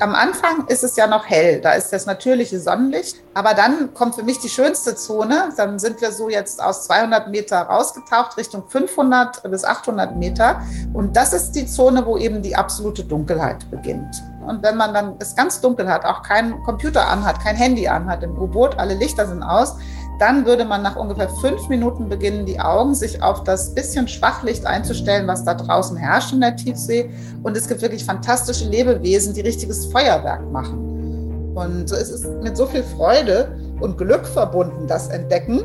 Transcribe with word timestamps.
am 0.00 0.14
Anfang 0.14 0.66
ist 0.68 0.82
es 0.82 0.96
ja 0.96 1.06
noch 1.06 1.26
hell, 1.26 1.60
da 1.60 1.72
ist 1.72 1.92
das 1.92 2.06
natürliche 2.06 2.58
Sonnenlicht, 2.58 3.16
aber 3.34 3.54
dann 3.54 3.92
kommt 3.94 4.14
für 4.14 4.22
mich 4.22 4.38
die 4.38 4.48
schönste 4.48 4.94
Zone. 4.94 5.50
Dann 5.56 5.78
sind 5.78 6.00
wir 6.00 6.12
so 6.12 6.28
jetzt 6.28 6.62
aus 6.62 6.84
200 6.84 7.28
Meter 7.28 7.58
rausgetaucht 7.60 8.36
Richtung 8.36 8.64
500 8.68 9.42
bis 9.50 9.64
800 9.64 10.16
Meter 10.16 10.62
und 10.94 11.16
das 11.16 11.32
ist 11.32 11.52
die 11.52 11.66
Zone, 11.66 12.04
wo 12.06 12.16
eben 12.16 12.42
die 12.42 12.56
absolute 12.56 13.04
Dunkelheit 13.04 13.70
beginnt. 13.70 14.22
Und 14.46 14.62
wenn 14.62 14.76
man 14.76 14.94
dann 14.94 15.16
es 15.18 15.36
ganz 15.36 15.60
dunkel 15.60 15.88
hat, 15.88 16.04
auch 16.04 16.22
kein 16.22 16.62
Computer 16.64 17.06
anhat, 17.06 17.40
kein 17.40 17.56
Handy 17.56 17.86
anhat 17.86 18.22
im 18.22 18.36
U-Boot, 18.38 18.78
alle 18.78 18.94
Lichter 18.94 19.26
sind 19.26 19.42
aus, 19.42 19.76
dann 20.20 20.44
würde 20.44 20.66
man 20.66 20.82
nach 20.82 20.96
ungefähr 20.96 21.30
fünf 21.30 21.68
Minuten 21.68 22.08
beginnen, 22.10 22.44
die 22.44 22.60
Augen 22.60 22.94
sich 22.94 23.22
auf 23.22 23.42
das 23.42 23.74
bisschen 23.74 24.06
Schwachlicht 24.06 24.66
einzustellen, 24.66 25.26
was 25.26 25.44
da 25.44 25.54
draußen 25.54 25.96
herrscht 25.96 26.34
in 26.34 26.42
der 26.42 26.56
Tiefsee. 26.56 27.08
Und 27.42 27.56
es 27.56 27.66
gibt 27.66 27.80
wirklich 27.80 28.04
fantastische 28.04 28.66
Lebewesen, 28.66 29.32
die 29.32 29.40
richtiges 29.40 29.86
Feuerwerk 29.86 30.50
machen. 30.52 31.52
Und 31.54 31.90
es 31.90 32.10
ist 32.10 32.26
mit 32.42 32.54
so 32.56 32.66
viel 32.66 32.82
Freude 32.82 33.56
und 33.80 33.96
Glück 33.96 34.26
verbunden, 34.26 34.86
das 34.86 35.08
Entdecken. 35.08 35.64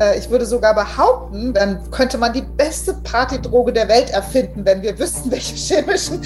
Äh, 0.00 0.18
ich 0.18 0.30
würde 0.30 0.46
sogar 0.46 0.74
behaupten, 0.74 1.52
dann 1.52 1.90
könnte 1.90 2.16
man 2.16 2.32
die 2.32 2.42
beste 2.42 2.94
Partydroge 2.94 3.74
der 3.74 3.88
Welt 3.88 4.10
erfinden, 4.10 4.64
wenn 4.64 4.80
wir 4.80 4.98
wüssten, 4.98 5.30
welche 5.30 5.54
chemischen 5.54 6.22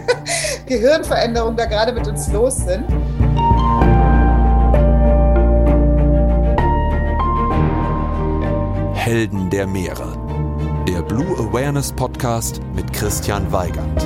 Gehirnveränderungen 0.66 1.56
da 1.56 1.66
gerade 1.66 1.92
mit 1.92 2.08
uns 2.08 2.30
los 2.32 2.56
sind. 2.56 2.84
Helden 9.06 9.50
der 9.50 9.68
Meere. 9.68 10.14
Der 10.88 11.00
Blue 11.00 11.38
Awareness 11.38 11.92
Podcast 11.92 12.60
mit 12.74 12.92
Christian 12.92 13.52
Weigand. 13.52 14.02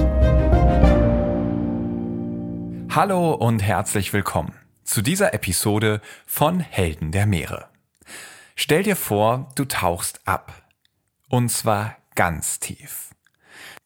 Hallo 2.94 3.32
und 3.32 3.60
herzlich 3.60 4.12
willkommen 4.12 4.52
zu 4.84 5.00
dieser 5.00 5.32
Episode 5.32 6.02
von 6.26 6.60
Helden 6.60 7.12
der 7.12 7.24
Meere. 7.24 7.70
Stell 8.56 8.82
dir 8.82 8.94
vor, 8.94 9.48
du 9.54 9.64
tauchst 9.64 10.20
ab. 10.28 10.52
Und 11.30 11.48
zwar 11.48 11.96
ganz 12.14 12.60
tief. 12.60 13.14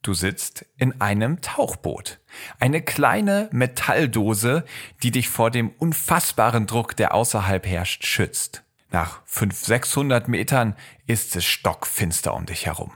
Du 0.02 0.14
sitzt 0.14 0.66
in 0.78 1.00
einem 1.00 1.40
Tauchboot. 1.42 2.18
Eine 2.58 2.82
kleine 2.82 3.48
Metalldose, 3.52 4.64
die 5.04 5.12
dich 5.12 5.28
vor 5.28 5.52
dem 5.52 5.70
unfassbaren 5.78 6.66
Druck, 6.66 6.96
der 6.96 7.14
außerhalb 7.14 7.64
herrscht, 7.64 8.04
schützt. 8.04 8.63
Nach 8.94 9.22
500, 9.24 9.84
600 9.84 10.28
Metern 10.28 10.76
ist 11.08 11.34
es 11.34 11.44
stockfinster 11.44 12.32
um 12.32 12.46
dich 12.46 12.66
herum. 12.66 12.92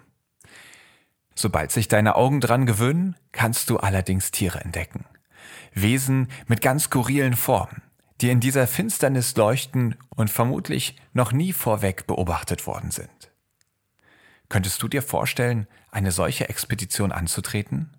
Sobald 1.35 1.73
sich 1.73 1.89
deine 1.89 2.15
Augen 2.15 2.41
dran 2.41 2.67
gewöhnen, 2.67 3.17
kannst 3.33 3.69
du 3.69 3.79
allerdings 3.79 4.31
Tiere 4.31 4.61
entdecken. 4.61 5.07
Wesen 5.75 6.29
mit 6.47 6.61
ganz 6.61 6.85
skurrilen 6.85 7.35
Formen, 7.35 7.83
die 8.21 8.31
in 8.31 8.39
dieser 8.39 8.69
Finsternis 8.69 9.35
leuchten 9.35 9.97
und 10.11 10.31
vermutlich 10.31 10.95
noch 11.15 11.33
nie 11.33 11.53
vorweg 11.53 12.07
beobachtet 12.07 12.69
worden 12.69 12.93
sind. 12.93 13.33
Könntest 14.49 14.81
du 14.81 14.87
dir 14.87 15.03
vorstellen, 15.03 15.67
eine 15.91 16.13
solche 16.13 16.49
Expedition 16.49 17.11
anzutreten? 17.11 17.91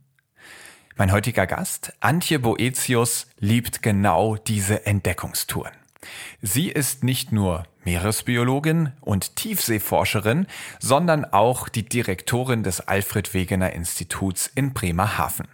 Mein 0.95 1.11
heutiger 1.11 1.47
Gast, 1.47 1.91
Antje 1.99 2.39
Boetius, 2.39 3.27
liebt 3.39 3.81
genau 3.81 4.37
diese 4.37 4.85
Entdeckungstouren. 4.85 5.78
Sie 6.41 6.69
ist 6.69 7.03
nicht 7.03 7.31
nur 7.31 7.65
Meeresbiologin 7.83 8.93
und 9.01 9.35
Tiefseeforscherin, 9.35 10.47
sondern 10.79 11.25
auch 11.25 11.69
die 11.69 11.87
Direktorin 11.87 12.63
des 12.63 12.81
Alfred 12.81 13.33
Wegener 13.33 13.73
Instituts 13.73 14.47
in 14.47 14.73
Bremerhaven. 14.73 15.47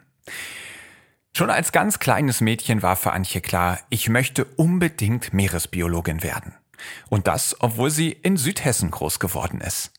Schon 1.33 1.49
als 1.49 1.71
ganz 1.71 1.99
kleines 1.99 2.41
Mädchen 2.41 2.81
war 2.81 2.95
für 2.95 3.11
Antje 3.11 3.41
klar, 3.41 3.79
ich 3.89 4.07
möchte 4.07 4.45
unbedingt 4.45 5.33
Meeresbiologin 5.33 6.23
werden. 6.23 6.55
Und 7.09 7.27
das, 7.27 7.55
obwohl 7.59 7.89
sie 7.89 8.11
in 8.11 8.37
Südhessen 8.37 8.91
groß 8.91 9.19
geworden 9.19 9.61
ist. 9.61 9.91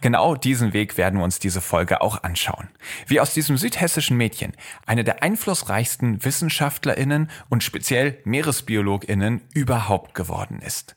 Genau 0.00 0.34
diesen 0.34 0.72
Weg 0.72 0.96
werden 0.96 1.18
wir 1.18 1.24
uns 1.24 1.38
diese 1.38 1.60
Folge 1.60 2.00
auch 2.00 2.22
anschauen. 2.22 2.68
Wie 3.06 3.20
aus 3.20 3.34
diesem 3.34 3.56
südhessischen 3.56 4.16
Mädchen 4.16 4.52
eine 4.86 5.04
der 5.04 5.22
einflussreichsten 5.22 6.24
Wissenschaftlerinnen 6.24 7.30
und 7.48 7.64
speziell 7.64 8.18
Meeresbiologinnen 8.24 9.42
überhaupt 9.54 10.14
geworden 10.14 10.60
ist. 10.60 10.96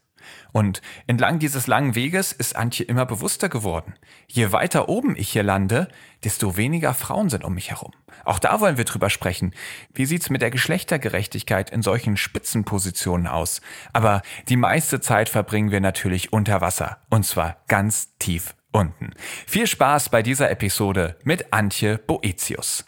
Und 0.52 0.82
entlang 1.08 1.40
dieses 1.40 1.68
langen 1.68 1.96
Weges 1.96 2.32
ist 2.32 2.56
Antje 2.56 2.86
immer 2.86 3.06
bewusster 3.06 3.50
geworden. 3.50 3.96
Je 4.28 4.52
weiter 4.52 4.90
oben 4.90 5.16
ich 5.16 5.30
hier 5.30 5.44
lande, 5.44 5.88
desto 6.24 6.58
weniger 6.58 6.94
Frauen 6.94 7.30
sind 7.30 7.44
um 7.44 7.54
mich 7.54 7.72
herum. 7.72 7.92
Auch 8.26 8.40
da 8.40 8.60
wollen 8.60 8.78
wir 8.78 8.86
drüber 8.86 9.10
sprechen. 9.10 9.54
Wie 9.94 10.06
sieht's 10.06 10.30
mit 10.30 10.42
der 10.42 10.52
Geschlechtergerechtigkeit 10.52 11.70
in 11.70 11.82
solchen 11.82 12.18
Spitzenpositionen 12.18 13.28
aus? 13.28 13.62
Aber 13.94 14.22
die 14.50 14.58
meiste 14.58 15.00
Zeit 15.00 15.30
verbringen 15.30 15.72
wir 15.72 15.82
natürlich 15.82 16.34
unter 16.34 16.62
Wasser. 16.62 16.98
Und 17.10 17.26
zwar 17.26 17.58
ganz 17.68 18.18
tief 18.18 18.56
unten. 18.72 19.12
Viel 19.48 19.68
Spaß 19.68 20.10
bei 20.10 20.22
dieser 20.22 20.50
Episode 20.52 21.18
mit 21.24 21.54
Antje 21.54 21.98
Boetius. 21.98 22.86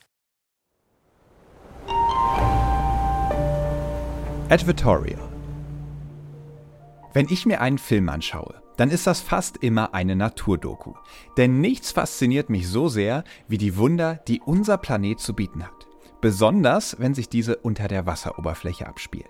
Advertorial 4.49 5.31
wenn 7.13 7.27
ich 7.29 7.45
mir 7.45 7.59
einen 7.59 7.77
Film 7.77 8.07
anschaue, 8.07 8.61
dann 8.77 8.89
ist 8.89 9.05
das 9.05 9.19
fast 9.19 9.57
immer 9.57 9.93
eine 9.93 10.15
Naturdoku. 10.15 10.93
Denn 11.35 11.59
nichts 11.59 11.91
fasziniert 11.91 12.49
mich 12.49 12.69
so 12.69 12.87
sehr 12.87 13.25
wie 13.49 13.57
die 13.57 13.75
Wunder, 13.75 14.15
die 14.27 14.39
unser 14.39 14.77
Planet 14.77 15.19
zu 15.19 15.33
bieten 15.33 15.63
hat. 15.63 15.87
Besonders, 16.21 16.97
wenn 16.99 17.13
sich 17.13 17.27
diese 17.27 17.57
unter 17.57 17.89
der 17.89 18.05
Wasseroberfläche 18.05 18.87
abspielen. 18.87 19.29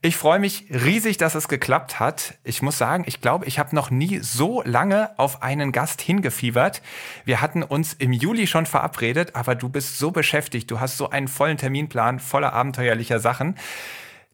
Ich 0.00 0.16
freue 0.16 0.38
mich 0.38 0.66
riesig, 0.70 1.16
dass 1.16 1.34
es 1.34 1.48
geklappt 1.48 1.98
hat. 1.98 2.34
Ich 2.44 2.62
muss 2.62 2.78
sagen, 2.78 3.02
ich 3.08 3.20
glaube, 3.20 3.46
ich 3.46 3.58
habe 3.58 3.74
noch 3.74 3.90
nie 3.90 4.20
so 4.20 4.62
lange 4.64 5.18
auf 5.18 5.42
einen 5.42 5.72
Gast 5.72 6.00
hingefiebert. 6.00 6.82
Wir 7.24 7.40
hatten 7.40 7.64
uns 7.64 7.94
im 7.94 8.12
Juli 8.12 8.46
schon 8.46 8.66
verabredet, 8.66 9.34
aber 9.34 9.56
du 9.56 9.68
bist 9.68 9.98
so 9.98 10.12
beschäftigt, 10.12 10.70
du 10.70 10.78
hast 10.78 10.98
so 10.98 11.10
einen 11.10 11.26
vollen 11.26 11.56
Terminplan 11.56 12.20
voller 12.20 12.52
abenteuerlicher 12.52 13.18
Sachen, 13.18 13.56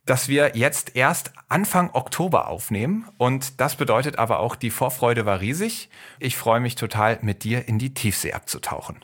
dass 0.05 0.29
wir 0.29 0.55
jetzt 0.55 0.97
erst 0.97 1.33
Anfang 1.49 1.89
Oktober 1.95 2.49
aufnehmen. 2.49 3.09
Und 3.17 3.59
das 3.59 3.77
bedeutet 3.77 4.19
aber 4.19 4.41
auch, 4.41 4.57
die 4.57 4.71
Vorfreude 4.71 5.25
war 5.25 5.41
riesig. 5.41 5.89
Ich 6.19 6.37
freue 6.37 6.61
mich 6.61 6.75
total, 6.75 7.19
mit 7.23 7.43
dir 7.43 7.67
in 7.69 7.79
die 7.79 7.95
Tiefsee 7.95 8.35
abzutauchen. 8.35 9.03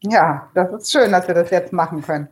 Ja, 0.00 0.50
das 0.54 0.72
ist 0.72 0.90
schön, 0.90 1.12
dass 1.12 1.28
wir 1.28 1.34
das 1.36 1.50
jetzt 1.50 1.72
machen 1.72 2.02
können. 2.02 2.28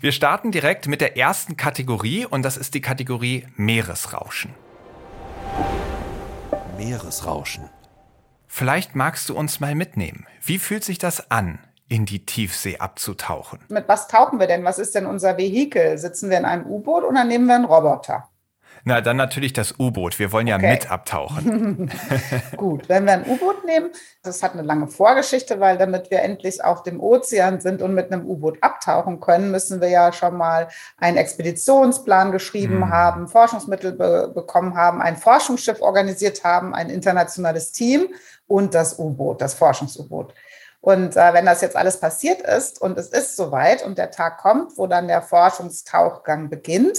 Wir 0.00 0.12
starten 0.12 0.50
direkt 0.50 0.88
mit 0.88 1.00
der 1.00 1.16
ersten 1.16 1.56
Kategorie 1.56 2.26
und 2.26 2.42
das 2.42 2.56
ist 2.56 2.74
die 2.74 2.80
Kategorie 2.80 3.46
Meeresrauschen. 3.56 4.54
Meeresrauschen. 6.76 7.68
Vielleicht 8.48 8.94
magst 8.94 9.28
du 9.28 9.36
uns 9.36 9.60
mal 9.60 9.74
mitnehmen. 9.74 10.26
Wie 10.42 10.58
fühlt 10.58 10.84
sich 10.84 10.98
das 10.98 11.30
an, 11.30 11.58
in 11.88 12.06
die 12.06 12.24
Tiefsee 12.26 12.78
abzutauchen? 12.78 13.60
Mit 13.68 13.88
was 13.88 14.08
tauchen 14.08 14.40
wir 14.40 14.46
denn? 14.46 14.64
Was 14.64 14.78
ist 14.78 14.94
denn 14.94 15.06
unser 15.06 15.38
Vehikel? 15.38 15.96
Sitzen 15.98 16.30
wir 16.30 16.38
in 16.38 16.44
einem 16.44 16.66
U-Boot 16.66 17.04
oder 17.04 17.24
nehmen 17.24 17.46
wir 17.46 17.54
einen 17.54 17.64
Roboter? 17.64 18.28
Na, 18.84 19.00
dann 19.00 19.16
natürlich 19.16 19.52
das 19.52 19.78
U-Boot. 19.78 20.18
Wir 20.18 20.32
wollen 20.32 20.48
ja 20.48 20.56
okay. 20.56 20.72
mit 20.72 20.90
abtauchen. 20.90 21.88
Gut, 22.56 22.88
wenn 22.88 23.04
wir 23.04 23.12
ein 23.12 23.26
U-Boot 23.26 23.64
nehmen, 23.64 23.90
das 24.24 24.42
hat 24.42 24.54
eine 24.54 24.62
lange 24.62 24.88
Vorgeschichte, 24.88 25.60
weil 25.60 25.78
damit 25.78 26.10
wir 26.10 26.22
endlich 26.22 26.64
auf 26.64 26.82
dem 26.82 27.00
Ozean 27.00 27.60
sind 27.60 27.80
und 27.80 27.94
mit 27.94 28.12
einem 28.12 28.26
U-Boot 28.26 28.58
abtauchen 28.60 29.20
können, 29.20 29.52
müssen 29.52 29.80
wir 29.80 29.88
ja 29.88 30.12
schon 30.12 30.36
mal 30.36 30.68
einen 30.96 31.16
Expeditionsplan 31.16 32.32
geschrieben 32.32 32.78
mhm. 32.78 32.90
haben, 32.90 33.28
Forschungsmittel 33.28 33.92
be 33.92 34.32
bekommen 34.34 34.76
haben, 34.76 35.00
ein 35.00 35.16
Forschungsschiff 35.16 35.80
organisiert 35.80 36.42
haben, 36.42 36.74
ein 36.74 36.90
internationales 36.90 37.70
Team 37.70 38.08
und 38.48 38.74
das 38.74 38.98
U-Boot, 38.98 39.40
das 39.40 39.54
Forschungs-U-Boot. 39.54 40.34
Und 40.80 41.16
äh, 41.16 41.32
wenn 41.32 41.46
das 41.46 41.60
jetzt 41.60 41.76
alles 41.76 42.00
passiert 42.00 42.40
ist 42.42 42.80
und 42.80 42.98
es 42.98 43.06
ist 43.06 43.36
soweit 43.36 43.84
und 43.84 43.98
der 43.98 44.10
Tag 44.10 44.38
kommt, 44.38 44.76
wo 44.76 44.88
dann 44.88 45.06
der 45.06 45.22
Forschungstauchgang 45.22 46.50
beginnt, 46.50 46.98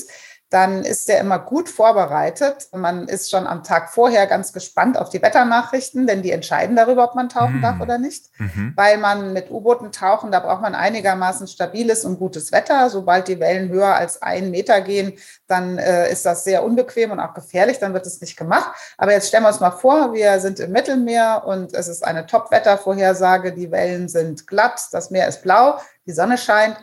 dann 0.54 0.84
ist 0.84 1.10
der 1.10 1.20
immer 1.20 1.40
gut 1.40 1.68
vorbereitet. 1.68 2.68
Man 2.74 3.08
ist 3.08 3.32
schon 3.32 3.48
am 3.48 3.64
Tag 3.64 3.90
vorher 3.90 4.28
ganz 4.28 4.54
gespannt 4.54 5.00
auf 5.00 5.10
die 5.10 5.24
Wetternachrichten, 5.24 6.06
denn 6.06 6.22
die 6.22 6.30
entscheiden 6.30 6.76
darüber, 6.76 7.06
ob 7.06 7.16
man 7.16 7.28
tauchen 7.28 7.58
mhm. 7.58 7.62
darf 7.64 7.82
oder 7.82 7.98
nicht. 7.98 8.26
Mhm. 8.38 8.74
Weil 8.76 9.00
man 9.00 9.34
mit 9.34 9.50
U-Booten 9.50 9.92
tauchen, 9.92 10.32
da 10.32 10.40
braucht 10.40 10.62
man 10.62 10.76
einigermaßen 10.76 11.48
stabiles 11.48 12.06
und 12.06 12.20
gutes 12.20 12.52
Wetter. 12.52 12.92
Sobald 12.92 13.28
die 13.30 13.40
Wellen 13.40 13.70
höher 13.70 13.96
als 13.96 14.22
einen 14.22 14.52
Meter 14.52 14.82
gehen, 14.82 15.14
dann 15.48 15.80
äh, 15.80 16.12
ist 16.12 16.24
das 16.24 16.44
sehr 16.44 16.64
unbequem 16.64 17.10
und 17.10 17.20
auch 17.20 17.34
gefährlich, 17.34 17.80
dann 17.80 17.96
wird 17.96 18.06
es 18.06 18.22
nicht 18.22 18.38
gemacht. 18.38 18.70
Aber 19.00 19.12
jetzt 19.12 19.30
stellen 19.30 19.44
wir 19.44 19.50
uns 19.50 19.60
mal 19.60 19.72
vor, 19.72 20.14
wir 20.14 20.40
sind 20.40 20.60
im 20.60 20.72
Mittelmeer 20.72 21.46
und 21.48 21.74
es 21.74 21.88
ist 21.88 22.06
eine 22.06 22.28
Top-Wettervorhersage, 22.28 23.54
die 23.54 23.72
Wellen 23.72 24.08
sind 24.08 24.46
glatt, 24.46 24.80
das 24.92 25.10
Meer 25.10 25.28
ist 25.28 25.42
blau, 25.42 25.80
die 26.06 26.12
Sonne 26.12 26.38
scheint 26.38 26.78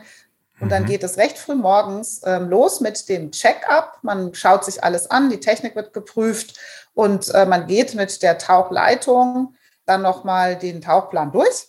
und 0.61 0.69
dann 0.69 0.83
mhm. 0.83 0.87
geht 0.87 1.03
es 1.03 1.17
recht 1.17 1.37
früh 1.37 1.55
morgens 1.55 2.21
ähm, 2.23 2.49
los 2.49 2.79
mit 2.79 3.09
dem 3.09 3.31
Check-up. 3.31 3.97
Man 4.03 4.33
schaut 4.33 4.63
sich 4.63 4.83
alles 4.83 5.09
an, 5.09 5.29
die 5.29 5.39
Technik 5.39 5.75
wird 5.75 5.91
geprüft 5.91 6.57
und 6.93 7.33
äh, 7.33 7.45
man 7.45 7.67
geht 7.67 7.95
mit 7.95 8.21
der 8.21 8.37
Tauchleitung 8.37 9.55
dann 9.85 10.03
nochmal 10.03 10.55
den 10.57 10.81
Tauchplan 10.81 11.31
durch. 11.31 11.67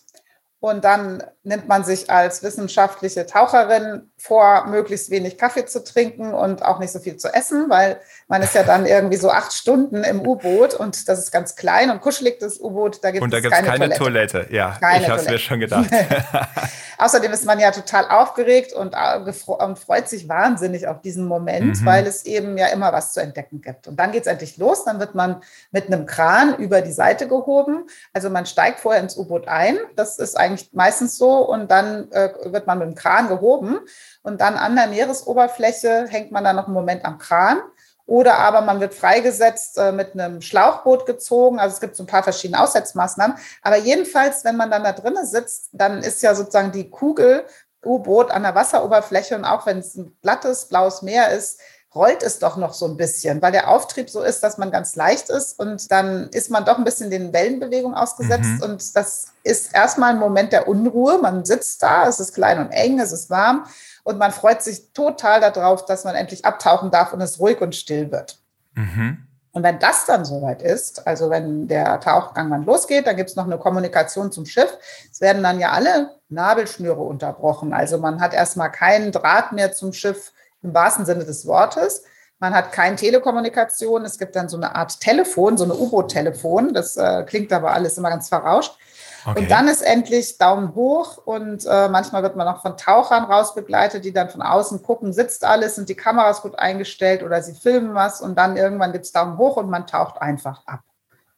Und 0.62 0.84
dann 0.84 1.24
nimmt 1.42 1.66
man 1.66 1.82
sich 1.82 2.08
als 2.08 2.44
wissenschaftliche 2.44 3.26
Taucherin 3.26 4.12
vor, 4.16 4.66
möglichst 4.68 5.10
wenig 5.10 5.36
Kaffee 5.36 5.66
zu 5.66 5.82
trinken 5.82 6.32
und 6.32 6.64
auch 6.64 6.78
nicht 6.78 6.92
so 6.92 7.00
viel 7.00 7.16
zu 7.16 7.34
essen, 7.34 7.68
weil 7.68 7.98
man 8.28 8.42
ist 8.42 8.54
ja 8.54 8.62
dann 8.62 8.86
irgendwie 8.86 9.16
so 9.16 9.32
acht 9.32 9.52
Stunden 9.52 10.04
im 10.04 10.24
U-Boot 10.24 10.74
und 10.74 11.08
das 11.08 11.18
ist 11.18 11.32
ganz 11.32 11.56
klein 11.56 11.90
und 11.90 12.00
kuschelig, 12.00 12.38
das 12.38 12.60
U-Boot. 12.60 13.02
Da 13.02 13.10
gibt 13.10 13.24
und 13.24 13.32
da 13.32 13.38
es 13.38 13.50
keine, 13.50 13.66
keine 13.66 13.90
Toilette. 13.90 14.32
Toilette. 14.38 14.54
Ja, 14.54 14.76
keine 14.78 15.02
ich 15.02 15.10
habe 15.10 15.20
es 15.20 15.28
mir 15.28 15.38
schon 15.40 15.58
gedacht. 15.58 15.90
Außerdem 16.98 17.32
ist 17.32 17.44
man 17.44 17.58
ja 17.58 17.72
total 17.72 18.08
aufgeregt 18.08 18.72
und, 18.72 18.94
äh, 18.94 19.32
und 19.46 19.78
freut 19.80 20.08
sich 20.08 20.28
wahnsinnig 20.28 20.86
auf 20.86 21.00
diesen 21.00 21.26
Moment, 21.26 21.80
mhm. 21.80 21.84
weil 21.84 22.06
es 22.06 22.24
eben 22.24 22.56
ja 22.56 22.68
immer 22.68 22.92
was 22.92 23.12
zu 23.12 23.20
entdecken 23.20 23.60
gibt. 23.60 23.88
Und 23.88 23.96
dann 23.96 24.12
geht 24.12 24.22
es 24.22 24.26
endlich 24.28 24.56
los. 24.58 24.84
Dann 24.84 25.00
wird 25.00 25.16
man 25.16 25.42
mit 25.72 25.88
einem 25.88 26.06
Kran 26.06 26.54
über 26.58 26.80
die 26.80 26.92
Seite 26.92 27.26
gehoben. 27.26 27.88
Also 28.12 28.30
man 28.30 28.46
steigt 28.46 28.78
vorher 28.78 29.02
ins 29.02 29.16
U-Boot 29.16 29.48
ein. 29.48 29.78
Das 29.96 30.18
ist 30.18 30.36
eigentlich 30.36 30.51
meistens 30.72 31.18
so. 31.18 31.38
Und 31.48 31.70
dann 31.70 32.10
äh, 32.12 32.30
wird 32.44 32.66
man 32.66 32.78
mit 32.78 32.88
dem 32.88 32.94
Kran 32.94 33.28
gehoben. 33.28 33.80
Und 34.22 34.40
dann 34.40 34.56
an 34.56 34.76
der 34.76 34.88
Meeresoberfläche 34.88 36.06
hängt 36.08 36.32
man 36.32 36.44
dann 36.44 36.56
noch 36.56 36.66
einen 36.66 36.74
Moment 36.74 37.04
am 37.04 37.18
Kran. 37.18 37.60
Oder 38.06 38.38
aber 38.38 38.60
man 38.62 38.80
wird 38.80 38.94
freigesetzt, 38.94 39.78
äh, 39.78 39.92
mit 39.92 40.14
einem 40.14 40.42
Schlauchboot 40.42 41.06
gezogen. 41.06 41.58
Also 41.58 41.74
es 41.74 41.80
gibt 41.80 41.96
so 41.96 42.02
ein 42.02 42.08
paar 42.08 42.22
verschiedene 42.22 42.60
Aussetzmaßnahmen. 42.60 43.36
Aber 43.62 43.76
jedenfalls, 43.76 44.44
wenn 44.44 44.56
man 44.56 44.70
dann 44.70 44.84
da 44.84 44.92
drinnen 44.92 45.24
sitzt, 45.24 45.70
dann 45.72 46.02
ist 46.02 46.22
ja 46.22 46.34
sozusagen 46.34 46.72
die 46.72 46.90
Kugel 46.90 47.44
U-Boot 47.84 48.30
an 48.30 48.42
der 48.42 48.54
Wasseroberfläche. 48.54 49.36
Und 49.36 49.44
auch 49.44 49.66
wenn 49.66 49.78
es 49.78 49.94
ein 49.94 50.16
glattes, 50.22 50.66
blaues 50.66 51.02
Meer 51.02 51.30
ist, 51.30 51.60
rollt 51.94 52.22
es 52.22 52.38
doch 52.38 52.56
noch 52.56 52.72
so 52.72 52.86
ein 52.86 52.96
bisschen, 52.96 53.42
weil 53.42 53.52
der 53.52 53.68
Auftrieb 53.68 54.08
so 54.08 54.22
ist, 54.22 54.42
dass 54.42 54.56
man 54.56 54.70
ganz 54.70 54.96
leicht 54.96 55.28
ist 55.28 55.58
und 55.58 55.90
dann 55.90 56.28
ist 56.30 56.50
man 56.50 56.64
doch 56.64 56.78
ein 56.78 56.84
bisschen 56.84 57.10
den 57.10 57.32
Wellenbewegungen 57.32 57.96
ausgesetzt 57.96 58.44
mhm. 58.44 58.62
und 58.62 58.96
das 58.96 59.32
ist 59.42 59.74
erstmal 59.74 60.10
ein 60.10 60.18
Moment 60.18 60.52
der 60.52 60.68
Unruhe. 60.68 61.18
Man 61.20 61.44
sitzt 61.44 61.82
da, 61.82 62.08
es 62.08 62.18
ist 62.18 62.34
klein 62.34 62.58
und 62.58 62.70
eng, 62.70 62.98
es 62.98 63.12
ist 63.12 63.28
warm 63.28 63.66
und 64.04 64.18
man 64.18 64.32
freut 64.32 64.62
sich 64.62 64.92
total 64.92 65.40
darauf, 65.40 65.84
dass 65.84 66.04
man 66.04 66.14
endlich 66.14 66.44
abtauchen 66.44 66.90
darf 66.90 67.12
und 67.12 67.20
es 67.20 67.38
ruhig 67.38 67.60
und 67.60 67.74
still 67.74 68.10
wird. 68.10 68.38
Mhm. 68.74 69.26
Und 69.54 69.62
wenn 69.62 69.78
das 69.78 70.06
dann 70.06 70.24
soweit 70.24 70.62
ist, 70.62 71.06
also 71.06 71.28
wenn 71.28 71.68
der 71.68 72.00
Tauchgang 72.00 72.50
dann 72.50 72.64
losgeht, 72.64 73.06
dann 73.06 73.16
gibt 73.16 73.28
es 73.28 73.36
noch 73.36 73.44
eine 73.44 73.58
Kommunikation 73.58 74.32
zum 74.32 74.46
Schiff. 74.46 74.78
Es 75.10 75.20
werden 75.20 75.42
dann 75.42 75.60
ja 75.60 75.72
alle 75.72 76.10
Nabelschnüre 76.30 77.02
unterbrochen. 77.02 77.74
Also 77.74 77.98
man 77.98 78.22
hat 78.22 78.32
erstmal 78.32 78.72
keinen 78.72 79.12
Draht 79.12 79.52
mehr 79.52 79.72
zum 79.72 79.92
Schiff 79.92 80.32
im 80.62 80.74
wahrsten 80.74 81.06
Sinne 81.06 81.24
des 81.24 81.46
Wortes. 81.46 82.04
Man 82.38 82.54
hat 82.54 82.72
keine 82.72 82.96
Telekommunikation. 82.96 84.04
Es 84.04 84.18
gibt 84.18 84.34
dann 84.34 84.48
so 84.48 84.56
eine 84.56 84.74
Art 84.74 85.00
Telefon, 85.00 85.56
so 85.56 85.64
eine 85.64 85.74
U-Boot-Telefon. 85.74 86.74
Das 86.74 86.96
äh, 86.96 87.22
klingt 87.24 87.52
aber 87.52 87.72
alles 87.72 87.98
immer 87.98 88.10
ganz 88.10 88.28
verrauscht. 88.28 88.76
Okay. 89.24 89.38
Und 89.38 89.50
dann 89.50 89.68
ist 89.68 89.82
endlich 89.82 90.38
Daumen 90.38 90.74
hoch 90.74 91.18
und 91.24 91.64
äh, 91.64 91.88
manchmal 91.88 92.24
wird 92.24 92.34
man 92.34 92.48
auch 92.48 92.60
von 92.60 92.76
Tauchern 92.76 93.24
rausbegleitet, 93.24 94.04
die 94.04 94.12
dann 94.12 94.28
von 94.28 94.42
außen 94.42 94.82
gucken, 94.82 95.12
sitzt 95.12 95.44
alles, 95.44 95.76
sind 95.76 95.88
die 95.88 95.94
Kameras 95.94 96.42
gut 96.42 96.58
eingestellt 96.58 97.22
oder 97.22 97.40
sie 97.40 97.54
filmen 97.54 97.94
was 97.94 98.20
und 98.20 98.36
dann 98.36 98.56
irgendwann 98.56 98.90
gibt 98.90 99.04
es 99.04 99.12
Daumen 99.12 99.38
hoch 99.38 99.56
und 99.56 99.70
man 99.70 99.86
taucht 99.86 100.20
einfach 100.20 100.66
ab. 100.66 100.80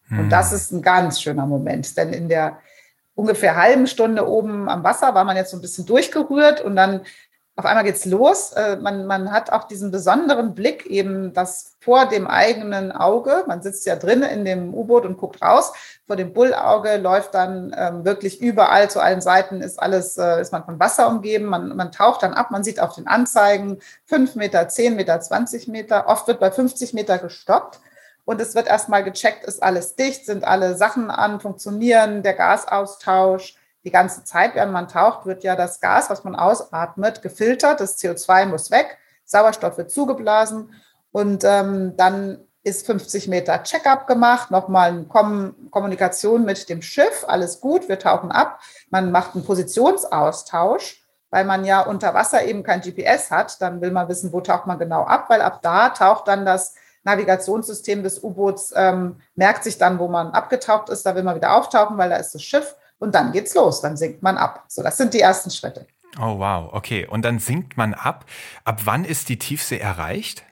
Hm. 0.07 0.19
Und 0.19 0.29
das 0.31 0.51
ist 0.51 0.71
ein 0.71 0.81
ganz 0.81 1.21
schöner 1.21 1.45
Moment, 1.45 1.95
denn 1.95 2.11
in 2.11 2.27
der 2.27 2.57
ungefähr 3.13 3.55
halben 3.55 3.85
Stunde 3.85 4.27
oben 4.27 4.67
am 4.67 4.83
Wasser 4.83 5.13
war 5.13 5.23
man 5.23 5.37
jetzt 5.37 5.51
so 5.51 5.57
ein 5.57 5.61
bisschen 5.61 5.85
durchgerührt 5.85 6.61
und 6.61 6.75
dann 6.75 7.01
auf 7.57 7.65
einmal 7.65 7.85
geht's 7.85 8.05
los. 8.05 8.51
Äh, 8.51 8.77
man, 8.77 9.05
man 9.05 9.31
hat 9.31 9.51
auch 9.51 9.63
diesen 9.63 9.89
besonderen 9.89 10.55
Blick 10.55 10.85
eben, 10.87 11.33
das 11.33 11.75
vor 11.79 12.05
dem 12.07 12.27
eigenen 12.27 12.91
Auge, 12.91 13.43
man 13.47 13.61
sitzt 13.61 13.85
ja 13.85 13.95
drin 13.95 14.23
in 14.23 14.43
dem 14.43 14.73
U-Boot 14.73 15.05
und 15.05 15.17
guckt 15.17 15.41
raus, 15.41 15.71
vor 16.05 16.15
dem 16.15 16.33
Bullauge 16.33 16.97
läuft 16.97 17.33
dann 17.33 17.73
ähm, 17.77 18.03
wirklich 18.03 18.41
überall 18.41 18.89
zu 18.89 18.99
allen 18.99 19.21
Seiten 19.21 19.61
ist 19.61 19.79
alles, 19.79 20.17
äh, 20.17 20.41
ist 20.41 20.51
man 20.51 20.65
von 20.65 20.79
Wasser 20.79 21.07
umgeben, 21.07 21.45
man, 21.45 21.75
man 21.75 21.91
taucht 21.91 22.23
dann 22.23 22.33
ab, 22.33 22.51
man 22.51 22.63
sieht 22.63 22.79
auf 22.79 22.95
den 22.95 23.07
Anzeigen 23.07 23.79
fünf 24.03 24.35
Meter, 24.35 24.67
zehn 24.67 24.95
Meter, 24.95 25.19
20 25.19 25.67
Meter, 25.67 26.07
oft 26.07 26.27
wird 26.27 26.39
bei 26.39 26.51
50 26.51 26.93
Meter 26.93 27.19
gestoppt. 27.19 27.79
Und 28.25 28.41
es 28.41 28.55
wird 28.55 28.65
erstmal 28.65 29.03
gecheckt, 29.03 29.45
ist 29.45 29.61
alles 29.61 29.95
dicht, 29.95 30.25
sind 30.25 30.43
alle 30.43 30.75
Sachen 30.75 31.11
an, 31.11 31.39
funktionieren, 31.39 32.23
der 32.23 32.33
Gasaustausch, 32.33 33.55
die 33.85 33.91
ganze 33.91 34.23
Zeit, 34.23 34.55
während 34.55 34.73
man 34.73 34.87
taucht, 34.87 35.25
wird 35.25 35.43
ja 35.43 35.55
das 35.55 35.79
Gas, 35.79 36.09
was 36.09 36.23
man 36.23 36.35
ausatmet, 36.35 37.21
gefiltert. 37.21 37.79
Das 37.79 37.97
CO2 37.99 38.47
muss 38.47 38.71
weg, 38.71 38.97
Sauerstoff 39.23 39.77
wird 39.77 39.91
zugeblasen 39.91 40.73
und 41.11 41.43
ähm, 41.43 41.95
dann 41.95 42.39
ist 42.63 42.87
50 42.87 43.27
Meter 43.27 43.61
Check-up 43.61 44.07
gemacht, 44.07 44.49
nochmal 44.49 45.03
Kom 45.05 45.55
Kommunikation 45.69 46.45
mit 46.45 46.67
dem 46.67 46.81
Schiff, 46.81 47.23
alles 47.27 47.61
gut, 47.61 47.87
wir 47.87 47.99
tauchen 47.99 48.31
ab. 48.31 48.59
Man 48.89 49.11
macht 49.11 49.35
einen 49.35 49.45
Positionsaustausch, 49.45 51.03
weil 51.29 51.45
man 51.45 51.63
ja 51.63 51.81
unter 51.81 52.15
Wasser 52.15 52.43
eben 52.43 52.63
kein 52.63 52.81
GPS 52.81 53.29
hat. 53.29 53.61
Dann 53.61 53.81
will 53.81 53.91
man 53.91 54.09
wissen, 54.09 54.33
wo 54.33 54.41
taucht 54.41 54.65
man 54.65 54.79
genau 54.79 55.03
ab, 55.03 55.25
weil 55.29 55.41
ab 55.41 55.59
da 55.61 55.89
taucht 55.89 56.27
dann 56.27 56.43
das 56.43 56.73
Navigationssystem 57.03 58.01
des 58.01 58.23
U-Boots, 58.23 58.73
ähm, 58.75 59.21
merkt 59.35 59.63
sich 59.63 59.77
dann, 59.77 59.99
wo 59.99 60.07
man 60.07 60.31
abgetaucht 60.31 60.89
ist, 60.89 61.05
da 61.05 61.13
will 61.13 61.21
man 61.21 61.35
wieder 61.35 61.55
auftauchen, 61.55 61.99
weil 61.99 62.09
da 62.09 62.15
ist 62.15 62.33
das 62.33 62.41
Schiff 62.41 62.75
und 62.99 63.15
dann 63.15 63.31
geht's 63.31 63.53
los, 63.55 63.81
dann 63.81 63.97
sinkt 63.97 64.23
man 64.23 64.37
ab. 64.37 64.65
So, 64.67 64.83
das 64.83 64.97
sind 64.97 65.13
die 65.13 65.21
ersten 65.21 65.51
Schritte. 65.51 65.85
Oh 66.17 66.39
wow, 66.39 66.69
okay. 66.71 67.07
Und 67.07 67.23
dann 67.23 67.39
sinkt 67.39 67.77
man 67.77 67.93
ab. 67.93 68.25
Ab 68.63 68.81
wann 68.85 69.03
ist 69.03 69.29
die 69.29 69.37
Tiefsee 69.37 69.79
erreicht? 69.79 70.43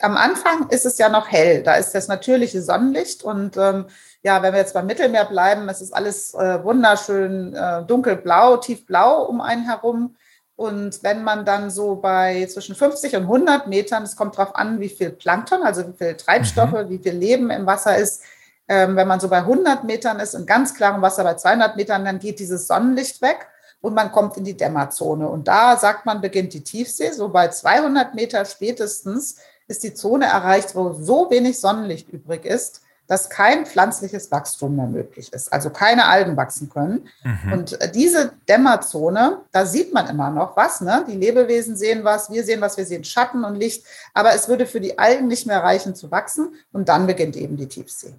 Am 0.00 0.16
Anfang 0.16 0.68
ist 0.70 0.86
es 0.86 0.98
ja 0.98 1.08
noch 1.08 1.30
hell. 1.30 1.62
Da 1.62 1.74
ist 1.74 1.92
das 1.92 2.08
natürliche 2.08 2.62
Sonnenlicht 2.62 3.22
und 3.22 3.56
ähm, 3.56 3.86
ja, 4.22 4.42
wenn 4.42 4.52
wir 4.52 4.60
jetzt 4.60 4.74
beim 4.74 4.86
Mittelmeer 4.86 5.26
bleiben, 5.26 5.68
es 5.68 5.80
ist 5.80 5.92
alles 5.92 6.34
äh, 6.34 6.62
wunderschön 6.64 7.54
äh, 7.54 7.84
dunkelblau, 7.84 8.56
tiefblau 8.56 9.24
um 9.24 9.40
einen 9.40 9.64
herum. 9.64 10.16
Und 10.54 11.02
wenn 11.02 11.24
man 11.24 11.44
dann 11.44 11.70
so 11.70 11.96
bei 11.96 12.46
zwischen 12.46 12.74
50 12.74 13.16
und 13.16 13.22
100 13.22 13.66
Metern, 13.66 14.04
es 14.04 14.16
kommt 14.16 14.38
darauf 14.38 14.54
an, 14.54 14.80
wie 14.80 14.88
viel 14.88 15.10
Plankton, 15.10 15.62
also 15.62 15.88
wie 15.88 15.96
viel 15.96 16.14
Treibstoffe, 16.14 16.72
mhm. 16.72 16.88
wie 16.88 16.98
viel 16.98 17.14
Leben 17.14 17.50
im 17.50 17.66
Wasser 17.66 17.96
ist, 17.96 18.22
ähm, 18.68 18.96
wenn 18.96 19.08
man 19.08 19.20
so 19.20 19.28
bei 19.28 19.38
100 19.38 19.84
Metern 19.84 20.20
ist, 20.20 20.34
in 20.34 20.46
ganz 20.46 20.74
klarem 20.74 21.02
Wasser 21.02 21.24
bei 21.24 21.34
200 21.34 21.76
Metern, 21.76 22.04
dann 22.04 22.18
geht 22.18 22.38
dieses 22.38 22.66
Sonnenlicht 22.66 23.20
weg 23.22 23.48
und 23.80 23.94
man 23.94 24.12
kommt 24.12 24.36
in 24.36 24.44
die 24.44 24.56
Dämmerzone. 24.56 25.28
Und 25.28 25.48
da 25.48 25.76
sagt 25.76 26.06
man, 26.06 26.20
beginnt 26.20 26.54
die 26.54 26.64
Tiefsee. 26.64 27.10
So 27.10 27.28
bei 27.28 27.48
200 27.48 28.14
Meter 28.14 28.44
spätestens 28.44 29.36
ist 29.66 29.82
die 29.82 29.94
Zone 29.94 30.26
erreicht, 30.26 30.74
wo 30.74 30.92
so 30.92 31.30
wenig 31.30 31.60
Sonnenlicht 31.60 32.08
übrig 32.08 32.44
ist, 32.44 32.82
dass 33.08 33.28
kein 33.28 33.66
pflanzliches 33.66 34.30
Wachstum 34.30 34.76
mehr 34.76 34.86
möglich 34.86 35.32
ist, 35.32 35.52
also 35.52 35.70
keine 35.70 36.06
Algen 36.06 36.36
wachsen 36.36 36.70
können. 36.70 37.08
Mhm. 37.24 37.52
Und 37.52 37.80
äh, 37.80 37.90
diese 37.90 38.32
Dämmerzone, 38.48 39.40
da 39.50 39.66
sieht 39.66 39.92
man 39.92 40.08
immer 40.08 40.30
noch 40.30 40.56
was. 40.56 40.80
Ne? 40.80 41.04
Die 41.08 41.16
Lebewesen 41.16 41.76
sehen 41.76 42.04
was, 42.04 42.30
wir 42.30 42.44
sehen 42.44 42.60
was, 42.60 42.76
wir 42.76 42.86
sehen 42.86 43.04
Schatten 43.04 43.44
und 43.44 43.56
Licht, 43.56 43.84
aber 44.14 44.34
es 44.34 44.48
würde 44.48 44.66
für 44.66 44.80
die 44.80 44.98
Algen 44.98 45.26
nicht 45.26 45.46
mehr 45.46 45.62
reichen 45.62 45.94
zu 45.94 46.10
wachsen 46.10 46.54
und 46.72 46.88
dann 46.88 47.06
beginnt 47.06 47.36
eben 47.36 47.56
die 47.56 47.68
Tiefsee. 47.68 48.14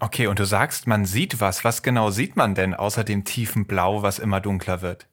Okay, 0.00 0.26
und 0.26 0.38
du 0.38 0.44
sagst, 0.44 0.86
man 0.86 1.04
sieht 1.04 1.40
was. 1.40 1.64
Was 1.64 1.82
genau 1.82 2.10
sieht 2.10 2.36
man 2.36 2.54
denn 2.54 2.74
außer 2.74 3.04
dem 3.04 3.24
tiefen 3.24 3.66
Blau, 3.66 4.02
was 4.02 4.18
immer 4.18 4.40
dunkler 4.40 4.82
wird? 4.82 5.06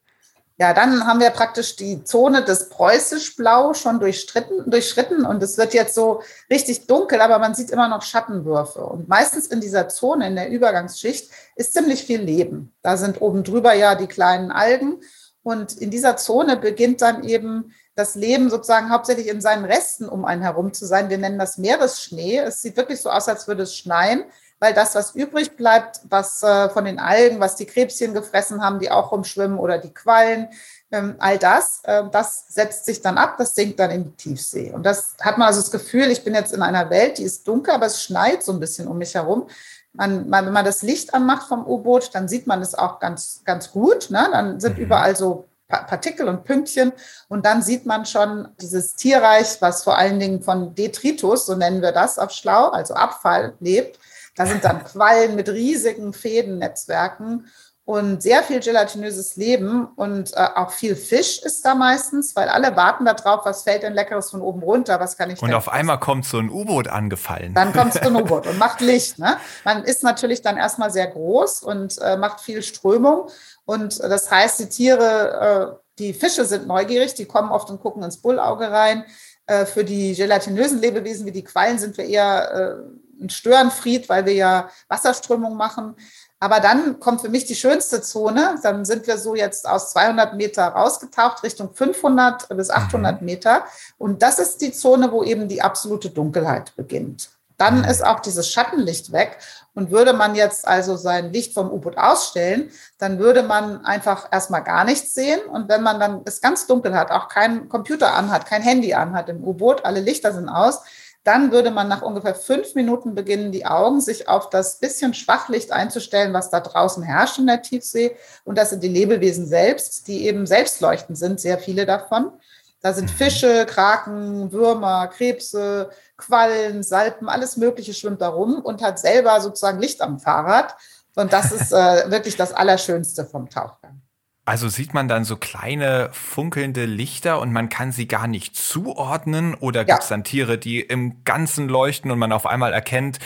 Ja, 0.60 0.74
dann 0.74 1.06
haben 1.06 1.20
wir 1.20 1.30
praktisch 1.30 1.76
die 1.76 2.04
Zone 2.04 2.44
des 2.44 2.68
Preußisch-Blau 2.68 3.72
schon 3.72 3.98
durchschritten, 3.98 4.70
durchschritten 4.70 5.24
und 5.24 5.42
es 5.42 5.56
wird 5.56 5.72
jetzt 5.72 5.94
so 5.94 6.22
richtig 6.50 6.86
dunkel, 6.86 7.22
aber 7.22 7.38
man 7.38 7.54
sieht 7.54 7.70
immer 7.70 7.88
noch 7.88 8.02
Schattenwürfe. 8.02 8.80
Und 8.84 9.08
meistens 9.08 9.46
in 9.46 9.62
dieser 9.62 9.88
Zone, 9.88 10.26
in 10.26 10.36
der 10.36 10.50
Übergangsschicht, 10.50 11.30
ist 11.56 11.72
ziemlich 11.72 12.04
viel 12.04 12.20
Leben. 12.20 12.74
Da 12.82 12.98
sind 12.98 13.22
oben 13.22 13.42
drüber 13.42 13.72
ja 13.72 13.94
die 13.94 14.06
kleinen 14.06 14.50
Algen 14.50 15.00
und 15.42 15.72
in 15.78 15.90
dieser 15.90 16.18
Zone 16.18 16.58
beginnt 16.58 17.00
dann 17.00 17.24
eben 17.24 17.72
das 17.94 18.14
Leben 18.14 18.50
sozusagen 18.50 18.90
hauptsächlich 18.90 19.28
in 19.28 19.40
seinen 19.40 19.64
Resten 19.64 20.10
um 20.10 20.26
einen 20.26 20.42
herum 20.42 20.74
zu 20.74 20.84
sein. 20.84 21.08
Wir 21.08 21.16
nennen 21.16 21.38
das 21.38 21.56
Meeresschnee. 21.56 22.36
Es 22.36 22.60
sieht 22.60 22.76
wirklich 22.76 23.00
so 23.00 23.08
aus, 23.08 23.28
als 23.28 23.48
würde 23.48 23.62
es 23.62 23.74
schneien 23.74 24.24
weil 24.60 24.74
das, 24.74 24.94
was 24.94 25.14
übrig 25.14 25.56
bleibt, 25.56 26.00
was 26.08 26.42
äh, 26.42 26.68
von 26.68 26.84
den 26.84 26.98
Algen, 26.98 27.40
was 27.40 27.56
die 27.56 27.66
Krebschen 27.66 28.12
gefressen 28.14 28.62
haben, 28.62 28.78
die 28.78 28.90
auch 28.90 29.10
rumschwimmen 29.10 29.58
oder 29.58 29.78
die 29.78 29.92
Quallen, 29.92 30.48
ähm, 30.92 31.14
all 31.18 31.38
das, 31.38 31.80
äh, 31.84 32.04
das 32.12 32.44
setzt 32.48 32.84
sich 32.84 33.00
dann 33.00 33.16
ab, 33.16 33.36
das 33.38 33.54
sinkt 33.54 33.80
dann 33.80 33.90
in 33.90 34.04
die 34.04 34.16
Tiefsee. 34.16 34.72
Und 34.72 34.84
das 34.84 35.16
hat 35.20 35.38
man 35.38 35.48
also 35.48 35.60
das 35.60 35.70
Gefühl, 35.70 36.10
ich 36.10 36.24
bin 36.24 36.34
jetzt 36.34 36.52
in 36.52 36.62
einer 36.62 36.90
Welt, 36.90 37.18
die 37.18 37.24
ist 37.24 37.48
dunkel, 37.48 37.74
aber 37.74 37.86
es 37.86 38.02
schneit 38.02 38.42
so 38.42 38.52
ein 38.52 38.60
bisschen 38.60 38.86
um 38.86 38.98
mich 38.98 39.14
herum. 39.14 39.48
Man, 39.92 40.28
man, 40.28 40.46
wenn 40.46 40.52
man 40.52 40.64
das 40.64 40.82
Licht 40.82 41.14
anmacht 41.14 41.48
vom 41.48 41.66
U-Boot, 41.66 42.10
dann 42.14 42.28
sieht 42.28 42.46
man 42.46 42.60
es 42.60 42.74
auch 42.74 43.00
ganz, 43.00 43.42
ganz 43.44 43.72
gut. 43.72 44.10
Ne? 44.10 44.28
Dann 44.30 44.60
sind 44.60 44.76
mhm. 44.76 44.84
überall 44.84 45.16
so 45.16 45.46
Partikel 45.68 46.28
und 46.28 46.44
Pünktchen. 46.44 46.92
Und 47.28 47.46
dann 47.46 47.62
sieht 47.62 47.86
man 47.86 48.04
schon 48.04 48.48
dieses 48.60 48.94
Tierreich, 48.94 49.60
was 49.60 49.84
vor 49.84 49.96
allen 49.96 50.18
Dingen 50.20 50.42
von 50.42 50.74
Detritus, 50.74 51.46
so 51.46 51.54
nennen 51.54 51.80
wir 51.80 51.92
das 51.92 52.18
auf 52.18 52.30
Schlau, 52.30 52.68
also 52.68 52.94
Abfall 52.94 53.54
lebt. 53.60 53.98
Da 54.36 54.46
sind 54.46 54.64
dann 54.64 54.84
Quallen 54.84 55.34
mit 55.34 55.48
riesigen 55.48 56.12
Fädennetzwerken 56.12 57.46
und 57.90 58.22
sehr 58.22 58.44
viel 58.44 58.60
gelatinöses 58.60 59.34
Leben 59.34 59.86
und 59.96 60.32
äh, 60.34 60.46
auch 60.54 60.70
viel 60.70 60.94
Fisch 60.94 61.42
ist 61.42 61.64
da 61.64 61.74
meistens, 61.74 62.36
weil 62.36 62.48
alle 62.48 62.76
warten 62.76 63.04
darauf, 63.04 63.44
was 63.44 63.64
fällt 63.64 63.82
denn 63.82 63.94
Leckeres 63.94 64.30
von 64.30 64.42
oben 64.42 64.62
runter, 64.62 65.00
was 65.00 65.16
kann 65.16 65.28
ich 65.30 65.42
Und 65.42 65.52
auf 65.52 65.68
einmal 65.68 65.98
kommt 65.98 66.24
so 66.24 66.38
ein 66.38 66.50
U-Boot 66.50 66.86
angefallen. 66.86 67.52
Dann 67.52 67.72
kommt 67.72 67.94
so 67.94 68.00
ein 68.00 68.14
U-Boot 68.22 68.46
und 68.46 68.58
macht 68.58 68.80
Licht. 68.80 69.18
Ne? 69.18 69.38
Man 69.64 69.82
ist 69.82 70.04
natürlich 70.04 70.40
dann 70.40 70.56
erstmal 70.56 70.92
sehr 70.92 71.08
groß 71.08 71.64
und 71.64 71.98
äh, 72.00 72.16
macht 72.16 72.40
viel 72.40 72.62
Strömung 72.62 73.28
und 73.64 73.98
das 73.98 74.30
heißt, 74.30 74.60
die 74.60 74.68
Tiere, 74.68 75.80
äh, 75.80 75.84
die 75.98 76.14
Fische 76.14 76.44
sind 76.44 76.68
neugierig, 76.68 77.14
die 77.14 77.26
kommen 77.26 77.50
oft 77.50 77.70
und 77.70 77.80
gucken 77.80 78.04
ins 78.04 78.18
Bullauge 78.18 78.70
rein. 78.70 79.04
Äh, 79.46 79.66
für 79.66 79.82
die 79.82 80.14
gelatinösen 80.14 80.80
Lebewesen 80.80 81.26
wie 81.26 81.32
die 81.32 81.42
Quallen 81.42 81.80
sind 81.80 81.98
wir 81.98 82.04
eher 82.04 82.52
äh, 82.52 83.00
ein 83.20 83.30
Störenfried, 83.30 84.08
weil 84.08 84.26
wir 84.26 84.34
ja 84.34 84.70
Wasserströmung 84.88 85.56
machen. 85.56 85.96
Aber 86.42 86.60
dann 86.60 86.98
kommt 87.00 87.20
für 87.20 87.28
mich 87.28 87.44
die 87.44 87.54
schönste 87.54 88.00
Zone. 88.00 88.58
Dann 88.62 88.86
sind 88.86 89.06
wir 89.06 89.18
so 89.18 89.34
jetzt 89.34 89.68
aus 89.68 89.90
200 89.90 90.34
Meter 90.34 90.68
rausgetaucht 90.68 91.42
Richtung 91.42 91.74
500 91.74 92.48
bis 92.48 92.70
800 92.70 93.20
mhm. 93.20 93.26
Meter. 93.26 93.64
Und 93.98 94.22
das 94.22 94.38
ist 94.38 94.62
die 94.62 94.72
Zone, 94.72 95.12
wo 95.12 95.22
eben 95.22 95.48
die 95.48 95.60
absolute 95.60 96.08
Dunkelheit 96.08 96.74
beginnt. 96.76 97.30
Dann 97.58 97.80
mhm. 97.80 97.84
ist 97.84 98.02
auch 98.02 98.20
dieses 98.20 98.48
Schattenlicht 98.50 99.12
weg. 99.12 99.36
Und 99.74 99.90
würde 99.90 100.14
man 100.14 100.34
jetzt 100.34 100.66
also 100.66 100.96
sein 100.96 101.32
Licht 101.32 101.54
vom 101.54 101.70
U-Boot 101.70 101.96
ausstellen, 101.96 102.70
dann 102.98 103.18
würde 103.18 103.42
man 103.42 103.84
einfach 103.84 104.28
erstmal 104.32 104.64
gar 104.64 104.84
nichts 104.84 105.14
sehen. 105.14 105.40
Und 105.42 105.68
wenn 105.68 105.82
man 105.82 106.00
dann 106.00 106.22
es 106.24 106.40
ganz 106.40 106.66
dunkel 106.66 106.94
hat, 106.94 107.10
auch 107.10 107.28
kein 107.28 107.68
Computer 107.68 108.14
anhat, 108.14 108.46
kein 108.46 108.62
Handy 108.62 108.94
anhat 108.94 109.28
im 109.28 109.44
U-Boot, 109.44 109.84
alle 109.84 110.00
Lichter 110.00 110.32
sind 110.32 110.48
aus, 110.48 110.80
dann 111.24 111.52
würde 111.52 111.70
man 111.70 111.88
nach 111.88 112.02
ungefähr 112.02 112.34
fünf 112.34 112.74
Minuten 112.74 113.14
beginnen, 113.14 113.52
die 113.52 113.66
Augen 113.66 114.00
sich 114.00 114.28
auf 114.28 114.48
das 114.48 114.78
bisschen 114.78 115.12
Schwachlicht 115.12 115.70
einzustellen, 115.70 116.32
was 116.32 116.50
da 116.50 116.60
draußen 116.60 117.02
herrscht 117.02 117.38
in 117.38 117.46
der 117.46 117.60
Tiefsee. 117.60 118.16
Und 118.44 118.56
das 118.56 118.70
sind 118.70 118.82
die 118.82 118.88
Lebewesen 118.88 119.46
selbst, 119.46 120.08
die 120.08 120.26
eben 120.26 120.46
selbstleuchtend 120.46 121.18
sind, 121.18 121.38
sehr 121.38 121.58
viele 121.58 121.84
davon. 121.84 122.32
Da 122.80 122.94
sind 122.94 123.10
mhm. 123.10 123.16
Fische, 123.16 123.66
Kraken, 123.66 124.50
Würmer, 124.52 125.08
Krebse, 125.08 125.90
Quallen, 126.16 126.82
Salpen, 126.82 127.28
alles 127.28 127.58
Mögliche 127.58 127.92
schwimmt 127.92 128.22
da 128.22 128.28
rum 128.28 128.60
und 128.62 128.82
hat 128.82 128.98
selber 128.98 129.40
sozusagen 129.40 129.80
Licht 129.80 130.00
am 130.00 130.18
Fahrrad. 130.18 130.74
Und 131.16 131.32
das 131.32 131.52
ist 131.52 131.72
äh, 131.72 132.10
wirklich 132.10 132.36
das 132.36 132.54
Allerschönste 132.54 133.26
vom 133.26 133.50
Tauchgang. 133.50 134.00
Also 134.44 134.68
sieht 134.68 134.94
man 134.94 135.06
dann 135.06 135.24
so 135.24 135.36
kleine 135.36 136.10
funkelnde 136.12 136.84
Lichter 136.84 137.40
und 137.40 137.52
man 137.52 137.68
kann 137.68 137.92
sie 137.92 138.08
gar 138.08 138.26
nicht 138.26 138.56
zuordnen 138.56 139.54
oder 139.54 139.84
gibt 139.84 140.02
es 140.02 140.08
dann 140.08 140.24
Tiere, 140.24 140.58
die 140.58 140.80
im 140.80 141.22
Ganzen 141.24 141.68
leuchten 141.68 142.10
und 142.10 142.18
man 142.18 142.32
auf 142.32 142.46
einmal 142.46 142.72
erkennt, 142.72 143.18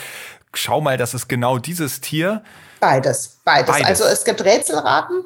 schau 0.53 0.81
mal, 0.81 0.97
das 0.97 1.13
ist 1.13 1.27
genau 1.27 1.57
dieses 1.57 2.01
Tier? 2.01 2.43
Beides, 2.79 3.39
beides. 3.43 3.71
beides. 3.71 3.87
Also 3.87 4.03
es 4.05 4.23
gibt 4.23 4.43
Rätselraten, 4.43 5.23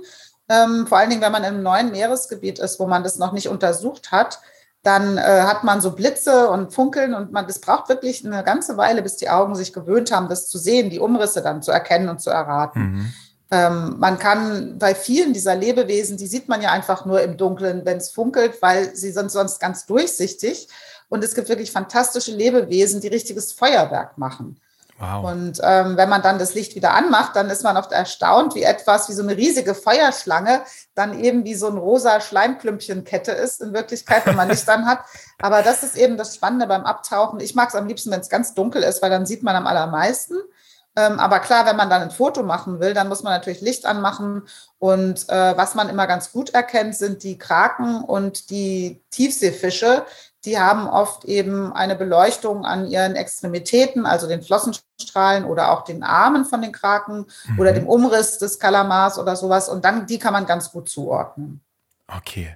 ähm, 0.50 0.88
vor 0.88 0.98
allen 0.98 1.10
Dingen, 1.10 1.22
wenn 1.22 1.32
man 1.32 1.44
im 1.44 1.62
neuen 1.62 1.92
Meeresgebiet 1.92 2.60
ist, 2.60 2.80
wo 2.80 2.88
man 2.88 3.04
das 3.04 3.18
noch 3.18 3.34
nicht 3.34 3.48
untersucht 3.48 4.12
hat, 4.12 4.40
dann 4.84 5.18
äh, 5.18 5.22
hat 5.22 5.64
man 5.64 5.82
so 5.82 5.92
Blitze 5.92 6.50
und 6.50 6.74
Funkeln 6.74 7.14
und 7.14 7.32
man, 7.32 7.46
das 7.46 7.60
braucht 7.60 7.90
wirklich 7.90 8.26
eine 8.26 8.44
ganze 8.44 8.78
Weile, 8.78 9.02
bis 9.02 9.18
die 9.18 9.30
Augen 9.30 9.56
sich 9.56 9.74
gewöhnt 9.74 10.12
haben, 10.12 10.30
das 10.30 10.48
zu 10.48 10.58
sehen, 10.58 10.90
die 10.90 11.00
Umrisse 11.00 11.42
dann 11.42 11.62
zu 11.62 11.72
erkennen 11.72 12.10
und 12.10 12.22
zu 12.22 12.30
erraten. 12.30 12.80
Mhm. 12.80 13.14
Ähm, 13.52 13.96
man 13.98 14.20
kann 14.20 14.78
bei 14.78 14.94
vielen 14.94 15.34
dieser 15.34 15.56
Lebewesen, 15.56 16.18
die 16.18 16.28
sieht 16.28 16.48
man 16.48 16.62
ja 16.62 16.72
einfach 16.72 17.06
nur 17.06 17.22
im 17.22 17.38
Dunkeln, 17.38 17.86
wenn 17.86 17.98
es 17.98 18.12
funkelt, 18.12 18.62
weil 18.62 18.96
sie 18.96 19.12
sind 19.12 19.32
sonst 19.32 19.60
ganz 19.60 19.86
durchsichtig. 19.86 20.68
Und 21.10 21.24
es 21.24 21.34
gibt 21.34 21.50
wirklich 21.50 21.72
fantastische 21.72 22.32
Lebewesen, 22.32 23.02
die 23.02 23.08
richtiges 23.08 23.52
Feuerwerk 23.52 24.18
machen. 24.18 24.60
Wow. 25.00 25.32
Und 25.32 25.62
ähm, 25.64 25.96
wenn 25.96 26.10
man 26.10 26.22
dann 26.22 26.40
das 26.40 26.54
Licht 26.56 26.76
wieder 26.76 26.94
anmacht, 26.94 27.36
dann 27.36 27.50
ist 27.50 27.64
man 27.64 27.78
oft 27.78 27.94
erstaunt, 27.94 28.54
wie 28.54 28.64
etwas 28.64 29.08
wie 29.08 29.14
so 29.14 29.24
eine 29.24 29.38
riesige 29.38 29.74
Feuerschlange 29.74 30.62
dann 30.94 31.18
eben 31.24 31.46
wie 31.46 31.56
so 31.56 31.68
ein 31.68 31.78
rosa 31.78 32.20
Schleimklümpchenkette 32.20 33.32
ist, 33.32 33.62
in 33.62 33.74
Wirklichkeit, 33.74 34.26
wenn 34.26 34.36
man 34.36 34.50
Licht 34.50 34.68
an 34.70 34.86
hat. 34.86 35.00
Aber 35.42 35.64
das 35.64 35.84
ist 35.84 35.96
eben 35.96 36.18
das 36.18 36.36
Spannende 36.36 36.68
beim 36.68 36.84
Abtauchen. 36.84 37.40
Ich 37.40 37.56
mag 37.56 37.70
es 37.70 37.76
am 37.76 37.88
liebsten, 37.88 38.12
wenn 38.12 38.20
es 38.20 38.30
ganz 38.30 38.54
dunkel 38.54 38.84
ist, 38.84 39.02
weil 39.02 39.10
dann 39.10 39.26
sieht 39.26 39.42
man 39.42 39.56
am 39.56 39.68
allermeisten. 39.68 40.36
Ähm, 41.00 41.20
aber 41.20 41.40
klar, 41.40 41.66
wenn 41.66 41.78
man 41.78 41.90
dann 41.90 42.02
ein 42.02 42.12
Foto 42.12 42.44
machen 42.44 42.80
will, 42.80 42.94
dann 42.94 43.08
muss 43.08 43.24
man 43.24 43.32
natürlich 43.32 43.62
Licht 43.62 43.86
anmachen. 43.86 44.44
Und 44.80 45.30
äh, 45.30 45.58
was 45.58 45.76
man 45.76 45.88
immer 45.88 46.08
ganz 46.08 46.32
gut 46.32 46.50
erkennt, 46.50 46.96
sind 46.96 47.24
die 47.24 47.38
Kraken 47.38 48.04
und 48.04 48.50
die 48.50 49.02
Tiefseefische. 49.10 50.06
Die 50.44 50.60
haben 50.60 50.88
oft 50.88 51.26
eben 51.26 51.72
eine 51.74 51.96
Beleuchtung 51.96 52.66
an 52.66 52.86
ihren 52.86 53.16
Extremitäten, 53.16 54.06
also 54.06 54.28
den 54.28 54.42
Flossenstrahlen 54.42 55.46
oder 55.46 55.72
auch 55.72 55.84
den 55.84 56.04
Armen 56.04 56.46
von 56.46 56.62
den 56.62 56.72
Kraken 56.72 57.26
mhm. 57.48 57.60
oder 57.60 57.72
dem 57.72 57.88
Umriss 57.88 58.38
des 58.38 58.60
Kalamars 58.60 59.18
oder 59.20 59.36
sowas. 59.36 59.70
Und 59.70 59.86
dann, 59.86 60.06
die 60.06 60.20
kann 60.20 60.34
man 60.34 60.46
ganz 60.46 60.72
gut 60.72 60.90
zuordnen. 60.90 61.62
Okay. 62.08 62.54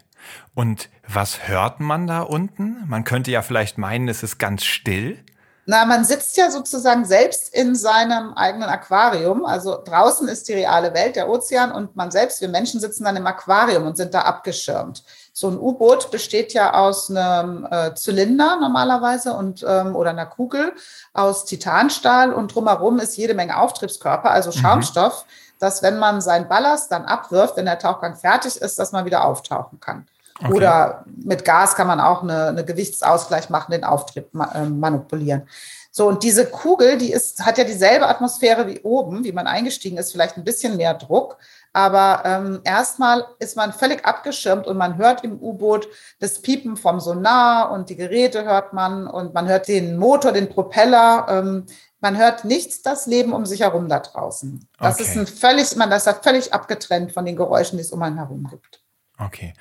Und 0.54 0.90
was 1.08 1.48
hört 1.48 1.80
man 1.80 2.08
da 2.08 2.22
unten? 2.22 2.84
Man 2.88 3.04
könnte 3.04 3.32
ja 3.32 3.42
vielleicht 3.42 3.78
meinen, 3.78 4.08
es 4.10 4.24
ist 4.24 4.38
ganz 4.38 4.64
still. 4.64 5.24
Na, 5.66 5.86
man 5.86 6.04
sitzt 6.04 6.36
ja 6.36 6.52
sozusagen 6.52 7.06
selbst 7.06 7.54
in 7.54 7.74
seinem 7.74 8.34
eigenen 8.34 8.68
Aquarium. 8.68 9.46
Also 9.46 9.82
draußen 9.82 10.28
ist 10.28 10.50
die 10.50 10.54
reale 10.54 10.94
Welt, 10.94 11.16
der 11.16 11.30
Ozean 11.30 11.72
und 11.72 11.96
man 11.96 12.12
selbst, 12.12 12.42
wir 12.42 12.50
Menschen 12.50 12.82
sitzen 12.82 13.06
dann 13.06 13.16
im 13.16 13.26
Aquarium 13.26 13.88
und 13.88 13.96
sind 13.96 14.14
da 14.14 14.24
abgeschirmt. 14.24 15.04
So 15.32 15.48
ein 15.48 15.58
U-Boot 15.58 16.12
besteht 16.12 16.54
ja 16.54 16.74
aus 16.74 17.10
einem 17.10 17.66
äh, 17.72 17.96
Zylinder 17.96 18.58
normalerweise 18.60 19.34
und 19.34 19.66
ähm, 19.66 19.96
oder 19.96 20.10
einer 20.10 20.26
Kugel 20.26 20.74
aus 21.14 21.46
Titanstahl 21.46 22.34
und 22.34 22.54
drumherum 22.54 23.00
ist 23.00 23.16
jede 23.16 23.34
Menge 23.34 23.58
Auftriebskörper, 23.58 24.32
also 24.32 24.50
mhm. 24.50 24.62
Schaumstoff, 24.62 25.24
mhm. 25.24 25.60
dass 25.60 25.82
wenn 25.82 25.98
man 25.98 26.20
seinen 26.20 26.50
Ballast 26.50 26.92
dann 26.92 27.06
abwirft, 27.06 27.56
wenn 27.56 27.66
der 27.66 27.80
Tauchgang 27.80 28.18
fertig 28.18 28.58
ist, 28.58 28.78
dass 28.78 28.92
man 28.92 29.06
wieder 29.06 29.24
auftauchen 29.24 29.80
kann. 29.80 30.08
Okay. 30.44 30.54
Oder 30.54 31.06
mit 31.24 31.46
Gas 31.46 31.76
kann 31.76 31.88
man 31.88 32.00
auch 32.00 32.22
eine, 32.22 32.48
eine 32.48 32.66
Gewichtsausgleich 32.66 33.50
machen, 33.50 33.72
den 33.72 33.84
Auftrieb 33.84 34.30
äh, 34.54 34.66
manipulieren. 34.66 35.48
So, 35.96 36.08
und 36.08 36.24
diese 36.24 36.48
Kugel, 36.48 36.98
die 36.98 37.12
ist, 37.12 37.46
hat 37.46 37.60
ja 37.60 37.64
dieselbe 37.64 38.08
Atmosphäre 38.08 38.68
wie 38.68 38.80
oben, 38.82 39.24
wie 39.24 39.32
man 39.32 39.46
eingestiegen 39.46 39.98
ist, 39.98 40.12
vielleicht 40.12 40.38
ein 40.38 40.44
bisschen 40.44 40.76
mehr 40.76 40.96
Druck. 40.96 41.38
Aber 41.72 42.24
ähm, 42.26 42.62
erstmal 42.64 43.26
ist 43.40 43.56
man 43.56 43.72
völlig 43.74 44.04
abgeschirmt 44.04 44.66
und 44.68 44.76
man 44.76 44.98
hört 44.98 45.24
im 45.24 45.40
U-Boot 45.40 45.88
das 46.20 46.42
Piepen 46.42 46.78
vom 46.78 47.00
Sonar 47.00 47.72
und 47.72 47.90
die 47.90 47.96
Geräte 47.96 48.44
hört 48.44 48.74
man 48.74 49.08
und 49.08 49.34
man 49.34 49.48
hört 49.48 49.68
den 49.68 49.98
Motor, 49.98 50.32
den 50.32 50.50
Propeller. 50.50 51.28
Ähm, 51.30 51.68
man 52.00 52.18
hört 52.18 52.44
nichts 52.44 52.82
das 52.82 53.06
Leben 53.06 53.32
um 53.32 53.46
sich 53.46 53.62
herum 53.62 53.88
da 53.88 54.00
draußen. 54.00 54.68
Das 54.80 54.96
okay. 54.96 55.04
ist 55.04 55.18
ein 55.18 55.28
völlig, 55.28 55.76
man 55.76 55.90
das 55.90 56.08
hat 56.08 56.24
völlig 56.24 56.54
abgetrennt 56.54 57.12
von 57.12 57.24
den 57.24 57.36
Geräuschen, 57.36 57.78
die 57.78 57.84
es 57.84 57.92
um 57.92 58.02
einen 58.02 58.18
herum 58.18 58.48
gibt. 58.50 58.84
Okay. 59.20 59.54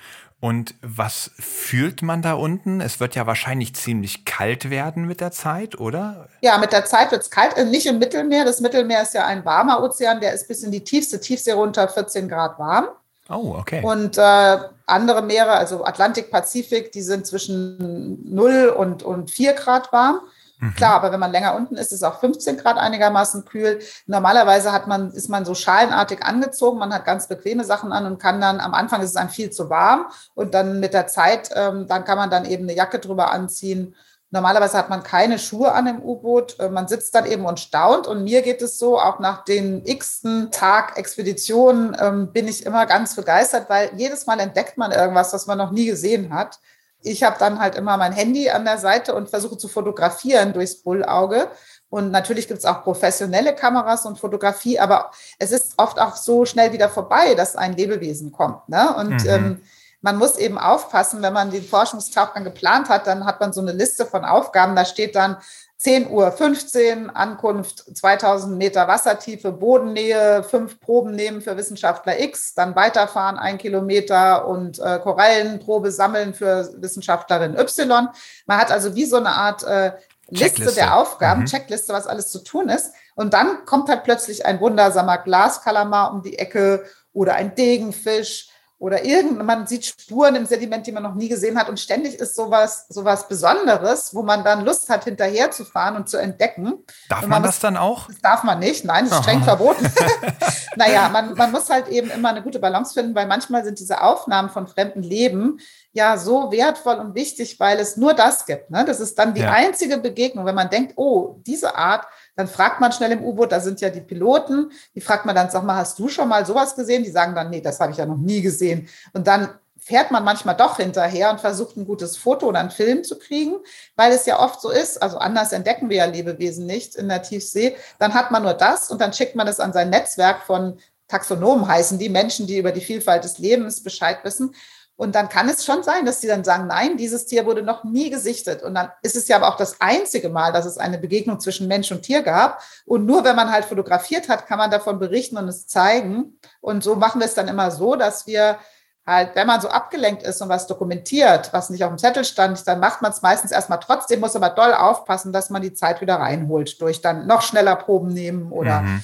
Und 0.43 0.75
was 0.81 1.31
fühlt 1.39 2.01
man 2.01 2.21
da 2.21 2.33
unten? 2.33 2.81
Es 2.81 2.99
wird 2.99 3.15
ja 3.15 3.25
wahrscheinlich 3.25 3.75
ziemlich 3.75 4.25
kalt 4.25 4.69
werden 4.69 5.05
mit 5.05 5.21
der 5.21 5.31
Zeit, 5.31 5.79
oder? 5.79 6.27
Ja, 6.41 6.57
mit 6.57 6.73
der 6.73 6.83
Zeit 6.83 7.11
wird 7.11 7.21
es 7.21 7.29
kalt. 7.29 7.55
Äh, 7.55 7.63
nicht 7.63 7.85
im 7.85 7.97
Mittelmeer. 7.97 8.43
Das 8.43 8.59
Mittelmeer 8.59 9.03
ist 9.03 9.13
ja 9.13 9.25
ein 9.25 9.45
warmer 9.45 9.81
Ozean, 9.81 10.19
der 10.19 10.33
ist 10.33 10.49
bis 10.49 10.61
in 10.63 10.71
die 10.73 10.83
tiefste 10.83 11.21
Tiefsee 11.21 11.53
runter 11.53 11.87
14 11.87 12.27
Grad 12.27 12.59
warm. 12.59 12.89
Oh, 13.29 13.55
okay. 13.57 13.81
Und 13.85 14.17
äh, 14.17 14.57
andere 14.85 15.21
Meere, 15.21 15.51
also 15.51 15.85
Atlantik, 15.85 16.29
Pazifik, 16.29 16.91
die 16.91 17.03
sind 17.03 17.25
zwischen 17.25 18.29
0 18.35 18.67
und, 18.67 19.01
und 19.01 19.31
4 19.31 19.53
Grad 19.53 19.93
warm. 19.93 20.19
Mhm. 20.63 20.75
Klar, 20.75 20.95
aber 20.95 21.11
wenn 21.11 21.19
man 21.19 21.31
länger 21.31 21.55
unten 21.55 21.75
ist, 21.75 21.91
ist 21.91 22.03
auch 22.03 22.21
15 22.21 22.57
Grad 22.57 22.77
einigermaßen 22.77 23.43
kühl. 23.43 23.79
Normalerweise 24.05 24.71
hat 24.71 24.87
man, 24.87 25.11
ist 25.11 25.29
man 25.29 25.43
so 25.43 25.55
schalenartig 25.55 26.23
angezogen, 26.23 26.79
man 26.79 26.93
hat 26.93 27.03
ganz 27.03 27.27
bequeme 27.27 27.65
Sachen 27.65 27.91
an 27.91 28.05
und 28.05 28.17
kann 28.17 28.39
dann, 28.39 28.61
am 28.61 28.73
Anfang 28.73 29.01
ist 29.01 29.09
es 29.09 29.15
einem 29.17 29.29
viel 29.29 29.49
zu 29.49 29.69
warm 29.69 30.05
und 30.35 30.53
dann 30.53 30.79
mit 30.79 30.93
der 30.93 31.07
Zeit, 31.07 31.49
ähm, 31.53 31.87
dann 31.87 32.05
kann 32.05 32.17
man 32.17 32.29
dann 32.29 32.45
eben 32.45 32.63
eine 32.63 32.75
Jacke 32.75 32.99
drüber 32.99 33.31
anziehen. 33.31 33.93
Normalerweise 34.31 34.77
hat 34.77 34.89
man 34.89 35.03
keine 35.03 35.37
Schuhe 35.37 35.73
an 35.73 35.85
dem 35.85 36.01
U-Boot. 36.01 36.59
Äh, 36.59 36.69
man 36.69 36.87
sitzt 36.87 37.13
dann 37.13 37.25
eben 37.25 37.45
und 37.45 37.59
staunt. 37.59 38.07
Und 38.07 38.23
mir 38.23 38.41
geht 38.41 38.63
es 38.63 38.79
so, 38.79 38.99
auch 38.99 39.19
nach 39.19 39.43
den 39.43 39.85
x-ten 39.85 40.49
Tag 40.49 40.97
Expeditionen 40.97 41.95
ähm, 41.99 42.31
bin 42.31 42.47
ich 42.47 42.65
immer 42.65 42.87
ganz 42.87 43.15
begeistert, 43.15 43.69
weil 43.69 43.91
jedes 43.95 44.25
Mal 44.25 44.39
entdeckt 44.39 44.77
man 44.77 44.91
irgendwas, 44.91 45.33
was 45.33 45.45
man 45.45 45.59
noch 45.59 45.71
nie 45.71 45.85
gesehen 45.85 46.33
hat 46.33 46.59
ich 47.03 47.23
habe 47.23 47.37
dann 47.37 47.59
halt 47.59 47.75
immer 47.75 47.97
mein 47.97 48.13
Handy 48.13 48.49
an 48.49 48.65
der 48.65 48.77
Seite 48.77 49.13
und 49.13 49.29
versuche 49.29 49.57
zu 49.57 49.67
fotografieren 49.67 50.53
durchs 50.53 50.75
Bullauge. 50.75 51.49
Und 51.89 52.11
natürlich 52.11 52.47
gibt 52.47 52.59
es 52.59 52.65
auch 52.65 52.83
professionelle 52.83 53.53
Kameras 53.53 54.05
und 54.05 54.19
Fotografie, 54.19 54.79
aber 54.79 55.11
es 55.37 55.51
ist 55.51 55.73
oft 55.77 55.99
auch 55.99 56.15
so 56.15 56.45
schnell 56.45 56.71
wieder 56.71 56.89
vorbei, 56.89 57.35
dass 57.35 57.55
ein 57.55 57.73
Lebewesen 57.73 58.31
kommt. 58.31 58.67
Ne? 58.67 58.95
Und 58.95 59.23
mhm. 59.23 59.29
ähm, 59.29 59.61
man 60.01 60.17
muss 60.17 60.37
eben 60.37 60.57
aufpassen, 60.57 61.21
wenn 61.21 61.33
man 61.33 61.51
den 61.51 61.63
Forschungstauchgang 61.63 62.43
geplant 62.43 62.89
hat, 62.89 63.07
dann 63.07 63.25
hat 63.25 63.39
man 63.39 63.53
so 63.53 63.61
eine 63.61 63.71
Liste 63.71 64.05
von 64.05 64.25
Aufgaben. 64.25 64.75
Da 64.75 64.85
steht 64.85 65.15
dann 65.15 65.37
10 65.83 66.09
Uhr 66.09 66.31
15, 66.31 67.09
Ankunft 67.09 67.83
2000 67.97 68.57
Meter 68.57 68.87
Wassertiefe, 68.87 69.51
Bodennähe, 69.51 70.41
fünf 70.41 70.79
Proben 70.79 71.11
nehmen 71.11 71.41
für 71.41 71.57
Wissenschaftler 71.57 72.21
X, 72.21 72.53
dann 72.53 72.73
weiterfahren 72.73 73.37
ein 73.37 73.57
Kilometer 73.57 74.47
und 74.47 74.79
äh, 74.79 74.99
Korallenprobe 74.99 75.91
sammeln 75.91 76.33
für 76.33 76.69
Wissenschaftlerin 76.77 77.57
Y. 77.57 78.07
Man 78.45 78.57
hat 78.57 78.71
also 78.71 78.95
wie 78.95 79.03
so 79.03 79.17
eine 79.17 79.31
Art 79.31 79.63
äh, 79.63 79.91
Liste 80.29 80.71
der 80.71 80.95
Aufgaben, 80.95 81.41
mhm. 81.41 81.47
Checkliste, 81.47 81.91
was 81.91 82.07
alles 82.07 82.31
zu 82.31 82.39
tun 82.39 82.69
ist. 82.69 82.93
Und 83.15 83.33
dann 83.33 83.65
kommt 83.65 83.89
halt 83.89 84.05
plötzlich 84.05 84.45
ein 84.45 84.61
wundersamer 84.61 85.17
Glaskalamar 85.17 86.13
um 86.13 86.21
die 86.21 86.39
Ecke 86.39 86.85
oder 87.11 87.35
ein 87.35 87.55
Degenfisch 87.55 88.52
oder 88.83 89.05
irgend, 89.05 89.41
man 89.41 89.65
sieht 89.65 89.85
Spuren 89.85 90.35
im 90.35 90.45
Sediment, 90.45 90.85
die 90.85 90.91
man 90.91 91.03
noch 91.03 91.15
nie 91.15 91.29
gesehen 91.29 91.57
hat. 91.57 91.69
Und 91.69 91.79
ständig 91.79 92.15
ist 92.15 92.35
sowas, 92.35 92.85
sowas 92.89 93.29
Besonderes, 93.29 94.13
wo 94.13 94.23
man 94.23 94.43
dann 94.43 94.65
Lust 94.65 94.89
hat, 94.89 95.05
hinterher 95.05 95.51
zu 95.51 95.63
fahren 95.63 95.95
und 95.95 96.09
zu 96.09 96.17
entdecken. 96.17 96.83
Darf 97.07 97.21
man, 97.21 97.29
man, 97.29 97.43
das 97.43 97.61
dann 97.61 97.77
auch? 97.77 98.07
Das 98.07 98.19
darf 98.19 98.43
man 98.43 98.59
nicht. 98.59 98.83
Nein, 98.83 99.05
das 99.05 99.19
ist 99.19 99.23
streng 99.23 99.39
oh. 99.39 99.45
verboten. 99.45 99.89
naja, 100.75 101.07
man, 101.07 101.33
man 101.35 101.53
muss 101.53 101.69
halt 101.69 101.87
eben 101.87 102.09
immer 102.11 102.31
eine 102.31 102.41
gute 102.41 102.59
Balance 102.59 102.93
finden, 102.93 103.15
weil 103.15 103.25
manchmal 103.25 103.63
sind 103.63 103.79
diese 103.79 104.01
Aufnahmen 104.01 104.49
von 104.49 104.67
fremden 104.67 105.01
Leben 105.01 105.59
ja 105.93 106.17
so 106.17 106.51
wertvoll 106.51 106.95
und 106.95 107.15
wichtig, 107.15 107.61
weil 107.61 107.79
es 107.79 107.95
nur 107.95 108.13
das 108.13 108.45
gibt. 108.45 108.69
Ne? 108.69 108.83
Das 108.83 108.99
ist 108.99 109.17
dann 109.17 109.33
die 109.33 109.41
ja. 109.41 109.51
einzige 109.51 109.97
Begegnung, 109.97 110.45
wenn 110.45 110.55
man 110.55 110.69
denkt, 110.69 110.93
oh, 110.97 111.37
diese 111.47 111.77
Art, 111.77 112.05
dann 112.35 112.47
fragt 112.47 112.79
man 112.81 112.91
schnell 112.91 113.11
im 113.11 113.23
U-Boot, 113.23 113.51
da 113.51 113.59
sind 113.59 113.81
ja 113.81 113.89
die 113.89 114.01
Piloten, 114.01 114.71
die 114.95 115.01
fragt 115.01 115.25
man 115.25 115.35
dann, 115.35 115.49
sag 115.49 115.63
mal, 115.63 115.75
hast 115.75 115.99
du 115.99 116.07
schon 116.07 116.27
mal 116.27 116.45
sowas 116.45 116.75
gesehen? 116.75 117.03
Die 117.03 117.11
sagen 117.11 117.35
dann, 117.35 117.49
nee, 117.49 117.61
das 117.61 117.79
habe 117.79 117.91
ich 117.91 117.97
ja 117.97 118.05
noch 118.05 118.17
nie 118.17 118.41
gesehen. 118.41 118.87
Und 119.13 119.27
dann 119.27 119.49
fährt 119.77 120.11
man 120.11 120.23
manchmal 120.23 120.55
doch 120.55 120.77
hinterher 120.77 121.29
und 121.29 121.41
versucht 121.41 121.75
ein 121.75 121.85
gutes 121.85 122.15
Foto 122.15 122.47
oder 122.47 122.59
einen 122.59 122.71
Film 122.71 123.03
zu 123.03 123.19
kriegen, 123.19 123.55
weil 123.95 124.13
es 124.13 124.25
ja 124.25 124.39
oft 124.39 124.61
so 124.61 124.69
ist, 124.69 125.01
also 125.01 125.17
anders 125.17 125.51
entdecken 125.51 125.89
wir 125.89 125.97
ja 125.97 126.05
Lebewesen 126.05 126.65
nicht 126.65 126.95
in 126.95 127.09
der 127.09 127.21
Tiefsee, 127.21 127.75
dann 127.99 128.13
hat 128.13 128.31
man 128.31 128.43
nur 128.43 128.53
das 128.53 128.89
und 128.89 129.01
dann 129.01 129.11
schickt 129.11 129.35
man 129.35 129.47
es 129.47 129.59
an 129.59 129.73
sein 129.73 129.89
Netzwerk 129.89 130.43
von 130.43 130.77
Taxonomen 131.09 131.67
heißen 131.67 131.99
die 131.99 132.09
Menschen, 132.09 132.47
die 132.47 132.57
über 132.57 132.71
die 132.71 132.81
Vielfalt 132.81 133.23
des 133.23 133.37
Lebens 133.37 133.83
Bescheid 133.83 134.19
wissen. 134.23 134.55
Und 134.95 135.15
dann 135.15 135.27
kann 135.27 135.49
es 135.49 135.65
schon 135.65 135.81
sein, 135.81 136.05
dass 136.05 136.21
sie 136.21 136.27
dann 136.27 136.43
sagen, 136.43 136.67
nein, 136.67 136.97
dieses 136.97 137.25
Tier 137.25 137.45
wurde 137.45 137.63
noch 137.63 137.83
nie 137.83 138.11
gesichtet. 138.11 138.61
Und 138.61 138.75
dann 138.75 138.91
ist 139.01 139.15
es 139.15 139.27
ja 139.27 139.37
aber 139.37 139.47
auch 139.47 139.57
das 139.57 139.81
einzige 139.81 140.29
Mal, 140.29 140.53
dass 140.53 140.65
es 140.65 140.77
eine 140.77 140.99
Begegnung 140.99 141.39
zwischen 141.39 141.67
Mensch 141.67 141.91
und 141.91 142.03
Tier 142.03 142.21
gab. 142.21 142.61
Und 142.85 143.05
nur 143.05 143.23
wenn 143.23 143.35
man 143.35 143.51
halt 143.51 143.65
fotografiert 143.65 144.29
hat, 144.29 144.45
kann 144.45 144.59
man 144.59 144.69
davon 144.69 144.99
berichten 144.99 145.37
und 145.37 145.47
es 145.47 145.65
zeigen. 145.67 146.37
Und 146.61 146.83
so 146.83 146.95
machen 146.95 147.19
wir 147.19 147.25
es 147.25 147.33
dann 147.33 147.47
immer 147.47 147.71
so, 147.71 147.95
dass 147.95 148.27
wir 148.27 148.59
halt, 149.05 149.35
wenn 149.35 149.47
man 149.47 149.61
so 149.61 149.67
abgelenkt 149.67 150.21
ist 150.21 150.41
und 150.41 150.49
was 150.49 150.67
dokumentiert, 150.67 151.51
was 151.51 151.71
nicht 151.71 151.83
auf 151.83 151.89
dem 151.89 151.97
Zettel 151.97 152.23
stand, 152.23 152.65
dann 152.67 152.79
macht 152.79 153.01
man 153.01 153.11
es 153.11 153.23
meistens 153.23 153.51
erstmal 153.51 153.79
trotzdem, 153.79 154.19
muss 154.19 154.35
aber 154.35 154.51
doll 154.51 154.73
aufpassen, 154.73 155.33
dass 155.33 155.49
man 155.49 155.63
die 155.63 155.73
Zeit 155.73 156.01
wieder 156.01 156.17
reinholt 156.17 156.79
durch 156.81 157.01
dann 157.01 157.25
noch 157.25 157.41
schneller 157.41 157.75
Proben 157.75 158.09
nehmen 158.09 158.51
oder 158.51 158.81
mhm 158.81 159.03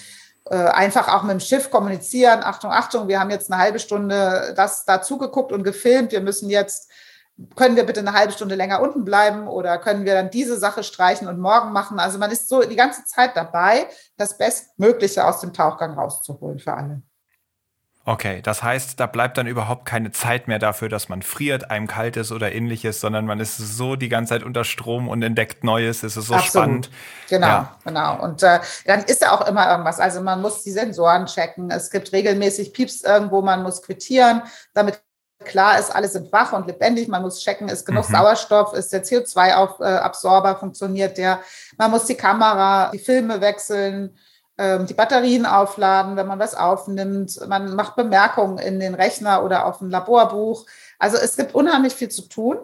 einfach 0.49 1.07
auch 1.07 1.23
mit 1.23 1.31
dem 1.31 1.39
Schiff 1.39 1.69
kommunizieren. 1.69 2.41
Achtung, 2.43 2.71
Achtung, 2.71 3.07
wir 3.07 3.19
haben 3.19 3.29
jetzt 3.29 3.51
eine 3.51 3.61
halbe 3.61 3.79
Stunde 3.79 4.53
das 4.55 4.83
dazu 4.85 5.17
geguckt 5.17 5.51
und 5.51 5.63
gefilmt. 5.63 6.11
Wir 6.11 6.21
müssen 6.21 6.49
jetzt, 6.49 6.89
können 7.55 7.75
wir 7.75 7.85
bitte 7.85 7.99
eine 7.99 8.13
halbe 8.13 8.33
Stunde 8.33 8.55
länger 8.55 8.81
unten 8.81 9.05
bleiben 9.05 9.47
oder 9.47 9.77
können 9.77 10.05
wir 10.05 10.13
dann 10.15 10.31
diese 10.31 10.57
Sache 10.57 10.83
streichen 10.83 11.27
und 11.27 11.39
morgen 11.39 11.71
machen? 11.71 11.99
Also 11.99 12.17
man 12.17 12.31
ist 12.31 12.49
so 12.49 12.61
die 12.61 12.75
ganze 12.75 13.05
Zeit 13.05 13.37
dabei, 13.37 13.87
das 14.17 14.37
Bestmögliche 14.37 15.25
aus 15.25 15.39
dem 15.41 15.53
Tauchgang 15.53 15.93
rauszuholen 15.93 16.59
für 16.59 16.73
alle. 16.73 17.01
Okay, 18.09 18.41
das 18.41 18.63
heißt, 18.63 18.99
da 18.99 19.05
bleibt 19.05 19.37
dann 19.37 19.45
überhaupt 19.45 19.85
keine 19.85 20.09
Zeit 20.09 20.47
mehr 20.47 20.57
dafür, 20.57 20.89
dass 20.89 21.09
man 21.09 21.21
friert, 21.21 21.69
einem 21.69 21.85
kalt 21.85 22.17
ist 22.17 22.31
oder 22.31 22.51
ähnliches, 22.51 22.99
sondern 22.99 23.27
man 23.27 23.39
ist 23.39 23.57
so 23.57 23.95
die 23.95 24.09
ganze 24.09 24.33
Zeit 24.33 24.41
unter 24.41 24.63
Strom 24.63 25.07
und 25.07 25.21
entdeckt 25.21 25.63
Neues. 25.63 26.01
Es 26.01 26.17
ist 26.17 26.25
so 26.25 26.33
Absolut. 26.33 26.47
spannend. 26.47 26.89
Genau, 27.29 27.45
ja. 27.45 27.75
genau. 27.85 28.19
Und 28.23 28.41
äh, 28.41 28.61
dann 28.87 29.03
ist 29.03 29.21
ja 29.21 29.31
auch 29.31 29.47
immer 29.47 29.69
irgendwas. 29.69 29.99
Also 29.99 30.21
man 30.21 30.41
muss 30.41 30.63
die 30.63 30.71
Sensoren 30.71 31.27
checken. 31.27 31.69
Es 31.69 31.91
gibt 31.91 32.11
regelmäßig 32.11 32.73
Pieps 32.73 33.03
irgendwo, 33.03 33.43
man 33.43 33.61
muss 33.61 33.83
quittieren, 33.83 34.41
damit 34.73 34.99
klar 35.45 35.77
ist, 35.77 35.95
alle 35.95 36.07
sind 36.07 36.33
wach 36.33 36.51
und 36.51 36.65
lebendig. 36.65 37.09
Man 37.09 37.21
muss 37.21 37.43
checken, 37.43 37.69
ist 37.69 37.85
genug 37.85 38.09
mhm. 38.09 38.13
Sauerstoff, 38.15 38.73
ist 38.73 38.91
der 38.91 39.03
CO2-Absorber, 39.03 40.55
funktioniert 40.55 41.19
der. 41.19 41.41
Man 41.77 41.91
muss 41.91 42.05
die 42.05 42.15
Kamera, 42.15 42.89
die 42.91 42.97
Filme 42.97 43.39
wechseln 43.39 44.17
die 44.59 44.93
Batterien 44.93 45.45
aufladen, 45.45 46.17
wenn 46.17 46.27
man 46.27 46.39
was 46.39 46.53
aufnimmt. 46.53 47.39
Man 47.47 47.75
macht 47.75 47.95
Bemerkungen 47.95 48.57
in 48.57 48.79
den 48.79 48.93
Rechner 48.93 49.43
oder 49.43 49.65
auf 49.65 49.79
ein 49.79 49.89
Laborbuch. 49.89 50.65
Also 50.97 51.15
es 51.15 51.37
gibt 51.37 51.55
unheimlich 51.55 51.93
viel 51.93 52.09
zu 52.09 52.23
tun 52.23 52.57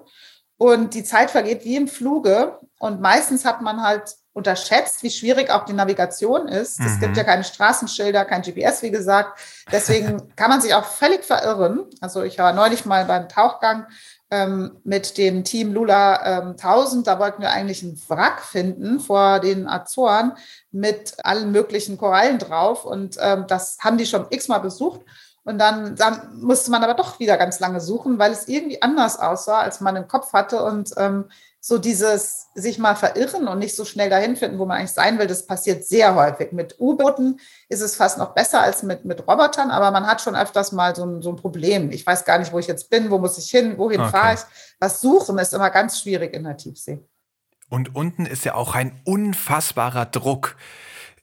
und 0.58 0.94
die 0.94 1.04
Zeit 1.04 1.32
vergeht 1.32 1.64
wie 1.64 1.78
im 1.78 1.88
Fluge. 1.88 2.60
Und 2.80 3.02
meistens 3.02 3.46
hat 3.46 3.62
man 3.62 3.82
halt 3.82 4.16
unterschätzt, 4.34 5.02
wie 5.02 5.10
schwierig 5.10 5.50
auch 5.50 5.64
die 5.64 5.74
Navigation 5.74 6.50
ist. 6.50 6.80
Es 6.82 6.96
mhm. 6.96 7.00
gibt 7.00 7.18
ja 7.18 7.24
keine 7.24 7.46
Straßenschilder, 7.46 8.26
kein 8.26 8.42
GPS, 8.42 8.82
wie 8.82 8.92
gesagt. 8.92 9.40
Deswegen 9.72 10.36
kann 10.36 10.50
man 10.50 10.60
sich 10.60 10.74
auch 10.74 10.84
völlig 10.84 11.24
verirren. 11.24 11.86
Also 12.02 12.22
ich 12.24 12.38
war 12.38 12.52
neulich 12.52 12.86
mal 12.86 13.06
beim 13.06 13.30
Tauchgang 13.30 13.88
ähm, 14.36 14.78
mit 14.84 15.18
dem 15.18 15.44
Team 15.44 15.74
Lula 15.74 16.40
ähm, 16.40 16.50
1000. 16.52 17.08
Da 17.08 17.20
wollten 17.20 17.42
wir 17.42 17.52
eigentlich 17.52 17.84
einen 17.84 18.02
Wrack 18.10 18.42
finden 18.42 19.00
vor 19.00 19.40
den 19.40 19.68
Azoren 19.68 20.34
mit 20.72 21.16
allen 21.24 21.52
möglichen 21.52 21.98
Korallen 21.98 22.40
drauf. 22.40 22.86
Und 22.86 23.18
ähm, 23.20 23.46
das 23.48 23.78
haben 23.80 23.98
die 23.98 24.06
schon 24.06 24.28
x-mal 24.30 24.60
besucht. 24.60 25.02
Und 25.44 25.60
dann, 25.60 25.96
dann 25.96 26.40
musste 26.42 26.72
man 26.72 26.84
aber 26.84 26.96
doch 26.96 27.20
wieder 27.20 27.38
ganz 27.38 27.60
lange 27.60 27.80
suchen, 27.80 28.18
weil 28.18 28.32
es 28.32 28.48
irgendwie 28.48 28.82
anders 28.82 29.20
aussah, 29.20 29.60
als 29.60 29.80
man 29.80 29.96
im 29.96 30.08
Kopf 30.08 30.34
hatte. 30.34 30.64
Und 30.64 30.92
ähm, 30.98 31.26
so 31.68 31.80
dieses 31.80 32.50
sich 32.54 32.78
mal 32.78 32.96
verirren 32.96 33.48
und 33.48 33.58
nicht 33.58 33.76
so 33.76 33.86
schnell 33.86 34.08
dahin 34.08 34.36
finden, 34.36 34.60
wo 34.60 34.68
man 34.68 34.78
eigentlich 34.78 34.92
sein 34.92 35.18
will, 35.18 35.26
das 35.26 35.48
passiert 35.48 35.84
sehr 35.84 36.14
häufig. 36.14 36.52
Mit 36.52 36.76
U-Booten 36.80 37.40
ist 37.70 37.82
es 37.82 37.96
fast 37.96 38.20
noch 38.20 38.36
besser 38.36 38.62
als 38.62 38.84
mit, 38.84 39.04
mit 39.04 39.28
Robotern, 39.28 39.72
aber 39.72 39.90
man 39.90 40.06
hat 40.06 40.22
schon 40.22 40.36
öfters 40.36 40.74
mal 40.74 40.96
so 40.96 41.04
ein, 41.04 41.24
so 41.24 41.32
ein 41.32 41.38
Problem. 41.38 41.90
Ich 41.90 42.06
weiß 42.06 42.24
gar 42.24 42.38
nicht, 42.38 42.54
wo 42.54 42.60
ich 42.60 42.68
jetzt 42.68 42.92
bin, 42.92 43.10
wo 43.10 43.18
muss 43.18 43.40
ich 43.40 43.50
hin, 43.50 43.80
wohin 43.80 44.00
okay. 44.00 44.12
fahre 44.12 44.34
ich. 44.36 44.42
Was 44.80 45.02
suchen 45.02 45.40
ist 45.40 45.56
immer 45.56 45.72
ganz 45.72 46.00
schwierig 46.00 46.36
in 46.36 46.44
der 46.44 46.56
Tiefsee. 46.56 47.00
Und 47.68 47.96
unten 47.96 48.28
ist 48.28 48.46
ja 48.46 48.54
auch 48.54 48.76
ein 48.76 49.02
unfassbarer 49.04 50.06
Druck. 50.06 50.58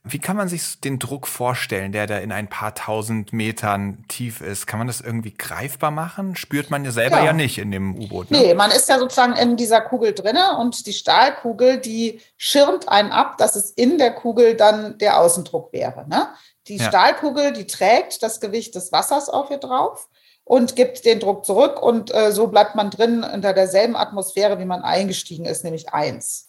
Wie 0.04 0.18
kann 0.18 0.36
man 0.36 0.48
sich 0.48 0.80
den 0.80 0.98
Druck 0.98 1.28
vorstellen, 1.28 1.92
der 1.92 2.08
da 2.08 2.18
in 2.18 2.32
ein 2.32 2.48
paar 2.48 2.74
tausend 2.74 3.32
Metern 3.32 4.04
tief 4.08 4.40
ist? 4.40 4.66
Kann 4.66 4.78
man 4.78 4.88
das 4.88 5.00
irgendwie 5.00 5.32
greifbar 5.32 5.92
machen? 5.92 6.34
Spürt 6.34 6.70
man 6.70 6.84
ja 6.84 6.90
selber 6.90 7.18
ja, 7.18 7.26
ja 7.26 7.32
nicht 7.32 7.58
in 7.58 7.70
dem 7.70 7.96
U-Boot. 7.96 8.32
Ne? 8.32 8.38
Nee, 8.38 8.54
man 8.54 8.72
ist 8.72 8.88
ja 8.88 8.98
sozusagen 8.98 9.36
in 9.36 9.56
dieser 9.56 9.80
Kugel 9.80 10.12
drinne 10.12 10.58
und 10.58 10.86
die 10.88 10.92
Stahlkugel, 10.92 11.78
die 11.78 12.20
schirmt 12.36 12.88
einen 12.88 13.12
ab, 13.12 13.38
dass 13.38 13.54
es 13.54 13.70
in 13.70 13.96
der 13.96 14.12
Kugel 14.12 14.56
dann 14.56 14.98
der 14.98 15.20
Außendruck 15.20 15.72
wäre. 15.72 16.08
Ne? 16.08 16.26
Die 16.66 16.78
ja. 16.78 16.88
Stahlkugel, 16.88 17.52
die 17.52 17.68
trägt 17.68 18.24
das 18.24 18.40
Gewicht 18.40 18.74
des 18.74 18.90
Wassers 18.90 19.28
auf 19.28 19.52
ihr 19.52 19.58
drauf 19.58 20.08
und 20.42 20.74
gibt 20.74 21.04
den 21.04 21.20
Druck 21.20 21.44
zurück 21.44 21.80
und 21.80 22.12
äh, 22.12 22.32
so 22.32 22.48
bleibt 22.48 22.74
man 22.74 22.90
drin 22.90 23.22
unter 23.22 23.52
derselben 23.52 23.94
Atmosphäre, 23.94 24.58
wie 24.58 24.64
man 24.64 24.82
eingestiegen 24.82 25.44
ist, 25.44 25.62
nämlich 25.62 25.92
eins. 25.92 26.48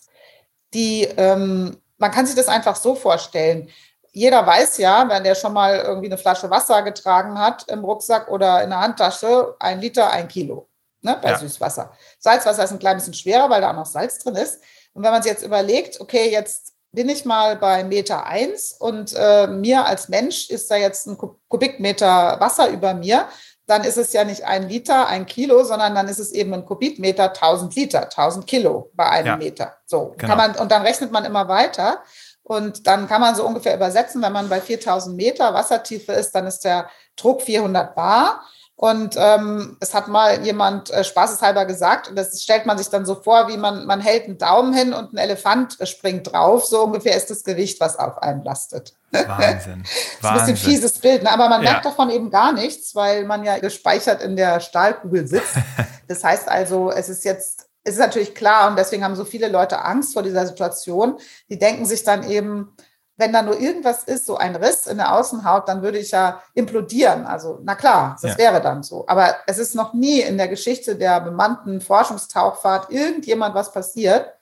Die 0.74 1.04
ähm, 1.18 1.78
man 2.04 2.12
kann 2.12 2.26
sich 2.26 2.36
das 2.36 2.50
einfach 2.50 2.76
so 2.76 2.96
vorstellen. 2.96 3.70
Jeder 4.12 4.46
weiß 4.46 4.78
ja, 4.78 5.08
wenn 5.08 5.24
der 5.24 5.36
schon 5.36 5.54
mal 5.54 5.78
irgendwie 5.78 6.08
eine 6.08 6.18
Flasche 6.18 6.50
Wasser 6.50 6.82
getragen 6.82 7.40
hat 7.40 7.66
im 7.70 7.80
Rucksack 7.80 8.30
oder 8.30 8.62
in 8.62 8.72
der 8.72 8.82
Handtasche, 8.82 9.56
ein 9.58 9.80
Liter, 9.80 10.12
ein 10.12 10.28
Kilo 10.28 10.68
ne, 11.02 11.18
bei 11.22 11.30
ja. 11.30 11.38
Süßwasser. 11.38 11.94
Salzwasser 12.20 12.66
ist 12.66 12.72
ein 12.74 12.80
klein 12.80 12.98
bisschen 12.98 13.14
schwerer, 13.14 13.50
weil 13.50 13.62
da 13.62 13.70
auch 13.70 13.76
noch 13.76 13.86
Salz 13.86 14.20
drin 14.20 14.36
ist. 14.36 14.60
Und 14.92 15.04
wenn 15.04 15.12
man 15.12 15.24
sich 15.24 15.32
jetzt 15.32 15.46
überlegt, 15.46 16.02
okay, 16.02 16.30
jetzt 16.30 16.74
bin 16.92 17.08
ich 17.08 17.24
mal 17.24 17.56
bei 17.56 17.86
Meter 17.86 18.26
eins 18.26 18.74
und 18.74 19.14
äh, 19.16 19.48
mir 19.48 19.86
als 19.86 20.10
Mensch 20.10 20.50
ist 20.50 20.70
da 20.70 20.76
jetzt 20.76 21.08
ein 21.08 21.18
Kubikmeter 21.48 22.38
Wasser 22.42 22.68
über 22.68 22.94
mir, 22.94 23.30
dann 23.66 23.84
ist 23.84 23.98
es 23.98 24.12
ja 24.14 24.24
nicht 24.24 24.44
ein 24.44 24.68
Liter, 24.68 25.08
ein 25.08 25.26
Kilo, 25.26 25.64
sondern 25.64 25.96
dann 25.96 26.08
ist 26.08 26.20
es 26.20 26.32
eben 26.32 26.54
ein 26.54 26.66
Kubikmeter, 26.66 27.30
1000 27.30 27.76
Liter, 27.76 28.04
1000 28.04 28.46
Kilo 28.46 28.92
bei 28.94 29.06
einem 29.06 29.28
ja. 29.28 29.38
Meter. 29.38 29.78
So 29.86 30.14
genau. 30.18 30.36
kann 30.36 30.38
man, 30.38 30.56
und 30.62 30.72
dann 30.72 30.82
rechnet 30.82 31.12
man 31.12 31.26
immer 31.26 31.48
weiter. 31.48 32.04
Und 32.46 32.88
dann 32.88 33.08
kann 33.08 33.22
man 33.22 33.36
so 33.36 33.46
ungefähr 33.46 33.76
übersetzen, 33.76 34.22
wenn 34.22 34.34
man 34.34 34.50
bei 34.50 34.60
4000 34.60 35.16
Meter 35.16 35.54
Wassertiefe 35.54 36.12
ist, 36.12 36.36
dann 36.36 36.46
ist 36.46 36.60
der 36.66 36.90
Druck 37.16 37.42
400 37.42 37.96
Bar. 37.96 38.42
Und 38.76 39.16
ähm, 39.18 39.78
es 39.80 39.94
hat 39.94 40.08
mal 40.08 40.44
jemand 40.44 40.90
äh, 40.90 41.04
spaßeshalber 41.04 41.66
gesagt, 41.66 42.10
und 42.10 42.18
das 42.18 42.42
stellt 42.42 42.66
man 42.66 42.78
sich 42.78 42.90
dann 42.90 43.06
so 43.06 43.16
vor, 43.16 43.48
wie 43.48 43.56
man, 43.56 43.86
man 43.86 44.02
hält 44.02 44.26
einen 44.26 44.38
Daumen 44.38 44.74
hin 44.74 44.94
und 44.94 45.14
ein 45.14 45.18
Elefant 45.18 45.78
springt 45.84 46.34
drauf. 46.34 46.66
So 46.66 46.84
ungefähr 46.84 47.16
ist 47.16 47.30
das 47.30 47.44
Gewicht, 47.44 47.80
was 47.80 47.98
auf 47.98 48.18
einen 48.22 48.44
lastet. 48.44 48.94
Wahnsinn. 49.12 49.84
das 49.84 49.94
ist 50.22 50.26
ein 50.26 50.40
bisschen 50.40 50.58
fieses 50.58 51.00
Bild, 51.00 51.24
ne? 51.24 51.32
aber 51.32 51.50
man 51.50 51.64
ja. 51.64 51.72
merkt 51.72 51.86
davon 51.86 52.10
eben 52.10 52.30
gar 52.30 52.52
nichts, 52.52 52.96
weil 52.96 53.26
man 53.26 53.46
ja 53.46 53.60
gespeichert 53.60 54.22
in 54.22 54.36
der 54.36 54.60
Stahlkugel 54.60 55.28
sitzt. 55.28 55.56
Das 56.10 56.22
heißt 56.22 56.50
also, 56.50 56.92
es 56.92 57.08
ist 57.08 57.24
jetzt, 57.24 57.68
es 57.86 57.94
ist 57.94 58.00
natürlich 58.00 58.36
klar 58.36 58.70
und 58.70 58.78
deswegen 58.78 59.06
haben 59.06 59.16
so 59.16 59.24
viele 59.24 59.48
Leute 59.48 59.84
Angst 59.84 60.14
vor 60.14 60.22
dieser 60.22 60.46
Situation. 60.46 61.18
Die 61.50 61.58
denken 61.58 61.86
sich 61.86 62.04
dann 62.04 62.30
eben, 62.30 62.76
wenn 63.16 63.32
da 63.32 63.42
nur 63.44 63.60
irgendwas 63.60 64.04
ist, 64.04 64.26
so 64.26 64.38
ein 64.38 64.56
Riss 64.56 64.88
in 64.88 64.98
der 64.98 65.14
Außenhaut, 65.14 65.68
dann 65.68 65.84
würde 65.84 66.00
ich 66.00 66.12
ja 66.12 66.42
implodieren. 66.56 67.26
Also, 67.26 67.60
na 67.64 67.76
klar, 67.76 68.18
das 68.22 68.32
ja. 68.32 68.38
wäre 68.38 68.62
dann 68.62 68.82
so. 68.82 69.06
Aber 69.08 69.36
es 69.46 69.60
ist 69.60 69.76
noch 69.76 69.94
nie 69.94 70.22
in 70.22 70.38
der 70.38 70.48
Geschichte 70.48 70.96
der 70.96 71.22
bemannten 71.22 71.80
Forschungstauchfahrt 71.80 72.90
irgendjemand 72.90 73.54
was 73.54 73.72
passiert. 73.72 74.34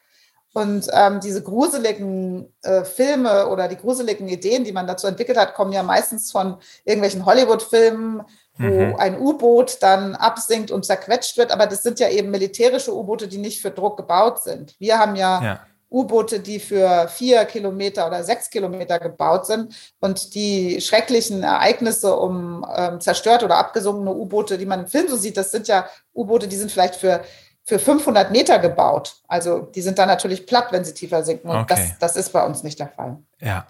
Und 0.53 0.87
ähm, 0.93 1.21
diese 1.21 1.43
gruseligen 1.43 2.53
äh, 2.61 2.83
Filme 2.83 3.47
oder 3.47 3.69
die 3.69 3.77
gruseligen 3.77 4.27
Ideen, 4.27 4.63
die 4.63 4.73
man 4.73 4.87
dazu 4.87 5.07
entwickelt 5.07 5.37
hat, 5.37 5.53
kommen 5.53 5.71
ja 5.71 5.83
meistens 5.83 6.31
von 6.31 6.57
irgendwelchen 6.83 7.25
Hollywood-Filmen, 7.25 8.23
wo 8.57 8.67
mhm. 8.67 8.95
ein 8.97 9.19
U-Boot 9.19 9.77
dann 9.81 10.15
absinkt 10.15 10.71
und 10.71 10.85
zerquetscht 10.85 11.37
wird. 11.37 11.51
Aber 11.51 11.67
das 11.67 11.83
sind 11.83 11.99
ja 12.01 12.09
eben 12.09 12.31
militärische 12.31 12.93
U-Boote, 12.93 13.29
die 13.29 13.37
nicht 13.37 13.61
für 13.61 13.71
Druck 13.71 13.95
gebaut 13.95 14.43
sind. 14.43 14.75
Wir 14.77 14.99
haben 14.99 15.15
ja, 15.15 15.41
ja 15.41 15.59
U-Boote, 15.91 16.39
die 16.39 16.59
für 16.59 17.07
vier 17.09 17.45
Kilometer 17.45 18.07
oder 18.07 18.23
sechs 18.23 18.49
Kilometer 18.49 18.97
gebaut 18.99 19.45
sind 19.45 19.75
und 19.99 20.33
die 20.33 20.79
schrecklichen 20.79 21.43
Ereignisse 21.43 22.15
um 22.15 22.65
ähm, 22.75 23.01
zerstört 23.01 23.43
oder 23.43 23.57
abgesunkene 23.57 24.11
U-Boote, 24.11 24.57
die 24.57 24.65
man 24.65 24.81
im 24.81 24.87
Film 24.87 25.07
so 25.09 25.17
sieht, 25.17 25.37
das 25.37 25.51
sind 25.51 25.67
ja 25.67 25.87
U-Boote, 26.13 26.47
die 26.47 26.55
sind 26.55 26.71
vielleicht 26.71 26.95
für 26.95 27.23
für 27.63 27.79
500 27.79 28.31
Meter 28.31 28.59
gebaut. 28.59 29.17
Also 29.27 29.59
die 29.59 29.81
sind 29.81 29.99
dann 29.99 30.07
natürlich 30.07 30.45
platt, 30.45 30.67
wenn 30.71 30.83
sie 30.83 30.93
tiefer 30.93 31.23
sinken. 31.23 31.49
Und 31.49 31.57
okay. 31.57 31.93
das, 31.99 31.99
das 31.99 32.15
ist 32.15 32.33
bei 32.33 32.43
uns 32.43 32.63
nicht 32.63 32.79
der 32.79 32.87
Fall. 32.87 33.17
Ja. 33.39 33.67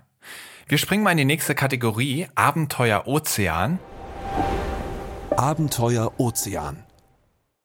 Wir 0.68 0.78
springen 0.78 1.04
mal 1.04 1.12
in 1.12 1.18
die 1.18 1.26
nächste 1.26 1.56
Kategorie, 1.56 2.28
Abenteuer 2.34 3.06
Ozean. 3.06 3.80
Abenteuer 5.36 6.14
Ozean. 6.18 6.84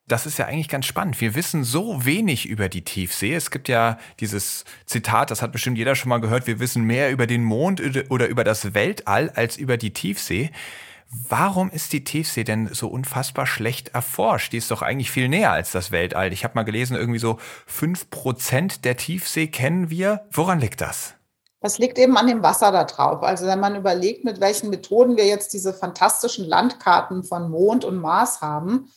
Das 0.09 0.25
ist 0.25 0.39
ja 0.39 0.47
eigentlich 0.47 0.69
ganz 0.69 0.87
spannend. 0.87 1.21
Wir 1.21 1.35
wissen 1.35 1.65
so 1.65 2.05
wenig 2.05 2.47
über 2.47 2.69
die 2.69 2.85
Tiefsee. 2.85 3.35
Es 3.35 3.51
gibt 3.51 3.69
ja 3.69 3.99
dieses 4.21 4.65
Zitat, 4.85 5.33
das 5.33 5.43
hat 5.43 5.51
bestimmt 5.51 5.79
jeder 5.79 5.97
schon 5.97 6.11
mal 6.11 6.21
gehört, 6.21 6.47
wir 6.47 6.61
wissen 6.61 6.85
mehr 6.85 7.11
über 7.11 7.27
den 7.27 7.43
Mond 7.43 7.83
oder 8.09 8.29
über 8.29 8.45
das 8.45 8.73
Weltall 8.73 9.31
als 9.35 9.57
über 9.57 9.77
die 9.77 9.93
Tiefsee. 9.93 10.53
Warum 11.29 11.71
ist 11.71 11.93
die 11.93 12.05
Tiefsee 12.05 12.45
denn 12.45 12.69
so 12.73 12.87
unfassbar 12.87 13.47
schlecht 13.47 13.89
erforscht? 13.95 14.53
Die 14.53 14.59
ist 14.59 14.71
doch 14.71 14.83
eigentlich 14.83 15.11
viel 15.11 15.29
näher 15.29 15.51
als 15.51 15.73
das 15.73 15.91
Weltall. 15.91 16.33
Ich 16.33 16.45
habe 16.45 16.55
mal 16.55 16.63
gelesen, 16.63 16.97
irgendwie 16.97 17.19
so 17.19 17.39
fünf 17.67 18.09
Prozent 18.11 18.85
der 18.85 18.97
Tiefsee 18.97 19.49
kennen 19.49 19.91
wir. 19.91 20.27
Woran 20.31 20.61
liegt 20.61 20.81
das? 20.81 21.15
Das 21.61 21.79
liegt 21.79 21.99
eben 21.99 22.17
an 22.17 22.29
dem 22.29 22.45
Wasser 22.45 22.71
da 22.71 22.85
drauf. 22.85 23.25
Also 23.25 23.47
wenn 23.47 23.59
man 23.59 23.75
überlegt, 23.75 24.25
mit 24.25 24.41
welchen 24.41 24.71
Methoden 24.71 25.17
wir 25.17 25.27
jetzt 25.27 25.53
diese 25.53 25.75
fantastischen 25.75 26.45
Landkarten 26.45 27.25
von 27.25 27.51
Mond 27.51 27.85
und 27.85 27.97
Mars 27.97 28.41
haben, 28.41 28.89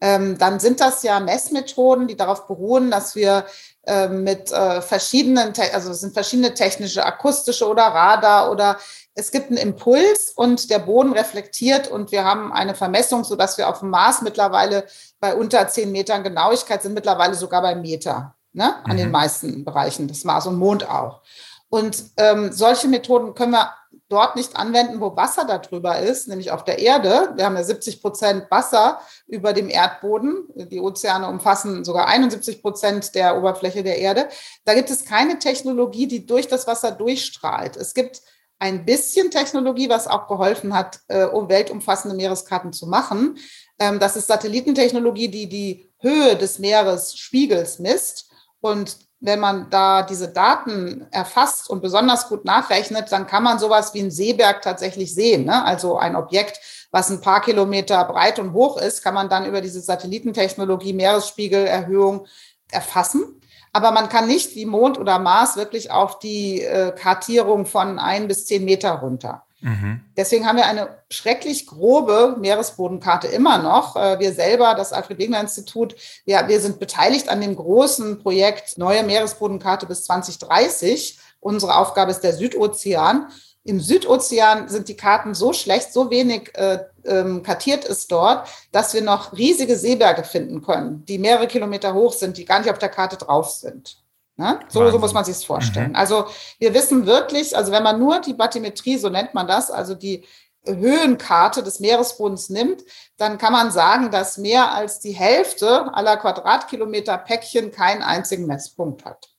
ähm, 0.00 0.36
dann 0.38 0.60
sind 0.60 0.80
das 0.80 1.02
ja 1.02 1.20
Messmethoden, 1.20 2.06
die 2.06 2.16
darauf 2.16 2.46
beruhen, 2.46 2.90
dass 2.90 3.16
wir 3.16 3.46
äh, 3.86 4.08
mit 4.08 4.52
äh, 4.52 4.82
verschiedenen, 4.82 5.52
also 5.72 5.90
es 5.90 6.00
sind 6.00 6.12
verschiedene 6.12 6.54
technische, 6.54 7.04
akustische 7.04 7.66
oder 7.66 7.84
Radar 7.84 8.50
oder 8.50 8.78
es 9.14 9.30
gibt 9.30 9.48
einen 9.48 9.56
Impuls 9.56 10.32
und 10.36 10.68
der 10.70 10.80
Boden 10.80 11.12
reflektiert 11.12 11.88
und 11.88 12.12
wir 12.12 12.24
haben 12.24 12.52
eine 12.52 12.74
Vermessung, 12.74 13.24
sodass 13.24 13.56
wir 13.56 13.68
auf 13.68 13.80
dem 13.80 13.88
Mars 13.88 14.20
mittlerweile 14.20 14.86
bei 15.20 15.34
unter 15.34 15.66
zehn 15.68 15.90
Metern 15.90 16.22
Genauigkeit 16.22 16.82
sind, 16.82 16.92
mittlerweile 16.92 17.34
sogar 17.34 17.62
bei 17.62 17.74
Meter, 17.74 18.34
ne? 18.52 18.74
an 18.84 18.92
mhm. 18.92 18.98
den 18.98 19.10
meisten 19.10 19.64
Bereichen 19.64 20.08
des 20.08 20.24
Mars 20.24 20.46
und 20.46 20.56
Mond 20.56 20.88
auch. 20.88 21.22
Und 21.68 22.04
ähm, 22.18 22.52
solche 22.52 22.88
Methoden 22.88 23.34
können 23.34 23.52
wir 23.52 23.72
dort 24.08 24.36
nicht 24.36 24.56
anwenden, 24.56 25.00
wo 25.00 25.16
Wasser 25.16 25.44
darüber 25.44 25.98
ist, 25.98 26.28
nämlich 26.28 26.50
auf 26.52 26.64
der 26.64 26.78
Erde. 26.78 27.32
Wir 27.34 27.44
haben 27.44 27.56
ja 27.56 27.64
70 27.64 28.00
Prozent 28.00 28.50
Wasser 28.50 29.00
über 29.26 29.52
dem 29.52 29.68
Erdboden. 29.68 30.46
Die 30.54 30.80
Ozeane 30.80 31.28
umfassen 31.28 31.84
sogar 31.84 32.06
71 32.06 32.62
Prozent 32.62 33.14
der 33.14 33.36
Oberfläche 33.36 33.82
der 33.82 33.98
Erde. 33.98 34.28
Da 34.64 34.74
gibt 34.74 34.90
es 34.90 35.04
keine 35.04 35.38
Technologie, 35.38 36.06
die 36.06 36.26
durch 36.26 36.46
das 36.46 36.66
Wasser 36.66 36.92
durchstrahlt. 36.92 37.76
Es 37.76 37.94
gibt 37.94 38.22
ein 38.58 38.84
bisschen 38.84 39.30
Technologie, 39.30 39.88
was 39.88 40.06
auch 40.06 40.28
geholfen 40.28 40.74
hat, 40.74 41.00
äh, 41.08 41.24
um 41.24 41.48
weltumfassende 41.48 42.16
Meereskarten 42.16 42.72
zu 42.72 42.86
machen. 42.86 43.38
Ähm, 43.78 43.98
das 43.98 44.16
ist 44.16 44.28
Satellitentechnologie, 44.28 45.28
die 45.28 45.48
die 45.48 45.90
Höhe 45.98 46.36
des 46.36 46.58
Meeresspiegels 46.58 47.78
misst. 47.78 48.30
Und 48.60 48.96
wenn 49.20 49.40
man 49.40 49.70
da 49.70 50.02
diese 50.02 50.28
Daten 50.28 51.06
erfasst 51.10 51.70
und 51.70 51.80
besonders 51.80 52.28
gut 52.28 52.44
nachrechnet, 52.44 53.10
dann 53.10 53.26
kann 53.26 53.42
man 53.42 53.58
sowas 53.58 53.94
wie 53.94 54.00
ein 54.00 54.10
Seeberg 54.10 54.62
tatsächlich 54.62 55.14
sehen. 55.14 55.46
Ne? 55.46 55.64
Also 55.64 55.96
ein 55.96 56.16
Objekt, 56.16 56.60
was 56.90 57.10
ein 57.10 57.20
paar 57.20 57.40
Kilometer 57.40 58.04
breit 58.04 58.38
und 58.38 58.52
hoch 58.52 58.76
ist, 58.76 59.02
kann 59.02 59.14
man 59.14 59.28
dann 59.28 59.46
über 59.46 59.60
diese 59.60 59.80
Satellitentechnologie 59.80 60.92
Meeresspiegelerhöhung 60.92 62.26
erfassen. 62.70 63.40
Aber 63.72 63.90
man 63.90 64.08
kann 64.08 64.26
nicht 64.26 64.54
wie 64.54 64.66
Mond 64.66 64.98
oder 64.98 65.18
Mars 65.18 65.56
wirklich 65.56 65.90
auf 65.90 66.18
die 66.18 66.62
äh, 66.62 66.92
Kartierung 66.92 67.66
von 67.66 67.98
ein 67.98 68.28
bis 68.28 68.46
zehn 68.46 68.64
Meter 68.64 68.92
runter. 68.92 69.45
Mhm. 69.66 70.00
Deswegen 70.16 70.46
haben 70.46 70.58
wir 70.58 70.66
eine 70.66 70.90
schrecklich 71.10 71.66
grobe 71.66 72.36
Meeresbodenkarte 72.38 73.26
immer 73.26 73.58
noch. 73.58 73.96
Äh, 73.96 74.20
wir 74.20 74.32
selber, 74.32 74.74
das 74.76 74.92
Alfred-Wegener-Institut, 74.92 75.96
ja, 76.24 76.46
wir 76.46 76.60
sind 76.60 76.78
beteiligt 76.78 77.28
an 77.28 77.40
dem 77.40 77.56
großen 77.56 78.20
Projekt 78.20 78.78
Neue 78.78 79.02
Meeresbodenkarte 79.02 79.86
bis 79.86 80.04
2030. 80.04 81.18
Unsere 81.40 81.74
Aufgabe 81.74 82.12
ist 82.12 82.20
der 82.20 82.32
Südozean. 82.32 83.26
Im 83.64 83.80
Südozean 83.80 84.68
sind 84.68 84.86
die 84.86 84.96
Karten 84.96 85.34
so 85.34 85.52
schlecht, 85.52 85.92
so 85.92 86.10
wenig 86.10 86.56
äh, 86.56 86.84
ähm, 87.04 87.42
kartiert 87.42 87.84
ist 87.84 88.12
dort, 88.12 88.48
dass 88.70 88.94
wir 88.94 89.02
noch 89.02 89.36
riesige 89.36 89.76
Seeberge 89.76 90.22
finden 90.22 90.62
können, 90.62 91.04
die 91.06 91.18
mehrere 91.18 91.48
Kilometer 91.48 91.92
hoch 91.92 92.12
sind, 92.12 92.36
die 92.36 92.44
gar 92.44 92.60
nicht 92.60 92.70
auf 92.70 92.78
der 92.78 92.88
Karte 92.88 93.16
drauf 93.16 93.50
sind. 93.50 94.05
Ne? 94.36 94.60
So, 94.68 94.90
so 94.90 94.98
muss 94.98 95.14
man 95.14 95.24
sich 95.24 95.46
vorstellen. 95.46 95.90
Mhm. 95.90 95.96
Also 95.96 96.26
wir 96.58 96.74
wissen 96.74 97.06
wirklich, 97.06 97.56
also 97.56 97.72
wenn 97.72 97.82
man 97.82 97.98
nur 97.98 98.20
die 98.20 98.34
Bathymetrie, 98.34 98.98
so 98.98 99.08
nennt 99.08 99.32
man 99.32 99.46
das, 99.46 99.70
also 99.70 99.94
die 99.94 100.24
Höhenkarte 100.66 101.62
des 101.62 101.80
Meeresbodens 101.80 102.50
nimmt, 102.50 102.82
dann 103.16 103.38
kann 103.38 103.52
man 103.52 103.70
sagen, 103.70 104.10
dass 104.10 104.36
mehr 104.36 104.72
als 104.72 105.00
die 105.00 105.12
Hälfte 105.12 105.94
aller 105.94 106.16
Quadratkilometer 106.16 107.16
Päckchen 107.18 107.70
keinen 107.70 108.02
einzigen 108.02 108.46
Messpunkt 108.46 109.04
hat. 109.04 109.30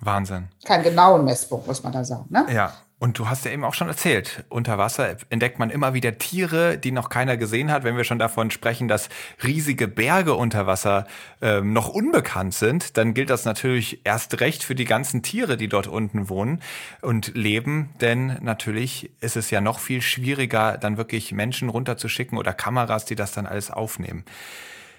Wahnsinn. 0.00 0.48
Keinen 0.64 0.82
genauen 0.82 1.24
Messpunkt, 1.24 1.66
muss 1.66 1.82
man 1.82 1.92
da 1.92 2.04
sagen. 2.04 2.26
Ne? 2.30 2.46
Ja, 2.52 2.74
und 3.00 3.18
du 3.18 3.30
hast 3.30 3.46
ja 3.46 3.50
eben 3.50 3.64
auch 3.64 3.72
schon 3.72 3.88
erzählt, 3.88 4.44
unter 4.50 4.76
Wasser 4.76 5.16
entdeckt 5.30 5.58
man 5.58 5.70
immer 5.70 5.94
wieder 5.94 6.18
Tiere, 6.18 6.76
die 6.76 6.92
noch 6.92 7.08
keiner 7.08 7.38
gesehen 7.38 7.72
hat. 7.72 7.82
Wenn 7.82 7.96
wir 7.96 8.04
schon 8.04 8.18
davon 8.18 8.50
sprechen, 8.50 8.88
dass 8.88 9.08
riesige 9.42 9.88
Berge 9.88 10.34
unter 10.34 10.66
Wasser 10.66 11.06
ähm, 11.40 11.72
noch 11.72 11.88
unbekannt 11.88 12.52
sind, 12.52 12.98
dann 12.98 13.14
gilt 13.14 13.30
das 13.30 13.46
natürlich 13.46 14.02
erst 14.04 14.40
recht 14.40 14.62
für 14.62 14.74
die 14.74 14.84
ganzen 14.84 15.22
Tiere, 15.22 15.56
die 15.56 15.68
dort 15.68 15.86
unten 15.86 16.28
wohnen 16.28 16.60
und 17.00 17.34
leben. 17.34 17.88
Denn 18.02 18.36
natürlich 18.42 19.10
ist 19.20 19.36
es 19.36 19.50
ja 19.50 19.62
noch 19.62 19.78
viel 19.78 20.02
schwieriger, 20.02 20.76
dann 20.76 20.98
wirklich 20.98 21.32
Menschen 21.32 21.70
runterzuschicken 21.70 22.36
oder 22.36 22.52
Kameras, 22.52 23.06
die 23.06 23.16
das 23.16 23.32
dann 23.32 23.46
alles 23.46 23.70
aufnehmen. 23.70 24.26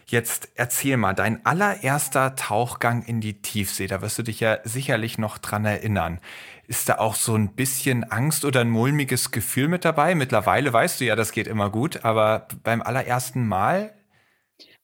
Jetzt 0.07 0.49
erzähl 0.55 0.97
mal, 0.97 1.13
dein 1.13 1.45
allererster 1.45 2.35
Tauchgang 2.35 3.03
in 3.03 3.21
die 3.21 3.41
Tiefsee, 3.41 3.87
da 3.87 4.01
wirst 4.01 4.17
du 4.17 4.23
dich 4.23 4.39
ja 4.39 4.57
sicherlich 4.63 5.17
noch 5.17 5.37
dran 5.37 5.63
erinnern. 5.63 6.19
Ist 6.71 6.87
da 6.87 6.99
auch 6.99 7.15
so 7.15 7.35
ein 7.35 7.53
bisschen 7.53 8.05
Angst 8.05 8.45
oder 8.45 8.61
ein 8.61 8.69
mulmiges 8.69 9.31
Gefühl 9.31 9.67
mit 9.67 9.83
dabei? 9.83 10.15
Mittlerweile 10.15 10.71
weißt 10.71 11.01
du 11.01 11.03
ja, 11.03 11.17
das 11.17 11.33
geht 11.33 11.47
immer 11.47 11.69
gut, 11.69 12.05
aber 12.05 12.47
beim 12.63 12.81
allerersten 12.81 13.45
Mal? 13.45 13.93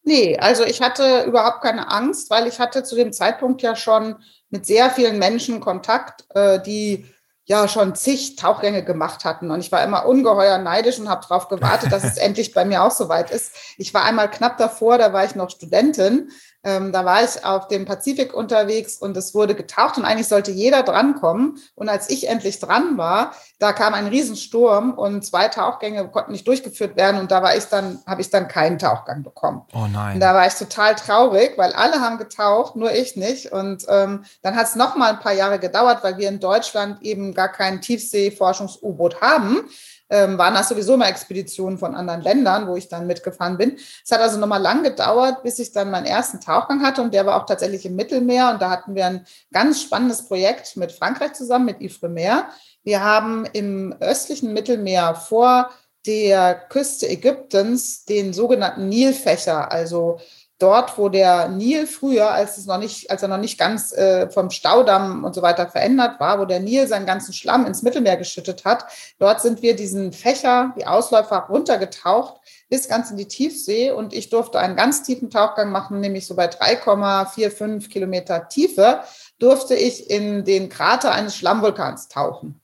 Nee, 0.03 0.37
also 0.37 0.65
ich 0.65 0.81
hatte 0.81 1.23
überhaupt 1.23 1.61
keine 1.61 1.89
Angst, 1.89 2.29
weil 2.29 2.45
ich 2.45 2.59
hatte 2.59 2.83
zu 2.83 2.97
dem 2.97 3.13
Zeitpunkt 3.13 3.61
ja 3.61 3.77
schon 3.77 4.17
mit 4.49 4.65
sehr 4.65 4.89
vielen 4.89 5.17
Menschen 5.17 5.61
Kontakt, 5.61 6.25
äh, 6.35 6.61
die 6.61 7.05
ja 7.45 7.69
schon 7.69 7.95
zig 7.95 8.35
Tauchgänge 8.35 8.83
gemacht 8.83 9.23
hatten. 9.23 9.49
Und 9.49 9.61
ich 9.61 9.71
war 9.71 9.81
immer 9.81 10.07
ungeheuer 10.07 10.57
neidisch 10.57 10.99
und 10.99 11.07
habe 11.07 11.25
darauf 11.25 11.47
gewartet, 11.47 11.93
dass 11.93 12.03
es 12.03 12.17
endlich 12.17 12.53
bei 12.53 12.65
mir 12.65 12.83
auch 12.83 12.91
soweit 12.91 13.31
ist. 13.31 13.53
Ich 13.77 13.93
war 13.93 14.03
einmal 14.03 14.29
knapp 14.29 14.57
davor, 14.57 14.97
da 14.97 15.13
war 15.13 15.23
ich 15.23 15.35
noch 15.35 15.49
Studentin 15.49 16.31
Ähm, 16.67 16.91
da 16.91 17.05
war 17.05 17.23
ich 17.23 17.45
auf 17.45 17.69
dem 17.69 17.85
Pazifik 17.85 18.33
unterwegs 18.33 18.97
und 18.97 19.15
es 19.15 19.33
wurde 19.33 19.55
getaucht 19.55 19.97
und 19.97 20.03
eigentlich 20.03 20.27
sollte 20.27 20.51
jeder 20.51 20.83
drankommen. 20.83 21.59
Und 21.75 21.87
als 21.87 22.09
ich 22.09 22.27
endlich 22.27 22.59
dran 22.59 22.97
war, 22.97 23.31
da 23.57 23.71
kam 23.71 23.93
ein 23.93 24.07
Riesensturm 24.07 24.93
und 24.93 25.25
zwei 25.25 25.47
Tauchgänge 25.47 26.09
konnten 26.09 26.33
nicht 26.33 26.45
durchgeführt 26.45 26.97
werden 26.97 27.21
und 27.21 27.31
da 27.31 27.41
war 27.41 27.55
ich 27.55 27.63
dann, 27.67 27.99
habe 28.05 28.19
ich 28.19 28.31
dann 28.31 28.49
keinen 28.49 28.79
Tauchgang 28.79 29.23
bekommen. 29.23 29.61
Oh 29.73 29.87
nein. 29.89 30.15
Und 30.15 30.19
da 30.19 30.33
war 30.33 30.45
ich 30.45 30.55
total 30.55 30.95
traurig, 30.95 31.53
weil 31.57 31.71
alle 31.71 32.01
haben 32.01 32.17
getaucht, 32.17 32.75
nur 32.75 32.91
ich 32.91 33.15
nicht. 33.15 33.53
Und 33.53 33.85
ähm, 33.87 34.25
dann 34.41 34.57
hat 34.57 34.67
es 34.67 34.75
noch 34.75 34.97
mal 34.97 35.11
ein 35.11 35.19
paar 35.19 35.33
Jahre 35.33 35.59
gedauert, 35.59 36.03
weil 36.03 36.17
wir 36.17 36.27
in 36.27 36.41
Deutschland 36.41 37.01
eben 37.01 37.33
gar 37.33 37.49
kein 37.49 37.79
Tiefseeforschungs-U-Boot 37.79 39.21
haben 39.21 39.69
ähm, 40.09 40.37
waren 40.37 40.53
das 40.53 40.69
sowieso 40.69 40.93
immer 40.93 41.07
Expeditionen 41.07 41.77
von 41.77 41.95
anderen 41.95 42.21
Ländern, 42.21 42.67
wo 42.67 42.75
ich 42.75 42.87
dann 42.87 43.07
mitgefahren 43.07 43.57
bin. 43.57 43.77
Es 44.03 44.11
hat 44.11 44.21
also 44.21 44.39
nochmal 44.39 44.61
lang 44.61 44.83
gedauert, 44.83 45.43
bis 45.43 45.59
ich 45.59 45.71
dann 45.71 45.91
meinen 45.91 46.05
ersten 46.05 46.39
Tauchgang 46.39 46.83
hatte 46.83 47.01
und 47.01 47.13
der 47.13 47.25
war 47.25 47.41
auch 47.41 47.45
tatsächlich 47.45 47.85
im 47.85 47.95
Mittelmeer 47.95 48.51
und 48.51 48.61
da 48.61 48.69
hatten 48.69 48.95
wir 48.95 49.05
ein 49.05 49.25
ganz 49.51 49.81
spannendes 49.81 50.27
Projekt 50.27 50.77
mit 50.77 50.91
Frankreich 50.91 51.33
zusammen, 51.33 51.65
mit 51.65 51.81
Ifremer. 51.81 52.47
Wir 52.83 53.03
haben 53.03 53.45
im 53.51 53.95
östlichen 53.99 54.53
Mittelmeer 54.53 55.15
vor 55.15 55.69
der 56.05 56.55
Küste 56.55 57.07
Ägyptens 57.07 58.05
den 58.05 58.33
sogenannten 58.33 58.87
Nilfächer, 58.87 59.71
also 59.71 60.19
dort, 60.59 60.97
wo 60.97 61.09
der 61.09 61.49
Nil 61.49 61.85
früher, 61.85 62.31
als 62.31 62.57
es 62.57 62.65
noch 62.65 62.79
nicht, 62.79 63.11
als 63.11 63.21
er 63.21 63.27
noch 63.27 63.37
nicht 63.37 63.59
ganz 63.59 63.91
äh, 63.91 64.29
vom 64.29 64.49
Staudamm 64.49 65.23
und 65.23 65.35
so 65.35 65.41
weiter 65.41 65.67
verändert 65.69 66.19
war, 66.19 66.39
wo 66.39 66.45
der 66.45 66.59
Nil 66.59 66.87
seinen 66.87 67.05
ganzen 67.05 67.33
Schlamm 67.33 67.65
ins 67.65 67.83
Mittelmeer 67.83 68.17
geschüttet 68.17 68.65
hat, 68.65 68.85
dort 69.19 69.41
sind 69.41 69.61
wir 69.61 69.75
diesen 69.75 70.13
Fächer, 70.13 70.73
die 70.77 70.87
Ausläufer 70.87 71.45
runtergetaucht 71.49 72.41
bis 72.69 72.89
ganz 72.89 73.11
in 73.11 73.17
die 73.17 73.27
Tiefsee 73.27 73.91
und 73.91 74.13
ich 74.13 74.29
durfte 74.29 74.59
einen 74.59 74.75
ganz 74.75 75.03
tiefen 75.03 75.29
Tauchgang 75.29 75.71
machen, 75.71 75.99
nämlich 75.99 76.25
so 76.25 76.35
bei 76.35 76.49
3,45 76.49 77.89
Kilometer 77.89 78.47
Tiefe 78.49 79.01
durfte 79.39 79.75
ich 79.75 80.09
in 80.09 80.43
den 80.43 80.69
Krater 80.69 81.11
eines 81.11 81.35
Schlammvulkans 81.35 82.07
tauchen. 82.07 82.59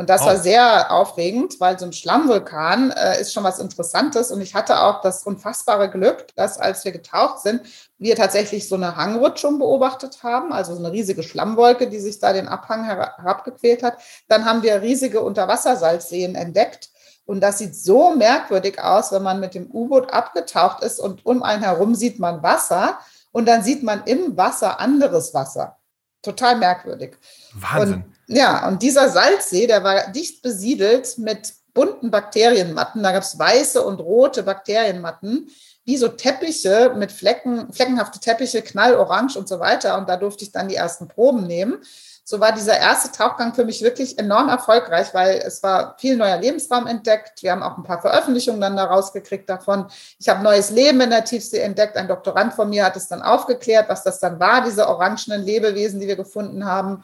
Und 0.00 0.08
das 0.08 0.22
oh. 0.22 0.26
war 0.26 0.36
sehr 0.36 0.92
aufregend, 0.92 1.58
weil 1.58 1.76
so 1.76 1.84
ein 1.84 1.92
Schlammvulkan 1.92 2.92
äh, 2.92 3.20
ist 3.20 3.32
schon 3.32 3.42
was 3.42 3.58
Interessantes. 3.58 4.30
Und 4.30 4.40
ich 4.40 4.54
hatte 4.54 4.80
auch 4.80 5.00
das 5.00 5.24
unfassbare 5.24 5.90
Glück, 5.90 6.28
dass 6.36 6.56
als 6.56 6.84
wir 6.84 6.92
getaucht 6.92 7.40
sind, 7.40 7.62
wir 7.98 8.14
tatsächlich 8.14 8.68
so 8.68 8.76
eine 8.76 8.94
Hangrutschung 8.94 9.58
beobachtet 9.58 10.22
haben, 10.22 10.52
also 10.52 10.72
so 10.72 10.78
eine 10.78 10.92
riesige 10.92 11.24
Schlammwolke, 11.24 11.88
die 11.88 11.98
sich 11.98 12.20
da 12.20 12.32
den 12.32 12.46
Abhang 12.46 12.84
herabgequält 12.84 13.82
hat. 13.82 13.98
Dann 14.28 14.44
haben 14.44 14.62
wir 14.62 14.82
riesige 14.82 15.20
Unterwassersalzseen 15.20 16.36
entdeckt. 16.36 16.90
Und 17.26 17.40
das 17.40 17.58
sieht 17.58 17.74
so 17.74 18.14
merkwürdig 18.14 18.80
aus, 18.80 19.10
wenn 19.10 19.24
man 19.24 19.40
mit 19.40 19.54
dem 19.54 19.68
U-Boot 19.68 20.12
abgetaucht 20.12 20.82
ist 20.82 21.00
und 21.00 21.26
um 21.26 21.42
einen 21.42 21.62
herum 21.62 21.96
sieht 21.96 22.20
man 22.20 22.42
Wasser 22.44 23.00
und 23.32 23.46
dann 23.46 23.64
sieht 23.64 23.82
man 23.82 24.04
im 24.04 24.36
Wasser 24.36 24.78
anderes 24.78 25.34
Wasser. 25.34 25.76
Total 26.22 26.56
merkwürdig. 26.56 27.16
Wahnsinn. 27.52 27.94
Und 27.94 28.17
ja, 28.28 28.68
und 28.68 28.82
dieser 28.82 29.08
Salzsee, 29.08 29.66
der 29.66 29.82
war 29.82 30.12
dicht 30.12 30.42
besiedelt 30.42 31.16
mit 31.16 31.54
bunten 31.72 32.10
Bakterienmatten. 32.10 33.02
Da 33.02 33.12
gab 33.12 33.22
es 33.22 33.38
weiße 33.38 33.82
und 33.82 34.00
rote 34.00 34.42
Bakterienmatten, 34.42 35.48
wie 35.84 35.96
so 35.96 36.08
Teppiche 36.08 36.92
mit 36.94 37.10
Flecken, 37.10 37.72
fleckenhafte 37.72 38.20
Teppiche, 38.20 38.60
knallorange 38.60 39.38
und 39.38 39.48
so 39.48 39.58
weiter. 39.60 39.96
Und 39.96 40.10
da 40.10 40.18
durfte 40.18 40.44
ich 40.44 40.52
dann 40.52 40.68
die 40.68 40.74
ersten 40.74 41.08
Proben 41.08 41.46
nehmen. 41.46 41.78
So 42.22 42.40
war 42.40 42.52
dieser 42.52 42.78
erste 42.78 43.10
Tauchgang 43.10 43.54
für 43.54 43.64
mich 43.64 43.80
wirklich 43.80 44.18
enorm 44.18 44.50
erfolgreich, 44.50 45.14
weil 45.14 45.38
es 45.38 45.62
war 45.62 45.96
viel 45.98 46.14
neuer 46.14 46.36
Lebensraum 46.36 46.86
entdeckt. 46.86 47.42
Wir 47.42 47.52
haben 47.52 47.62
auch 47.62 47.78
ein 47.78 47.84
paar 47.84 48.02
Veröffentlichungen 48.02 48.60
dann 48.60 48.76
da 48.76 48.84
rausgekriegt 48.84 49.48
davon. 49.48 49.86
Ich 50.18 50.28
habe 50.28 50.42
neues 50.42 50.68
Leben 50.68 51.00
in 51.00 51.08
der 51.08 51.24
Tiefsee 51.24 51.60
entdeckt. 51.60 51.96
Ein 51.96 52.08
Doktorand 52.08 52.52
von 52.52 52.68
mir 52.68 52.84
hat 52.84 52.96
es 52.96 53.08
dann 53.08 53.22
aufgeklärt, 53.22 53.88
was 53.88 54.02
das 54.02 54.20
dann 54.20 54.38
war, 54.38 54.62
diese 54.62 54.86
orangenen 54.86 55.42
Lebewesen, 55.42 56.00
die 56.00 56.06
wir 56.06 56.16
gefunden 56.16 56.66
haben. 56.66 57.02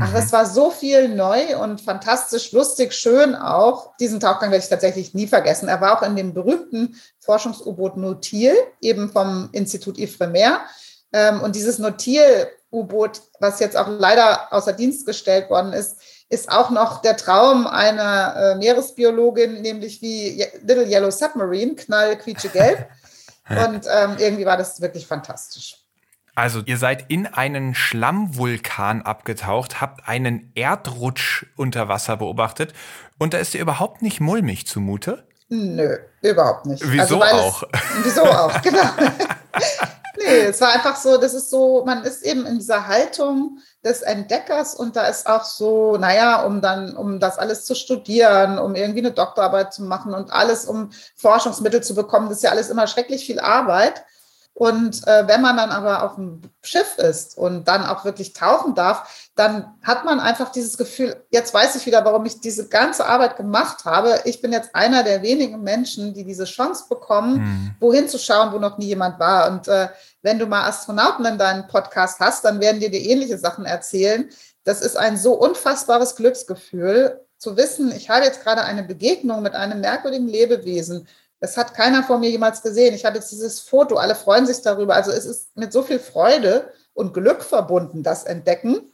Ach, 0.00 0.14
es 0.14 0.32
war 0.32 0.46
so 0.46 0.70
viel 0.70 1.08
neu 1.08 1.56
und 1.58 1.80
fantastisch, 1.80 2.52
lustig, 2.52 2.92
schön 2.94 3.34
auch. 3.34 3.96
Diesen 3.98 4.18
Tauchgang 4.18 4.50
werde 4.50 4.64
ich 4.64 4.70
tatsächlich 4.70 5.14
nie 5.14 5.26
vergessen. 5.26 5.68
Er 5.68 5.80
war 5.80 5.96
auch 5.96 6.02
in 6.02 6.16
dem 6.16 6.34
berühmten 6.34 6.96
Forschungs-U-Boot 7.20 7.96
Notil, 7.96 8.54
eben 8.80 9.10
vom 9.10 9.50
Institut 9.52 9.98
Ifremer. 9.98 10.60
Ähm, 11.12 11.40
und 11.42 11.54
dieses 11.54 11.78
Notil-U-Boot, 11.78 13.22
was 13.38 13.60
jetzt 13.60 13.76
auch 13.76 13.88
leider 13.88 14.52
außer 14.52 14.72
Dienst 14.72 15.06
gestellt 15.06 15.48
worden 15.48 15.72
ist, 15.72 15.96
ist 16.28 16.50
auch 16.50 16.70
noch 16.70 17.00
der 17.02 17.16
Traum 17.16 17.66
einer 17.66 18.34
äh, 18.36 18.54
Meeresbiologin, 18.56 19.62
nämlich 19.62 20.02
wie 20.02 20.44
Little 20.62 20.86
Yellow 20.86 21.10
Submarine, 21.10 21.76
knall, 21.76 22.18
quietsche, 22.18 22.48
gelb. 22.48 22.88
Und 23.48 23.86
ähm, 23.86 24.16
irgendwie 24.18 24.46
war 24.46 24.56
das 24.56 24.80
wirklich 24.80 25.06
fantastisch. 25.06 25.83
Also 26.34 26.62
ihr 26.66 26.78
seid 26.78 27.10
in 27.10 27.26
einen 27.26 27.74
Schlammvulkan 27.74 29.02
abgetaucht, 29.02 29.80
habt 29.80 30.08
einen 30.08 30.50
Erdrutsch 30.54 31.46
unter 31.56 31.88
Wasser 31.88 32.16
beobachtet 32.16 32.72
und 33.18 33.34
da 33.34 33.38
ist 33.38 33.54
dir 33.54 33.60
überhaupt 33.60 34.02
nicht 34.02 34.20
mulmig 34.20 34.66
zumute? 34.66 35.26
Nö, 35.48 35.96
überhaupt 36.22 36.66
nicht. 36.66 36.82
Wieso 36.84 37.20
also, 37.20 37.38
auch? 37.38 37.62
Es, 37.72 37.80
wieso 38.04 38.24
auch, 38.24 38.62
genau. 38.62 38.82
nee, 40.16 40.40
es 40.46 40.60
war 40.60 40.72
einfach 40.72 40.96
so, 40.96 41.18
das 41.18 41.34
ist 41.34 41.50
so, 41.50 41.84
man 41.84 42.02
ist 42.02 42.24
eben 42.24 42.46
in 42.46 42.58
dieser 42.58 42.88
Haltung 42.88 43.58
des 43.84 44.02
Entdeckers 44.02 44.74
und 44.74 44.96
da 44.96 45.06
ist 45.06 45.28
auch 45.28 45.44
so, 45.44 45.96
naja, 45.98 46.42
um 46.42 46.60
dann, 46.60 46.96
um 46.96 47.20
das 47.20 47.38
alles 47.38 47.64
zu 47.64 47.76
studieren, 47.76 48.58
um 48.58 48.74
irgendwie 48.74 49.00
eine 49.00 49.12
Doktorarbeit 49.12 49.72
zu 49.72 49.84
machen 49.84 50.14
und 50.14 50.32
alles, 50.32 50.64
um 50.64 50.90
Forschungsmittel 51.14 51.82
zu 51.82 51.94
bekommen, 51.94 52.28
das 52.28 52.38
ist 52.38 52.42
ja 52.42 52.50
alles 52.50 52.70
immer 52.70 52.88
schrecklich 52.88 53.24
viel 53.24 53.38
Arbeit. 53.38 54.04
Und 54.54 55.04
äh, 55.08 55.26
wenn 55.26 55.42
man 55.42 55.56
dann 55.56 55.70
aber 55.70 56.04
auf 56.04 56.14
dem 56.14 56.40
Schiff 56.62 56.96
ist 56.96 57.36
und 57.36 57.66
dann 57.66 57.84
auch 57.84 58.04
wirklich 58.04 58.34
tauchen 58.34 58.76
darf, 58.76 59.28
dann 59.34 59.74
hat 59.82 60.04
man 60.04 60.20
einfach 60.20 60.52
dieses 60.52 60.78
Gefühl, 60.78 61.16
jetzt 61.30 61.52
weiß 61.52 61.74
ich 61.74 61.86
wieder, 61.86 62.04
warum 62.04 62.24
ich 62.24 62.40
diese 62.40 62.68
ganze 62.68 63.04
Arbeit 63.04 63.36
gemacht 63.36 63.84
habe. 63.84 64.20
Ich 64.24 64.40
bin 64.40 64.52
jetzt 64.52 64.72
einer 64.72 65.02
der 65.02 65.22
wenigen 65.22 65.60
Menschen, 65.62 66.14
die 66.14 66.24
diese 66.24 66.44
Chance 66.44 66.84
bekommen, 66.88 67.38
mhm. 67.38 67.74
wohin 67.80 68.08
zu 68.08 68.16
schauen, 68.16 68.52
wo 68.52 68.58
noch 68.60 68.78
nie 68.78 68.86
jemand 68.86 69.18
war. 69.18 69.50
Und 69.50 69.66
äh, 69.66 69.88
wenn 70.22 70.38
du 70.38 70.46
mal 70.46 70.68
Astronauten 70.68 71.24
in 71.24 71.36
deinem 71.36 71.66
Podcast 71.66 72.20
hast, 72.20 72.44
dann 72.44 72.60
werden 72.60 72.78
dir 72.78 72.92
die 72.92 73.10
ähnliche 73.10 73.38
Sachen 73.38 73.64
erzählen. 73.64 74.30
Das 74.62 74.82
ist 74.82 74.96
ein 74.96 75.18
so 75.18 75.34
unfassbares 75.34 76.14
Glücksgefühl, 76.14 77.20
zu 77.44 77.56
wissen, 77.58 77.92
ich 77.94 78.08
habe 78.08 78.24
jetzt 78.24 78.42
gerade 78.42 78.62
eine 78.62 78.82
Begegnung 78.82 79.42
mit 79.42 79.54
einem 79.54 79.80
merkwürdigen 79.80 80.28
Lebewesen 80.28 81.06
das 81.44 81.58
hat 81.58 81.74
keiner 81.74 82.02
vor 82.02 82.16
mir 82.16 82.30
jemals 82.30 82.62
gesehen. 82.62 82.94
Ich 82.94 83.04
habe 83.04 83.18
jetzt 83.18 83.30
dieses 83.30 83.60
Foto, 83.60 83.96
alle 83.96 84.14
freuen 84.14 84.46
sich 84.46 84.62
darüber. 84.62 84.94
Also 84.94 85.10
es 85.10 85.26
ist 85.26 85.54
mit 85.54 85.74
so 85.74 85.82
viel 85.82 85.98
Freude 85.98 86.72
und 86.94 87.12
Glück 87.12 87.42
verbunden, 87.42 88.02
das 88.02 88.24
Entdecken. 88.24 88.90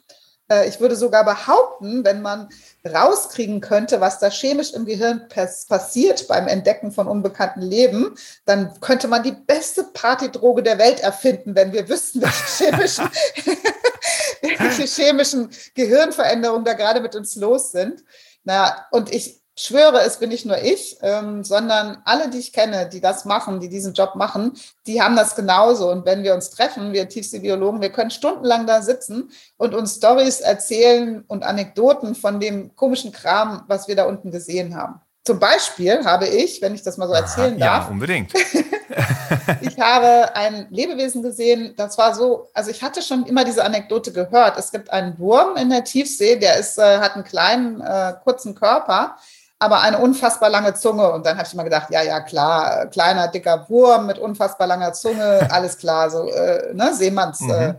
Äh, 0.51 0.69
ich 0.69 0.81
würde 0.81 0.97
sogar 0.97 1.25
behaupten, 1.25 2.05
wenn 2.05 2.23
man 2.23 2.49
rauskriegen 2.85 3.61
könnte, 3.61 4.01
was 4.01 4.19
da 4.19 4.31
chemisch 4.31 4.73
im 4.73 4.85
Gehirn 4.85 5.29
passiert 5.29 6.27
beim 6.27 6.49
Entdecken 6.49 6.91
von 6.91 7.07
unbekannten 7.07 7.63
Leben, 7.63 8.17
dann 8.47 8.81
könnte 8.81 9.07
man 9.07 9.23
die 9.23 9.31
beste 9.47 9.85
Partydroge 9.85 10.65
der 10.65 10.79
Welt 10.79 10.99
erfinden, 10.99 11.55
wenn 11.55 11.73
wir 11.73 11.89
wüssten, 11.89 12.21
welche 12.21 12.65
chemischen, 12.65 13.09
welche 14.59 14.87
chemischen 14.87 15.51
Gehirnveränderungen 15.75 16.65
da 16.65 16.73
gerade 16.73 17.01
mit 17.01 17.15
uns 17.15 17.37
los 17.37 17.71
sind. 17.71 18.03
Na, 18.43 18.87
und 18.91 19.15
ich 19.15 19.40
schwöre, 19.61 20.01
es 20.01 20.19
bin 20.19 20.31
nicht 20.31 20.47
nur 20.47 20.59
ich, 20.59 20.97
ähm, 21.03 21.45
sondern 21.45 21.99
alle, 22.05 22.31
die 22.31 22.39
ich 22.39 22.53
kenne, 22.53 22.89
die 22.89 23.01
das 23.01 23.25
machen, 23.25 23.61
die 23.61 23.69
diesen 23.69 23.93
Job 23.93 24.15
machen, 24.15 24.53
die 24.87 25.03
haben 25.03 25.17
das 25.17 25.37
genauso. 25.37 25.91
Und 25.91 26.07
wenn 26.07 26.23
wir 26.23 26.35
uns 26.35 26.51
treffen, 26.51 26.93
wir 26.93 27.09
Tiefseebiologen, 27.09 27.81
wir 27.81 27.91
können 27.91 28.11
stundenlang 28.11 28.67
da 28.67 28.81
sitzen 28.81 29.31
und 29.59 29.75
uns 29.75 29.97
Stories 29.97 30.41
erzählen 30.41 31.25
und 31.27 31.45
Anekdoten 31.45 32.15
von 32.15 32.41
dem 32.41 32.75
komischen 32.75 33.13
Kram, 33.13 33.65
was 33.69 33.87
wir 33.87 33.97
da 33.97 34.05
unten 34.05 34.31
gesehen 34.31 34.75
haben. 34.77 35.01
Zum 35.25 35.39
Beispiel 35.39 36.05
habe 36.07 36.27
ich, 36.27 36.63
wenn 36.63 36.75
ich 36.75 36.83
das 36.83 36.97
mal 36.97 37.07
so 37.07 37.13
erzählen 37.13 37.61
Aha, 37.63 37.79
darf. 37.79 37.85
Ja, 37.85 37.91
unbedingt. 37.91 38.33
ich 39.61 39.79
habe 39.79 40.35
ein 40.35 40.67
Lebewesen 40.71 41.23
gesehen, 41.23 41.75
das 41.77 41.99
war 41.99 42.15
so, 42.15 42.49
also 42.55 42.71
ich 42.71 42.83
hatte 42.83 43.03
schon 43.03 43.27
immer 43.27 43.45
diese 43.45 43.65
Anekdote 43.65 44.13
gehört. 44.13 44.59
Es 44.59 44.73
gibt 44.73 44.91
einen 44.91 45.19
Wurm 45.19 45.57
in 45.57 45.71
der 45.71 45.85
Tiefsee, 45.85 46.37
der 46.37 46.59
ist, 46.59 46.79
äh, 46.79 46.99
hat 46.99 47.15
einen 47.15 47.25
kleinen, 47.25 47.81
äh, 47.81 48.15
kurzen 48.25 48.55
Körper 48.55 49.17
aber 49.61 49.83
eine 49.83 49.99
unfassbar 49.99 50.49
lange 50.49 50.75
Zunge. 50.75 51.13
Und 51.13 51.25
dann 51.25 51.37
habe 51.37 51.47
ich 51.47 51.55
immer 51.55 51.65
gedacht, 51.65 51.89
ja, 51.91 52.03
ja, 52.03 52.21
klar, 52.21 52.87
kleiner, 52.87 53.29
dicker 53.29 53.67
Wurm 53.69 54.07
mit 54.07 54.19
unfassbar 54.19 54.67
langer 54.67 54.93
Zunge, 54.95 55.47
alles 55.51 55.79
klar, 55.79 56.11
so, 56.11 56.29
äh, 56.29 56.73
ne, 56.75 56.93
Seemanns, 56.95 57.41
mhm. 57.41 57.77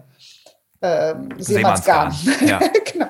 äh, 0.79 1.09
äh, 1.09 1.15
Seemannsgarn. 1.39 2.15
Ja. 2.45 2.59
genau. 2.91 3.07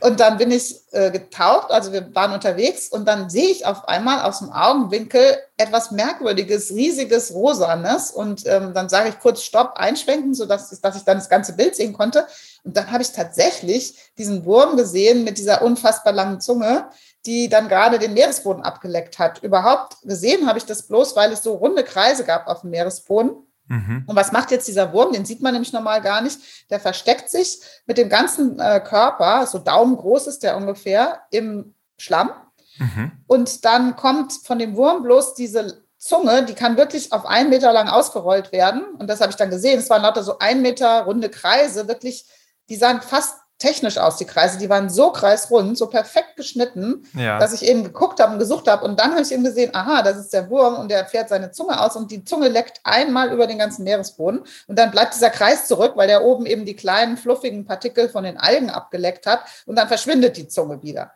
Und 0.00 0.18
dann 0.18 0.38
bin 0.38 0.50
ich 0.50 0.76
äh, 0.92 1.10
getaucht, 1.10 1.70
also 1.70 1.92
wir 1.92 2.14
waren 2.14 2.32
unterwegs 2.32 2.88
und 2.88 3.06
dann 3.06 3.28
sehe 3.28 3.50
ich 3.50 3.66
auf 3.66 3.86
einmal 3.86 4.22
aus 4.22 4.38
dem 4.38 4.50
Augenwinkel 4.50 5.20
etwas 5.58 5.90
Merkwürdiges, 5.90 6.70
riesiges, 6.70 7.34
rosanes 7.34 8.10
und 8.10 8.46
ähm, 8.46 8.72
dann 8.72 8.88
sage 8.88 9.10
ich 9.10 9.20
kurz 9.20 9.42
Stopp, 9.42 9.74
einschwenken, 9.76 10.32
sodass 10.32 10.70
dass 10.80 10.96
ich 10.96 11.04
dann 11.04 11.18
das 11.18 11.28
ganze 11.28 11.52
Bild 11.52 11.76
sehen 11.76 11.92
konnte. 11.92 12.26
Und 12.64 12.76
dann 12.78 12.90
habe 12.90 13.02
ich 13.02 13.12
tatsächlich 13.12 13.94
diesen 14.16 14.46
Wurm 14.46 14.78
gesehen 14.78 15.22
mit 15.22 15.36
dieser 15.36 15.60
unfassbar 15.60 16.14
langen 16.14 16.40
Zunge 16.40 16.88
die 17.26 17.48
dann 17.48 17.68
gerade 17.68 17.98
den 17.98 18.14
Meeresboden 18.14 18.62
abgeleckt 18.62 19.18
hat. 19.18 19.42
Überhaupt 19.42 19.96
gesehen 20.02 20.46
habe 20.46 20.58
ich 20.58 20.64
das 20.64 20.88
bloß, 20.88 21.16
weil 21.16 21.32
es 21.32 21.42
so 21.42 21.54
runde 21.54 21.84
Kreise 21.84 22.24
gab 22.24 22.46
auf 22.46 22.62
dem 22.62 22.70
Meeresboden. 22.70 23.46
Mhm. 23.66 24.04
Und 24.06 24.16
was 24.16 24.32
macht 24.32 24.50
jetzt 24.50 24.66
dieser 24.66 24.92
Wurm? 24.92 25.12
Den 25.12 25.24
sieht 25.24 25.42
man 25.42 25.52
nämlich 25.52 25.72
normal 25.72 26.00
gar 26.00 26.22
nicht. 26.22 26.38
Der 26.70 26.80
versteckt 26.80 27.30
sich 27.30 27.60
mit 27.86 27.98
dem 27.98 28.08
ganzen 28.08 28.58
äh, 28.58 28.80
Körper, 28.80 29.46
so 29.46 29.58
daumengroß 29.58 30.26
ist 30.26 30.42
der 30.42 30.56
ungefähr, 30.56 31.20
im 31.30 31.74
Schlamm. 31.96 32.32
Mhm. 32.78 33.12
Und 33.26 33.64
dann 33.64 33.94
kommt 33.94 34.32
von 34.32 34.58
dem 34.58 34.74
Wurm 34.74 35.02
bloß 35.02 35.34
diese 35.34 35.84
Zunge, 35.98 36.44
die 36.46 36.54
kann 36.54 36.78
wirklich 36.78 37.12
auf 37.12 37.26
einen 37.26 37.50
Meter 37.50 37.72
lang 37.72 37.88
ausgerollt 37.88 38.52
werden. 38.52 38.82
Und 38.98 39.06
das 39.06 39.20
habe 39.20 39.30
ich 39.30 39.36
dann 39.36 39.50
gesehen. 39.50 39.78
Es 39.78 39.90
waren 39.90 40.02
lauter 40.02 40.22
so 40.22 40.38
ein 40.38 40.62
Meter 40.62 41.02
runde 41.02 41.28
Kreise, 41.28 41.86
wirklich, 41.86 42.24
die 42.70 42.76
sahen 42.76 43.02
fast 43.02 43.36
technisch 43.60 43.98
aus, 43.98 44.16
die 44.16 44.24
Kreise. 44.24 44.58
Die 44.58 44.68
waren 44.68 44.90
so 44.90 45.12
kreisrund, 45.12 45.78
so 45.78 45.86
perfekt 45.86 46.36
geschnitten, 46.36 47.04
ja. 47.14 47.38
dass 47.38 47.52
ich 47.52 47.64
eben 47.64 47.84
geguckt 47.84 48.18
habe 48.18 48.32
und 48.32 48.38
gesucht 48.40 48.66
habe. 48.66 48.84
Und 48.84 48.98
dann 48.98 49.12
habe 49.12 49.22
ich 49.22 49.30
eben 49.30 49.44
gesehen, 49.44 49.70
aha, 49.72 50.02
das 50.02 50.18
ist 50.18 50.32
der 50.32 50.50
Wurm 50.50 50.76
und 50.76 50.90
der 50.90 51.06
fährt 51.06 51.28
seine 51.28 51.52
Zunge 51.52 51.80
aus 51.80 51.94
und 51.94 52.10
die 52.10 52.24
Zunge 52.24 52.48
leckt 52.48 52.80
einmal 52.82 53.32
über 53.32 53.46
den 53.46 53.58
ganzen 53.58 53.84
Meeresboden. 53.84 54.40
Und 54.66 54.78
dann 54.78 54.90
bleibt 54.90 55.14
dieser 55.14 55.30
Kreis 55.30 55.68
zurück, 55.68 55.92
weil 55.94 56.08
der 56.08 56.24
oben 56.24 56.46
eben 56.46 56.64
die 56.64 56.74
kleinen, 56.74 57.16
fluffigen 57.16 57.64
Partikel 57.64 58.08
von 58.08 58.24
den 58.24 58.38
Algen 58.38 58.70
abgeleckt 58.70 59.26
hat. 59.26 59.44
Und 59.66 59.76
dann 59.76 59.88
verschwindet 59.88 60.36
die 60.36 60.48
Zunge 60.48 60.82
wieder. 60.82 61.12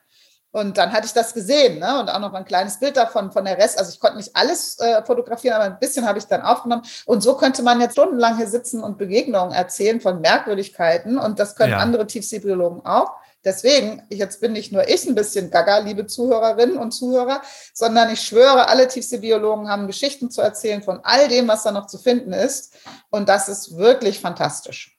Und 0.54 0.78
dann 0.78 0.92
hatte 0.92 1.06
ich 1.06 1.12
das 1.12 1.34
gesehen 1.34 1.80
ne? 1.80 1.98
und 1.98 2.08
auch 2.08 2.20
noch 2.20 2.32
ein 2.32 2.44
kleines 2.44 2.78
Bild 2.78 2.96
davon 2.96 3.32
von 3.32 3.44
der 3.44 3.58
Rest. 3.58 3.76
Also 3.76 3.90
ich 3.92 3.98
konnte 3.98 4.18
nicht 4.18 4.36
alles 4.36 4.78
äh, 4.78 5.02
fotografieren, 5.04 5.56
aber 5.56 5.64
ein 5.64 5.80
bisschen 5.80 6.06
habe 6.06 6.20
ich 6.20 6.26
dann 6.26 6.42
aufgenommen. 6.42 6.84
Und 7.06 7.22
so 7.22 7.36
könnte 7.36 7.64
man 7.64 7.80
jetzt 7.80 7.94
stundenlang 7.94 8.36
hier 8.36 8.46
sitzen 8.46 8.80
und 8.80 8.96
Begegnungen 8.96 9.52
erzählen 9.52 10.00
von 10.00 10.20
Merkwürdigkeiten. 10.20 11.18
Und 11.18 11.40
das 11.40 11.56
können 11.56 11.72
ja. 11.72 11.78
andere 11.78 12.06
Tiefseebiologen 12.06 12.86
auch. 12.86 13.16
Deswegen, 13.44 14.04
jetzt 14.10 14.40
bin 14.40 14.52
nicht 14.52 14.70
nur 14.70 14.88
ich 14.88 15.04
ein 15.08 15.16
bisschen 15.16 15.50
gaga, 15.50 15.78
liebe 15.78 16.06
Zuhörerinnen 16.06 16.76
und 16.76 16.92
Zuhörer, 16.92 17.42
sondern 17.72 18.12
ich 18.12 18.20
schwöre, 18.20 18.68
alle 18.68 18.86
Tiefseebiologen 18.86 19.68
haben 19.68 19.88
Geschichten 19.88 20.30
zu 20.30 20.40
erzählen 20.40 20.84
von 20.84 21.00
all 21.02 21.26
dem, 21.26 21.48
was 21.48 21.64
da 21.64 21.72
noch 21.72 21.88
zu 21.88 21.98
finden 21.98 22.32
ist. 22.32 22.78
Und 23.10 23.28
das 23.28 23.48
ist 23.48 23.76
wirklich 23.76 24.20
fantastisch. 24.20 24.96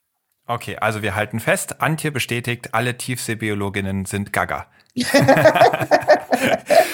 Okay, 0.48 0.76
also 0.76 1.02
wir 1.02 1.16
halten 1.16 1.40
fest, 1.40 1.82
Antje 1.82 2.12
bestätigt, 2.12 2.74
alle 2.74 2.98
Tiefseebiologinnen 2.98 4.04
sind 4.04 4.34
gaga. 4.34 4.68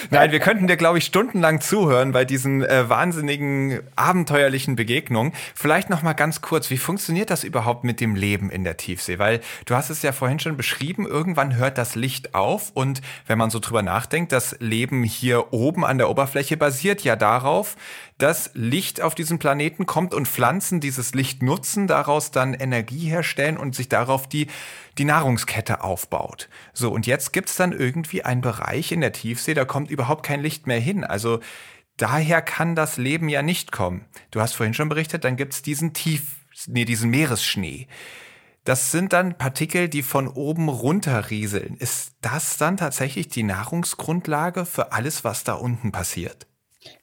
Nein, 0.09 0.31
wir 0.31 0.39
könnten 0.39 0.65
dir, 0.65 0.75
glaube 0.75 0.97
ich, 0.97 1.05
stundenlang 1.05 1.61
zuhören 1.61 2.11
bei 2.13 2.25
diesen 2.25 2.63
äh, 2.63 2.89
wahnsinnigen, 2.89 3.81
abenteuerlichen 3.95 4.75
Begegnungen. 4.75 5.33
Vielleicht 5.53 5.91
noch 5.91 6.01
mal 6.01 6.13
ganz 6.13 6.41
kurz, 6.41 6.71
wie 6.71 6.79
funktioniert 6.79 7.29
das 7.29 7.43
überhaupt 7.43 7.83
mit 7.83 8.01
dem 8.01 8.15
Leben 8.15 8.49
in 8.49 8.63
der 8.63 8.77
Tiefsee? 8.77 9.19
Weil 9.19 9.39
du 9.65 9.75
hast 9.75 9.91
es 9.91 10.01
ja 10.01 10.13
vorhin 10.13 10.39
schon 10.39 10.57
beschrieben, 10.57 11.05
irgendwann 11.05 11.55
hört 11.57 11.77
das 11.77 11.93
Licht 11.93 12.33
auf 12.33 12.71
und 12.73 13.01
wenn 13.27 13.37
man 13.37 13.51
so 13.51 13.59
drüber 13.59 13.83
nachdenkt, 13.83 14.31
das 14.31 14.55
Leben 14.59 15.03
hier 15.03 15.53
oben 15.53 15.85
an 15.85 15.99
der 15.99 16.09
Oberfläche 16.09 16.57
basiert 16.57 17.03
ja 17.03 17.15
darauf, 17.15 17.75
dass 18.21 18.51
Licht 18.53 19.01
auf 19.01 19.15
diesen 19.15 19.39
Planeten 19.39 19.87
kommt 19.87 20.13
und 20.13 20.27
Pflanzen 20.27 20.79
dieses 20.79 21.15
Licht 21.15 21.41
nutzen, 21.41 21.87
daraus 21.87 22.29
dann 22.29 22.53
Energie 22.53 23.09
herstellen 23.09 23.57
und 23.57 23.73
sich 23.73 23.89
darauf 23.89 24.29
die, 24.29 24.45
die 24.99 25.05
Nahrungskette 25.05 25.83
aufbaut. 25.83 26.47
So, 26.71 26.91
und 26.91 27.07
jetzt 27.07 27.33
gibt's 27.33 27.55
dann 27.55 27.71
irgendwie 27.71 28.23
einen 28.23 28.41
Bereich 28.41 28.91
in 28.91 29.01
der 29.01 29.11
Tiefsee, 29.11 29.55
da 29.55 29.65
kommt 29.65 29.89
überhaupt 29.89 30.23
kein 30.23 30.41
Licht 30.41 30.67
mehr 30.67 30.79
hin. 30.79 31.03
Also 31.03 31.39
daher 31.97 32.43
kann 32.43 32.75
das 32.75 32.97
Leben 32.97 33.27
ja 33.27 33.41
nicht 33.41 33.71
kommen. 33.71 34.05
Du 34.29 34.39
hast 34.39 34.53
vorhin 34.53 34.75
schon 34.75 34.89
berichtet, 34.89 35.23
dann 35.23 35.35
gibt's 35.35 35.63
diesen 35.63 35.93
Tief, 35.93 36.45
nee, 36.67 36.85
diesen 36.85 37.09
Meeresschnee. 37.09 37.87
Das 38.65 38.91
sind 38.91 39.13
dann 39.13 39.39
Partikel, 39.39 39.89
die 39.89 40.03
von 40.03 40.27
oben 40.27 40.69
runter 40.69 41.31
rieseln. 41.31 41.75
Ist 41.77 42.13
das 42.21 42.57
dann 42.57 42.77
tatsächlich 42.77 43.29
die 43.29 43.41
Nahrungsgrundlage 43.41 44.67
für 44.67 44.91
alles, 44.91 45.23
was 45.23 45.43
da 45.43 45.53
unten 45.53 45.91
passiert? 45.91 46.50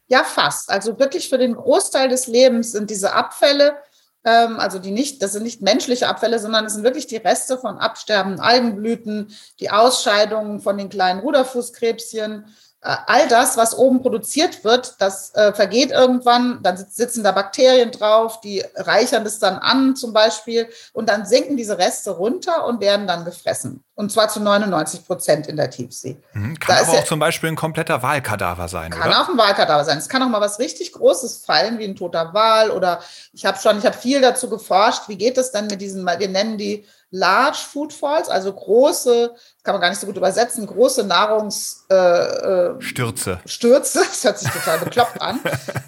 Ja, 0.09 0.25
fast. 0.25 0.71
Also 0.71 0.99
wirklich 0.99 1.29
für 1.29 1.38
den 1.38 1.55
Großteil 1.55 2.09
des 2.09 2.27
Lebens 2.27 2.73
sind 2.73 2.88
diese 2.90 3.12
Abfälle, 3.12 3.77
ähm, 4.25 4.59
also 4.59 4.79
die 4.79 4.90
nicht, 4.90 5.23
das 5.23 5.33
sind 5.33 5.42
nicht 5.42 5.61
menschliche 5.61 6.09
Abfälle, 6.09 6.38
sondern 6.38 6.64
es 6.64 6.75
sind 6.75 6.83
wirklich 6.83 7.07
die 7.07 7.16
Reste 7.16 7.59
von 7.59 7.79
absterbenden 7.79 8.40
Algenblüten, 8.40 9.29
die 9.61 9.71
Ausscheidungen 9.71 10.61
von 10.61 10.79
den 10.79 10.88
kleinen 10.88 11.21
Ruderfußkrebschen, 11.21 12.47
all 12.80 13.26
das, 13.26 13.56
was 13.56 13.76
oben 13.76 14.02
produziert 14.02 14.62
wird, 14.62 14.94
das 15.00 15.34
äh, 15.34 15.52
vergeht 15.52 15.90
irgendwann, 15.90 16.62
dann 16.62 16.76
sitzen 16.76 17.24
da 17.24 17.32
Bakterien 17.32 17.90
drauf, 17.90 18.40
die 18.40 18.62
reichern 18.76 19.24
das 19.24 19.40
dann 19.40 19.56
an 19.56 19.96
zum 19.96 20.12
Beispiel 20.12 20.68
und 20.92 21.08
dann 21.08 21.26
sinken 21.26 21.56
diese 21.56 21.76
Reste 21.76 22.12
runter 22.12 22.66
und 22.66 22.80
werden 22.80 23.08
dann 23.08 23.24
gefressen. 23.24 23.82
Und 23.96 24.12
zwar 24.12 24.28
zu 24.28 24.38
99 24.38 25.04
Prozent 25.04 25.48
in 25.48 25.56
der 25.56 25.70
Tiefsee. 25.70 26.22
Mhm, 26.34 26.56
kann 26.60 26.76
da 26.76 26.82
aber 26.82 26.92
auch 26.92 26.94
ja, 27.00 27.04
zum 27.04 27.18
Beispiel 27.18 27.48
ein 27.50 27.56
kompletter 27.56 28.00
Wahlkadaver 28.00 28.68
sein, 28.68 28.92
kann 28.92 29.08
oder? 29.10 29.22
auch 29.22 29.28
ein 29.28 29.36
Wahlkadaver 29.36 29.84
sein. 29.84 29.98
Es 29.98 30.08
kann 30.08 30.22
auch 30.22 30.28
mal 30.28 30.40
was 30.40 30.60
richtig 30.60 30.92
Großes 30.92 31.38
fallen, 31.44 31.80
wie 31.80 31.84
ein 31.84 31.96
toter 31.96 32.32
Wal 32.32 32.70
oder 32.70 33.00
ich 33.32 33.44
habe 33.44 33.58
schon, 33.58 33.78
ich 33.78 33.86
habe 33.86 33.96
viel 33.96 34.20
dazu 34.20 34.48
geforscht, 34.48 35.08
wie 35.08 35.18
geht 35.18 35.36
es 35.36 35.50
denn 35.50 35.66
mit 35.66 35.80
diesen, 35.80 36.06
wir 36.06 36.28
nennen 36.28 36.58
die 36.58 36.86
Large 37.11 37.59
Food 37.73 37.92
Falls, 37.92 38.29
also 38.29 38.53
große, 38.53 39.35
kann 39.62 39.75
man 39.75 39.81
gar 39.81 39.88
nicht 39.88 40.01
so 40.01 40.07
gut 40.07 40.16
übersetzen, 40.16 40.66
große 40.66 41.05
Nahrungsstürze. 41.05 42.77
Äh, 42.79 42.83
Stürze. 42.83 43.40
Stürze, 43.47 43.99
das 44.09 44.25
hört 44.25 44.38
sich 44.38 44.51
total 44.51 44.79
bekloppt 44.81 45.21
an, 45.23 45.40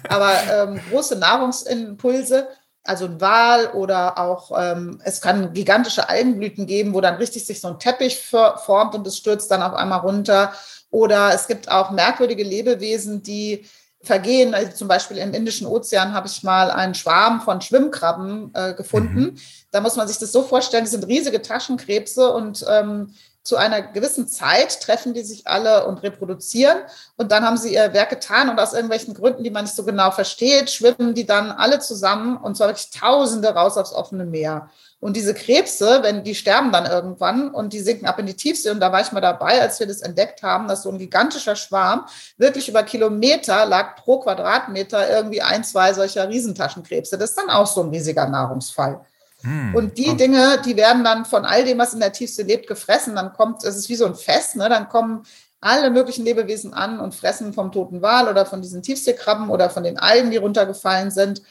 aber 0.09 0.33
ähm, 0.51 0.81
große 0.89 1.15
Nahrungsimpulse, 1.17 2.47
also 2.83 3.05
ein 3.05 3.21
Wal 3.21 3.67
oder 3.73 4.17
auch, 4.17 4.51
ähm, 4.57 4.99
es 5.03 5.21
kann 5.21 5.53
gigantische 5.53 6.09
Algenblüten 6.09 6.65
geben, 6.65 6.93
wo 6.93 7.01
dann 7.01 7.15
richtig 7.15 7.45
sich 7.45 7.61
so 7.61 7.67
ein 7.67 7.79
Teppich 7.79 8.19
formt 8.19 8.95
und 8.95 9.05
es 9.05 9.17
stürzt 9.17 9.51
dann 9.51 9.61
auf 9.61 9.73
einmal 9.73 9.99
runter. 9.99 10.53
Oder 10.89 11.33
es 11.33 11.47
gibt 11.47 11.69
auch 11.69 11.91
merkwürdige 11.91 12.43
Lebewesen, 12.43 13.21
die 13.21 13.65
vergehen. 14.03 14.53
Also 14.53 14.71
zum 14.71 14.87
Beispiel 14.87 15.17
im 15.17 15.33
Indischen 15.33 15.67
Ozean 15.67 16.13
habe 16.13 16.27
ich 16.27 16.43
mal 16.43 16.71
einen 16.71 16.95
Schwarm 16.95 17.41
von 17.41 17.61
Schwimmkrabben 17.61 18.51
äh, 18.53 18.73
gefunden. 18.73 19.19
Mhm. 19.19 19.37
Da 19.71 19.81
muss 19.81 19.95
man 19.95 20.07
sich 20.07 20.19
das 20.19 20.31
so 20.31 20.43
vorstellen, 20.43 20.83
das 20.83 20.91
sind 20.91 21.07
riesige 21.07 21.41
Taschenkrebse 21.41 22.31
und 22.31 22.65
ähm, 22.69 23.13
zu 23.43 23.55
einer 23.55 23.81
gewissen 23.81 24.27
Zeit 24.27 24.81
treffen 24.81 25.15
die 25.15 25.23
sich 25.23 25.47
alle 25.47 25.87
und 25.87 26.03
reproduzieren 26.03 26.77
und 27.17 27.31
dann 27.31 27.43
haben 27.43 27.57
sie 27.57 27.73
ihr 27.73 27.91
Werk 27.91 28.11
getan 28.11 28.49
und 28.49 28.59
aus 28.59 28.73
irgendwelchen 28.73 29.15
Gründen, 29.15 29.43
die 29.43 29.49
man 29.49 29.63
nicht 29.63 29.75
so 29.75 29.83
genau 29.83 30.11
versteht, 30.11 30.69
schwimmen 30.69 31.15
die 31.15 31.25
dann 31.25 31.51
alle 31.51 31.79
zusammen 31.79 32.37
und 32.37 32.55
zwar 32.55 32.67
wirklich 32.67 32.91
Tausende 32.91 33.49
raus 33.49 33.77
aufs 33.77 33.93
offene 33.93 34.25
Meer. 34.25 34.69
Und 34.99 35.17
diese 35.17 35.33
Krebse, 35.33 36.03
wenn 36.03 36.23
die 36.23 36.35
sterben 36.35 36.71
dann 36.71 36.85
irgendwann 36.85 37.49
und 37.49 37.73
die 37.73 37.79
sinken 37.79 38.05
ab 38.05 38.19
in 38.19 38.27
die 38.27 38.35
Tiefsee. 38.35 38.69
Und 38.69 38.79
da 38.79 38.91
war 38.91 39.01
ich 39.01 39.11
mal 39.11 39.19
dabei, 39.19 39.59
als 39.59 39.79
wir 39.79 39.87
das 39.87 40.01
entdeckt 40.01 40.43
haben, 40.43 40.67
dass 40.67 40.83
so 40.83 40.91
ein 40.91 40.99
gigantischer 40.99 41.55
Schwarm 41.55 42.05
wirklich 42.37 42.69
über 42.69 42.83
Kilometer 42.83 43.65
lag 43.65 43.95
pro 43.95 44.19
Quadratmeter 44.19 45.09
irgendwie 45.09 45.41
ein, 45.41 45.63
zwei 45.63 45.93
solcher 45.93 46.29
Riesentaschenkrebse. 46.29 47.17
Das 47.17 47.31
ist 47.31 47.39
dann 47.39 47.49
auch 47.49 47.65
so 47.65 47.81
ein 47.81 47.89
riesiger 47.89 48.27
Nahrungsfall. 48.27 49.03
Hm. 49.41 49.75
Und 49.75 49.97
die 49.97 50.15
Dinge, 50.15 50.61
die 50.65 50.77
werden 50.77 51.03
dann 51.03 51.25
von 51.25 51.45
all 51.45 51.65
dem, 51.65 51.77
was 51.77 51.93
in 51.93 51.99
der 51.99 52.11
Tiefsee 52.11 52.43
lebt, 52.43 52.67
gefressen. 52.67 53.15
Dann 53.15 53.33
kommt, 53.33 53.63
es 53.63 53.75
ist 53.75 53.89
wie 53.89 53.95
so 53.95 54.05
ein 54.05 54.15
Fest, 54.15 54.55
ne? 54.55 54.69
dann 54.69 54.89
kommen 54.89 55.23
alle 55.59 55.91
möglichen 55.91 56.25
Lebewesen 56.25 56.73
an 56.73 56.99
und 56.99 57.13
fressen 57.13 57.53
vom 57.53 57.71
toten 57.71 58.01
Wal 58.01 58.27
oder 58.27 58.45
von 58.45 58.61
diesen 58.61 58.81
Tiefseekrabben 58.81 59.49
oder 59.49 59.69
von 59.69 59.83
den 59.83 59.99
Algen, 59.99 60.31
die 60.31 60.37
runtergefallen 60.37 61.11
sind. 61.11 61.43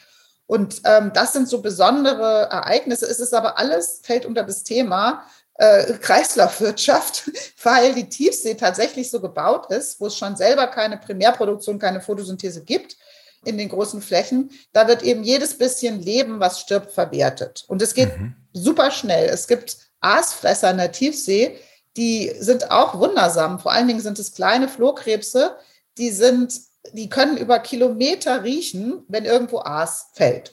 Und 0.47 0.83
ähm, 0.85 1.13
das 1.15 1.33
sind 1.33 1.49
so 1.49 1.63
besondere 1.63 2.49
Ereignisse. 2.51 3.07
Es 3.07 3.21
ist 3.21 3.33
aber 3.35 3.57
alles, 3.59 4.01
fällt 4.03 4.27
unter 4.27 4.43
das 4.43 4.65
Thema 4.65 5.23
äh, 5.55 5.93
Kreislaufwirtschaft, 5.93 7.31
weil 7.63 7.95
die 7.95 8.09
Tiefsee 8.09 8.55
tatsächlich 8.55 9.11
so 9.11 9.21
gebaut 9.21 9.71
ist, 9.71 10.01
wo 10.01 10.07
es 10.07 10.17
schon 10.17 10.35
selber 10.35 10.67
keine 10.67 10.97
Primärproduktion, 10.97 11.79
keine 11.79 12.01
Photosynthese 12.01 12.65
gibt 12.65 12.97
in 13.45 13.59
den 13.59 13.69
großen 13.69 14.03
Flächen. 14.03 14.51
Da 14.73 14.89
wird 14.89 15.03
eben 15.03 15.23
jedes 15.23 15.57
bisschen 15.57 16.01
Leben, 16.01 16.41
was 16.41 16.61
stirbt, 16.61 16.93
verwertet. 16.93 17.65
Und 17.69 17.81
es 17.83 17.95
geht 17.95 18.19
mhm. 18.19 18.35
super 18.53 18.91
schnell. 18.91 19.29
Es 19.29 19.49
gibt 19.49 19.79
Aasfresser 20.01 20.71
in 20.71 20.79
der 20.79 20.93
Tiefsee, 20.93 21.59
die 21.97 22.33
sind 22.39 22.71
auch 22.71 22.99
wundersam. 22.99 23.59
Vor 23.59 23.73
allen 23.73 23.89
Dingen 23.89 24.01
sind 24.01 24.19
es 24.19 24.33
kleine 24.33 24.69
Flohkrebse, 24.69 25.57
die 25.99 26.11
sind 26.11 26.53
die 26.93 27.09
können 27.09 27.37
über 27.37 27.59
Kilometer 27.59 28.43
riechen, 28.43 29.05
wenn 29.09 29.25
irgendwo 29.25 29.61
Aas 29.61 30.11
fällt. 30.15 30.53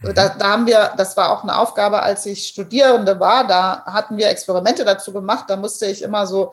Mhm. 0.00 0.14
Da, 0.14 0.28
da, 0.30 0.48
haben 0.48 0.66
wir, 0.66 0.92
das 0.96 1.16
war 1.16 1.30
auch 1.30 1.42
eine 1.42 1.58
Aufgabe, 1.58 2.02
als 2.02 2.26
ich 2.26 2.48
Studierende 2.48 3.18
war, 3.20 3.46
da 3.46 3.84
hatten 3.84 4.16
wir 4.16 4.28
Experimente 4.28 4.84
dazu 4.84 5.12
gemacht, 5.12 5.46
da 5.48 5.56
musste 5.56 5.86
ich 5.86 6.02
immer 6.02 6.26
so 6.26 6.52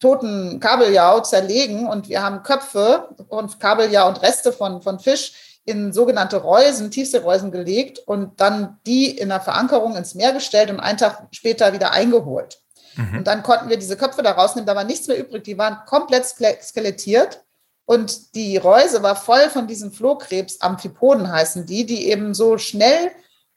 toten 0.00 0.60
Kabeljau 0.60 1.20
zerlegen 1.20 1.86
und 1.86 2.08
wir 2.08 2.22
haben 2.22 2.42
Köpfe 2.42 3.08
und 3.28 3.58
Kabeljau 3.58 4.08
und 4.08 4.22
Reste 4.22 4.52
von, 4.52 4.82
von 4.82 4.98
Fisch 5.00 5.60
in 5.64 5.92
sogenannte 5.92 6.38
Reusen, 6.38 6.90
Tiefseereusen 6.90 7.50
gelegt 7.50 7.98
und 7.98 8.40
dann 8.40 8.78
die 8.86 9.10
in 9.10 9.28
der 9.28 9.40
Verankerung 9.40 9.96
ins 9.96 10.14
Meer 10.14 10.32
gestellt 10.32 10.70
und 10.70 10.80
einen 10.80 10.98
Tag 10.98 11.28
später 11.30 11.72
wieder 11.72 11.90
eingeholt. 11.92 12.58
Mhm. 12.96 13.18
Und 13.18 13.26
dann 13.26 13.42
konnten 13.42 13.68
wir 13.68 13.76
diese 13.76 13.96
Köpfe 13.96 14.22
da 14.22 14.32
rausnehmen, 14.32 14.66
da 14.66 14.74
war 14.74 14.84
nichts 14.84 15.08
mehr 15.08 15.18
übrig, 15.18 15.44
die 15.44 15.58
waren 15.58 15.78
komplett 15.86 16.24
skelettiert 16.26 17.42
und 17.84 18.34
die 18.34 18.56
Reuse 18.56 19.02
war 19.02 19.16
voll 19.16 19.50
von 19.50 19.66
diesen 19.66 19.92
Flohkrebs, 19.92 20.60
Amphipoden 20.60 21.30
heißen 21.30 21.66
die, 21.66 21.84
die 21.84 22.08
eben 22.08 22.34
so 22.34 22.56
schnell 22.56 23.10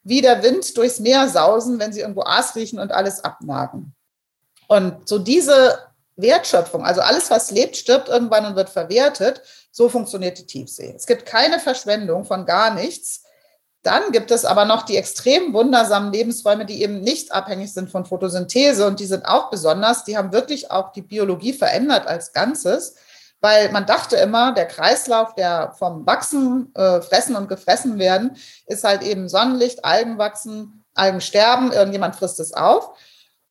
wie 0.03 0.21
der 0.21 0.41
Wind 0.43 0.75
durchs 0.77 0.99
Meer 0.99 1.29
sausen, 1.29 1.79
wenn 1.79 1.93
sie 1.93 2.01
irgendwo 2.01 2.23
Aas 2.23 2.55
riechen 2.55 2.79
und 2.79 2.91
alles 2.91 3.23
abnagen. 3.23 3.93
Und 4.67 5.07
so 5.07 5.19
diese 5.19 5.79
Wertschöpfung, 6.15 6.83
also 6.85 7.01
alles, 7.01 7.31
was 7.31 7.51
lebt, 7.51 7.77
stirbt 7.77 8.09
irgendwann 8.09 8.45
und 8.45 8.55
wird 8.55 8.69
verwertet, 8.69 9.41
so 9.71 9.89
funktioniert 9.89 10.37
die 10.37 10.45
Tiefsee. 10.45 10.93
Es 10.95 11.05
gibt 11.05 11.25
keine 11.25 11.59
Verschwendung 11.59 12.25
von 12.25 12.45
gar 12.45 12.73
nichts. 12.73 13.23
Dann 13.83 14.11
gibt 14.11 14.29
es 14.29 14.45
aber 14.45 14.65
noch 14.65 14.83
die 14.83 14.97
extrem 14.97 15.53
wundersamen 15.53 16.13
Lebensräume, 16.13 16.65
die 16.65 16.83
eben 16.83 17.01
nicht 17.01 17.31
abhängig 17.31 17.73
sind 17.73 17.89
von 17.89 18.05
Photosynthese 18.05 18.85
und 18.85 18.99
die 18.99 19.07
sind 19.07 19.25
auch 19.25 19.49
besonders. 19.49 20.03
Die 20.03 20.17
haben 20.17 20.31
wirklich 20.31 20.69
auch 20.69 20.91
die 20.91 21.01
Biologie 21.01 21.53
verändert 21.53 22.05
als 22.05 22.31
Ganzes, 22.31 22.95
weil 23.39 23.71
man 23.71 23.87
dachte 23.87 24.17
immer, 24.17 24.53
der 24.53 24.67
Kreislauf, 24.67 25.33
der 25.33 25.73
vom 25.79 26.05
Wachsen, 26.05 26.71
äh, 26.75 27.01
Fressen 27.01 27.35
und 27.35 27.47
Gefressen 27.47 27.97
werden, 27.97 28.37
ist 28.67 28.83
halt 28.83 29.01
eben 29.01 29.27
Sonnenlicht, 29.27 29.83
Algen 29.83 30.19
wachsen, 30.19 30.83
Algen 30.93 31.21
sterben, 31.21 31.71
irgendjemand 31.71 32.15
frisst 32.15 32.39
es 32.39 32.53
auf. 32.53 32.91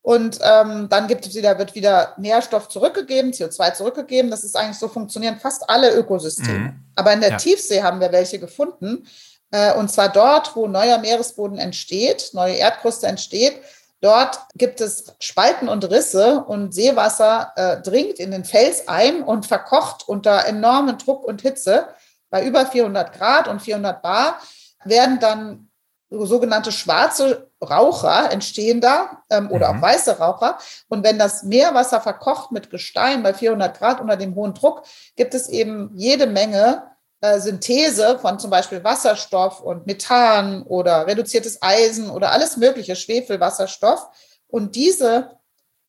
Und 0.03 0.39
ähm, 0.43 0.89
dann 0.89 1.09
gibt 1.09 1.27
es 1.27 1.35
wieder, 1.35 1.59
wird 1.59 1.75
wieder 1.75 2.15
Nährstoff 2.17 2.69
zurückgegeben, 2.69 3.33
CO2 3.33 3.75
zurückgegeben. 3.75 4.31
Das 4.31 4.45
ist 4.45 4.57
eigentlich 4.57 4.79
so 4.79 4.89
funktionieren 4.89 5.39
fast 5.39 5.69
alle 5.69 5.95
Ökosysteme. 5.95 6.59
Mhm. 6.59 6.85
Aber 6.95 7.13
in 7.13 7.21
der 7.21 7.31
ja. 7.31 7.37
Tiefsee 7.37 7.83
haben 7.83 8.01
wir 8.01 8.11
welche 8.11 8.39
gefunden. 8.39 9.07
Äh, 9.51 9.75
und 9.75 9.91
zwar 9.91 10.09
dort, 10.09 10.57
wo 10.57 10.67
neuer 10.67 10.99
Meeresboden 10.99 11.59
entsteht, 11.59 12.31
neue 12.33 12.55
Erdkruste 12.55 13.07
entsteht. 13.07 13.61
Dort 14.01 14.39
gibt 14.55 14.81
es 14.81 15.13
Spalten 15.21 15.69
und 15.69 15.91
Risse 15.91 16.45
und 16.45 16.73
Seewasser 16.73 17.53
äh, 17.57 17.83
dringt 17.83 18.19
in 18.19 18.31
den 18.31 18.45
Fels 18.45 18.89
ein 18.89 19.23
und 19.23 19.45
verkocht 19.45 20.09
unter 20.09 20.47
enormen 20.47 20.97
Druck 20.97 21.25
und 21.25 21.43
Hitze. 21.43 21.89
Bei 22.31 22.45
über 22.45 22.65
400 22.65 23.13
Grad 23.13 23.49
und 23.49 23.61
400 23.61 24.01
Bar 24.01 24.41
werden 24.85 25.21
dann 25.21 25.70
sogenannte 26.11 26.73
schwarze 26.73 27.51
Raucher 27.63 28.33
entstehen 28.33 28.81
da 28.81 29.23
ähm, 29.31 29.51
oder 29.51 29.73
mhm. 29.73 29.79
auch 29.79 29.83
weiße 29.83 30.19
Raucher. 30.19 30.59
Und 30.89 31.05
wenn 31.05 31.19
das 31.19 31.45
Meerwasser 31.45 32.01
verkocht 32.01 32.51
mit 32.53 32.71
Gestein 32.71 33.23
bei 33.23 33.33
400 33.33 33.79
Grad 33.79 34.01
unter 34.01 34.17
dem 34.17 34.35
hohen 34.35 34.55
Druck, 34.55 34.83
gibt 35.17 35.35
es 35.35 35.49
eben 35.49 35.91
jede 35.95 36.27
Menge 36.27 36.91
äh, 37.21 37.39
Synthese 37.39 38.19
von 38.19 38.39
zum 38.39 38.51
Beispiel 38.51 38.83
Wasserstoff 38.83 39.61
und 39.61 39.87
Methan 39.87 40.63
oder 40.63 41.07
reduziertes 41.07 41.63
Eisen 41.63 42.11
oder 42.11 42.33
alles 42.33 42.57
mögliche, 42.57 42.97
Schwefelwasserstoff. 42.97 44.09
Und 44.49 44.75
diese 44.75 45.39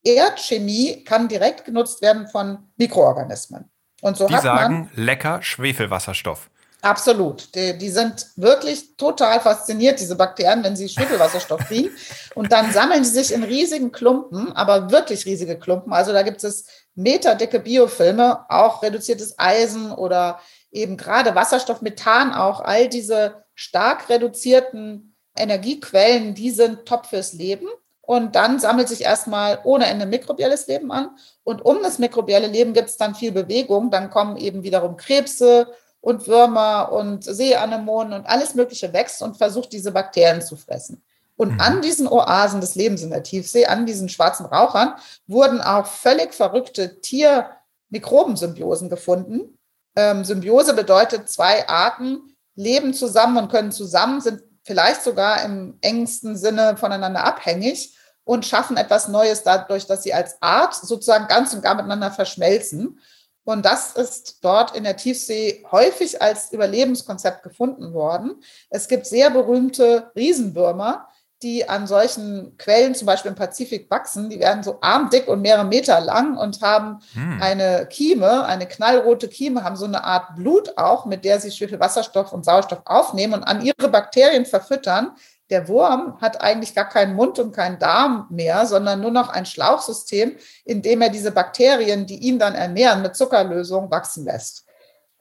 Erdchemie 0.03 1.03
kann 1.03 1.29
direkt 1.29 1.65
genutzt 1.65 2.01
werden 2.01 2.27
von 2.27 2.69
Mikroorganismen. 2.77 3.71
Und 4.01 4.17
so 4.17 4.27
Die 4.27 4.35
hat 4.35 4.43
sagen, 4.43 4.89
man, 4.95 5.03
lecker 5.05 5.41
Schwefelwasserstoff. 5.41 6.50
Absolut. 6.81 7.53
Die, 7.53 7.77
die, 7.77 7.89
sind 7.89 8.25
wirklich 8.35 8.97
total 8.97 9.39
fasziniert, 9.39 9.99
diese 9.99 10.15
Bakterien, 10.15 10.63
wenn 10.63 10.75
sie 10.75 10.89
Schwefelwasserstoff 10.89 11.67
kriegen. 11.67 11.91
Und 12.33 12.51
dann 12.51 12.73
sammeln 12.73 13.03
sie 13.03 13.11
sich 13.11 13.33
in 13.33 13.43
riesigen 13.43 13.91
Klumpen, 13.91 14.51
aber 14.53 14.89
wirklich 14.89 15.25
riesige 15.27 15.59
Klumpen. 15.59 15.93
Also 15.93 16.11
da 16.11 16.23
gibt 16.23 16.43
es 16.43 16.65
meterdicke 16.95 17.59
Biofilme, 17.59 18.45
auch 18.49 18.81
reduziertes 18.81 19.37
Eisen 19.37 19.91
oder 19.91 20.39
eben 20.71 20.97
gerade 20.97 21.35
Wasserstoff, 21.35 21.81
Methan 21.81 22.33
auch. 22.33 22.61
All 22.61 22.89
diese 22.89 23.43
stark 23.53 24.09
reduzierten 24.09 25.15
Energiequellen, 25.37 26.33
die 26.33 26.49
sind 26.49 26.87
top 26.87 27.05
fürs 27.05 27.33
Leben. 27.33 27.67
Und 28.01 28.35
dann 28.35 28.59
sammelt 28.59 28.89
sich 28.89 29.01
erstmal 29.01 29.59
ohne 29.63 29.85
Ende 29.85 30.07
mikrobielles 30.07 30.65
Leben 30.65 30.91
an. 30.91 31.11
Und 31.43 31.63
um 31.63 31.83
das 31.83 31.99
mikrobielle 31.99 32.47
Leben 32.47 32.73
gibt 32.73 32.89
es 32.89 32.97
dann 32.97 33.13
viel 33.13 33.31
Bewegung. 33.31 33.91
Dann 33.91 34.09
kommen 34.09 34.37
eben 34.37 34.63
wiederum 34.63 34.97
Krebse, 34.97 35.67
und 36.01 36.27
Würmer 36.27 36.91
und 36.91 37.23
Seeanemonen 37.23 38.13
und 38.13 38.25
alles 38.25 38.55
Mögliche 38.55 38.91
wächst 38.91 39.21
und 39.21 39.37
versucht, 39.37 39.71
diese 39.71 39.91
Bakterien 39.91 40.41
zu 40.41 40.55
fressen. 40.55 41.01
Und 41.37 41.53
mhm. 41.53 41.61
an 41.61 41.81
diesen 41.81 42.07
Oasen 42.07 42.61
des 42.61 42.75
Lebens 42.75 43.01
in 43.03 43.11
der 43.11 43.23
Tiefsee, 43.23 43.65
an 43.65 43.85
diesen 43.85 44.09
schwarzen 44.09 44.45
Rauchern, 44.45 44.95
wurden 45.27 45.61
auch 45.61 45.85
völlig 45.85 46.33
verrückte 46.33 46.99
Tier-Mikrobensymbiosen 47.01 48.89
gefunden. 48.89 49.57
Ähm, 49.95 50.23
Symbiose 50.23 50.73
bedeutet, 50.73 51.29
zwei 51.29 51.67
Arten 51.67 52.35
leben 52.55 52.93
zusammen 52.93 53.37
und 53.37 53.51
können 53.51 53.71
zusammen, 53.71 54.21
sind 54.21 54.43
vielleicht 54.63 55.03
sogar 55.03 55.43
im 55.43 55.77
engsten 55.81 56.37
Sinne 56.37 56.77
voneinander 56.77 57.23
abhängig 57.23 57.95
und 58.23 58.45
schaffen 58.45 58.77
etwas 58.77 59.07
Neues 59.07 59.43
dadurch, 59.43 59.87
dass 59.87 60.03
sie 60.03 60.13
als 60.13 60.41
Art 60.41 60.75
sozusagen 60.75 61.27
ganz 61.27 61.53
und 61.53 61.63
gar 61.63 61.75
miteinander 61.75 62.11
verschmelzen. 62.11 62.99
Und 63.43 63.65
das 63.65 63.93
ist 63.93 64.43
dort 64.43 64.75
in 64.75 64.83
der 64.83 64.97
Tiefsee 64.97 65.65
häufig 65.71 66.21
als 66.21 66.51
Überlebenskonzept 66.51 67.43
gefunden 67.43 67.93
worden. 67.93 68.41
Es 68.69 68.87
gibt 68.87 69.07
sehr 69.07 69.31
berühmte 69.31 70.11
Riesenwürmer, 70.15 71.07
die 71.41 71.67
an 71.67 71.87
solchen 71.87 72.55
Quellen, 72.57 72.93
zum 72.93 73.07
Beispiel 73.07 73.29
im 73.29 73.35
Pazifik, 73.35 73.89
wachsen. 73.89 74.29
Die 74.29 74.39
werden 74.39 74.61
so 74.61 74.77
armdick 74.81 75.27
und 75.27 75.41
mehrere 75.41 75.65
Meter 75.65 75.99
lang 75.99 76.37
und 76.37 76.61
haben 76.61 76.99
hm. 77.13 77.41
eine 77.41 77.87
Kieme, 77.87 78.45
eine 78.45 78.67
knallrote 78.67 79.27
Kieme, 79.27 79.63
haben 79.63 79.75
so 79.75 79.85
eine 79.85 80.03
Art 80.03 80.35
Blut 80.35 80.77
auch, 80.77 81.05
mit 81.05 81.25
der 81.25 81.39
sie 81.39 81.51
Schwefelwasserstoff 81.51 82.31
und 82.31 82.45
Sauerstoff 82.45 82.81
aufnehmen 82.85 83.33
und 83.33 83.43
an 83.43 83.63
ihre 83.63 83.89
Bakterien 83.89 84.45
verfüttern, 84.45 85.15
der 85.51 85.67
Wurm 85.67 86.19
hat 86.21 86.41
eigentlich 86.41 86.73
gar 86.73 86.87
keinen 86.87 87.13
Mund 87.13 87.37
und 87.37 87.51
keinen 87.53 87.77
Darm 87.77 88.25
mehr, 88.29 88.65
sondern 88.65 89.01
nur 89.01 89.11
noch 89.11 89.29
ein 89.29 89.45
Schlauchsystem, 89.45 90.37
in 90.63 90.81
dem 90.81 91.01
er 91.01 91.09
diese 91.09 91.31
Bakterien, 91.31 92.05
die 92.05 92.15
ihn 92.15 92.39
dann 92.39 92.55
ernähren, 92.55 93.01
mit 93.01 93.15
Zuckerlösung 93.15 93.91
wachsen 93.91 94.25
lässt. 94.25 94.65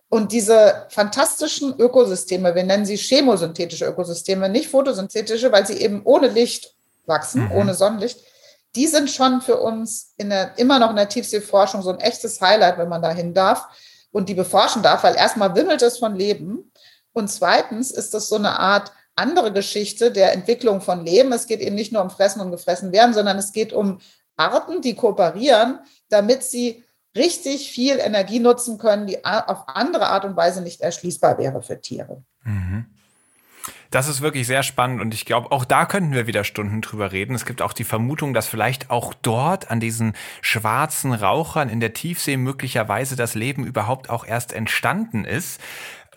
Und 0.08 0.32
diese 0.32 0.86
fantastischen 0.88 1.78
Ökosysteme, 1.78 2.54
wir 2.54 2.64
nennen 2.64 2.86
sie 2.86 2.96
chemosynthetische 2.96 3.86
Ökosysteme, 3.86 4.48
nicht 4.48 4.70
photosynthetische, 4.70 5.52
weil 5.52 5.66
sie 5.66 5.80
eben 5.80 6.02
ohne 6.04 6.28
Licht 6.28 6.74
wachsen, 7.06 7.44
mhm. 7.44 7.52
ohne 7.52 7.74
Sonnenlicht, 7.74 8.20
die 8.76 8.86
sind 8.86 9.10
schon 9.10 9.40
für 9.40 9.60
uns 9.60 10.14
der, 10.16 10.56
immer 10.58 10.78
noch 10.78 10.90
in 10.90 10.96
der 10.96 11.08
Tiefseeforschung 11.08 11.82
so 11.82 11.90
ein 11.90 12.00
echtes 12.00 12.40
Highlight, 12.40 12.78
wenn 12.78 12.88
man 12.88 13.02
dahin 13.02 13.34
darf 13.34 13.66
und 14.12 14.28
die 14.28 14.34
beforschen 14.34 14.82
darf, 14.82 15.02
weil 15.02 15.16
erstmal 15.16 15.56
wimmelt 15.56 15.82
es 15.82 15.98
von 15.98 16.14
Leben 16.14 16.70
und 17.12 17.28
zweitens 17.28 17.90
ist 17.90 18.14
das 18.14 18.28
so 18.28 18.36
eine 18.36 18.58
Art 18.58 18.92
andere 19.20 19.52
Geschichte 19.52 20.10
der 20.10 20.32
Entwicklung 20.32 20.80
von 20.80 21.04
Leben. 21.04 21.32
Es 21.32 21.46
geht 21.46 21.60
eben 21.60 21.76
nicht 21.76 21.92
nur 21.92 22.02
um 22.02 22.10
Fressen 22.10 22.40
und 22.40 22.50
gefressen 22.50 22.92
werden, 22.92 23.14
sondern 23.14 23.38
es 23.38 23.52
geht 23.52 23.72
um 23.72 24.00
Arten, 24.36 24.80
die 24.80 24.94
kooperieren, 24.94 25.78
damit 26.08 26.42
sie 26.42 26.82
richtig 27.16 27.70
viel 27.70 27.98
Energie 27.98 28.40
nutzen 28.40 28.78
können, 28.78 29.06
die 29.06 29.24
auf 29.24 29.68
andere 29.68 30.08
Art 30.08 30.24
und 30.24 30.36
Weise 30.36 30.62
nicht 30.62 30.80
erschließbar 30.80 31.38
wäre 31.38 31.62
für 31.62 31.80
Tiere. 31.80 32.22
Mhm. 32.44 32.86
Das 33.90 34.08
ist 34.08 34.20
wirklich 34.20 34.46
sehr 34.46 34.62
spannend 34.62 35.00
und 35.00 35.12
ich 35.14 35.24
glaube, 35.24 35.50
auch 35.50 35.64
da 35.64 35.84
könnten 35.84 36.12
wir 36.12 36.28
wieder 36.28 36.44
Stunden 36.44 36.80
drüber 36.80 37.10
reden. 37.10 37.34
Es 37.34 37.44
gibt 37.44 37.60
auch 37.60 37.72
die 37.72 37.84
Vermutung, 37.84 38.32
dass 38.32 38.46
vielleicht 38.46 38.88
auch 38.88 39.12
dort 39.14 39.70
an 39.70 39.80
diesen 39.80 40.14
schwarzen 40.40 41.12
Rauchern 41.12 41.68
in 41.68 41.80
der 41.80 41.92
Tiefsee 41.92 42.36
möglicherweise 42.36 43.16
das 43.16 43.34
Leben 43.34 43.66
überhaupt 43.66 44.08
auch 44.08 44.24
erst 44.24 44.52
entstanden 44.52 45.24
ist. 45.24 45.60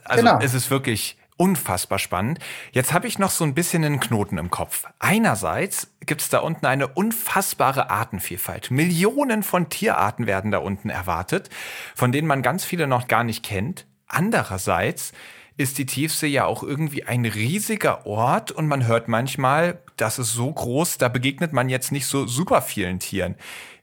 Also 0.04 0.24
genau. 0.24 0.40
es 0.40 0.54
ist 0.54 0.70
wirklich 0.70 1.18
unfassbar 1.38 2.00
spannend. 2.00 2.40
Jetzt 2.72 2.94
habe 2.94 3.08
ich 3.08 3.20
noch 3.20 3.32
so 3.32 3.44
ein 3.44 3.54
bisschen 3.54 3.84
einen 3.84 4.00
Knoten 4.00 4.38
im 4.38 4.50
Kopf. 4.50 4.86
Einerseits 5.00 5.92
gibt 6.06 6.22
es 6.22 6.30
da 6.30 6.40
unten 6.40 6.66
eine 6.66 6.88
unfassbare 6.88 7.90
Artenvielfalt. 7.90 8.72
Millionen 8.72 9.44
von 9.44 9.70
Tierarten 9.70 10.28
werden 10.28 10.52
da 10.52 10.60
unten 10.60 10.90
erwartet, 10.90 11.50
von 11.96 12.12
denen 12.12 12.28
man 12.28 12.42
ganz 12.42 12.64
viele 12.64 12.88
noch 12.88 13.08
gar 13.08 13.24
nicht 13.24 13.44
kennt. 13.44 13.86
Andererseits 14.08 15.14
ist 15.58 15.78
die 15.78 15.86
Tiefsee 15.86 16.28
ja 16.28 16.46
auch 16.46 16.64
irgendwie 16.64 17.04
ein 17.04 17.26
riesiger 17.26 18.06
Ort 18.06 18.52
und 18.52 18.68
man 18.68 18.88
hört 18.88 19.08
manchmal, 19.08 19.80
das 19.98 20.20
ist 20.20 20.34
so 20.34 20.52
groß, 20.52 20.98
da 20.98 21.10
begegnet 21.10 21.54
man 21.54 21.70
jetzt 21.70 21.92
nicht 21.92 22.08
so 22.08 22.26
super 22.26 22.62
vielen 22.62 23.00
Tieren. 23.00 23.36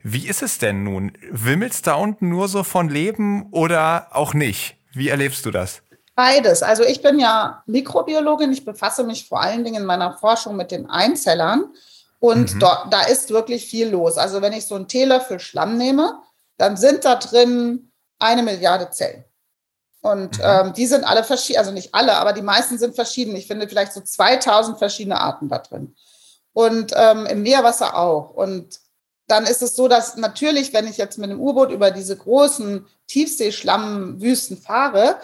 Wie 0.03 0.26
ist 0.26 0.42
es 0.42 0.59
denn 0.59 0.82
nun? 0.82 1.12
Wimmelt's 1.30 1.82
da 1.82 1.94
unten 1.94 2.28
nur 2.28 2.48
so 2.48 2.64
von 2.64 2.88
Leben 2.88 3.46
oder 3.51 4.09
auch 4.12 4.34
nicht? 4.34 4.76
Wie 4.92 5.09
erlebst 5.09 5.46
du 5.46 5.51
das? 5.51 5.82
Beides. 6.14 6.62
Also 6.62 6.82
ich 6.82 7.02
bin 7.02 7.18
ja 7.18 7.62
Mikrobiologin. 7.66 8.52
Ich 8.52 8.64
befasse 8.64 9.04
mich 9.04 9.28
vor 9.28 9.40
allen 9.40 9.64
Dingen 9.64 9.82
in 9.82 9.86
meiner 9.86 10.12
Forschung 10.18 10.56
mit 10.56 10.70
den 10.70 10.88
Einzellern. 10.88 11.72
Und 12.18 12.54
mhm. 12.54 12.58
dort, 12.61 12.92
da 12.92 13.02
ist 13.02 13.30
wirklich 13.30 13.66
viel 13.66 13.88
los. 13.88 14.18
Also 14.18 14.42
wenn 14.42 14.52
ich 14.52 14.66
so 14.66 14.74
einen 14.74 14.88
Teelöffel 14.88 15.40
Schlamm 15.40 15.78
nehme, 15.78 16.20
dann 16.58 16.76
sind 16.76 17.04
da 17.04 17.16
drin 17.16 17.90
eine 18.18 18.42
Milliarde 18.42 18.90
Zellen. 18.90 19.24
Und 20.02 20.38
mhm. 20.38 20.44
ähm, 20.44 20.72
die 20.74 20.86
sind 20.86 21.04
alle 21.04 21.24
verschieden, 21.24 21.58
also 21.58 21.72
nicht 21.72 21.94
alle, 21.94 22.16
aber 22.16 22.32
die 22.32 22.42
meisten 22.42 22.78
sind 22.78 22.94
verschieden. 22.94 23.36
Ich 23.36 23.46
finde 23.46 23.68
vielleicht 23.68 23.92
so 23.92 24.00
2000 24.00 24.78
verschiedene 24.78 25.20
Arten 25.20 25.48
da 25.48 25.58
drin. 25.58 25.94
Und 26.52 26.92
ähm, 26.96 27.26
im 27.26 27.42
Meerwasser 27.42 27.96
auch. 27.96 28.30
Und 28.30 28.80
dann 29.26 29.44
ist 29.44 29.62
es 29.62 29.76
so, 29.76 29.88
dass 29.88 30.16
natürlich, 30.16 30.72
wenn 30.72 30.88
ich 30.88 30.96
jetzt 30.96 31.18
mit 31.18 31.30
einem 31.30 31.40
U-Boot 31.40 31.70
über 31.70 31.90
diese 31.90 32.16
großen 32.16 32.86
Tiefseeschlammwüsten 33.06 34.58
fahre, 34.58 35.16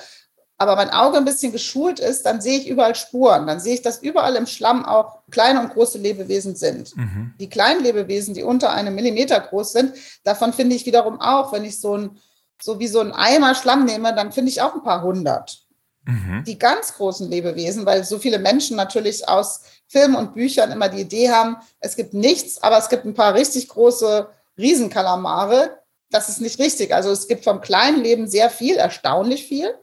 aber 0.58 0.76
mein 0.76 0.90
Auge 0.90 1.18
ein 1.18 1.24
bisschen 1.24 1.52
geschult 1.52 2.00
ist, 2.00 2.24
dann 2.24 2.40
sehe 2.40 2.58
ich 2.58 2.68
überall 2.68 2.94
Spuren. 2.94 3.46
Dann 3.46 3.60
sehe 3.60 3.74
ich, 3.74 3.82
dass 3.82 4.02
überall 4.02 4.36
im 4.36 4.46
Schlamm 4.46 4.86
auch 4.86 5.18
kleine 5.30 5.60
und 5.60 5.72
große 5.72 5.98
Lebewesen 5.98 6.56
sind. 6.56 6.96
Mhm. 6.96 7.34
Die 7.38 7.50
kleinen 7.50 7.82
Lebewesen, 7.82 8.34
die 8.34 8.42
unter 8.42 8.72
einem 8.72 8.94
Millimeter 8.94 9.38
groß 9.38 9.72
sind, 9.72 9.92
davon 10.24 10.54
finde 10.54 10.74
ich 10.74 10.86
wiederum 10.86 11.20
auch, 11.20 11.52
wenn 11.52 11.64
ich 11.64 11.78
so 11.78 11.98
ein, 11.98 12.18
so 12.60 12.78
wie 12.78 12.88
so 12.88 13.00
ein 13.00 13.12
Eimer 13.12 13.54
Schlamm 13.54 13.84
nehme, 13.84 14.14
dann 14.14 14.32
finde 14.32 14.50
ich 14.50 14.62
auch 14.62 14.74
ein 14.74 14.82
paar 14.82 15.02
hundert. 15.02 15.66
Mhm. 16.06 16.44
Die 16.46 16.58
ganz 16.58 16.94
großen 16.94 17.28
Lebewesen, 17.28 17.84
weil 17.84 18.04
so 18.04 18.18
viele 18.18 18.38
Menschen 18.38 18.76
natürlich 18.76 19.28
aus 19.28 19.60
Filmen 19.88 20.16
und 20.16 20.34
Büchern 20.34 20.72
immer 20.72 20.88
die 20.88 21.02
Idee 21.02 21.30
haben, 21.30 21.56
es 21.80 21.96
gibt 21.96 22.14
nichts, 22.14 22.62
aber 22.62 22.78
es 22.78 22.88
gibt 22.88 23.04
ein 23.04 23.14
paar 23.14 23.34
richtig 23.34 23.68
große 23.68 24.28
Riesenkalamare. 24.56 25.78
Das 26.10 26.28
ist 26.30 26.40
nicht 26.40 26.58
richtig. 26.60 26.94
Also 26.94 27.10
es 27.10 27.28
gibt 27.28 27.44
vom 27.44 27.60
kleinen 27.60 28.02
Leben 28.02 28.26
sehr 28.26 28.48
viel, 28.48 28.76
erstaunlich 28.76 29.46
viel. 29.46 29.74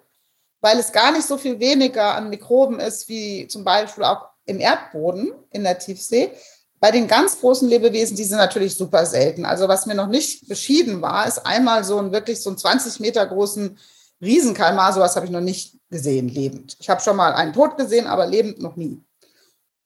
Weil 0.64 0.80
es 0.80 0.93
gar 0.93 1.11
nicht 1.11 1.28
so 1.28 1.38
viel 1.38 1.59
weniger 1.59 2.16
an 2.16 2.30
Mikroben 2.30 2.80
ist, 2.80 3.09
wie 3.09 3.47
zum 3.49 3.66
Beispiel 3.66 4.05
auch 4.05 4.30
im 4.45 4.61
Erdboden 4.61 5.34
in 5.51 5.64
der 5.64 5.78
Tiefsee. 5.78 6.32
Bei 6.80 6.89
den 6.89 7.07
ganz 7.07 7.41
großen 7.41 7.68
Lebewesen, 7.68 8.16
die 8.16 8.24
sind 8.24 8.38
natürlich 8.38 8.76
super 8.76 9.05
selten. 9.05 9.43
Also 9.43 9.68
was 9.68 9.86
mir 9.86 9.93
noch 9.93 10.07
nicht 10.07 10.47
beschieden 10.47 11.01
war, 11.01 11.28
ist 11.28 11.45
einmal 11.45 11.84
so 11.84 11.99
ein 11.99 12.14
wirklich 12.14 12.41
so 12.41 12.49
einen 12.49 12.57
20 12.57 13.01
Meter 13.01 13.26
großen 13.26 13.78
Riesenkalmar. 14.22 14.93
Sowas 14.93 15.18
habe 15.18 15.26
ich 15.26 15.34
noch 15.34 15.41
nicht 15.41 15.76
gesehen, 15.89 16.30
lebend. 16.30 16.78
Ich 16.80 16.89
habe 16.89 17.01
schon 17.01 17.18
mal 17.18 17.34
einen 17.34 17.51
tot 17.51 17.76
gesehen, 17.76 18.07
aber 18.07 18.26
lebend 18.26 18.61
noch 18.61 18.78
nie. 18.78 19.03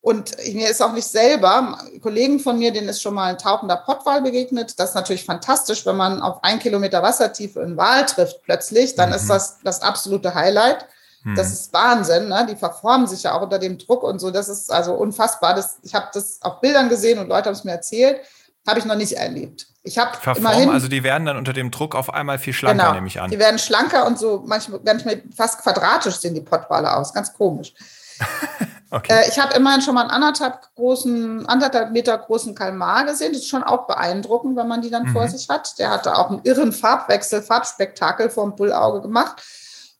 Und 0.00 0.36
mir 0.54 0.70
ist 0.70 0.80
auch 0.80 0.92
nicht 0.92 1.08
selber, 1.08 1.78
Kollegen 2.00 2.38
von 2.38 2.58
mir, 2.58 2.72
denen 2.72 2.88
ist 2.88 3.02
schon 3.02 3.14
mal 3.14 3.30
ein 3.30 3.38
tauchender 3.38 3.76
Pottwal 3.76 4.22
begegnet. 4.22 4.78
Das 4.78 4.90
ist 4.90 4.94
natürlich 4.94 5.24
fantastisch, 5.24 5.84
wenn 5.86 5.96
man 5.96 6.22
auf 6.22 6.42
ein 6.44 6.60
Kilometer 6.60 7.02
Wassertiefe 7.02 7.60
einen 7.60 7.76
Wal 7.76 8.06
trifft 8.06 8.42
plötzlich, 8.44 8.94
dann 8.94 9.10
mhm. 9.10 9.16
ist 9.16 9.28
das 9.28 9.58
das 9.64 9.82
absolute 9.82 10.34
Highlight. 10.34 10.86
Das 11.34 11.48
hm. 11.48 11.52
ist 11.52 11.72
Wahnsinn, 11.72 12.28
ne? 12.28 12.46
Die 12.48 12.56
verformen 12.56 13.06
sich 13.06 13.24
ja 13.24 13.34
auch 13.34 13.42
unter 13.42 13.58
dem 13.58 13.76
Druck 13.76 14.04
und 14.04 14.20
so. 14.20 14.30
Das 14.30 14.48
ist 14.48 14.72
also 14.72 14.94
unfassbar. 14.94 15.54
Das, 15.54 15.78
ich 15.82 15.94
habe 15.94 16.06
das 16.14 16.40
auf 16.42 16.60
Bildern 16.60 16.88
gesehen 16.88 17.18
und 17.18 17.28
Leute 17.28 17.46
haben 17.46 17.54
es 17.54 17.64
mir 17.64 17.72
erzählt. 17.72 18.20
Habe 18.66 18.78
ich 18.78 18.84
noch 18.84 18.94
nicht 18.94 19.14
erlebt. 19.14 19.66
Ich 19.82 19.98
habe 19.98 20.12
immerhin, 20.36 20.70
also 20.70 20.88
die 20.88 21.02
werden 21.02 21.24
dann 21.24 21.36
unter 21.36 21.52
dem 21.52 21.70
Druck 21.70 21.94
auf 21.94 22.12
einmal 22.12 22.38
viel 22.38 22.52
schlanker, 22.52 22.82
genau, 22.82 22.94
nehme 22.94 23.06
ich 23.08 23.20
an. 23.20 23.30
Die 23.30 23.38
werden 23.38 23.58
schlanker 23.58 24.06
und 24.06 24.18
so 24.18 24.44
manchmal, 24.46 24.80
manchmal 24.84 25.22
fast 25.34 25.60
quadratisch 25.62 26.16
sehen 26.16 26.34
die 26.34 26.40
Pottwale 26.40 26.94
aus. 26.94 27.12
Ganz 27.12 27.32
komisch. 27.32 27.74
okay. 28.90 29.12
äh, 29.12 29.28
ich 29.28 29.38
habe 29.38 29.54
immerhin 29.54 29.80
schon 29.80 29.94
mal 29.94 30.02
einen 30.02 30.10
anderthalb 30.10 30.74
großen, 30.74 31.46
anderthalb 31.46 31.92
Meter 31.92 32.16
großen 32.16 32.54
Kalmar 32.54 33.04
gesehen. 33.04 33.32
Das 33.32 33.42
ist 33.42 33.48
schon 33.48 33.62
auch 33.62 33.86
beeindruckend, 33.86 34.56
wenn 34.56 34.68
man 34.68 34.82
die 34.82 34.90
dann 34.90 35.04
mhm. 35.04 35.12
vor 35.12 35.28
sich 35.28 35.48
hat. 35.48 35.78
Der 35.78 35.90
hatte 35.90 36.16
auch 36.16 36.30
einen 36.30 36.40
irren 36.44 36.72
Farbwechsel, 36.72 37.42
Farbspektakel 37.42 38.30
vor 38.30 38.44
dem 38.44 38.56
Bullauge 38.56 39.00
gemacht. 39.02 39.42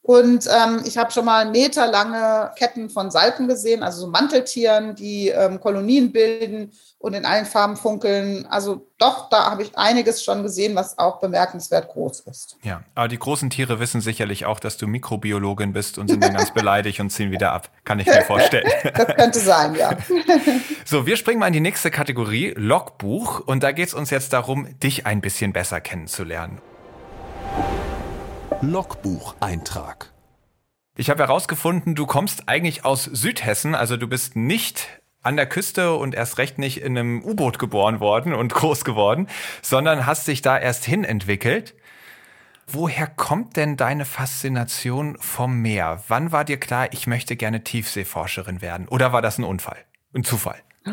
Und 0.09 0.47
ähm, 0.47 0.81
ich 0.85 0.97
habe 0.97 1.11
schon 1.11 1.23
mal 1.23 1.51
meterlange 1.51 2.49
Ketten 2.57 2.89
von 2.89 3.11
Salpen 3.11 3.47
gesehen, 3.47 3.83
also 3.83 4.01
so 4.01 4.07
Manteltieren, 4.07 4.95
die 4.95 5.27
ähm, 5.27 5.59
Kolonien 5.59 6.11
bilden 6.11 6.71
und 6.97 7.13
in 7.13 7.25
allen 7.25 7.45
Farben 7.45 7.77
funkeln. 7.77 8.47
Also 8.47 8.87
doch, 8.97 9.29
da 9.29 9.51
habe 9.51 9.61
ich 9.61 9.77
einiges 9.77 10.23
schon 10.23 10.41
gesehen, 10.41 10.73
was 10.73 10.97
auch 10.97 11.19
bemerkenswert 11.19 11.89
groß 11.89 12.21
ist. 12.21 12.57
Ja, 12.63 12.81
aber 12.95 13.07
die 13.07 13.19
großen 13.19 13.51
Tiere 13.51 13.79
wissen 13.79 14.01
sicherlich 14.01 14.47
auch, 14.47 14.59
dass 14.59 14.77
du 14.77 14.87
Mikrobiologin 14.87 15.73
bist 15.73 15.99
und 15.99 16.07
sind 16.07 16.23
dann 16.23 16.33
ganz 16.33 16.55
beleidigt 16.55 16.99
und 16.99 17.11
ziehen 17.11 17.29
wieder 17.29 17.51
ab. 17.51 17.69
Kann 17.83 17.99
ich 17.99 18.07
mir 18.07 18.23
vorstellen. 18.23 18.67
das 18.95 19.15
könnte 19.15 19.37
sein, 19.37 19.75
ja. 19.75 19.95
so, 20.85 21.05
wir 21.05 21.17
springen 21.17 21.39
mal 21.39 21.45
in 21.45 21.53
die 21.53 21.59
nächste 21.59 21.91
Kategorie, 21.91 22.55
Logbuch. 22.57 23.41
Und 23.41 23.61
da 23.61 23.73
geht 23.73 23.89
es 23.89 23.93
uns 23.93 24.09
jetzt 24.09 24.33
darum, 24.33 24.69
dich 24.79 25.05
ein 25.05 25.21
bisschen 25.21 25.53
besser 25.53 25.79
kennenzulernen. 25.81 26.59
Logbucheintrag. 28.61 30.11
Ich 30.97 31.09
habe 31.09 31.23
herausgefunden, 31.23 31.95
du 31.95 32.05
kommst 32.05 32.49
eigentlich 32.49 32.83
aus 32.83 33.05
Südhessen, 33.05 33.73
also 33.73 33.95
du 33.95 34.07
bist 34.07 34.35
nicht 34.35 34.87
an 35.21 35.37
der 35.37 35.47
Küste 35.47 35.93
und 35.93 36.13
erst 36.13 36.37
recht 36.37 36.57
nicht 36.57 36.81
in 36.81 36.97
einem 36.97 37.23
U-Boot 37.23 37.57
geboren 37.57 38.01
worden 38.01 38.33
und 38.33 38.53
groß 38.55 38.83
geworden, 38.83 39.27
sondern 39.61 40.05
hast 40.05 40.27
dich 40.27 40.41
da 40.41 40.57
erst 40.57 40.83
hin 40.83 41.05
entwickelt. 41.05 41.73
Woher 42.67 43.07
kommt 43.07 43.55
denn 43.55 43.77
deine 43.77 44.03
Faszination 44.03 45.17
vom 45.19 45.61
Meer? 45.61 46.03
Wann 46.09 46.33
war 46.33 46.43
dir 46.43 46.59
klar, 46.59 46.91
ich 46.91 47.07
möchte 47.07 47.37
gerne 47.37 47.63
Tiefseeforscherin 47.63 48.61
werden? 48.61 48.87
Oder 48.89 49.13
war 49.13 49.21
das 49.21 49.37
ein 49.37 49.45
Unfall? 49.45 49.77
Ein 50.13 50.23
Zufall? 50.25 50.61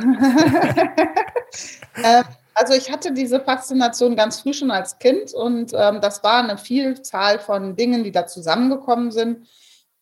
äh, 2.02 2.22
also 2.56 2.72
ich 2.72 2.90
hatte 2.90 3.12
diese 3.12 3.38
Faszination 3.40 4.16
ganz 4.16 4.40
früh 4.40 4.54
schon 4.54 4.70
als 4.70 4.98
Kind 4.98 5.34
und 5.34 5.72
ähm, 5.74 6.00
das 6.00 6.24
war 6.24 6.42
eine 6.42 6.56
Vielzahl 6.56 7.38
von 7.38 7.76
Dingen, 7.76 8.02
die 8.02 8.12
da 8.12 8.26
zusammengekommen 8.26 9.10
sind. 9.12 9.46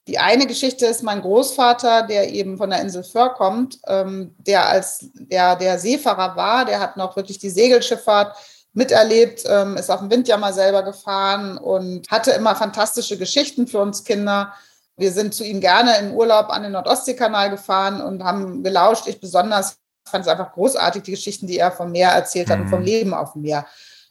Die 0.06 0.18
eine 0.18 0.46
Geschichte 0.46 0.86
ist 0.86 1.02
mein 1.02 1.20
Großvater, 1.20 2.02
der 2.02 2.32
eben 2.32 2.56
von 2.56 2.70
der 2.70 2.80
Insel 2.80 3.02
Föhr 3.02 3.30
kommt, 3.30 3.80
ähm, 3.88 4.36
der 4.38 4.68
als 4.68 5.10
der, 5.14 5.56
der 5.56 5.80
Seefahrer 5.80 6.36
war, 6.36 6.64
der 6.64 6.78
hat 6.78 6.96
noch 6.96 7.16
wirklich 7.16 7.38
die 7.38 7.50
Segelschifffahrt 7.50 8.36
miterlebt, 8.72 9.42
ähm, 9.48 9.76
ist 9.76 9.90
auf 9.90 9.98
dem 9.98 10.10
Windjammer 10.10 10.52
selber 10.52 10.84
gefahren 10.84 11.58
und 11.58 12.08
hatte 12.08 12.30
immer 12.32 12.54
fantastische 12.54 13.18
Geschichten 13.18 13.66
für 13.66 13.80
uns 13.80 14.04
Kinder. 14.04 14.52
Wir 14.96 15.10
sind 15.10 15.34
zu 15.34 15.44
ihm 15.44 15.60
gerne 15.60 15.98
im 15.98 16.12
Urlaub 16.12 16.50
an 16.50 16.62
den 16.62 16.72
Nordostseekanal 16.72 17.50
gefahren 17.50 18.00
und 18.00 18.22
haben 18.22 18.62
gelauscht. 18.62 19.08
Ich 19.08 19.20
besonders 19.20 19.78
fand 20.04 20.24
es 20.24 20.30
einfach 20.30 20.52
großartig, 20.52 21.02
die 21.02 21.12
Geschichten, 21.12 21.46
die 21.46 21.58
er 21.58 21.72
vom 21.72 21.92
Meer 21.92 22.10
erzählt 22.10 22.50
hat 22.50 22.58
mhm. 22.58 22.64
und 22.64 22.70
vom 22.70 22.80
mhm. 22.80 22.86
Leben 22.86 23.14
auf 23.14 23.32
dem 23.32 23.42
Meer. 23.42 23.66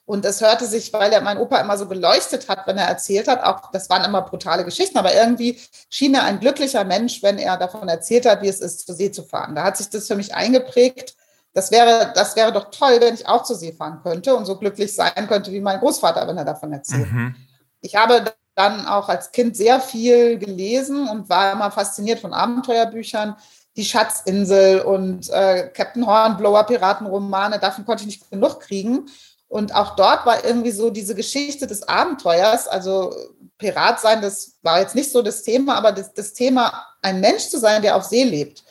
Und 0.06 0.26
es 0.26 0.41
hörte 0.41 0.66
sich, 0.66 0.91
weil 0.91 1.14
er 1.14 1.22
mein 1.22 1.38
Opa 1.38 1.60
immer 1.60 1.78
so 1.78 1.88
geleuchtet 1.88 2.50
hat, 2.50 2.68
wenn 2.68 2.78
er 2.78 2.88
erzählt 2.88 3.30
hat, 3.30 3.41
auch 3.41 3.72
das 3.72 3.89
waren 3.89 4.04
immer 4.04 4.22
brutale 4.22 4.66
Geschichten, 4.66 4.98
aber 4.98 5.16
irgendwie 5.16 5.58
schien 5.89 6.14
er 6.14 6.24
ein 6.24 6.41
glücklicher 6.41 6.84
Mensch, 6.84 7.24
wenn 7.24 7.38
er 7.38 7.56
davon 7.56 7.88
erzählt 7.88 8.26
hat, 8.26 8.41
wie 8.41 8.50
es 8.50 8.60
ist, 8.60 8.86
zur 8.86 8.96
See 8.96 9.12
zu 9.12 9.24
fahren. 9.24 9.56
Da 9.56 9.64
hat 9.64 9.78
sich 9.78 9.89
das 9.89 10.08
für 10.08 10.16
mich 10.16 10.36
eingeprägt. 10.36 11.16
Das 11.54 11.72
wäre, 11.72 12.12
das 12.16 12.36
wäre 12.36 12.52
doch 12.52 12.70
toll, 12.70 12.98
wenn 13.00 13.14
ich 13.14 13.28
auch 13.28 13.44
zur 13.44 13.56
See 13.56 13.72
fahren 13.72 14.02
könnte 14.04 14.36
und 14.36 14.46
so 14.46 14.58
glücklich 14.58 14.94
sein 14.94 15.28
könnte 15.28 15.54
wie 15.54 15.62
mein 15.62 15.80
Großvater, 15.80 16.28
wenn 16.28 16.38
er 16.38 16.46
davon 16.46 16.74
erzählt. 16.74 17.10
Mhm. 17.12 17.36
Ich 17.80 17.96
habe 17.96 18.26
dann 18.56 18.86
auch 18.86 19.08
als 19.08 19.32
Kind 19.32 19.56
sehr 19.56 19.80
viel 19.80 20.38
gelesen 20.38 21.08
und 21.08 21.30
war 21.30 21.54
immer 21.54 21.72
fasziniert 21.72 22.20
von 22.20 22.34
Abenteuerbüchern 22.34 23.36
die 23.76 23.86
Schatzinsel 23.86 24.82
und 24.82 25.30
äh, 25.30 25.70
Captain 25.74 26.06
Hornblower 26.06 26.64
Piratenromane, 26.66 27.60
davon 27.60 27.86
konnte 27.86 28.04
ich 28.04 28.08
nicht 28.08 28.30
genug 28.30 28.60
kriegen. 28.60 29.10
Und 29.48 29.76
auch 29.76 29.96
dort 29.96 30.26
war 30.26 30.44
irgendwie 30.44 30.72
so 30.72 30.90
diese 30.90 31.16
Geschichte 31.16 31.68
des 31.68 31.88
Abenteuers, 31.88 32.68
also 32.68 33.16
Pirat 33.58 34.00
sein, 34.00 34.22
das 34.22 34.58
war 34.62 34.80
jetzt 34.80 34.96
nicht 34.96 35.12
so 35.12 35.22
das 35.22 35.44
Thema, 35.44 35.76
aber 35.76 35.92
das, 35.92 36.14
das 36.14 36.34
Thema, 36.34 36.86
ein 37.02 37.20
Mensch 37.20 37.50
zu 37.50 37.60
sein, 37.60 37.82
der 37.82 37.96
auf 37.96 38.04
See 38.04 38.24
lebt, 38.24 38.64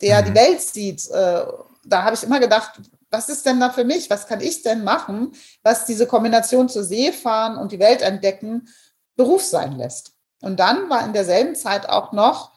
der 0.00 0.22
mhm. 0.22 0.26
die 0.26 0.34
Welt 0.34 0.60
sieht, 0.62 1.10
äh, 1.10 1.44
da 1.84 2.02
habe 2.02 2.14
ich 2.14 2.22
immer 2.22 2.40
gedacht, 2.40 2.80
was 3.10 3.28
ist 3.28 3.44
denn 3.44 3.60
da 3.60 3.70
für 3.70 3.84
mich? 3.84 4.08
Was 4.08 4.26
kann 4.26 4.40
ich 4.40 4.62
denn 4.62 4.84
machen, 4.84 5.32
was 5.62 5.84
diese 5.84 6.06
Kombination 6.06 6.68
zur 6.68 6.84
See 6.84 7.12
fahren 7.12 7.56
und 7.56 7.72
die 7.72 7.80
Welt 7.80 8.02
entdecken 8.02 8.68
Beruf 9.16 9.42
sein 9.42 9.76
lässt? 9.76 10.12
Und 10.40 10.58
dann 10.60 10.88
war 10.88 11.04
in 11.04 11.12
derselben 11.12 11.54
Zeit 11.54 11.88
auch 11.88 12.12
noch 12.12 12.52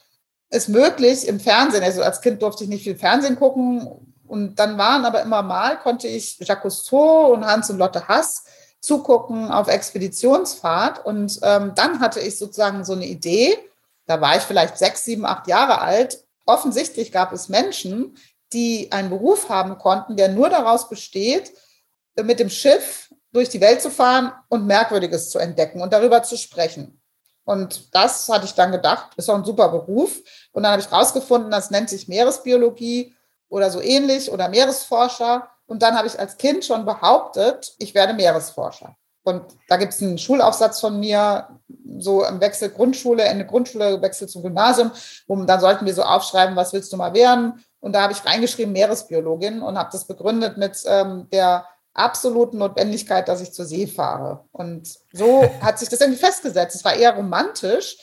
es 0.54 0.68
möglich 0.68 1.28
im 1.28 1.40
Fernsehen, 1.40 1.84
also 1.84 2.04
als 2.04 2.22
Kind 2.22 2.42
durfte 2.44 2.64
ich 2.64 2.70
nicht 2.70 2.84
viel 2.84 2.96
Fernsehen 2.96 3.38
gucken 3.38 3.90
und 4.28 4.60
dann 4.60 4.78
waren 4.78 5.04
aber 5.04 5.24
immer 5.24 5.42
mal, 5.42 5.80
konnte 5.80 6.08
ich 6.08 6.38
Jacques 6.40 6.62
Cousteau 6.62 7.34
und 7.34 7.44
Hans 7.44 7.72
und 7.72 7.80
Lotte 7.80 8.08
Hass 8.08 8.44
zugucken 8.80 9.52
auf 9.52 9.68
Expeditionsfahrt 9.68 11.04
und 11.06 11.40
ähm, 11.42 11.72
dann 11.76 12.00
hatte 12.00 12.20
ich 12.20 12.38
sozusagen 12.38 12.86
so 12.86 12.94
eine 12.94 13.08
Idee, 13.08 13.58
da 14.06 14.22
war 14.22 14.38
ich 14.38 14.44
vielleicht 14.44 14.78
sechs, 14.78 15.04
sieben, 15.06 15.26
acht 15.26 15.48
Jahre 15.48 15.82
alt. 15.82 16.24
Offensichtlich 16.46 17.12
gab 17.12 17.32
es 17.32 17.50
Menschen, 17.50 18.16
die 18.52 18.92
einen 18.92 19.10
Beruf 19.10 19.50
haben 19.50 19.80
konnten, 19.80 20.18
der 20.18 20.28
nur 20.28 20.50
daraus 20.50 20.88
besteht, 20.88 21.52
mit 22.22 22.40
dem 22.40 22.50
Schiff 22.50 23.12
durch 23.32 23.50
die 23.50 23.62
Welt 23.62 23.82
zu 23.82 23.90
fahren 23.90 24.32
und 24.50 24.68
Merkwürdiges 24.68 25.32
zu 25.32 25.40
entdecken 25.40 25.82
und 25.82 25.94
darüber 25.94 26.22
zu 26.22 26.38
sprechen. 26.38 27.00
Und 27.46 27.94
das 27.94 28.30
hatte 28.30 28.46
ich 28.46 28.54
dann 28.54 28.72
gedacht, 28.72 29.12
ist 29.18 29.30
auch 29.30 29.36
ein 29.36 29.46
super 29.46 29.70
Beruf. 29.70 30.22
Und 30.54 30.64
dann 30.64 30.72
habe 30.72 30.82
ich 30.82 30.92
rausgefunden, 30.92 31.52
das 31.52 31.72
nennt 31.72 31.90
sich 31.90 32.08
Meeresbiologie 32.08 33.14
oder 33.50 33.70
so 33.70 33.82
ähnlich 33.82 34.32
oder 34.32 34.50
Meeresforscher. 34.50 35.50
Und 35.66 35.82
dann 35.82 35.98
habe 35.98 36.08
ich 36.08 36.20
als 36.20 36.38
Kind 36.38 36.64
schon 36.64 36.86
behauptet, 36.86 37.74
ich 37.80 37.94
werde 37.94 38.14
Meeresforscher. 38.14 38.96
Und 39.24 39.44
da 39.70 39.78
gibt 39.78 39.94
es 39.94 40.02
einen 40.02 40.18
Schulaufsatz 40.18 40.80
von 40.80 41.00
mir, 41.00 41.48
so 41.98 42.26
im 42.26 42.42
Wechsel 42.42 42.70
Grundschule, 42.70 43.24
Ende 43.24 43.46
Grundschule, 43.46 44.02
Wechsel 44.02 44.28
zum 44.28 44.44
Gymnasium, 44.44 44.92
wo 45.28 45.36
dann 45.44 45.60
sollten 45.60 45.86
wir 45.86 45.94
so 45.94 46.04
aufschreiben, 46.04 46.56
was 46.56 46.74
willst 46.74 46.92
du 46.92 46.98
mal 46.98 47.14
werden? 47.14 47.64
Und 47.80 47.94
da 47.94 48.02
habe 48.02 48.14
ich 48.14 48.26
reingeschrieben 48.26 48.74
Meeresbiologin 48.74 49.62
und 49.62 49.78
habe 49.78 49.90
das 49.92 50.06
begründet 50.06 50.58
mit 50.58 50.78
ähm, 50.86 51.28
der 51.32 51.66
absoluten 51.94 52.58
Notwendigkeit, 52.58 53.28
dass 53.28 53.42
ich 53.42 53.54
zur 53.54 53.66
See 53.66 53.88
fahre. 53.88 54.46
Und 54.52 54.94
so 55.12 55.44
hat 55.62 55.80
sich 55.80 55.90
das 55.90 56.02
irgendwie 56.02 56.20
festgesetzt. 56.20 56.76
Es 56.76 56.86
war 56.86 56.96
eher 56.96 57.16
romantisch. 57.16 57.98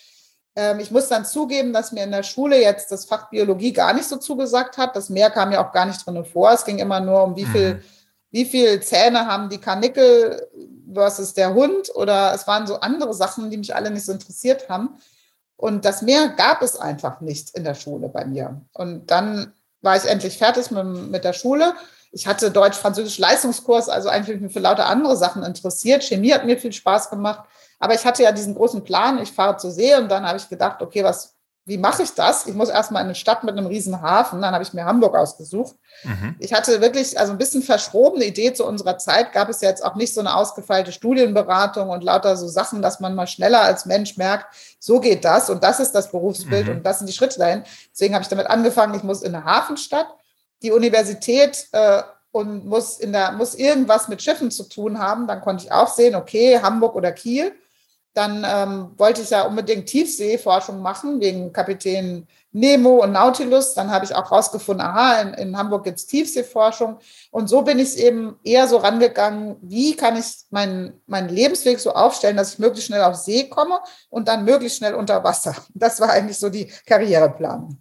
Ähm, 0.57 0.81
ich 0.81 0.91
muss 0.91 1.09
dann 1.09 1.25
zugeben, 1.25 1.73
dass 1.73 1.93
mir 1.93 2.05
in 2.05 2.11
der 2.11 2.23
Schule 2.23 2.61
jetzt 2.61 2.91
das 2.91 3.05
Fach 3.05 3.31
Biologie 3.31 3.73
gar 3.73 3.93
nicht 3.93 4.09
so 4.09 4.17
zugesagt 4.17 4.79
hat. 4.79 4.97
Das 4.97 5.11
Meer 5.11 5.31
kam 5.31 5.53
ja 5.53 5.65
auch 5.67 5.73
gar 5.73 5.87
nicht 5.87 6.05
drin 6.05 6.25
vor. 6.25 6.53
Es 6.53 6.65
ging 6.65 6.79
immer 6.79 7.01
nur 7.01 7.23
um, 7.23 7.37
wie 7.37 7.47
viel, 7.47 7.75
mhm. 7.75 7.83
wie 8.31 8.45
viel 8.45 8.83
Zähne 8.83 9.27
haben 9.27 9.49
die 9.49 9.59
Karnickel 9.59 10.49
versus 10.93 11.35
der 11.35 11.55
Hund. 11.55 11.95
Oder 11.95 12.35
es 12.35 12.47
waren 12.47 12.67
so 12.67 12.81
andere 12.81 13.15
Sachen, 13.15 13.51
die 13.51 13.57
mich 13.57 13.75
alle 13.75 13.91
nicht 13.91 14.05
so 14.05 14.13
interessiert 14.13 14.69
haben. 14.69 14.99
Und 15.57 15.85
das 15.85 16.03
Meer 16.03 16.29
gab 16.29 16.63
es 16.63 16.77
einfach 16.77 17.21
nicht 17.21 17.51
in 17.57 17.65
der 17.65 17.75
Schule 17.75 18.09
bei 18.09 18.25
mir. 18.25 18.63
Und 18.73 19.11
dann 19.11 19.53
war 19.83 19.97
ich 19.97 20.05
endlich 20.05 20.39
fertig 20.39 20.71
mit, 20.71 20.85
mit 21.11 21.25
der 21.25 21.33
Schule 21.33 21.75
ich 22.13 22.27
hatte 22.27 22.51
Deutsch-Französisch 22.51 23.19
Leistungskurs, 23.19 23.89
also 23.89 24.09
eigentlich 24.09 24.41
mich 24.41 24.53
für 24.53 24.61
lauter 24.61 24.87
andere 24.87 25.17
Sachen 25.17 25.43
interessiert. 25.43 26.03
Chemie 26.03 26.33
hat 26.33 26.45
mir 26.45 26.59
viel 26.59 26.73
Spaß 26.73 27.11
gemacht. 27.11 27.49
Aber 27.81 27.95
ich 27.95 28.05
hatte 28.05 28.23
ja 28.23 28.31
diesen 28.31 28.55
großen 28.55 28.85
Plan, 28.85 29.21
ich 29.21 29.33
fahre 29.33 29.57
zur 29.57 29.73
See 29.73 29.97
und 29.97 30.09
dann 30.09 30.25
habe 30.25 30.39
ich 30.39 30.49
gedacht, 30.49 30.81
okay, 30.83 31.03
was 31.03 31.35
wie 31.67 31.79
mache 31.79 32.03
ich 32.03 32.15
das? 32.15 32.47
Ich 32.47 32.55
muss 32.55 32.69
erstmal 32.69 33.03
in 33.03 33.09
eine 33.09 33.15
Stadt 33.15 33.45
mit 33.45 33.57
einem 33.57 33.67
riesen 33.67 34.01
Hafen. 34.01 34.41
Dann 34.41 34.53
habe 34.55 34.65
ich 34.65 34.73
mir 34.73 34.87
Hamburg 34.87 35.15
ausgesucht. 35.15 35.77
Mhm. 36.03 36.35
Ich 36.39 36.53
hatte 36.53 36.81
wirklich 36.81 37.19
also 37.19 37.33
ein 37.33 37.39
bisschen 37.39 37.63
verschrobene 37.63 38.25
Idee 38.25 38.53
zu 38.55 38.67
unserer 38.67 38.99
Zeit. 38.99 39.33
Gab 39.33 39.49
es 39.49 39.61
ja 39.61 39.69
jetzt 39.69 39.85
auch 39.85 39.95
nicht 39.95 40.13
so 40.13 40.21
eine 40.21 40.35
ausgefeilte 40.35 40.91
Studienberatung 40.91 41.91
und 41.91 42.03
lauter 42.03 42.37
so 42.37 42.49
Sachen, 42.49 42.83
dass 42.83 42.99
man 42.99 43.15
mal 43.15 43.27
schneller 43.27 43.61
als 43.61 43.87
Mensch 43.87 44.17
merkt, 44.17 44.47
so 44.81 45.01
geht 45.01 45.25
das 45.25 45.49
und 45.49 45.63
das 45.63 45.81
ist 45.81 45.93
das 45.93 46.11
Berufsbild 46.11 46.67
mhm. 46.67 46.73
und 46.73 46.83
das 46.83 46.99
sind 46.99 47.09
die 47.09 47.13
Schritte 47.13 47.39
dahin. 47.39 47.63
Deswegen 47.93 48.15
habe 48.15 48.23
ich 48.23 48.29
damit 48.29 48.49
angefangen, 48.49 48.95
ich 48.95 49.05
muss 49.05 49.23
in 49.23 49.35
eine 49.35 49.45
Hafenstadt. 49.45 50.09
Die 50.63 50.73
Universität 50.73 51.69
äh, 51.73 52.03
und 52.33 52.67
muss 52.67 52.99
in 52.99 53.13
der 53.13 53.33
muss 53.33 53.55
irgendwas 53.55 54.09
mit 54.09 54.23
Schiffen 54.23 54.51
zu 54.51 54.65
tun 54.65 54.99
haben. 54.99 55.27
Dann 55.29 55.41
konnte 55.41 55.65
ich 55.65 55.73
auch 55.73 55.89
sehen, 55.89 56.17
okay, 56.17 56.59
Hamburg 56.61 56.97
oder 56.97 57.13
Kiel. 57.13 57.53
Dann 58.15 58.45
ähm, 58.45 58.91
wollte 58.97 59.23
ich 59.23 59.31
ja 59.31 59.43
unbedingt 59.43 59.87
Tiefseeforschung 59.87 60.83
machen, 60.83 61.21
wegen 61.21 61.53
Kapitän 61.53 62.27
Nemo 62.53 63.03
und 63.03 63.13
Nautilus. 63.13 63.75
Dann 63.75 63.91
habe 63.91 64.05
ich 64.05 64.15
auch 64.15 64.33
rausgefunden, 64.33 64.85
aha, 64.85 65.21
in, 65.21 65.35
in 65.35 65.57
Hamburg 65.57 65.85
gibt 65.85 65.99
es 65.99 66.07
Tiefseeforschung. 66.07 66.99
Und 67.31 67.49
so 67.49 67.63
bin 67.63 67.79
ich 67.79 67.97
eben 67.99 68.37
eher 68.43 68.67
so 68.67 68.79
rangegangen, 68.79 69.57
wie 69.63 69.95
kann 69.95 70.17
ich 70.17 70.27
meinen, 70.51 71.01
meinen 71.07 71.29
Lebensweg 71.29 71.79
so 71.79 71.93
aufstellen, 71.93 72.37
dass 72.37 72.55
ich 72.55 72.59
möglichst 72.59 72.89
schnell 72.89 73.03
auf 73.03 73.15
See 73.15 73.49
komme 73.49 73.79
und 74.09 74.27
dann 74.27 74.45
möglichst 74.45 74.79
schnell 74.79 74.95
unter 74.95 75.23
Wasser. 75.23 75.55
Das 75.75 76.01
war 76.01 76.11
eigentlich 76.11 76.39
so 76.39 76.49
die 76.49 76.73
Karriereplanung. 76.87 77.79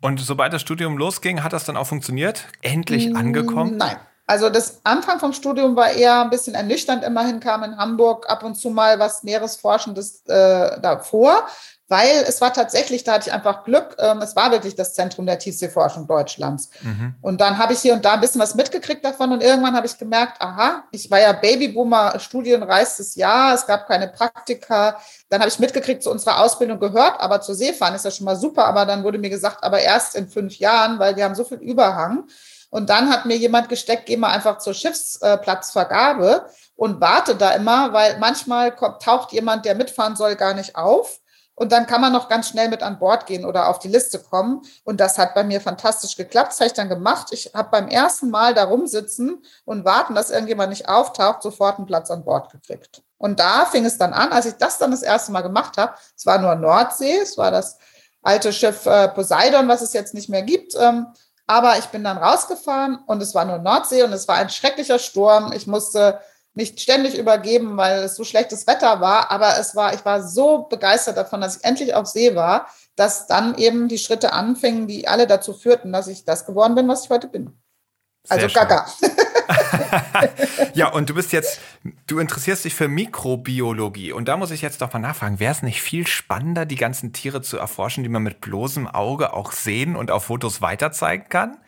Und 0.00 0.20
sobald 0.20 0.52
das 0.52 0.62
Studium 0.62 0.98
losging, 0.98 1.42
hat 1.42 1.52
das 1.52 1.64
dann 1.64 1.76
auch 1.76 1.86
funktioniert? 1.86 2.44
Endlich 2.62 3.14
angekommen? 3.14 3.76
Nein. 3.76 3.96
Also 4.26 4.50
das 4.50 4.80
Anfang 4.82 5.20
vom 5.20 5.32
Studium 5.32 5.76
war 5.76 5.90
eher 5.92 6.22
ein 6.22 6.30
bisschen 6.30 6.54
ernüchternd. 6.54 7.04
Immerhin 7.04 7.38
kam 7.38 7.62
in 7.62 7.76
Hamburg 7.76 8.28
ab 8.28 8.42
und 8.42 8.56
zu 8.56 8.70
mal 8.70 8.98
was 8.98 9.22
Meeresforschendes 9.22 10.22
äh, 10.26 10.80
davor, 10.80 11.46
weil 11.86 12.24
es 12.26 12.40
war 12.40 12.52
tatsächlich, 12.52 13.04
da 13.04 13.12
hatte 13.12 13.28
ich 13.28 13.32
einfach 13.32 13.62
Glück, 13.62 13.94
ähm, 14.00 14.20
es 14.20 14.34
war 14.34 14.50
wirklich 14.50 14.74
das 14.74 14.94
Zentrum 14.94 15.26
der 15.26 15.38
Tiefseeforschung 15.38 16.08
Deutschlands. 16.08 16.70
Mhm. 16.82 17.14
Und 17.22 17.40
dann 17.40 17.58
habe 17.58 17.72
ich 17.72 17.78
hier 17.78 17.92
und 17.92 18.04
da 18.04 18.14
ein 18.14 18.20
bisschen 18.20 18.40
was 18.40 18.56
mitgekriegt 18.56 19.04
davon 19.04 19.30
und 19.30 19.44
irgendwann 19.44 19.76
habe 19.76 19.86
ich 19.86 19.96
gemerkt, 19.96 20.42
aha, 20.42 20.82
ich 20.90 21.08
war 21.08 21.20
ja 21.20 21.32
Babyboomer, 21.32 22.18
studienreistes 22.18 23.14
Jahr, 23.14 23.54
es 23.54 23.64
gab 23.64 23.86
keine 23.86 24.08
Praktika. 24.08 24.98
Dann 25.28 25.38
habe 25.38 25.48
ich 25.48 25.60
mitgekriegt, 25.60 26.02
zu 26.02 26.10
unserer 26.10 26.42
Ausbildung 26.42 26.80
gehört, 26.80 27.20
aber 27.20 27.40
zur 27.40 27.54
Seefahren 27.54 27.94
ist 27.94 28.04
ja 28.04 28.10
schon 28.10 28.24
mal 28.24 28.36
super, 28.36 28.64
aber 28.64 28.86
dann 28.86 29.04
wurde 29.04 29.18
mir 29.18 29.30
gesagt, 29.30 29.62
aber 29.62 29.78
erst 29.78 30.16
in 30.16 30.28
fünf 30.28 30.58
Jahren, 30.58 30.98
weil 30.98 31.14
wir 31.14 31.22
haben 31.22 31.36
so 31.36 31.44
viel 31.44 31.58
Überhang. 31.58 32.24
Und 32.76 32.90
dann 32.90 33.08
hat 33.08 33.24
mir 33.24 33.38
jemand 33.38 33.70
gesteckt, 33.70 34.04
geh 34.04 34.18
mal 34.18 34.32
einfach 34.32 34.58
zur 34.58 34.74
Schiffsplatzvergabe 34.74 36.44
und 36.74 37.00
warte 37.00 37.34
da 37.34 37.52
immer, 37.52 37.94
weil 37.94 38.18
manchmal 38.18 38.70
kommt, 38.70 39.00
taucht 39.00 39.32
jemand, 39.32 39.64
der 39.64 39.74
mitfahren 39.74 40.14
soll, 40.14 40.36
gar 40.36 40.52
nicht 40.52 40.76
auf. 40.76 41.20
Und 41.54 41.72
dann 41.72 41.86
kann 41.86 42.02
man 42.02 42.12
noch 42.12 42.28
ganz 42.28 42.50
schnell 42.50 42.68
mit 42.68 42.82
an 42.82 42.98
Bord 42.98 43.24
gehen 43.24 43.46
oder 43.46 43.70
auf 43.70 43.78
die 43.78 43.88
Liste 43.88 44.18
kommen. 44.18 44.60
Und 44.84 45.00
das 45.00 45.16
hat 45.16 45.34
bei 45.34 45.42
mir 45.42 45.62
fantastisch 45.62 46.18
geklappt. 46.18 46.52
Das 46.52 46.60
habe 46.60 46.66
ich 46.66 46.74
dann 46.74 46.90
gemacht. 46.90 47.28
Ich 47.30 47.52
habe 47.54 47.70
beim 47.70 47.88
ersten 47.88 48.28
Mal 48.28 48.52
da 48.52 48.64
rumsitzen 48.64 49.42
und 49.64 49.86
warten, 49.86 50.14
dass 50.14 50.28
irgendjemand 50.28 50.68
nicht 50.68 50.86
auftaucht, 50.86 51.42
sofort 51.42 51.78
einen 51.78 51.86
Platz 51.86 52.10
an 52.10 52.26
Bord 52.26 52.52
gekriegt. 52.52 53.00
Und 53.16 53.40
da 53.40 53.64
fing 53.64 53.86
es 53.86 53.96
dann 53.96 54.12
an, 54.12 54.32
als 54.32 54.44
ich 54.44 54.56
das 54.56 54.76
dann 54.76 54.90
das 54.90 55.02
erste 55.02 55.32
Mal 55.32 55.40
gemacht 55.40 55.78
habe. 55.78 55.94
Es 56.14 56.26
war 56.26 56.36
nur 56.36 56.54
Nordsee, 56.54 57.20
es 57.22 57.38
war 57.38 57.50
das 57.50 57.78
alte 58.20 58.52
Schiff 58.52 58.84
äh, 58.84 59.08
Poseidon, 59.08 59.66
was 59.66 59.80
es 59.80 59.94
jetzt 59.94 60.12
nicht 60.12 60.28
mehr 60.28 60.42
gibt. 60.42 60.76
Aber 61.46 61.78
ich 61.78 61.86
bin 61.86 62.02
dann 62.02 62.18
rausgefahren 62.18 62.98
und 63.06 63.22
es 63.22 63.34
war 63.34 63.44
nur 63.44 63.58
Nordsee 63.58 64.02
und 64.02 64.12
es 64.12 64.26
war 64.26 64.36
ein 64.36 64.50
schrecklicher 64.50 64.98
Sturm. 64.98 65.52
Ich 65.52 65.66
musste 65.66 66.20
mich 66.54 66.74
ständig 66.76 67.16
übergeben, 67.16 67.76
weil 67.76 68.02
es 68.02 68.16
so 68.16 68.24
schlechtes 68.24 68.66
Wetter 68.66 69.00
war. 69.00 69.30
Aber 69.30 69.58
es 69.58 69.76
war, 69.76 69.94
ich 69.94 70.04
war 70.04 70.22
so 70.26 70.64
begeistert 70.64 71.16
davon, 71.16 71.40
dass 71.40 71.58
ich 71.58 71.64
endlich 71.64 71.94
auf 71.94 72.06
See 72.06 72.34
war, 72.34 72.66
dass 72.96 73.26
dann 73.26 73.56
eben 73.58 73.88
die 73.88 73.98
Schritte 73.98 74.32
anfingen, 74.32 74.88
die 74.88 75.06
alle 75.06 75.26
dazu 75.26 75.52
führten, 75.52 75.92
dass 75.92 76.08
ich 76.08 76.24
das 76.24 76.46
geworden 76.46 76.74
bin, 76.74 76.88
was 76.88 77.04
ich 77.04 77.10
heute 77.10 77.28
bin. 77.28 77.56
Also 78.28 78.48
Gaga. 78.48 78.86
ja, 80.74 80.88
und 80.88 81.08
du 81.10 81.14
bist 81.14 81.32
jetzt, 81.32 81.60
du 82.06 82.18
interessierst 82.18 82.64
dich 82.64 82.74
für 82.74 82.88
Mikrobiologie. 82.88 84.12
Und 84.12 84.28
da 84.28 84.36
muss 84.36 84.50
ich 84.50 84.62
jetzt 84.62 84.80
doch 84.80 84.92
mal 84.92 84.98
nachfragen, 84.98 85.40
wäre 85.40 85.52
es 85.52 85.62
nicht 85.62 85.82
viel 85.82 86.06
spannender, 86.06 86.66
die 86.66 86.76
ganzen 86.76 87.12
Tiere 87.12 87.42
zu 87.42 87.56
erforschen, 87.58 88.02
die 88.02 88.08
man 88.08 88.22
mit 88.22 88.40
bloßem 88.40 88.86
Auge 88.88 89.32
auch 89.32 89.52
sehen 89.52 89.96
und 89.96 90.10
auf 90.10 90.24
Fotos 90.24 90.60
weiterzeigen 90.62 91.28
kann? 91.28 91.58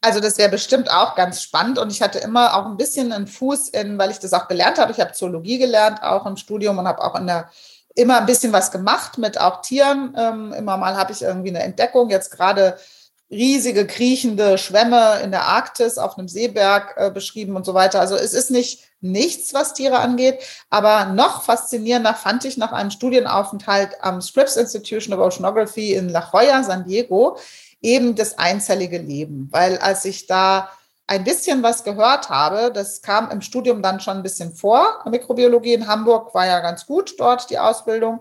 Also 0.00 0.20
das 0.20 0.36
wäre 0.36 0.50
bestimmt 0.50 0.90
auch 0.90 1.14
ganz 1.14 1.42
spannend 1.42 1.78
und 1.78 1.90
ich 1.90 2.02
hatte 2.02 2.18
immer 2.18 2.54
auch 2.54 2.66
ein 2.66 2.76
bisschen 2.76 3.10
einen 3.10 3.26
Fuß 3.26 3.70
in, 3.70 3.96
weil 3.96 4.10
ich 4.10 4.18
das 4.18 4.34
auch 4.34 4.48
gelernt 4.48 4.78
habe. 4.78 4.92
Ich 4.92 5.00
habe 5.00 5.12
Zoologie 5.12 5.56
gelernt, 5.56 6.02
auch 6.02 6.26
im 6.26 6.36
Studium 6.36 6.76
und 6.76 6.86
habe 6.86 7.02
auch 7.02 7.14
in 7.14 7.26
der 7.26 7.48
immer 7.94 8.18
ein 8.18 8.26
bisschen 8.26 8.52
was 8.52 8.70
gemacht 8.70 9.16
mit 9.16 9.40
auch 9.40 9.62
Tieren. 9.62 10.14
Ähm, 10.18 10.52
immer 10.52 10.76
mal 10.76 10.96
habe 10.96 11.12
ich 11.12 11.22
irgendwie 11.22 11.50
eine 11.50 11.62
Entdeckung. 11.62 12.10
Jetzt 12.10 12.30
gerade 12.30 12.76
riesige 13.30 13.86
kriechende 13.86 14.58
Schwämme 14.58 15.20
in 15.22 15.30
der 15.30 15.46
Arktis 15.46 15.98
auf 15.98 16.18
einem 16.18 16.28
Seeberg 16.28 16.94
äh, 16.96 17.10
beschrieben 17.10 17.56
und 17.56 17.64
so 17.64 17.74
weiter. 17.74 18.00
Also 18.00 18.14
es 18.16 18.32
ist 18.32 18.50
nicht 18.50 18.84
nichts, 19.00 19.52
was 19.52 19.74
Tiere 19.74 19.98
angeht, 19.98 20.38
aber 20.70 21.06
noch 21.06 21.42
faszinierender 21.42 22.14
fand 22.14 22.44
ich 22.46 22.56
nach 22.56 22.72
einem 22.72 22.90
Studienaufenthalt 22.90 24.02
am 24.02 24.22
Scripps 24.22 24.56
Institution 24.56 25.14
of 25.14 25.20
Oceanography 25.20 25.92
in 25.92 26.08
La 26.08 26.28
Jolla, 26.32 26.62
San 26.62 26.86
Diego, 26.86 27.36
eben 27.82 28.14
das 28.14 28.38
einzellige 28.38 28.98
Leben, 28.98 29.48
weil 29.50 29.76
als 29.78 30.06
ich 30.06 30.26
da 30.26 30.70
ein 31.06 31.22
bisschen 31.22 31.62
was 31.62 31.84
gehört 31.84 32.30
habe, 32.30 32.72
das 32.72 33.02
kam 33.02 33.30
im 33.30 33.42
Studium 33.42 33.82
dann 33.82 34.00
schon 34.00 34.16
ein 34.16 34.22
bisschen 34.22 34.54
vor. 34.54 35.04
Mikrobiologie 35.04 35.74
in 35.74 35.86
Hamburg 35.86 36.34
war 36.34 36.46
ja 36.46 36.60
ganz 36.60 36.86
gut 36.86 37.14
dort 37.18 37.50
die 37.50 37.58
Ausbildung. 37.58 38.20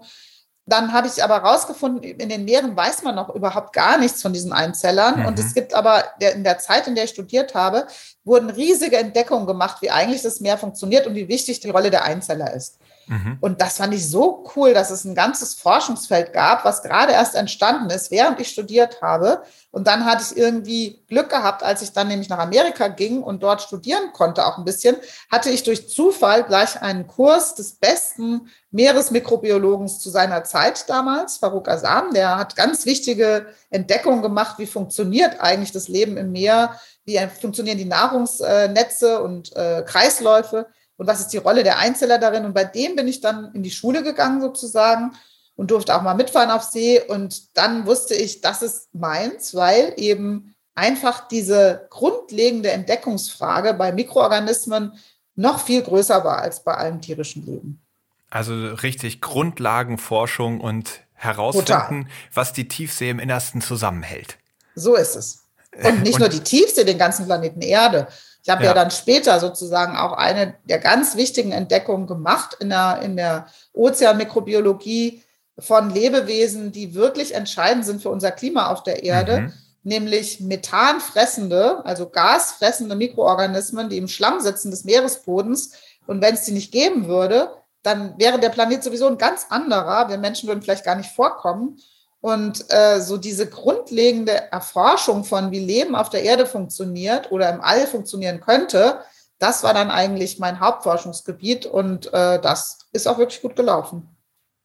Dann 0.66 0.94
habe 0.94 1.08
ich 1.08 1.22
aber 1.22 1.38
rausgefunden, 1.38 2.04
in 2.04 2.30
den 2.30 2.46
Meeren 2.46 2.76
weiß 2.76 3.04
man 3.04 3.16
noch 3.16 3.36
überhaupt 3.36 3.74
gar 3.74 3.98
nichts 3.98 4.22
von 4.22 4.32
diesen 4.32 4.54
Einzellern. 4.54 5.20
Mhm. 5.20 5.26
Und 5.26 5.40
es 5.40 5.54
gibt 5.54 5.74
aber 5.74 6.04
in 6.20 6.46
der 6.46 6.58
Zeit, 6.58 6.88
in 6.88 6.96
der 6.96 7.04
ich 7.04 7.10
studiert 7.10 7.54
habe, 7.54 7.86
wurden 8.24 8.50
riesige 8.50 8.98
Entdeckungen 8.98 9.46
gemacht, 9.46 9.82
wie 9.82 9.92
eigentlich 9.92 10.22
das 10.22 10.40
Meer 10.40 10.58
funktioniert 10.58 11.06
und 11.06 11.16
wie 11.16 11.28
wichtig 11.28 11.60
die 11.60 11.70
Rolle 11.70 11.92
der 11.92 12.06
Einzeller 12.06 12.54
ist. 12.54 12.78
Mhm. 13.08 13.38
Und 13.42 13.62
das 13.62 13.78
fand 13.78 13.94
ich 13.94 14.10
so 14.10 14.46
cool, 14.56 14.74
dass 14.74 14.92
es 14.92 15.04
ein 15.04 15.16
ganzes 15.16 15.56
Forschungsfeld 15.56 16.34
gab, 16.34 16.66
was 16.66 16.82
gerade 16.84 17.12
erst 17.12 17.36
entstanden 17.36 17.90
ist, 17.90 18.12
während 18.12 18.40
ich 18.40 18.50
studiert 18.50 19.02
habe. 19.02 19.44
Und 19.72 19.88
dann 19.88 20.06
hatte 20.06 20.24
ich 20.24 20.38
irgendwie 20.38 21.04
Glück 21.08 21.30
gehabt, 21.30 21.64
als 21.64 21.82
ich 21.82 21.92
dann 21.92 22.08
nämlich 22.08 22.30
nach 22.30 22.40
Amerika 22.40 22.88
ging 22.88 23.24
und 23.24 23.44
dort 23.44 23.62
studieren 23.62 24.14
konnte, 24.14 24.46
auch 24.46 24.58
ein 24.58 24.66
bisschen, 24.66 24.96
hatte 25.32 25.50
ich 25.50 25.64
durch 25.64 25.90
Zufall 25.90 26.44
gleich 26.44 26.82
einen 26.82 27.08
Kurs 27.08 27.56
des 27.56 27.74
besten 27.74 28.50
Meeresmikrobiologen 28.72 29.88
zu 29.88 30.10
seiner 30.10 30.44
Zeit 30.44 30.90
damals, 30.90 31.38
Farouk 31.38 31.68
Azam. 31.68 32.14
Der 32.14 32.38
hat 32.38 32.56
ganz 32.56 32.86
wichtige 32.86 33.48
Entdeckungen 33.70 34.22
gemacht, 34.22 34.60
wie 34.60 34.68
funktioniert 34.68 35.42
eigentlich 35.42 35.72
das 35.72 35.88
Leben 35.88 36.18
im 36.18 36.32
Meer, 36.32 36.80
wie 37.06 37.20
funktionieren 37.40 37.78
die 37.78 37.86
Nahrungsnetze 37.86 39.22
und 39.22 39.56
äh, 39.56 39.84
Kreisläufe 39.86 40.68
und 40.98 41.08
was 41.08 41.20
ist 41.20 41.30
die 41.30 41.38
Rolle 41.38 41.64
der 41.64 41.80
Einzeller 41.80 42.20
darin. 42.20 42.46
Und 42.46 42.54
bei 42.54 42.64
dem 42.64 42.96
bin 42.96 43.08
ich 43.08 43.22
dann 43.22 43.52
in 43.54 43.64
die 43.64 43.72
Schule 43.72 44.04
gegangen 44.04 44.42
sozusagen 44.42 45.14
und 45.56 45.72
durfte 45.72 45.96
auch 45.96 46.02
mal 46.02 46.14
mitfahren 46.14 46.52
auf 46.52 46.64
See. 46.64 47.02
Und 47.02 47.58
dann 47.58 47.86
wusste 47.86 48.16
ich, 48.16 48.42
das 48.42 48.62
ist 48.62 48.94
meins, 48.94 49.56
weil 49.56 49.94
eben 49.98 50.56
einfach 50.76 51.28
diese 51.28 51.88
grundlegende 51.90 52.72
Entdeckungsfrage 52.72 53.74
bei 53.74 53.92
Mikroorganismen 53.92 54.94
noch 55.36 55.64
viel 55.64 55.82
größer 55.82 56.24
war 56.24 56.40
als 56.40 56.64
bei 56.64 56.76
allem 56.76 57.02
tierischen 57.02 57.46
Leben. 57.46 57.82
Also 58.30 58.54
richtig 58.54 59.22
Grundlagenforschung 59.22 60.60
und 60.60 61.02
herausfinden, 61.14 61.66
Total. 61.66 62.06
was 62.34 62.54
die 62.54 62.68
Tiefsee 62.68 63.10
im 63.10 63.20
Innersten 63.20 63.62
zusammenhält. 63.62 64.38
So 64.76 64.96
ist 64.96 65.16
es. 65.16 65.44
Und 65.84 66.02
nicht 66.04 66.16
und 66.16 66.22
nur 66.22 66.30
die 66.30 66.40
Tiefsee, 66.40 66.84
den 66.84 66.98
ganzen 66.98 67.26
Planeten 67.26 67.62
Erde. 67.62 68.08
Ich 68.44 68.50
habe 68.50 68.64
ja. 68.64 68.70
ja. 68.70 68.74
dann 68.76 68.92
später 68.92 69.40
sozusagen 69.40 69.96
auch 69.96 70.14
eine 70.14 70.56
der 70.66 70.80
ganz 70.80 71.16
wichtigen 71.16 71.54
Entdeckungen 71.54 72.08
gemacht 72.08 72.58
in 72.60 72.70
der, 72.70 73.00
in 73.02 73.16
der 73.16 73.48
Ozeanmikrobiologie 73.72 75.24
von 75.58 75.90
Lebewesen, 75.90 76.72
die 76.72 76.94
wirklich 76.94 77.36
entscheidend 77.36 77.86
sind 77.86 78.02
für 78.02 78.10
unser 78.10 78.32
Klima 78.32 78.68
auf 78.68 78.84
der 78.84 79.04
Erde, 79.04 79.42
mhm. 79.42 79.54
nämlich 79.84 80.42
methanfressende, 80.42 81.86
also 81.86 82.10
gasfressende 82.10 82.96
Mikroorganismen, 82.96 83.88
die 83.90 83.98
im 83.98 84.10
Schlamm 84.10 84.42
sitzen 84.42 84.72
des 84.72 84.84
Meeresbodens. 84.84 85.72
Und 86.06 86.22
wenn 86.22 86.34
es 86.34 86.44
die 86.44 86.52
nicht 86.52 86.74
geben 86.74 87.08
würde, 87.08 87.50
dann 87.82 88.18
wäre 88.18 88.40
der 88.40 88.50
Planet 88.50 88.84
sowieso 88.84 89.08
ein 89.08 89.18
ganz 89.18 89.48
anderer. 89.50 90.10
Wir 90.10 90.18
Menschen 90.18 90.48
würden 90.48 90.62
vielleicht 90.62 90.86
gar 90.86 90.96
nicht 90.96 91.12
vorkommen. 91.12 91.78
Und 92.24 92.64
äh, 92.70 93.02
so 93.02 93.18
diese 93.18 93.50
grundlegende 93.50 94.50
Erforschung 94.50 95.26
von, 95.26 95.52
wie 95.52 95.60
Leben 95.60 95.94
auf 95.94 96.10
der 96.10 96.24
Erde 96.24 96.46
funktioniert 96.46 97.34
oder 97.34 97.54
im 97.54 97.60
All 97.60 97.86
funktionieren 97.86 98.40
könnte, 98.40 99.02
das 99.40 99.62
war 99.62 99.74
dann 99.74 99.92
eigentlich 99.92 100.40
mein 100.40 100.62
Hauptforschungsgebiet 100.62 101.66
und 101.66 102.14
äh, 102.14 102.40
das 102.40 102.88
ist 102.94 103.08
auch 103.08 103.18
wirklich 103.18 103.42
gut 103.42 103.58
gelaufen. 103.58 104.08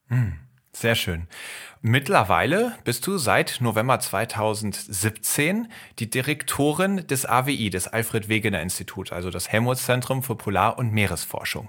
Hm, 0.07 0.39
sehr 0.73 0.95
schön. 0.95 1.27
Mittlerweile 1.81 2.75
bist 2.83 3.07
du 3.07 3.19
seit 3.19 3.59
November 3.61 4.01
2017 4.01 5.69
die 6.01 6.11
Direktorin 6.11 7.07
des 7.07 7.25
AWI, 7.25 7.71
des 7.71 7.87
Alfred 7.87 8.29
Wegener 8.29 8.61
Instituts, 8.61 9.13
also 9.13 9.31
das 9.31 9.49
Helmholtz-Zentrum 9.49 10.25
für 10.25 10.35
Polar- 10.35 10.77
und 10.77 10.93
Meeresforschung. 10.93 11.69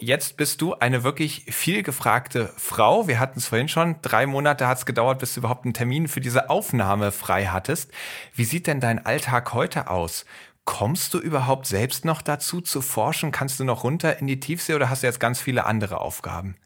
Jetzt 0.00 0.36
bist 0.36 0.60
du 0.60 0.74
eine 0.74 1.04
wirklich 1.04 1.44
viel 1.50 1.84
gefragte 1.84 2.52
Frau. 2.56 3.06
Wir 3.06 3.20
hatten 3.20 3.38
es 3.38 3.46
vorhin 3.46 3.68
schon. 3.68 3.96
Drei 4.02 4.26
Monate 4.26 4.66
hat 4.66 4.78
es 4.78 4.86
gedauert, 4.86 5.20
bis 5.20 5.34
du 5.34 5.40
überhaupt 5.40 5.64
einen 5.64 5.74
Termin 5.74 6.08
für 6.08 6.20
diese 6.20 6.50
Aufnahme 6.50 7.12
frei 7.12 7.46
hattest. 7.46 7.92
Wie 8.34 8.44
sieht 8.44 8.66
denn 8.66 8.80
dein 8.80 9.06
Alltag 9.06 9.52
heute 9.54 9.88
aus? 9.88 10.24
Kommst 10.64 11.14
du 11.14 11.18
überhaupt 11.18 11.66
selbst 11.66 12.04
noch 12.04 12.22
dazu 12.22 12.60
zu 12.60 12.80
forschen? 12.80 13.30
Kannst 13.30 13.60
du 13.60 13.64
noch 13.64 13.84
runter 13.84 14.18
in 14.18 14.26
die 14.26 14.40
Tiefsee 14.40 14.74
oder 14.74 14.90
hast 14.90 15.04
du 15.04 15.06
jetzt 15.06 15.20
ganz 15.20 15.40
viele 15.40 15.64
andere 15.64 16.00
Aufgaben? 16.00 16.56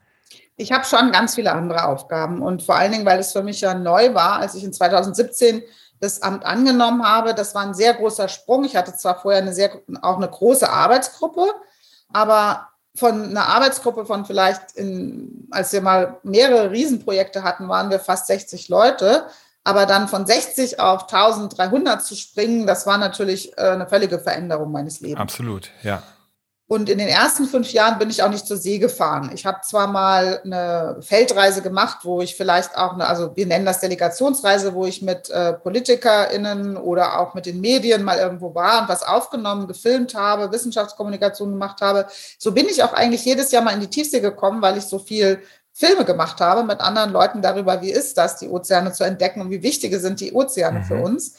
Ich 0.55 0.71
habe 0.71 0.85
schon 0.85 1.11
ganz 1.11 1.35
viele 1.35 1.51
andere 1.51 1.85
Aufgaben 1.85 2.41
und 2.41 2.63
vor 2.63 2.75
allen 2.75 2.91
Dingen, 2.91 3.05
weil 3.05 3.19
es 3.19 3.31
für 3.31 3.41
mich 3.41 3.61
ja 3.61 3.73
neu 3.73 4.13
war, 4.13 4.39
als 4.39 4.55
ich 4.55 4.63
in 4.63 4.73
2017 4.73 5.63
das 5.99 6.21
Amt 6.21 6.45
angenommen 6.45 7.03
habe. 7.03 7.33
Das 7.33 7.55
war 7.55 7.63
ein 7.63 7.73
sehr 7.73 7.93
großer 7.93 8.27
Sprung. 8.27 8.65
Ich 8.65 8.75
hatte 8.75 8.95
zwar 8.95 9.19
vorher 9.19 9.41
eine 9.41 9.53
sehr, 9.53 9.71
auch 10.01 10.17
eine 10.17 10.29
große 10.29 10.69
Arbeitsgruppe, 10.69 11.47
aber 12.11 12.67
von 12.95 13.29
einer 13.29 13.47
Arbeitsgruppe 13.47 14.05
von 14.05 14.25
vielleicht, 14.25 14.73
in, 14.75 15.47
als 15.49 15.73
wir 15.73 15.81
mal 15.81 16.19
mehrere 16.23 16.69
Riesenprojekte 16.69 17.43
hatten, 17.43 17.67
waren 17.67 17.89
wir 17.89 17.99
fast 17.99 18.27
60 18.27 18.69
Leute. 18.69 19.25
Aber 19.63 19.85
dann 19.85 20.09
von 20.09 20.25
60 20.25 20.79
auf 20.79 21.03
1300 21.03 22.03
zu 22.03 22.15
springen, 22.15 22.67
das 22.67 22.85
war 22.85 22.97
natürlich 22.97 23.57
äh, 23.57 23.61
eine 23.61 23.87
völlige 23.87 24.19
Veränderung 24.19 24.71
meines 24.71 24.99
Lebens. 24.99 25.21
Absolut, 25.21 25.71
ja. 25.83 26.03
Und 26.73 26.89
in 26.89 26.97
den 26.97 27.07
ersten 27.07 27.45
fünf 27.45 27.71
Jahren 27.71 27.99
bin 27.99 28.09
ich 28.09 28.23
auch 28.23 28.31
nicht 28.31 28.47
zur 28.47 28.57
See 28.57 28.79
gefahren. 28.79 29.29
Ich 29.35 29.45
habe 29.45 29.59
zwar 29.61 29.85
mal 29.85 30.41
eine 30.43 30.97
Feldreise 31.01 31.61
gemacht, 31.61 31.99
wo 32.01 32.19
ich 32.19 32.35
vielleicht 32.35 32.75
auch 32.75 32.93
eine, 32.93 33.05
also 33.05 33.31
wir 33.35 33.45
nennen 33.45 33.63
das 33.63 33.79
Delegationsreise, 33.79 34.73
wo 34.73 34.87
ich 34.87 35.03
mit 35.03 35.29
äh, 35.29 35.53
PolitikerInnen 35.53 36.75
oder 36.75 37.19
auch 37.19 37.35
mit 37.35 37.45
den 37.45 37.61
Medien 37.61 38.01
mal 38.01 38.17
irgendwo 38.17 38.55
war 38.55 38.81
und 38.81 38.89
was 38.89 39.03
aufgenommen, 39.03 39.67
gefilmt 39.67 40.15
habe, 40.15 40.51
Wissenschaftskommunikation 40.51 41.51
gemacht 41.51 41.79
habe. 41.81 42.07
So 42.39 42.53
bin 42.53 42.65
ich 42.65 42.81
auch 42.81 42.93
eigentlich 42.93 43.23
jedes 43.23 43.51
Jahr 43.51 43.61
mal 43.61 43.75
in 43.75 43.81
die 43.81 43.91
Tiefsee 43.91 44.21
gekommen, 44.21 44.63
weil 44.63 44.75
ich 44.75 44.85
so 44.85 44.97
viel 44.97 45.43
Filme 45.73 46.05
gemacht 46.05 46.41
habe 46.41 46.63
mit 46.63 46.79
anderen 46.79 47.11
Leuten 47.11 47.43
darüber, 47.43 47.83
wie 47.83 47.91
ist 47.91 48.17
das, 48.17 48.37
die 48.37 48.49
Ozeane 48.49 48.93
zu 48.93 49.03
entdecken 49.03 49.41
und 49.41 49.51
wie 49.51 49.61
wichtige 49.61 49.99
sind 49.99 50.19
die 50.19 50.33
Ozeane 50.33 50.79
mhm. 50.79 50.85
für 50.85 50.95
uns. 50.95 51.35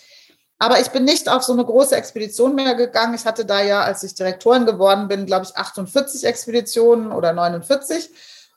Aber 0.58 0.80
ich 0.80 0.88
bin 0.88 1.04
nicht 1.04 1.28
auf 1.28 1.42
so 1.42 1.52
eine 1.52 1.64
große 1.64 1.96
Expedition 1.96 2.54
mehr 2.54 2.74
gegangen. 2.74 3.14
Ich 3.14 3.26
hatte 3.26 3.44
da 3.44 3.62
ja, 3.62 3.82
als 3.82 4.02
ich 4.02 4.14
Direktorin 4.14 4.66
geworden 4.66 5.08
bin, 5.08 5.26
glaube 5.26 5.46
ich, 5.46 5.56
48 5.56 6.24
Expeditionen 6.24 7.12
oder 7.12 7.32
49. 7.32 8.10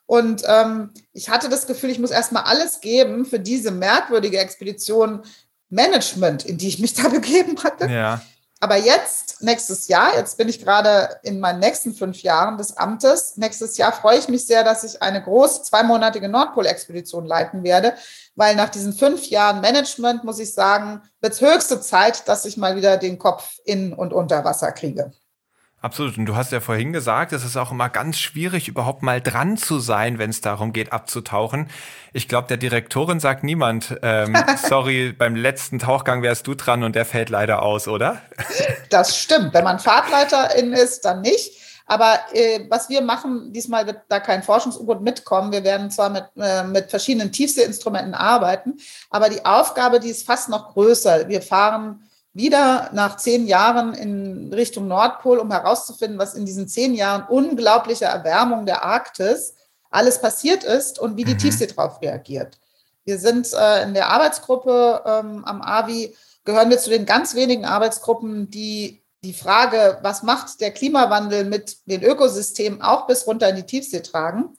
Und 0.05 0.43
ähm, 0.45 0.91
ich 1.13 1.29
hatte 1.29 1.49
das 1.49 1.67
Gefühl, 1.67 1.89
ich 1.89 1.99
muss 1.99 2.11
erstmal 2.11 2.43
alles 2.43 2.79
geben 2.81 3.25
für 3.25 3.39
diese 3.39 3.71
merkwürdige 3.71 4.39
Expedition 4.39 5.21
Management, 5.69 6.45
in 6.45 6.57
die 6.57 6.69
ich 6.69 6.79
mich 6.79 6.93
da 6.93 7.07
begeben 7.09 7.61
hatte. 7.63 7.87
Ja. 7.87 8.21
Aber 8.59 8.75
jetzt, 8.75 9.43
nächstes 9.43 9.87
Jahr, 9.87 10.15
jetzt 10.15 10.35
bin 10.37 10.49
ich 10.49 10.63
gerade 10.63 11.19
in 11.21 11.39
meinen 11.39 11.59
nächsten 11.59 11.93
fünf 11.93 12.23
Jahren 12.23 12.57
des 12.57 12.75
Amtes. 12.75 13.37
Nächstes 13.37 13.77
Jahr 13.77 13.91
freue 13.91 14.17
ich 14.17 14.29
mich 14.29 14.47
sehr, 14.47 14.63
dass 14.63 14.83
ich 14.83 15.01
eine 15.01 15.21
große 15.21 15.61
zweimonatige 15.61 16.27
Nordpol-Expedition 16.27 17.27
leiten 17.27 17.63
werde, 17.63 17.93
weil 18.35 18.55
nach 18.55 18.69
diesen 18.69 18.93
fünf 18.93 19.27
Jahren 19.27 19.61
Management, 19.61 20.23
muss 20.23 20.39
ich 20.39 20.53
sagen, 20.53 21.03
wird 21.21 21.33
es 21.33 21.41
höchste 21.41 21.81
Zeit, 21.81 22.27
dass 22.27 22.45
ich 22.45 22.57
mal 22.57 22.75
wieder 22.75 22.97
den 22.97 23.19
Kopf 23.19 23.59
in 23.63 23.93
und 23.93 24.11
unter 24.11 24.43
Wasser 24.43 24.71
kriege. 24.71 25.11
Absolut. 25.87 26.17
Und 26.17 26.25
du 26.25 26.35
hast 26.35 26.51
ja 26.51 26.59
vorhin 26.59 26.91
gesagt, 26.91 27.31
es 27.31 27.45
ist 27.45 27.55
auch 27.55 27.71
immer 27.71 27.87
ganz 27.87 28.19
schwierig, 28.19 28.67
überhaupt 28.67 29.03
mal 29.03 29.21
dran 29.21 29.55
zu 29.55 29.79
sein, 29.79 30.19
wenn 30.19 30.31
es 30.31 30.41
darum 30.41 30.73
geht, 30.73 30.91
abzutauchen. 30.91 31.69
Ich 32.11 32.27
glaube, 32.27 32.49
der 32.49 32.57
Direktorin 32.57 33.21
sagt 33.21 33.45
niemand, 33.45 33.97
ähm, 34.01 34.35
sorry, 34.67 35.13
beim 35.13 35.37
letzten 35.37 35.79
Tauchgang 35.79 36.23
wärst 36.23 36.45
du 36.45 36.55
dran 36.55 36.83
und 36.83 36.97
der 36.97 37.05
fällt 37.05 37.29
leider 37.29 37.61
aus, 37.61 37.87
oder? 37.87 38.21
Das 38.89 39.17
stimmt. 39.17 39.53
Wenn 39.53 39.63
man 39.63 39.79
Fahrtleiterin 39.79 40.73
ist, 40.73 41.05
dann 41.05 41.21
nicht. 41.21 41.53
Aber 41.85 42.19
äh, 42.33 42.65
was 42.67 42.89
wir 42.89 43.01
machen, 43.01 43.53
diesmal 43.53 43.87
wird 43.87 44.01
da 44.09 44.19
kein 44.19 44.43
Forschungs-U-Boot 44.43 45.01
mitkommen. 45.01 45.53
Wir 45.53 45.63
werden 45.63 45.89
zwar 45.89 46.09
mit, 46.09 46.25
äh, 46.35 46.65
mit 46.65 46.89
verschiedenen 46.89 47.31
Tiefseeinstrumenten 47.31 48.13
arbeiten, 48.13 48.77
aber 49.09 49.29
die 49.29 49.45
Aufgabe, 49.45 50.01
die 50.01 50.09
ist 50.09 50.25
fast 50.25 50.49
noch 50.49 50.73
größer. 50.73 51.29
Wir 51.29 51.41
fahren 51.41 52.06
wieder 52.37 52.91
nach 52.93 53.17
zehn 53.17 53.47
Jahren 53.47 53.95
in 53.95 54.53
Richtung 54.53 54.87
Nordpol, 54.87 55.39
um 55.39 55.51
herauszufinden, 55.51 56.19
was 56.19 56.35
in 56.35 56.45
diesen 56.45 56.67
zehn 56.67 56.93
Jahren 56.93 57.27
unglaublicher 57.27 58.05
Erwärmung 58.05 58.67
der 58.67 58.85
Arktis 58.85 59.55
alles 59.89 60.21
passiert 60.21 60.63
ist 60.63 60.99
und 60.99 61.17
wie 61.17 61.25
die 61.25 61.33
mhm. 61.33 61.39
Tiefsee 61.39 61.65
darauf 61.67 61.99
reagiert. 62.01 62.59
Wir 63.05 63.17
sind 63.17 63.51
äh, 63.53 63.83
in 63.83 63.95
der 63.95 64.09
Arbeitsgruppe 64.09 65.01
ähm, 65.05 65.45
am 65.45 65.61
AVI, 65.63 66.15
gehören 66.45 66.69
wir 66.69 66.77
zu 66.77 66.91
den 66.91 67.07
ganz 67.07 67.33
wenigen 67.33 67.65
Arbeitsgruppen, 67.65 68.51
die 68.51 69.01
die 69.23 69.33
Frage, 69.33 69.97
was 70.03 70.21
macht 70.21 70.61
der 70.61 70.71
Klimawandel 70.71 71.43
mit 71.43 71.77
den 71.87 72.03
Ökosystemen, 72.03 72.83
auch 72.83 73.07
bis 73.07 73.25
runter 73.25 73.49
in 73.49 73.55
die 73.55 73.65
Tiefsee 73.65 74.01
tragen. 74.01 74.55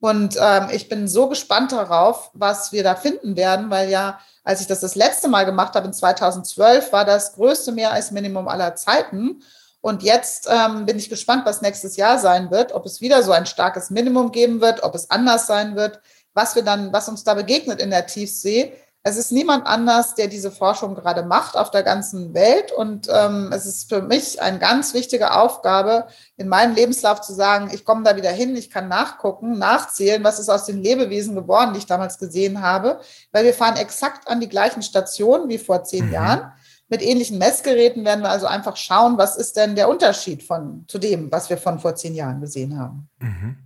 Und 0.00 0.36
ähm, 0.40 0.68
ich 0.72 0.88
bin 0.88 1.08
so 1.08 1.28
gespannt 1.28 1.72
darauf, 1.72 2.30
was 2.32 2.72
wir 2.72 2.84
da 2.84 2.94
finden 2.94 3.36
werden, 3.36 3.70
weil 3.70 3.90
ja 3.90 4.20
als 4.48 4.62
ich 4.62 4.66
das 4.66 4.80
das 4.80 4.94
letzte 4.94 5.28
Mal 5.28 5.44
gemacht 5.44 5.74
habe, 5.74 5.88
in 5.88 5.92
2012, 5.92 6.90
war 6.90 7.04
das 7.04 7.34
größte 7.34 7.70
Meereisminimum 7.70 8.48
aller 8.48 8.76
Zeiten. 8.76 9.42
Und 9.82 10.02
jetzt 10.02 10.48
ähm, 10.50 10.86
bin 10.86 10.96
ich 10.96 11.10
gespannt, 11.10 11.44
was 11.44 11.60
nächstes 11.60 11.98
Jahr 11.98 12.18
sein 12.18 12.50
wird, 12.50 12.72
ob 12.72 12.86
es 12.86 13.02
wieder 13.02 13.22
so 13.22 13.32
ein 13.32 13.44
starkes 13.44 13.90
Minimum 13.90 14.32
geben 14.32 14.62
wird, 14.62 14.84
ob 14.84 14.94
es 14.94 15.10
anders 15.10 15.46
sein 15.46 15.76
wird, 15.76 16.00
was 16.32 16.54
wir 16.54 16.62
dann, 16.62 16.94
was 16.94 17.10
uns 17.10 17.24
da 17.24 17.34
begegnet 17.34 17.78
in 17.78 17.90
der 17.90 18.06
Tiefsee. 18.06 18.72
Es 19.04 19.16
ist 19.16 19.30
niemand 19.30 19.66
anders, 19.66 20.16
der 20.16 20.26
diese 20.26 20.50
Forschung 20.50 20.94
gerade 20.94 21.22
macht 21.22 21.56
auf 21.56 21.70
der 21.70 21.82
ganzen 21.82 22.34
Welt. 22.34 22.72
Und 22.72 23.08
ähm, 23.10 23.50
es 23.52 23.64
ist 23.64 23.88
für 23.88 24.02
mich 24.02 24.42
eine 24.42 24.58
ganz 24.58 24.92
wichtige 24.92 25.32
Aufgabe, 25.34 26.08
in 26.36 26.48
meinem 26.48 26.74
Lebenslauf 26.74 27.20
zu 27.20 27.32
sagen, 27.32 27.70
ich 27.72 27.84
komme 27.84 28.02
da 28.02 28.16
wieder 28.16 28.30
hin, 28.30 28.56
ich 28.56 28.70
kann 28.70 28.88
nachgucken, 28.88 29.56
nachzählen, 29.56 30.22
was 30.24 30.38
ist 30.40 30.48
aus 30.48 30.64
den 30.64 30.82
Lebewesen 30.82 31.34
geworden, 31.34 31.72
die 31.72 31.78
ich 31.78 31.86
damals 31.86 32.18
gesehen 32.18 32.60
habe. 32.60 33.00
Weil 33.32 33.44
wir 33.44 33.54
fahren 33.54 33.76
exakt 33.76 34.28
an 34.28 34.40
die 34.40 34.48
gleichen 34.48 34.82
Stationen 34.82 35.48
wie 35.48 35.58
vor 35.58 35.84
zehn 35.84 36.06
mhm. 36.06 36.12
Jahren. 36.12 36.52
Mit 36.88 37.02
ähnlichen 37.02 37.38
Messgeräten 37.38 38.04
werden 38.04 38.22
wir 38.22 38.30
also 38.30 38.46
einfach 38.46 38.76
schauen, 38.76 39.16
was 39.18 39.36
ist 39.36 39.56
denn 39.56 39.76
der 39.76 39.88
Unterschied 39.88 40.42
von 40.42 40.84
zu 40.88 40.98
dem, 40.98 41.30
was 41.30 41.50
wir 41.50 41.58
von 41.58 41.78
vor 41.78 41.94
zehn 41.94 42.14
Jahren 42.14 42.40
gesehen 42.40 42.78
haben. 42.78 43.08
Mhm. 43.20 43.56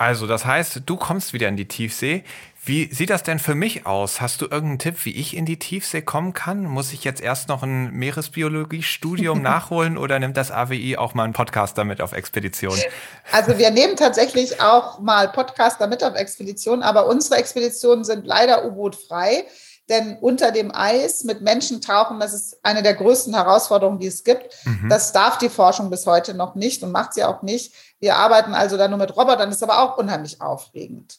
Also, 0.00 0.26
das 0.26 0.46
heißt, 0.46 0.80
du 0.86 0.96
kommst 0.96 1.34
wieder 1.34 1.48
in 1.48 1.58
die 1.58 1.68
Tiefsee. 1.68 2.24
Wie 2.70 2.88
sieht 2.94 3.10
das 3.10 3.24
denn 3.24 3.40
für 3.40 3.56
mich 3.56 3.84
aus? 3.84 4.20
Hast 4.20 4.40
du 4.40 4.44
irgendeinen 4.44 4.78
Tipp, 4.78 5.04
wie 5.04 5.10
ich 5.16 5.36
in 5.36 5.44
die 5.44 5.58
Tiefsee 5.58 6.02
kommen 6.02 6.34
kann? 6.34 6.66
Muss 6.66 6.92
ich 6.92 7.02
jetzt 7.02 7.20
erst 7.20 7.48
noch 7.48 7.64
ein 7.64 7.90
Meeresbiologie-Studium 7.90 9.42
nachholen 9.42 9.98
oder 9.98 10.20
nimmt 10.20 10.36
das 10.36 10.52
AWI 10.52 10.96
auch 10.96 11.12
mal 11.12 11.24
einen 11.24 11.32
Podcaster 11.32 11.82
mit 11.84 12.00
auf 12.00 12.12
Expedition? 12.12 12.78
Also 13.32 13.58
wir 13.58 13.72
nehmen 13.72 13.96
tatsächlich 13.96 14.60
auch 14.60 15.00
mal 15.00 15.26
Podcaster 15.30 15.88
mit 15.88 16.04
auf 16.04 16.14
Expedition, 16.14 16.84
aber 16.84 17.08
unsere 17.08 17.40
Expeditionen 17.40 18.04
sind 18.04 18.24
leider 18.24 18.64
U-Boot 18.64 18.94
frei. 18.94 19.46
Denn 19.88 20.18
unter 20.20 20.52
dem 20.52 20.72
Eis 20.72 21.24
mit 21.24 21.40
Menschen 21.40 21.80
tauchen, 21.80 22.20
das 22.20 22.32
ist 22.32 22.64
eine 22.64 22.84
der 22.84 22.94
größten 22.94 23.34
Herausforderungen, 23.34 23.98
die 23.98 24.06
es 24.06 24.22
gibt. 24.22 24.54
Mhm. 24.64 24.88
Das 24.88 25.12
darf 25.12 25.38
die 25.38 25.48
Forschung 25.48 25.90
bis 25.90 26.06
heute 26.06 26.34
noch 26.34 26.54
nicht 26.54 26.84
und 26.84 26.92
macht 26.92 27.14
sie 27.14 27.24
auch 27.24 27.42
nicht. 27.42 27.74
Wir 27.98 28.14
arbeiten 28.14 28.54
also 28.54 28.76
da 28.76 28.86
nur 28.86 28.98
mit 28.98 29.16
Robotern, 29.16 29.50
ist 29.50 29.64
aber 29.64 29.82
auch 29.82 29.98
unheimlich 29.98 30.40
aufregend. 30.40 31.18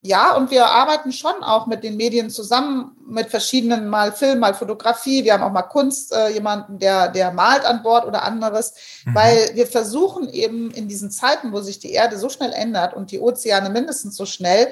Ja, 0.00 0.36
und 0.36 0.52
wir 0.52 0.66
arbeiten 0.66 1.10
schon 1.10 1.42
auch 1.42 1.66
mit 1.66 1.82
den 1.82 1.96
Medien 1.96 2.30
zusammen, 2.30 2.96
mit 3.04 3.30
verschiedenen, 3.30 3.88
mal 3.88 4.12
Film, 4.12 4.38
mal 4.38 4.54
Fotografie. 4.54 5.24
Wir 5.24 5.32
haben 5.32 5.42
auch 5.42 5.50
mal 5.50 5.62
Kunst, 5.62 6.12
äh, 6.12 6.28
jemanden, 6.28 6.78
der, 6.78 7.08
der 7.08 7.32
malt 7.32 7.64
an 7.64 7.82
Bord 7.82 8.06
oder 8.06 8.22
anderes, 8.22 8.74
mhm. 9.04 9.14
weil 9.16 9.50
wir 9.54 9.66
versuchen 9.66 10.28
eben 10.28 10.70
in 10.70 10.86
diesen 10.86 11.10
Zeiten, 11.10 11.52
wo 11.52 11.60
sich 11.60 11.80
die 11.80 11.90
Erde 11.90 12.16
so 12.16 12.28
schnell 12.28 12.52
ändert 12.52 12.94
und 12.94 13.10
die 13.10 13.18
Ozeane 13.18 13.70
mindestens 13.70 14.16
so 14.16 14.24
schnell, 14.24 14.68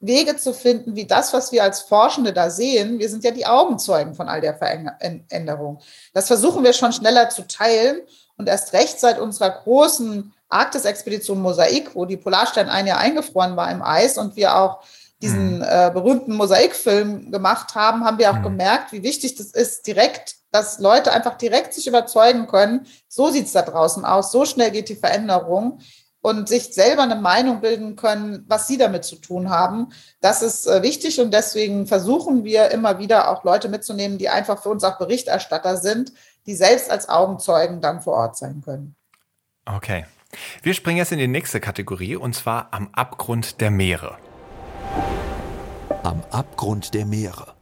Wege 0.00 0.36
zu 0.36 0.52
finden, 0.52 0.96
wie 0.96 1.06
das, 1.06 1.32
was 1.32 1.52
wir 1.52 1.62
als 1.62 1.80
Forschende 1.80 2.32
da 2.32 2.50
sehen, 2.50 2.98
wir 2.98 3.08
sind 3.08 3.24
ja 3.24 3.30
die 3.30 3.46
Augenzeugen 3.46 4.14
von 4.14 4.28
all 4.28 4.40
der 4.40 4.54
Veränderung. 4.54 5.80
Das 6.12 6.26
versuchen 6.26 6.64
wir 6.64 6.72
schon 6.72 6.92
schneller 6.92 7.30
zu 7.30 7.46
teilen 7.46 8.02
und 8.36 8.48
erst 8.48 8.72
recht 8.72 8.98
seit 9.00 9.18
unserer 9.18 9.50
großen 9.50 10.33
Arktis-Expedition 10.54 11.40
Mosaik, 11.40 11.94
wo 11.94 12.04
die 12.04 12.16
Polarstern 12.16 12.68
ein 12.68 12.86
Jahr 12.86 12.98
eingefroren 12.98 13.56
war 13.56 13.70
im 13.70 13.82
Eis 13.82 14.18
und 14.18 14.36
wir 14.36 14.56
auch 14.56 14.84
diesen 15.22 15.58
mhm. 15.58 15.64
äh, 15.66 15.90
berühmten 15.92 16.34
Mosaikfilm 16.34 17.30
gemacht 17.30 17.74
haben, 17.74 18.04
haben 18.04 18.18
wir 18.18 18.30
auch 18.30 18.38
mhm. 18.38 18.44
gemerkt, 18.44 18.92
wie 18.92 19.02
wichtig 19.02 19.36
das 19.36 19.48
ist, 19.48 19.86
direkt, 19.86 20.36
dass 20.50 20.78
Leute 20.78 21.12
einfach 21.12 21.36
direkt 21.38 21.72
sich 21.72 21.86
überzeugen 21.86 22.46
können, 22.46 22.86
so 23.08 23.30
sieht 23.30 23.46
es 23.46 23.52
da 23.52 23.62
draußen 23.62 24.04
aus, 24.04 24.32
so 24.32 24.44
schnell 24.44 24.70
geht 24.70 24.88
die 24.88 24.96
Veränderung 24.96 25.80
und 26.20 26.48
sich 26.48 26.74
selber 26.74 27.02
eine 27.02 27.16
Meinung 27.16 27.60
bilden 27.60 27.96
können, 27.96 28.44
was 28.48 28.66
sie 28.66 28.78
damit 28.78 29.04
zu 29.04 29.16
tun 29.16 29.50
haben. 29.50 29.88
Das 30.20 30.42
ist 30.42 30.66
äh, 30.66 30.82
wichtig 30.82 31.20
und 31.20 31.32
deswegen 31.34 31.86
versuchen 31.86 32.44
wir 32.44 32.70
immer 32.70 32.98
wieder 32.98 33.30
auch 33.30 33.44
Leute 33.44 33.68
mitzunehmen, 33.68 34.18
die 34.18 34.28
einfach 34.28 34.62
für 34.62 34.70
uns 34.70 34.84
auch 34.84 34.98
Berichterstatter 34.98 35.76
sind, 35.76 36.12
die 36.46 36.54
selbst 36.54 36.90
als 36.90 37.08
Augenzeugen 37.08 37.80
dann 37.80 38.00
vor 38.00 38.14
Ort 38.14 38.36
sein 38.36 38.62
können. 38.64 38.96
Okay. 39.66 40.06
Wir 40.62 40.74
springen 40.74 40.98
jetzt 40.98 41.12
in 41.12 41.18
die 41.18 41.28
nächste 41.28 41.60
Kategorie 41.60 42.16
und 42.16 42.34
zwar 42.34 42.68
am 42.72 42.88
Abgrund 42.92 43.60
der 43.60 43.70
Meere. 43.70 44.18
Am 46.02 46.22
Abgrund 46.30 46.94
der 46.94 47.06
Meere. 47.06 47.54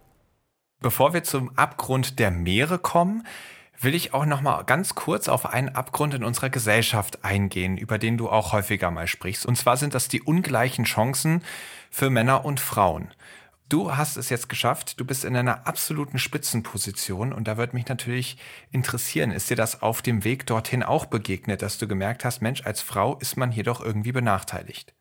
Bevor 0.81 1.14
wir 1.14 1.23
zum 1.23 1.57
Abgrund 1.57 2.18
der 2.18 2.31
Meere 2.31 2.79
kommen, 2.79 3.25
will 3.81 3.95
ich 3.95 4.14
auch 4.14 4.27
noch 4.27 4.41
mal 4.41 4.62
ganz 4.62 4.95
kurz 4.95 5.29
auf 5.29 5.47
einen 5.47 5.70
Abgrund 5.70 6.14
in 6.14 6.25
unserer 6.25 6.51
Gesellschaft 6.51 7.25
eingehen, 7.25 7.77
über 7.77 7.99
den 7.99 8.16
du 8.16 8.29
auch 8.29 8.53
häufiger 8.53 8.91
mal 8.91 9.07
sprichst. 9.07 9.47
Und 9.47 9.57
zwar 9.57 9.77
sind 9.77 9.95
das 9.95 10.09
die 10.09 10.23
ungleichen 10.23 10.85
Chancen 10.85 11.43
für 11.91 12.11
Männer 12.11 12.45
und 12.45 12.61
Frauen. 12.61 13.12
Du 13.73 13.97
hast 13.97 14.18
es 14.18 14.29
jetzt 14.29 14.51
geschafft, 14.51 15.01
du 15.01 15.07
bist 15.07 15.25
in 15.25 15.35
einer 15.35 15.66
absoluten 15.66 16.18
Spitzenposition 16.18 17.33
und 17.33 17.49
da 17.49 17.57
wird 17.57 17.73
mich 17.73 17.89
natürlich 17.89 18.37
interessieren, 18.70 19.31
ist 19.31 19.49
dir 19.49 19.57
das 19.57 19.81
auf 19.81 20.03
dem 20.03 20.25
Weg 20.25 20.45
dorthin 20.45 20.83
auch 20.83 21.07
begegnet, 21.07 21.62
dass 21.62 21.79
du 21.79 21.89
gemerkt 21.89 22.27
hast, 22.27 22.43
Mensch, 22.43 22.66
als 22.66 22.83
Frau 22.83 23.16
ist 23.16 23.39
man 23.39 23.51
hier 23.51 23.64
doch 23.64 23.81
irgendwie 23.81 24.12
benachteiligt? 24.12 24.93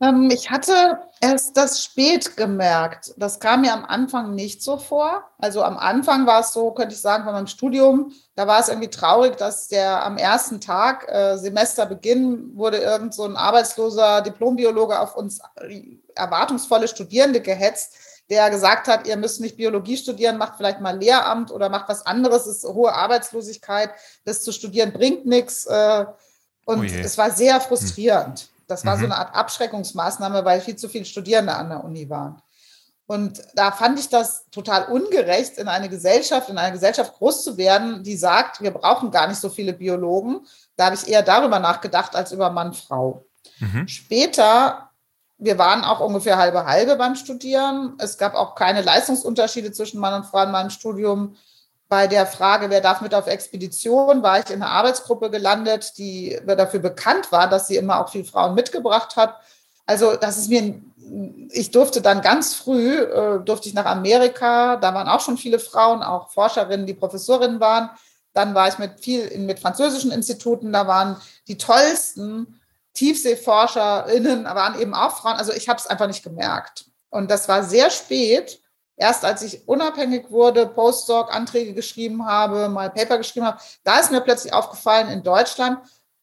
Ähm, 0.00 0.30
ich 0.30 0.50
hatte 0.50 1.00
erst 1.20 1.56
das 1.56 1.82
spät 1.82 2.36
gemerkt. 2.36 3.14
Das 3.16 3.40
kam 3.40 3.62
mir 3.62 3.72
am 3.72 3.84
Anfang 3.84 4.34
nicht 4.34 4.62
so 4.62 4.76
vor. 4.76 5.24
Also 5.38 5.62
am 5.62 5.76
Anfang 5.76 6.26
war 6.26 6.40
es 6.40 6.52
so, 6.52 6.70
könnte 6.70 6.94
ich 6.94 7.00
sagen, 7.00 7.24
von 7.24 7.32
meinem 7.32 7.48
Studium, 7.48 8.12
da 8.36 8.46
war 8.46 8.60
es 8.60 8.68
irgendwie 8.68 8.90
traurig, 8.90 9.36
dass 9.36 9.68
der 9.68 10.04
am 10.04 10.16
ersten 10.16 10.60
Tag 10.60 11.08
äh, 11.08 11.36
Semesterbeginn 11.36 12.56
wurde 12.56 12.78
irgend 12.78 13.14
so 13.14 13.24
ein 13.24 13.36
arbeitsloser 13.36 14.22
Diplombiologe 14.22 15.00
auf 15.00 15.16
uns 15.16 15.40
erwartungsvolle 16.14 16.88
Studierende 16.88 17.40
gehetzt, 17.40 17.96
der 18.30 18.50
gesagt 18.50 18.88
hat, 18.88 19.06
ihr 19.06 19.16
müsst 19.16 19.40
nicht 19.40 19.56
Biologie 19.56 19.96
studieren, 19.96 20.36
macht 20.36 20.56
vielleicht 20.56 20.80
mal 20.80 20.98
Lehramt 20.98 21.50
oder 21.50 21.70
macht 21.70 21.88
was 21.88 22.04
anderes, 22.06 22.46
es 22.46 22.58
ist 22.58 22.68
hohe 22.68 22.92
Arbeitslosigkeit, 22.92 23.90
das 24.24 24.42
zu 24.42 24.52
studieren 24.52 24.92
bringt 24.92 25.26
nichts. 25.26 25.66
Äh, 25.66 26.04
und 26.66 26.80
oh 26.80 26.84
es 26.84 27.16
war 27.16 27.30
sehr 27.30 27.60
frustrierend. 27.60 28.40
Hm. 28.40 28.57
Das 28.68 28.84
war 28.84 28.96
mhm. 28.96 29.00
so 29.00 29.04
eine 29.06 29.16
Art 29.16 29.34
Abschreckungsmaßnahme, 29.34 30.44
weil 30.44 30.60
viel 30.60 30.76
zu 30.76 30.88
viele 30.88 31.04
Studierende 31.04 31.54
an 31.54 31.70
der 31.70 31.82
Uni 31.82 32.08
waren. 32.08 32.40
Und 33.06 33.42
da 33.54 33.72
fand 33.72 33.98
ich 33.98 34.10
das 34.10 34.44
total 34.50 34.84
ungerecht, 34.84 35.56
in 35.56 35.66
eine 35.66 35.88
Gesellschaft, 35.88 36.50
in 36.50 36.58
einer 36.58 36.72
Gesellschaft 36.72 37.14
groß 37.14 37.42
zu 37.42 37.56
werden, 37.56 38.04
die 38.04 38.16
sagt, 38.16 38.60
wir 38.60 38.70
brauchen 38.70 39.10
gar 39.10 39.26
nicht 39.26 39.40
so 39.40 39.48
viele 39.48 39.72
Biologen. 39.72 40.46
Da 40.76 40.86
habe 40.86 40.94
ich 40.94 41.08
eher 41.08 41.22
darüber 41.22 41.58
nachgedacht 41.58 42.14
als 42.14 42.32
über 42.32 42.50
Mann-Frau. 42.50 43.24
Mhm. 43.60 43.88
Später, 43.88 44.90
wir 45.38 45.56
waren 45.56 45.84
auch 45.84 46.00
ungefähr 46.00 46.36
halbe 46.36 46.66
halbe 46.66 46.96
beim 46.96 47.14
Studieren. 47.14 47.94
Es 47.98 48.18
gab 48.18 48.34
auch 48.34 48.54
keine 48.54 48.82
Leistungsunterschiede 48.82 49.72
zwischen 49.72 50.00
Mann 50.00 50.12
und 50.12 50.26
Frau 50.26 50.42
in 50.42 50.50
meinem 50.50 50.70
Studium 50.70 51.34
bei 51.88 52.06
der 52.06 52.26
Frage, 52.26 52.68
wer 52.68 52.82
darf 52.82 53.00
mit 53.00 53.14
auf 53.14 53.26
Expedition, 53.26 54.22
war 54.22 54.40
ich 54.40 54.50
in 54.50 54.62
einer 54.62 54.70
Arbeitsgruppe 54.70 55.30
gelandet, 55.30 55.96
die 55.96 56.38
dafür 56.46 56.80
bekannt 56.80 57.32
war, 57.32 57.48
dass 57.48 57.66
sie 57.66 57.76
immer 57.76 58.00
auch 58.00 58.10
viel 58.10 58.24
Frauen 58.24 58.54
mitgebracht 58.54 59.16
hat. 59.16 59.40
Also 59.86 60.16
das 60.16 60.36
ist 60.36 60.50
mir, 60.50 60.82
ich 61.50 61.70
durfte 61.70 62.02
dann 62.02 62.20
ganz 62.20 62.54
früh, 62.54 62.98
äh, 62.98 63.40
durfte 63.40 63.68
ich 63.68 63.74
nach 63.74 63.86
Amerika, 63.86 64.76
da 64.76 64.92
waren 64.92 65.08
auch 65.08 65.20
schon 65.20 65.38
viele 65.38 65.58
Frauen, 65.58 66.02
auch 66.02 66.30
Forscherinnen, 66.30 66.86
die 66.86 66.92
Professorinnen 66.92 67.58
waren. 67.58 67.88
Dann 68.34 68.54
war 68.54 68.68
ich 68.68 68.78
mit 68.78 69.00
viel 69.00 69.20
in, 69.20 69.46
mit 69.46 69.58
französischen 69.58 70.10
Instituten, 70.10 70.72
da 70.72 70.86
waren 70.86 71.16
die 71.48 71.56
tollsten 71.56 72.60
TiefseeforscherInnen, 72.92 74.44
waren 74.44 74.78
eben 74.78 74.92
auch 74.92 75.16
Frauen. 75.16 75.36
Also 75.36 75.52
ich 75.52 75.70
habe 75.70 75.78
es 75.78 75.86
einfach 75.86 76.06
nicht 76.06 76.22
gemerkt. 76.22 76.84
Und 77.08 77.30
das 77.30 77.48
war 77.48 77.64
sehr 77.64 77.88
spät 77.90 78.60
Erst 78.98 79.24
als 79.24 79.42
ich 79.42 79.66
unabhängig 79.66 80.30
wurde, 80.30 80.66
Postdoc-Anträge 80.66 81.72
geschrieben 81.72 82.26
habe, 82.26 82.68
mal 82.68 82.90
Paper 82.90 83.18
geschrieben 83.18 83.46
habe, 83.46 83.58
da 83.84 84.00
ist 84.00 84.10
mir 84.10 84.20
plötzlich 84.20 84.52
aufgefallen 84.52 85.08
in 85.08 85.22
Deutschland, 85.22 85.78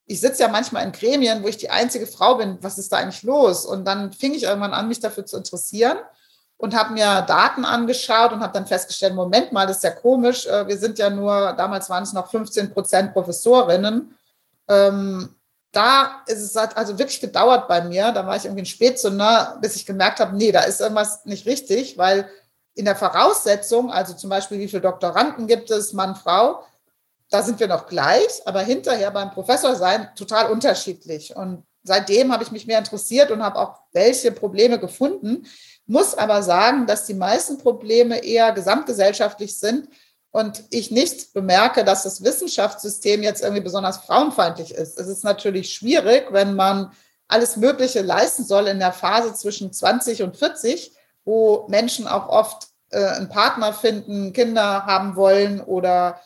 ich 0.07 0.21
sitze 0.21 0.43
ja 0.43 0.49
manchmal 0.49 0.83
in 0.83 0.91
Gremien, 0.91 1.41
wo 1.41 1.47
ich 1.47 1.57
die 1.57 1.71
einzige 1.71 2.05
Frau 2.05 2.35
bin. 2.35 2.59
Was 2.61 2.77
ist 2.77 2.91
da 2.91 2.97
eigentlich 2.97 3.23
los? 3.23 3.65
Und 3.65 3.85
dann 3.85 4.11
fing 4.11 4.33
ich 4.33 4.43
irgendwann 4.43 4.73
an, 4.73 4.87
mich 4.87 4.99
dafür 4.99 5.25
zu 5.25 5.35
interessieren 5.35 5.97
und 6.57 6.75
habe 6.75 6.93
mir 6.93 7.21
Daten 7.21 7.65
angeschaut 7.65 8.31
und 8.31 8.41
habe 8.41 8.53
dann 8.53 8.67
festgestellt, 8.67 9.15
Moment 9.15 9.51
mal, 9.51 9.65
das 9.65 9.77
ist 9.77 9.83
ja 9.83 9.91
komisch. 9.91 10.45
Äh, 10.45 10.67
wir 10.67 10.77
sind 10.77 10.99
ja 10.99 11.09
nur, 11.09 11.53
damals 11.53 11.89
waren 11.89 12.03
es 12.03 12.13
noch 12.13 12.29
15 12.29 12.71
Prozent 12.71 13.13
Professorinnen. 13.13 14.15
Ähm, 14.67 15.35
da 15.71 16.23
ist 16.27 16.41
es 16.41 16.55
hat 16.55 16.77
also 16.77 16.97
wirklich 16.97 17.19
gedauert 17.19 17.67
bei 17.67 17.81
mir. 17.81 18.11
Da 18.11 18.27
war 18.27 18.35
ich 18.35 18.45
irgendwie 18.45 18.61
ein 18.61 18.67
Spätzünder, 18.67 19.57
bis 19.59 19.75
ich 19.75 19.85
gemerkt 19.85 20.19
habe, 20.19 20.35
nee, 20.35 20.51
da 20.51 20.61
ist 20.61 20.81
irgendwas 20.81 21.25
nicht 21.25 21.45
richtig, 21.45 21.97
weil 21.97 22.29
in 22.75 22.85
der 22.85 22.95
Voraussetzung, 22.95 23.89
also 23.89 24.13
zum 24.13 24.29
Beispiel, 24.29 24.59
wie 24.59 24.67
viele 24.67 24.81
Doktoranden 24.81 25.47
gibt 25.47 25.71
es, 25.71 25.93
Mann, 25.93 26.15
Frau, 26.15 26.63
da 27.29 27.41
sind 27.41 27.59
wir 27.59 27.67
noch 27.67 27.87
gleich, 27.87 28.41
aber 28.45 28.61
hinterher 28.61 29.11
beim 29.11 29.31
Professor 29.31 29.75
sein 29.75 30.09
total 30.15 30.51
unterschiedlich. 30.51 31.35
Und 31.35 31.63
seitdem 31.83 32.31
habe 32.31 32.43
ich 32.43 32.51
mich 32.51 32.67
mehr 32.67 32.77
interessiert 32.77 33.31
und 33.31 33.41
habe 33.43 33.57
auch 33.57 33.79
welche 33.93 34.31
Probleme 34.31 34.77
gefunden, 34.77 35.47
muss 35.87 36.15
aber 36.15 36.43
sagen, 36.43 36.85
dass 36.85 37.05
die 37.05 37.13
meisten 37.13 37.57
Probleme 37.57 38.23
eher 38.23 38.51
gesamtgesellschaftlich 38.51 39.57
sind 39.57 39.87
und 40.31 40.63
ich 40.69 40.91
nicht 40.91 41.33
bemerke, 41.33 41.85
dass 41.85 42.03
das 42.03 42.23
Wissenschaftssystem 42.23 43.23
jetzt 43.23 43.41
irgendwie 43.41 43.63
besonders 43.63 43.97
frauenfeindlich 43.97 44.73
ist. 44.73 44.99
Es 44.99 45.07
ist 45.07 45.23
natürlich 45.23 45.73
schwierig, 45.73 46.27
wenn 46.31 46.55
man 46.55 46.91
alles 47.27 47.55
Mögliche 47.55 48.01
leisten 48.01 48.43
soll 48.43 48.67
in 48.67 48.79
der 48.79 48.91
Phase 48.91 49.33
zwischen 49.33 49.71
20 49.71 50.23
und 50.23 50.35
40 50.35 50.91
wo 51.25 51.65
Menschen 51.67 52.07
auch 52.07 52.29
oft 52.29 52.67
äh, 52.91 53.03
einen 53.03 53.29
Partner 53.29 53.73
finden, 53.73 54.31
Kinder 54.31 54.85
haben 54.85 55.15
wollen 55.15 55.59
oder 55.59 56.21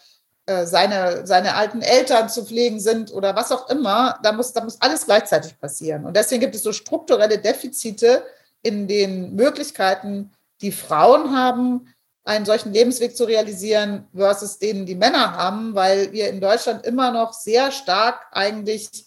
äh, 0.45 0.65
seine, 0.65 1.25
seine 1.25 1.55
alten 1.55 1.81
Eltern 1.81 2.29
zu 2.29 2.45
pflegen 2.45 2.79
sind 2.79 3.13
oder 3.13 3.35
was 3.35 3.51
auch 3.51 3.69
immer, 3.69 4.19
da 4.23 4.31
muss, 4.31 4.51
da 4.53 4.63
muss 4.63 4.81
alles 4.81 5.05
gleichzeitig 5.05 5.59
passieren. 5.59 6.05
Und 6.05 6.15
deswegen 6.15 6.41
gibt 6.41 6.55
es 6.55 6.63
so 6.63 6.73
strukturelle 6.73 7.37
Defizite 7.37 8.23
in 8.61 8.87
den 8.87 9.35
Möglichkeiten, 9.35 10.31
die 10.61 10.71
Frauen 10.71 11.35
haben, 11.35 11.93
einen 12.23 12.45
solchen 12.45 12.73
Lebensweg 12.73 13.15
zu 13.15 13.23
realisieren, 13.23 14.07
versus 14.13 14.59
denen 14.59 14.85
die 14.85 14.95
Männer 14.95 15.37
haben, 15.37 15.73
weil 15.75 16.11
wir 16.11 16.29
in 16.29 16.41
Deutschland 16.41 16.85
immer 16.85 17.11
noch 17.11 17.33
sehr 17.33 17.71
stark 17.71 18.27
eigentlich 18.31 19.05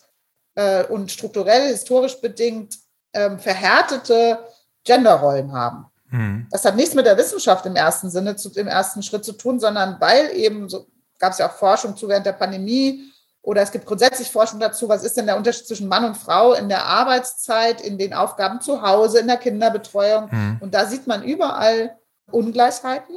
äh, 0.55 0.85
und 0.85 1.11
strukturell, 1.11 1.69
historisch 1.69 2.21
bedingt 2.21 2.79
ähm, 3.13 3.39
verhärtete 3.39 4.39
Genderrollen 4.85 5.53
haben. 5.53 5.87
Mhm. 6.11 6.47
Das 6.51 6.65
hat 6.65 6.77
nichts 6.77 6.95
mit 6.95 7.07
der 7.07 7.17
Wissenschaft 7.17 7.67
im 7.67 7.77
ersten 7.77 8.11
Sinne, 8.11 8.37
zu, 8.37 8.51
im 8.55 8.69
ersten 8.69 9.03
Schritt 9.03 9.25
zu 9.25 9.33
tun, 9.33 9.59
sondern 9.59 10.01
weil 10.01 10.31
eben, 10.37 10.69
so 10.69 10.87
gab 11.19 11.33
es 11.33 11.39
ja 11.39 11.49
auch 11.49 11.55
Forschung 11.55 11.97
zu 11.97 12.09
während 12.09 12.27
der 12.27 12.33
Pandemie 12.33 13.13
oder 13.41 13.63
es 13.63 13.73
gibt 13.73 13.87
grundsätzlich 13.87 14.31
Forschung 14.31 14.61
dazu, 14.61 14.89
was 14.89 15.03
ist 15.03 15.17
denn 15.17 15.27
der 15.27 15.37
Unterschied 15.37 15.67
zwischen 15.67 15.89
Mann 15.89 16.05
und 16.05 16.17
Frau 16.17 16.53
in 16.53 16.69
der 16.69 16.85
Arbeitszeit, 16.85 17.81
in 17.81 17.99
den 17.99 18.15
Aufgaben 18.15 18.61
zu 18.61 18.83
Hause, 18.83 19.19
in 19.19 19.27
der 19.27 19.37
Kinderbetreuung. 19.37 20.29
Mhm. 20.31 20.59
Und 20.61 20.75
da 20.75 20.87
sieht 20.87 21.07
man 21.07 21.25
überall 21.25 21.97
Ungleichheiten. 22.31 23.17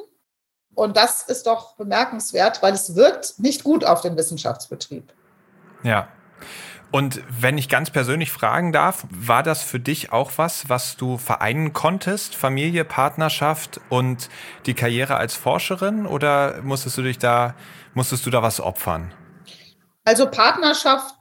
Und 0.73 0.97
das 0.97 1.23
ist 1.23 1.47
doch 1.47 1.75
bemerkenswert, 1.75 2.61
weil 2.63 2.73
es 2.73 2.95
wirkt 2.95 3.39
nicht 3.39 3.63
gut 3.63 3.85
auf 3.85 4.01
den 4.01 4.17
Wissenschaftsbetrieb. 4.17 5.13
Ja, 5.83 6.07
und 6.95 7.21
wenn 7.27 7.57
ich 7.57 7.67
ganz 7.67 7.89
persönlich 7.89 8.31
fragen 8.31 8.71
darf, 8.71 9.05
war 9.09 9.43
das 9.43 9.61
für 9.61 9.81
dich 9.81 10.13
auch 10.13 10.31
was, 10.37 10.69
was 10.69 10.95
du 10.95 11.17
vereinen 11.17 11.73
konntest? 11.73 12.37
Familie, 12.37 12.85
Partnerschaft 12.85 13.81
und 13.89 14.29
die 14.65 14.75
Karriere 14.75 15.17
als 15.17 15.35
Forscherin? 15.35 16.07
Oder 16.07 16.61
musstest 16.61 16.97
du 16.97 17.01
dich 17.01 17.19
da, 17.19 17.53
musstest 17.95 18.25
du 18.25 18.29
da 18.29 18.41
was 18.41 18.61
opfern? 18.61 19.13
Also 20.05 20.31
Partnerschaft 20.31 21.15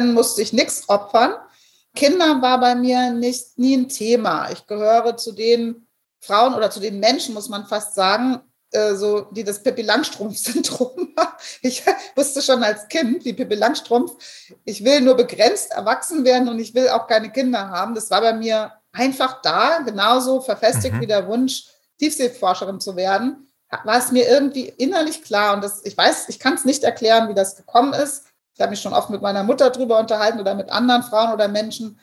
musste 0.00 0.40
ich 0.40 0.54
nichts 0.54 0.88
opfern. 0.88 1.34
Kinder 1.94 2.40
war 2.40 2.58
bei 2.58 2.74
mir 2.74 3.10
nicht, 3.10 3.58
nie 3.58 3.76
ein 3.76 3.90
Thema. 3.90 4.50
Ich 4.50 4.66
gehöre 4.66 5.18
zu 5.18 5.32
den 5.32 5.86
Frauen 6.20 6.54
oder 6.54 6.70
zu 6.70 6.80
den 6.80 7.00
Menschen, 7.00 7.34
muss 7.34 7.50
man 7.50 7.66
fast 7.66 7.94
sagen, 7.94 8.40
äh, 8.76 8.94
so, 8.94 9.22
die 9.30 9.42
das 9.42 9.62
Pippi 9.62 9.82
Langstrumpf-Syndrom 9.82 11.14
Ich 11.62 11.82
wusste 12.14 12.42
schon 12.42 12.62
als 12.62 12.88
Kind, 12.88 13.24
wie 13.24 13.32
Pippi 13.32 13.54
Langstrumpf, 13.54 14.16
ich 14.64 14.84
will 14.84 15.00
nur 15.00 15.16
begrenzt 15.16 15.72
erwachsen 15.72 16.24
werden 16.24 16.48
und 16.48 16.58
ich 16.58 16.74
will 16.74 16.88
auch 16.88 17.06
keine 17.06 17.30
Kinder 17.30 17.70
haben. 17.70 17.94
Das 17.94 18.10
war 18.10 18.20
bei 18.20 18.34
mir 18.34 18.72
einfach 18.92 19.40
da, 19.42 19.78
genauso 19.78 20.40
verfestigt 20.40 20.94
mhm. 20.94 21.00
wie 21.00 21.06
der 21.06 21.26
Wunsch, 21.26 21.66
Tiefseeforscherin 21.98 22.80
zu 22.80 22.96
werden. 22.96 23.48
War 23.84 23.98
es 23.98 24.12
mir 24.12 24.28
irgendwie 24.28 24.68
innerlich 24.68 25.22
klar 25.22 25.54
und 25.54 25.64
das, 25.64 25.84
ich 25.84 25.96
weiß, 25.96 26.28
ich 26.28 26.38
kann 26.38 26.54
es 26.54 26.64
nicht 26.64 26.84
erklären, 26.84 27.28
wie 27.28 27.34
das 27.34 27.56
gekommen 27.56 27.94
ist. 27.94 28.26
Ich 28.54 28.60
habe 28.60 28.70
mich 28.70 28.80
schon 28.80 28.94
oft 28.94 29.10
mit 29.10 29.22
meiner 29.22 29.42
Mutter 29.42 29.70
drüber 29.70 29.98
unterhalten 29.98 30.40
oder 30.40 30.54
mit 30.54 30.70
anderen 30.70 31.02
Frauen 31.02 31.32
oder 31.32 31.48
Menschen. 31.48 31.98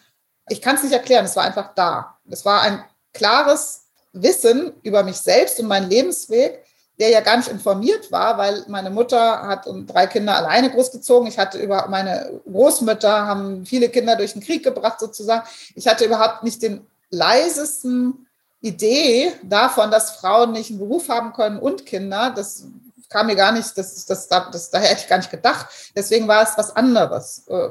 Ich 0.50 0.62
kann 0.62 0.76
es 0.76 0.84
nicht 0.84 0.92
erklären, 0.92 1.26
es 1.26 1.36
war 1.36 1.44
einfach 1.44 1.74
da. 1.74 2.18
Es 2.30 2.46
war 2.46 2.62
ein 2.62 2.84
klares 3.14 3.83
Wissen 4.14 4.74
über 4.84 5.04
mich 5.04 5.18
selbst 5.18 5.60
und 5.60 5.68
meinen 5.68 5.90
Lebensweg, 5.90 6.64
der 7.00 7.10
ja 7.10 7.22
gar 7.22 7.38
nicht 7.38 7.50
informiert 7.50 8.12
war, 8.12 8.38
weil 8.38 8.64
meine 8.68 8.92
Mutter 8.92 9.42
hat 9.48 9.68
drei 9.88 10.06
Kinder 10.06 10.36
alleine 10.36 10.70
großgezogen. 10.70 11.28
Ich 11.28 11.40
hatte 11.40 11.58
über 11.58 11.88
meine 11.90 12.40
Großmütter 12.46 13.26
haben 13.26 13.66
viele 13.66 13.90
Kinder 13.90 14.16
durch 14.16 14.34
den 14.34 14.44
Krieg 14.44 14.64
gebracht 14.64 15.00
sozusagen. 15.00 15.48
Ich 15.74 15.88
hatte 15.88 16.06
überhaupt 16.06 16.44
nicht 16.44 16.62
den 16.62 16.86
leisesten 17.10 18.28
Idee 18.62 19.34
davon, 19.42 19.90
dass 19.90 20.12
Frauen 20.12 20.52
nicht 20.52 20.70
einen 20.70 20.80
Beruf 20.80 21.10
haben 21.10 21.34
können 21.34 21.58
und 21.58 21.86
Kinder. 21.86 22.32
Das 22.36 22.66
kam 23.10 23.26
mir 23.26 23.36
gar 23.36 23.52
nicht, 23.52 23.76
das, 23.78 24.06
das, 24.06 24.28
das, 24.28 24.50
das 24.52 24.70
daher 24.70 24.90
hätte 24.90 25.02
ich 25.02 25.10
gar 25.10 25.18
nicht 25.18 25.32
gedacht. 25.32 25.68
Deswegen 25.96 26.28
war 26.28 26.44
es 26.44 26.58
was 26.58 26.76
anderes. 26.76 27.44
Äh, 27.48 27.70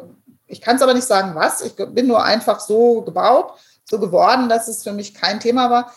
ich 0.48 0.60
kann 0.60 0.76
es 0.76 0.82
aber 0.82 0.94
nicht 0.94 1.06
sagen, 1.06 1.34
was. 1.34 1.62
Ich 1.62 1.74
bin 1.76 2.08
nur 2.08 2.22
einfach 2.22 2.60
so 2.60 3.02
gebaut 3.02 3.54
so 3.92 3.98
geworden, 3.98 4.48
dass 4.48 4.68
es 4.68 4.82
für 4.82 4.92
mich 4.92 5.14
kein 5.14 5.38
Thema 5.38 5.70
war. 5.70 5.92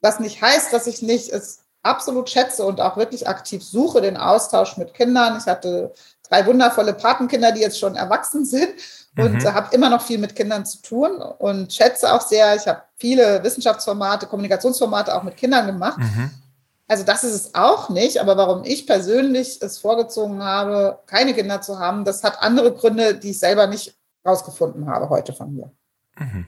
Was 0.00 0.20
nicht 0.20 0.40
heißt, 0.40 0.72
dass 0.72 0.86
ich 0.86 1.02
nicht 1.02 1.30
es 1.30 1.64
absolut 1.82 2.28
schätze 2.28 2.64
und 2.64 2.80
auch 2.80 2.96
wirklich 2.96 3.28
aktiv 3.28 3.62
suche, 3.62 4.00
den 4.00 4.16
Austausch 4.16 4.76
mit 4.76 4.94
Kindern. 4.94 5.38
Ich 5.38 5.46
hatte 5.46 5.92
drei 6.28 6.46
wundervolle 6.46 6.92
Patenkinder, 6.92 7.52
die 7.52 7.60
jetzt 7.60 7.78
schon 7.78 7.96
erwachsen 7.96 8.44
sind 8.44 8.68
und 9.16 9.42
mhm. 9.42 9.54
habe 9.54 9.74
immer 9.74 9.88
noch 9.88 10.02
viel 10.02 10.18
mit 10.18 10.36
Kindern 10.36 10.66
zu 10.66 10.82
tun 10.82 11.16
und 11.16 11.72
schätze 11.72 12.12
auch 12.12 12.20
sehr, 12.20 12.54
ich 12.56 12.66
habe 12.66 12.82
viele 12.96 13.42
Wissenschaftsformate, 13.42 14.26
Kommunikationsformate 14.26 15.14
auch 15.14 15.22
mit 15.22 15.36
Kindern 15.36 15.66
gemacht. 15.66 15.98
Mhm. 15.98 16.30
Also 16.86 17.04
das 17.04 17.22
ist 17.22 17.34
es 17.34 17.54
auch 17.54 17.90
nicht, 17.90 18.18
aber 18.18 18.36
warum 18.36 18.64
ich 18.64 18.86
persönlich 18.86 19.60
es 19.60 19.78
vorgezogen 19.78 20.42
habe, 20.42 21.00
keine 21.06 21.34
Kinder 21.34 21.60
zu 21.60 21.78
haben, 21.78 22.04
das 22.04 22.24
hat 22.24 22.40
andere 22.40 22.72
Gründe, 22.72 23.14
die 23.14 23.30
ich 23.30 23.38
selber 23.38 23.66
nicht 23.66 23.94
rausgefunden 24.26 24.88
habe 24.88 25.08
heute 25.08 25.32
von 25.32 25.54
mir. 25.54 25.70
Mhm. 26.16 26.46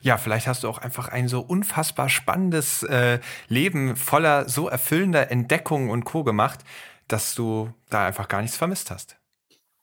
Ja, 0.00 0.16
vielleicht 0.16 0.46
hast 0.46 0.62
du 0.62 0.68
auch 0.68 0.78
einfach 0.78 1.08
ein 1.08 1.28
so 1.28 1.40
unfassbar 1.40 2.08
spannendes 2.08 2.82
äh, 2.82 3.20
Leben 3.48 3.96
voller 3.96 4.48
so 4.48 4.68
erfüllender 4.68 5.30
Entdeckungen 5.30 5.90
und 5.90 6.04
Co. 6.04 6.24
gemacht, 6.24 6.60
dass 7.08 7.34
du 7.34 7.72
da 7.90 8.06
einfach 8.06 8.28
gar 8.28 8.42
nichts 8.42 8.56
vermisst 8.56 8.90
hast. 8.90 9.16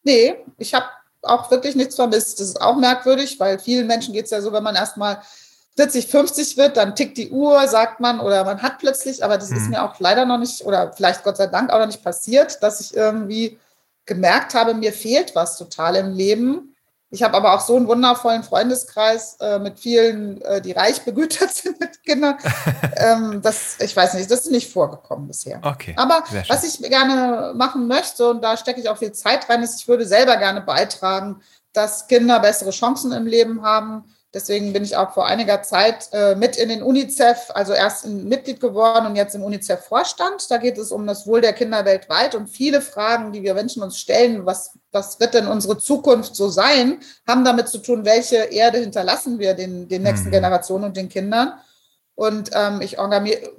Nee, 0.04 0.36
ich 0.58 0.74
habe 0.74 0.86
auch 1.24 1.50
wirklich 1.50 1.76
nichts 1.76 1.96
vermisst. 1.96 2.40
Das 2.40 2.48
ist 2.48 2.62
auch 2.62 2.78
merkwürdig, 2.78 3.40
weil 3.40 3.60
vielen 3.60 3.88
Menschen 3.88 4.14
geht 4.14 4.26
es 4.26 4.32
ja 4.32 4.42
so, 4.42 4.54
wenn 4.54 4.64
man 4.64 4.76
erstmal 4.76 5.22
40, 5.76 6.08
50 6.08 6.58
wird, 6.58 6.78
dann 6.78 6.96
tickt 6.96 7.18
die 7.18 7.32
Uhr, 7.32 7.68
sagt 7.68 8.00
man, 8.00 8.20
oder 8.20 8.46
man 8.46 8.62
hat 8.62 8.80
plötzlich, 8.80 9.24
aber 9.24 9.38
das 9.38 9.50
mhm. 9.50 9.58
ist 9.58 9.70
mir 9.70 9.84
auch 9.84 10.00
leider 10.00 10.26
noch 10.26 10.38
nicht, 10.38 10.64
oder 10.66 10.94
vielleicht 10.94 11.24
Gott 11.24 11.38
sei 11.38 11.48
Dank 11.48 11.70
auch 11.72 11.80
noch 11.80 11.88
nicht 11.88 12.04
passiert, 12.04 12.62
dass 12.64 12.80
ich 12.80 12.96
irgendwie 12.96 13.60
gemerkt 14.06 14.54
habe, 14.54 14.74
mir 14.74 14.94
fehlt 14.94 15.36
was 15.36 15.58
total 15.58 15.96
im 15.96 16.14
Leben. 16.14 16.75
Ich 17.12 17.24
habe 17.24 17.36
aber 17.36 17.54
auch 17.54 17.62
so 17.62 17.76
einen 17.76 17.88
wundervollen 17.88 18.44
Freundeskreis 18.44 19.38
äh, 19.40 19.60
mit 19.60 19.80
vielen, 19.80 20.42
äh, 20.42 20.62
die 20.62 20.72
reich 20.72 21.04
begütert 21.04 21.52
sind 21.54 21.80
mit 21.80 22.04
Kindern. 22.04 22.38
ähm, 22.98 23.42
das, 23.42 23.78
ich 23.80 23.96
weiß 23.96 24.16
nicht, 24.16 24.30
das 24.30 24.42
ist 24.42 24.52
nicht 24.52 24.72
vorgekommen 24.72 25.28
bisher. 25.28 25.60
Okay. 25.64 25.94
Aber 25.98 26.24
was 26.48 26.64
ich 26.64 26.82
gerne 26.82 27.54
machen 27.56 27.88
möchte, 27.88 28.30
und 28.30 28.44
da 28.44 28.58
stecke 28.58 28.82
ich 28.82 28.90
auch 28.90 28.98
viel 28.98 29.12
Zeit 29.12 29.48
rein, 29.50 29.64
ist, 29.64 29.82
ich 29.82 29.88
würde 29.88 30.06
selber 30.06 30.38
gerne 30.38 30.62
beitragen, 30.62 31.42
dass 31.74 32.08
Kinder 32.08 32.40
bessere 32.40 32.72
Chancen 32.72 33.12
im 33.12 33.28
Leben 33.28 33.62
haben, 33.62 34.06
Deswegen 34.36 34.74
bin 34.74 34.84
ich 34.84 34.98
auch 34.98 35.14
vor 35.14 35.26
einiger 35.26 35.64
Zeit 35.64 36.10
äh, 36.12 36.36
mit 36.36 36.58
in 36.58 36.68
den 36.68 36.84
UNICEF, 36.84 37.52
also 37.54 37.72
erst 37.72 38.06
ein 38.06 38.28
Mitglied 38.28 38.60
geworden 38.60 39.06
und 39.06 39.16
jetzt 39.16 39.34
im 39.34 39.42
UNICEF-Vorstand. 39.42 40.52
Da 40.52 40.58
geht 40.58 40.78
es 40.78 40.92
um 40.92 41.08
das 41.08 41.26
Wohl 41.26 41.40
der 41.40 41.54
Kinder 41.54 41.86
weltweit 41.86 42.36
und 42.36 42.48
viele 42.48 42.82
Fragen, 42.82 43.32
die 43.32 43.44
wir 43.44 43.54
Menschen 43.54 43.82
uns 43.82 43.98
stellen, 43.98 44.46
was, 44.46 44.78
was 44.92 45.22
wird 45.22 45.36
denn 45.36 45.48
unsere 45.48 45.78
Zukunft 45.78 46.36
so 46.36 46.50
sein, 46.50 47.00
haben 47.26 47.46
damit 47.46 47.70
zu 47.70 47.78
tun, 47.78 48.04
welche 48.04 48.36
Erde 48.36 48.80
hinterlassen 48.80 49.40
wir 49.40 49.54
den, 49.54 49.88
den 49.88 50.04
nächsten 50.04 50.28
mhm. 50.28 50.34
Generationen 50.34 50.84
und 50.84 50.98
den 50.98 51.08
Kindern. 51.08 51.54
Und 52.16 52.50
ähm, 52.54 52.82
ich 52.82 52.98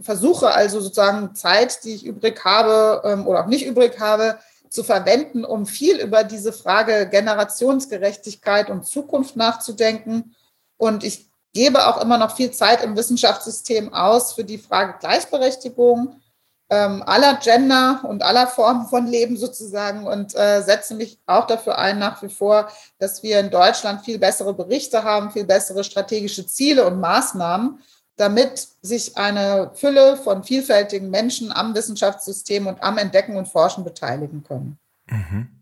versuche 0.02 0.54
also 0.54 0.80
sozusagen 0.80 1.34
Zeit, 1.34 1.84
die 1.84 1.94
ich 1.94 2.04
übrig 2.04 2.44
habe 2.44 3.00
ähm, 3.08 3.26
oder 3.26 3.40
auch 3.40 3.46
nicht 3.46 3.64
übrig 3.64 3.98
habe, 3.98 4.36
zu 4.68 4.84
verwenden, 4.84 5.46
um 5.46 5.64
viel 5.64 5.98
über 6.00 6.22
diese 6.22 6.52
Frage 6.52 7.08
Generationsgerechtigkeit 7.08 8.68
und 8.68 8.86
Zukunft 8.86 9.36
nachzudenken 9.36 10.34
und 10.76 11.04
ich 11.04 11.30
gebe 11.52 11.86
auch 11.86 12.00
immer 12.02 12.18
noch 12.18 12.36
viel 12.36 12.50
Zeit 12.50 12.84
im 12.84 12.96
Wissenschaftssystem 12.96 13.92
aus 13.94 14.34
für 14.34 14.44
die 14.44 14.58
Frage 14.58 14.98
Gleichberechtigung 15.00 16.20
ähm, 16.68 17.02
aller 17.06 17.36
Gender 17.36 18.00
und 18.04 18.22
aller 18.22 18.46
Formen 18.46 18.86
von 18.88 19.06
Leben 19.06 19.36
sozusagen 19.36 20.06
und 20.06 20.34
äh, 20.34 20.62
setze 20.62 20.94
mich 20.94 21.18
auch 21.26 21.46
dafür 21.46 21.78
ein, 21.78 21.98
nach 21.98 22.22
wie 22.22 22.28
vor, 22.28 22.68
dass 22.98 23.22
wir 23.22 23.38
in 23.38 23.50
Deutschland 23.50 24.04
viel 24.04 24.18
bessere 24.18 24.52
Berichte 24.52 25.04
haben, 25.04 25.30
viel 25.30 25.44
bessere 25.44 25.84
strategische 25.84 26.46
Ziele 26.46 26.86
und 26.86 27.00
Maßnahmen, 27.00 27.78
damit 28.16 28.68
sich 28.82 29.16
eine 29.16 29.70
Fülle 29.74 30.16
von 30.16 30.42
vielfältigen 30.42 31.10
Menschen 31.10 31.52
am 31.52 31.74
Wissenschaftssystem 31.74 32.66
und 32.66 32.82
am 32.82 32.98
Entdecken 32.98 33.36
und 33.36 33.46
Forschen 33.46 33.84
beteiligen 33.84 34.42
können. 34.42 34.78
Mhm. 35.06 35.55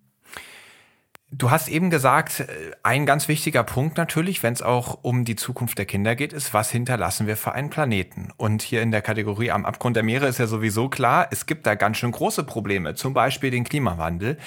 Du 1.37 1.51
hast 1.51 1.67
eben 1.67 1.91
gesagt, 1.91 2.41
äh, 2.41 2.47
ein 2.85 3.07
ganz 3.07 3.27
wichtiger 3.27 3.65
Punkt 3.65 3.97
natürlich, 3.97 4.45
wenn 4.45 4.53
es 4.53 4.63
auch 4.63 5.01
um 5.03 5.25
die 5.25 5.35
Zukunft 5.35 5.77
der 5.79 5.85
Kinder 5.85 6.15
geht, 6.15 6.33
ist, 6.33 6.55
was 6.55 6.71
hinterlassen 6.71 7.27
wir 7.27 7.37
für 7.37 7.51
einen 7.51 7.71
Planeten? 7.71 8.33
Und 8.37 8.63
hier 8.63 8.83
in 8.83 8.93
der 8.93 9.03
Kategorie 9.03 9.51
am 9.51 9.67
Abgrund 9.67 9.97
der 9.97 10.05
Meere 10.05 10.29
ist 10.29 10.39
ja 10.39 10.47
sowieso 10.47 10.89
klar, 10.89 11.27
es 11.33 11.47
gibt 11.47 11.67
da 11.67 11.75
ganz 11.75 11.97
schön 11.97 12.13
große 12.13 12.45
Probleme, 12.45 12.95
zum 12.95 13.15
Beispiel 13.15 13.51
den 13.51 13.65
Klimawandel. 13.65 14.39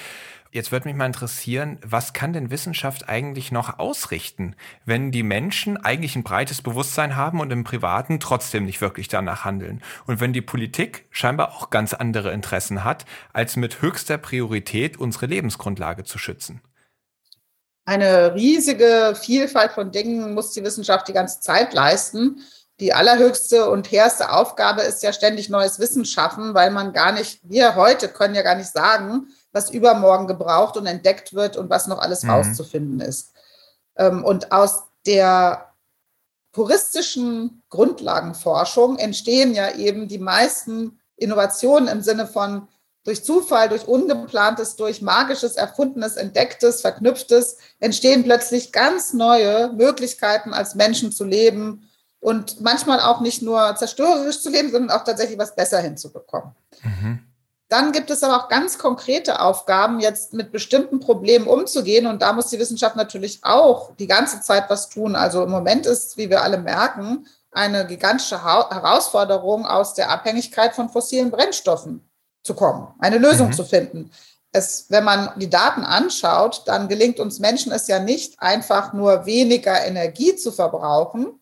Jetzt 0.50 0.72
würde 0.72 0.88
mich 0.88 0.96
mal 0.96 1.04
interessieren, 1.04 1.76
was 1.84 2.14
kann 2.14 2.32
denn 2.32 2.50
Wissenschaft 2.50 3.06
eigentlich 3.06 3.52
noch 3.52 3.78
ausrichten, 3.78 4.56
wenn 4.86 5.10
die 5.10 5.22
Menschen 5.22 5.76
eigentlich 5.76 6.16
ein 6.16 6.22
breites 6.22 6.62
Bewusstsein 6.62 7.16
haben 7.16 7.40
und 7.40 7.50
im 7.50 7.64
Privaten 7.64 8.18
trotzdem 8.18 8.64
nicht 8.64 8.80
wirklich 8.80 9.08
danach 9.08 9.44
handeln? 9.44 9.82
Und 10.06 10.20
wenn 10.20 10.32
die 10.32 10.40
Politik 10.40 11.04
scheinbar 11.10 11.50
auch 11.50 11.68
ganz 11.68 11.92
andere 11.92 12.32
Interessen 12.32 12.82
hat, 12.82 13.04
als 13.34 13.56
mit 13.56 13.82
höchster 13.82 14.16
Priorität 14.16 14.96
unsere 14.96 15.26
Lebensgrundlage 15.26 16.04
zu 16.04 16.16
schützen? 16.16 16.62
Eine 17.88 18.34
riesige 18.34 19.14
Vielfalt 19.18 19.72
von 19.72 19.90
Dingen 19.90 20.34
muss 20.34 20.52
die 20.52 20.62
Wissenschaft 20.62 21.08
die 21.08 21.14
ganze 21.14 21.40
Zeit 21.40 21.72
leisten. 21.72 22.42
Die 22.80 22.92
allerhöchste 22.92 23.70
und 23.70 23.90
hehrste 23.90 24.30
Aufgabe 24.30 24.82
ist 24.82 25.02
ja 25.02 25.10
ständig 25.10 25.48
neues 25.48 25.78
Wissen 25.78 26.04
schaffen, 26.04 26.52
weil 26.52 26.70
man 26.70 26.92
gar 26.92 27.12
nicht, 27.12 27.40
wir 27.44 27.76
heute 27.76 28.08
können 28.08 28.34
ja 28.34 28.42
gar 28.42 28.56
nicht 28.56 28.70
sagen, 28.70 29.28
was 29.52 29.70
übermorgen 29.70 30.26
gebraucht 30.26 30.76
und 30.76 30.84
entdeckt 30.84 31.32
wird 31.32 31.56
und 31.56 31.70
was 31.70 31.86
noch 31.86 31.98
alles 31.98 32.24
mhm. 32.24 32.30
rauszufinden 32.30 33.00
ist. 33.00 33.32
Ähm, 33.96 34.22
und 34.22 34.52
aus 34.52 34.82
der 35.06 35.72
puristischen 36.52 37.62
Grundlagenforschung 37.70 38.98
entstehen 38.98 39.54
ja 39.54 39.74
eben 39.74 40.08
die 40.08 40.18
meisten 40.18 41.00
Innovationen 41.16 41.88
im 41.88 42.02
Sinne 42.02 42.26
von 42.26 42.68
durch 43.04 43.24
Zufall, 43.24 43.68
durch 43.68 43.86
Ungeplantes, 43.88 44.76
durch 44.76 45.00
Magisches, 45.00 45.56
Erfundenes, 45.56 46.16
Entdecktes, 46.16 46.82
Verknüpftes 46.82 47.56
entstehen 47.80 48.24
plötzlich 48.24 48.72
ganz 48.72 49.12
neue 49.12 49.72
Möglichkeiten, 49.72 50.52
als 50.52 50.74
Menschen 50.74 51.12
zu 51.12 51.24
leben 51.24 51.88
und 52.20 52.60
manchmal 52.60 53.00
auch 53.00 53.20
nicht 53.20 53.42
nur 53.42 53.74
zerstörerisch 53.76 54.42
zu 54.42 54.50
leben, 54.50 54.70
sondern 54.70 54.96
auch 54.96 55.04
tatsächlich 55.04 55.38
was 55.38 55.54
besser 55.54 55.80
hinzubekommen. 55.80 56.52
Mhm. 56.82 57.20
Dann 57.68 57.92
gibt 57.92 58.10
es 58.10 58.22
aber 58.22 58.36
auch 58.36 58.48
ganz 58.48 58.78
konkrete 58.78 59.40
Aufgaben, 59.40 60.00
jetzt 60.00 60.32
mit 60.32 60.52
bestimmten 60.52 61.00
Problemen 61.00 61.46
umzugehen. 61.46 62.06
Und 62.06 62.22
da 62.22 62.32
muss 62.32 62.48
die 62.48 62.58
Wissenschaft 62.58 62.96
natürlich 62.96 63.40
auch 63.42 63.94
die 63.96 64.06
ganze 64.06 64.40
Zeit 64.40 64.70
was 64.70 64.88
tun. 64.88 65.14
Also 65.14 65.44
im 65.44 65.50
Moment 65.50 65.84
ist, 65.84 66.16
wie 66.16 66.30
wir 66.30 66.42
alle 66.42 66.58
merken, 66.58 67.26
eine 67.50 67.86
gigantische 67.86 68.42
Herausforderung 68.42 69.66
aus 69.66 69.94
der 69.94 70.10
Abhängigkeit 70.10 70.74
von 70.74 70.88
fossilen 70.88 71.30
Brennstoffen 71.30 72.07
zu 72.48 72.54
kommen, 72.54 72.88
eine 72.98 73.18
Lösung 73.18 73.48
mhm. 73.48 73.52
zu 73.52 73.64
finden. 73.64 74.10
Es, 74.52 74.86
wenn 74.88 75.04
man 75.04 75.30
die 75.36 75.50
Daten 75.50 75.84
anschaut, 75.84 76.62
dann 76.64 76.88
gelingt 76.88 77.20
uns 77.20 77.38
Menschen 77.38 77.70
es 77.70 77.86
ja 77.88 77.98
nicht 77.98 78.40
einfach 78.40 78.94
nur 78.94 79.26
weniger 79.26 79.84
Energie 79.84 80.34
zu 80.34 80.50
verbrauchen. 80.50 81.38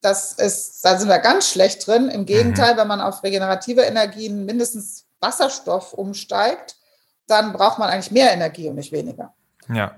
Das 0.00 0.32
ist, 0.32 0.82
da 0.82 0.98
sind 0.98 1.10
wir 1.10 1.18
ganz 1.18 1.50
schlecht 1.50 1.86
drin. 1.86 2.08
Im 2.08 2.24
Gegenteil, 2.24 2.72
mhm. 2.72 2.78
wenn 2.78 2.88
man 2.88 3.00
auf 3.02 3.22
regenerative 3.22 3.82
Energien 3.82 4.46
mindestens 4.46 5.04
Wasserstoff 5.20 5.92
umsteigt, 5.92 6.76
dann 7.26 7.52
braucht 7.52 7.78
man 7.78 7.90
eigentlich 7.90 8.10
mehr 8.10 8.32
Energie 8.32 8.70
und 8.70 8.76
nicht 8.76 8.90
weniger. 8.90 9.34
Ja. 9.68 9.94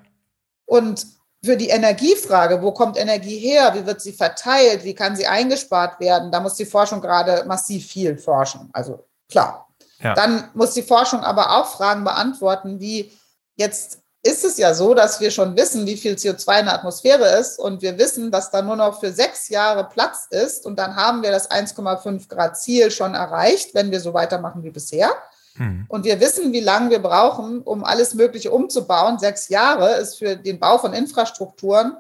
Und 0.67 1.07
für 1.45 1.57
die 1.57 1.69
Energiefrage, 1.69 2.61
wo 2.63 2.73
kommt 2.73 2.99
Energie 2.99 3.39
her, 3.39 3.73
wie 3.75 3.87
wird 3.87 4.01
sie 4.01 4.13
verteilt, 4.13 4.83
wie 4.83 4.95
kann 4.95 5.15
sie 5.15 5.29
eingespart 5.29 6.01
werden, 6.01 6.33
da 6.33 6.41
muss 6.41 6.57
die 6.57 6.67
Forschung 6.67 7.01
gerade 7.01 7.45
massiv 7.47 7.87
viel 7.87 8.19
forschen. 8.19 8.69
Also 8.73 9.05
klar, 9.29 9.69
ja. 10.01 10.15
Dann 10.15 10.51
muss 10.55 10.75
die 10.75 10.83
Forschung 10.83 11.21
aber 11.21 11.57
auch 11.57 11.67
Fragen 11.67 12.05
beantworten, 12.05 12.81
wie 12.81 13.13
jetzt 13.57 14.01
ist 14.23 14.45
es 14.45 14.57
ja 14.57 14.73
so, 14.73 14.95
dass 14.95 15.21
wir 15.21 15.31
schon 15.31 15.55
wissen, 15.55 15.87
wie 15.87 15.99
viel 15.99 16.15
CO2 16.15 16.61
in 16.61 16.67
der 16.67 16.75
Atmosphäre 16.75 17.39
ist 17.39 17.59
und 17.59 17.83
wir 17.83 17.99
wissen, 17.99 18.31
dass 18.31 18.51
da 18.51 18.63
nur 18.63 18.77
noch 18.77 19.01
für 19.01 19.13
sechs 19.13 19.51
Jahre 19.51 19.85
Platz 19.85 20.27
ist 20.31 20.65
und 20.65 20.79
dann 20.79 20.97
haben 20.97 21.23
wir 21.23 21.31
das 21.31 21.51
1,5 21.51 22.29
Grad 22.29 22.59
Ziel 22.59 22.91
schon 22.91 23.15
erreicht, 23.15 23.75
wenn 23.75 23.91
wir 23.91 24.01
so 24.01 24.15
weitermachen 24.15 24.63
wie 24.63 24.71
bisher. 24.71 25.11
Mhm. 25.57 25.85
Und 25.89 26.05
wir 26.05 26.21
wissen, 26.21 26.53
wie 26.53 26.61
lange 26.61 26.89
wir 26.89 27.01
brauchen, 27.01 27.61
um 27.61 27.85
alles 27.85 28.15
Mögliche 28.15 28.51
umzubauen. 28.51 29.19
Sechs 29.19 29.51
Jahre 29.51 29.97
ist 29.97 30.19
für 30.19 30.37
den 30.37 30.59
Bau 30.59 30.79
von 30.79 30.95
Infrastrukturen 30.95 31.97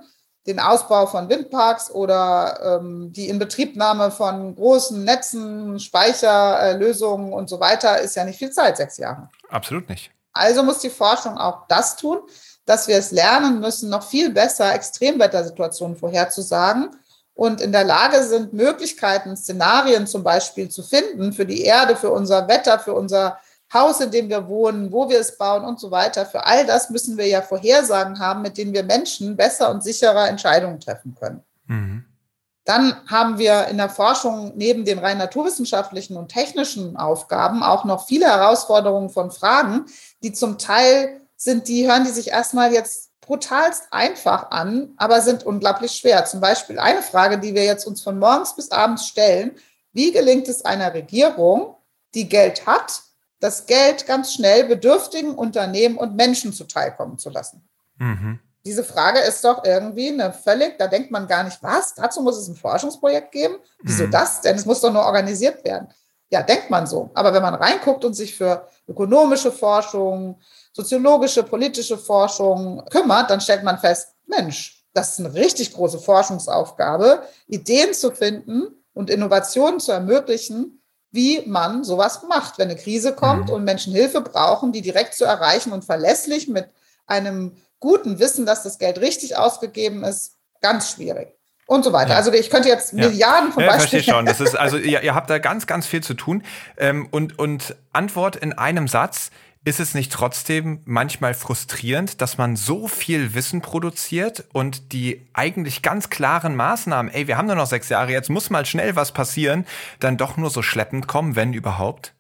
den 0.46 0.60
Ausbau 0.60 1.06
von 1.06 1.28
Windparks 1.28 1.90
oder 1.90 2.78
ähm, 2.80 3.12
die 3.12 3.28
Inbetriebnahme 3.28 4.10
von 4.10 4.54
großen 4.54 5.02
Netzen, 5.02 5.80
Speicherlösungen 5.80 7.32
und 7.32 7.48
so 7.48 7.60
weiter 7.60 8.00
ist 8.00 8.16
ja 8.16 8.24
nicht 8.24 8.38
viel 8.38 8.50
Zeit, 8.50 8.76
sechs 8.76 8.98
Jahre. 8.98 9.30
Absolut 9.48 9.88
nicht. 9.88 10.10
Also 10.32 10.62
muss 10.62 10.80
die 10.80 10.90
Forschung 10.90 11.38
auch 11.38 11.66
das 11.68 11.96
tun, 11.96 12.18
dass 12.66 12.88
wir 12.88 12.96
es 12.96 13.10
lernen 13.10 13.60
müssen, 13.60 13.88
noch 13.88 14.02
viel 14.02 14.30
besser 14.30 14.74
Extremwettersituationen 14.74 15.96
vorherzusagen 15.96 16.90
und 17.34 17.60
in 17.60 17.72
der 17.72 17.84
Lage 17.84 18.22
sind, 18.22 18.52
Möglichkeiten, 18.52 19.36
Szenarien 19.36 20.06
zum 20.06 20.22
Beispiel 20.22 20.68
zu 20.68 20.82
finden 20.82 21.32
für 21.32 21.46
die 21.46 21.62
Erde, 21.62 21.96
für 21.96 22.10
unser 22.10 22.48
Wetter, 22.48 22.78
für 22.78 22.94
unser 22.94 23.38
Haus, 23.74 24.00
in 24.00 24.10
dem 24.10 24.28
wir 24.28 24.48
wohnen, 24.48 24.92
wo 24.92 25.08
wir 25.08 25.20
es 25.20 25.36
bauen 25.36 25.64
und 25.64 25.80
so 25.80 25.90
weiter. 25.90 26.24
Für 26.24 26.46
all 26.46 26.64
das 26.64 26.90
müssen 26.90 27.18
wir 27.18 27.26
ja 27.26 27.42
Vorhersagen 27.42 28.20
haben, 28.20 28.42
mit 28.42 28.56
denen 28.56 28.72
wir 28.72 28.84
Menschen 28.84 29.36
besser 29.36 29.70
und 29.70 29.82
sicherer 29.82 30.28
Entscheidungen 30.28 30.80
treffen 30.80 31.14
können. 31.18 31.42
Mhm. 31.66 32.04
Dann 32.64 32.96
haben 33.06 33.38
wir 33.38 33.66
in 33.66 33.76
der 33.76 33.90
Forschung 33.90 34.52
neben 34.56 34.86
den 34.86 34.98
rein 34.98 35.18
naturwissenschaftlichen 35.18 36.16
und 36.16 36.28
technischen 36.28 36.96
Aufgaben 36.96 37.62
auch 37.62 37.84
noch 37.84 38.06
viele 38.06 38.26
Herausforderungen 38.26 39.10
von 39.10 39.30
Fragen, 39.30 39.84
die 40.22 40.32
zum 40.32 40.56
Teil 40.56 41.20
sind, 41.36 41.68
die 41.68 41.86
hören 41.86 42.04
die 42.04 42.10
sich 42.10 42.28
erstmal 42.28 42.72
jetzt 42.72 43.10
brutalst 43.20 43.84
einfach 43.90 44.50
an, 44.50 44.94
aber 44.96 45.20
sind 45.20 45.44
unglaublich 45.44 45.92
schwer. 45.92 46.24
Zum 46.24 46.40
Beispiel 46.40 46.78
eine 46.78 47.02
Frage, 47.02 47.38
die 47.38 47.54
wir 47.54 47.64
jetzt 47.64 47.86
uns 47.86 48.02
von 48.02 48.18
morgens 48.18 48.54
bis 48.54 48.70
abends 48.70 49.06
stellen. 49.06 49.52
Wie 49.92 50.12
gelingt 50.12 50.48
es 50.48 50.64
einer 50.64 50.92
Regierung, 50.92 51.74
die 52.14 52.28
Geld 52.28 52.66
hat, 52.66 53.02
das 53.44 53.66
Geld 53.66 54.06
ganz 54.06 54.32
schnell 54.32 54.64
bedürftigen 54.64 55.34
Unternehmen 55.34 55.98
und 55.98 56.16
Menschen 56.16 56.52
zuteilkommen 56.52 57.18
zu 57.18 57.28
lassen? 57.28 57.68
Mhm. 57.98 58.40
Diese 58.64 58.82
Frage 58.82 59.18
ist 59.18 59.44
doch 59.44 59.62
irgendwie 59.64 60.08
eine 60.08 60.32
völlig, 60.32 60.78
da 60.78 60.86
denkt 60.86 61.10
man 61.10 61.28
gar 61.28 61.44
nicht, 61.44 61.62
was? 61.62 61.94
Dazu 61.94 62.22
muss 62.22 62.38
es 62.38 62.48
ein 62.48 62.56
Forschungsprojekt 62.56 63.32
geben? 63.32 63.56
Wieso 63.82 64.06
mhm. 64.06 64.10
das? 64.10 64.40
Denn 64.40 64.56
es 64.56 64.64
muss 64.64 64.80
doch 64.80 64.90
nur 64.90 65.04
organisiert 65.04 65.62
werden. 65.64 65.88
Ja, 66.30 66.42
denkt 66.42 66.70
man 66.70 66.86
so. 66.86 67.10
Aber 67.12 67.34
wenn 67.34 67.42
man 67.42 67.54
reinguckt 67.54 68.04
und 68.06 68.14
sich 68.14 68.34
für 68.34 68.66
ökonomische 68.88 69.52
Forschung, 69.52 70.40
soziologische, 70.72 71.42
politische 71.42 71.98
Forschung 71.98 72.82
kümmert, 72.90 73.28
dann 73.28 73.42
stellt 73.42 73.62
man 73.62 73.78
fest, 73.78 74.14
Mensch, 74.26 74.86
das 74.94 75.12
ist 75.12 75.20
eine 75.20 75.34
richtig 75.34 75.74
große 75.74 75.98
Forschungsaufgabe, 75.98 77.22
Ideen 77.46 77.92
zu 77.92 78.10
finden 78.10 78.82
und 78.94 79.10
Innovationen 79.10 79.80
zu 79.80 79.92
ermöglichen, 79.92 80.80
wie 81.14 81.42
man 81.46 81.84
sowas 81.84 82.22
macht, 82.28 82.58
wenn 82.58 82.68
eine 82.68 82.78
Krise 82.78 83.14
kommt 83.14 83.48
mhm. 83.48 83.54
und 83.54 83.64
Menschen 83.64 83.92
Hilfe 83.92 84.20
brauchen, 84.20 84.72
die 84.72 84.82
direkt 84.82 85.14
zu 85.14 85.24
erreichen 85.24 85.72
und 85.72 85.84
verlässlich 85.84 86.48
mit 86.48 86.68
einem 87.06 87.52
guten 87.78 88.18
Wissen, 88.18 88.46
dass 88.46 88.64
das 88.64 88.78
Geld 88.78 88.98
richtig 88.98 89.36
ausgegeben 89.36 90.02
ist, 90.02 90.36
ganz 90.60 90.90
schwierig. 90.90 91.28
Und 91.66 91.82
so 91.82 91.92
weiter. 91.92 92.10
Ja. 92.10 92.16
Also 92.16 92.32
ich 92.32 92.50
könnte 92.50 92.68
jetzt 92.68 92.92
Milliarden 92.92 93.52
von 93.52 93.62
ja, 93.62 93.70
Beispielen. 93.70 94.00
Ich 94.00 94.06
verstehe 94.06 94.14
schon. 94.14 94.26
Das 94.26 94.40
ist 94.40 94.54
also 94.54 94.76
ihr, 94.78 95.02
ihr, 95.02 95.14
habt 95.14 95.30
da 95.30 95.38
ganz, 95.38 95.66
ganz 95.66 95.86
viel 95.86 96.02
zu 96.02 96.14
tun. 96.14 96.42
Ähm, 96.76 97.08
und 97.10 97.38
und 97.38 97.74
Antwort 97.92 98.36
in 98.36 98.52
einem 98.52 98.86
Satz: 98.86 99.30
Ist 99.66 99.80
es 99.80 99.94
nicht 99.94 100.12
trotzdem 100.12 100.82
manchmal 100.84 101.32
frustrierend, 101.32 102.20
dass 102.20 102.36
man 102.36 102.54
so 102.54 102.86
viel 102.86 103.32
Wissen 103.32 103.62
produziert 103.62 104.44
und 104.52 104.92
die 104.92 105.26
eigentlich 105.32 105.80
ganz 105.80 106.10
klaren 106.10 106.54
Maßnahmen, 106.54 107.10
ey, 107.10 107.28
wir 107.28 107.38
haben 107.38 107.46
nur 107.46 107.56
noch 107.56 107.66
sechs 107.66 107.88
Jahre, 107.88 108.12
jetzt 108.12 108.28
muss 108.28 108.50
mal 108.50 108.66
schnell 108.66 108.94
was 108.94 109.12
passieren, 109.12 109.66
dann 110.00 110.18
doch 110.18 110.36
nur 110.36 110.50
so 110.50 110.60
schleppend 110.60 111.08
kommen, 111.08 111.34
wenn 111.34 111.54
überhaupt? 111.54 112.12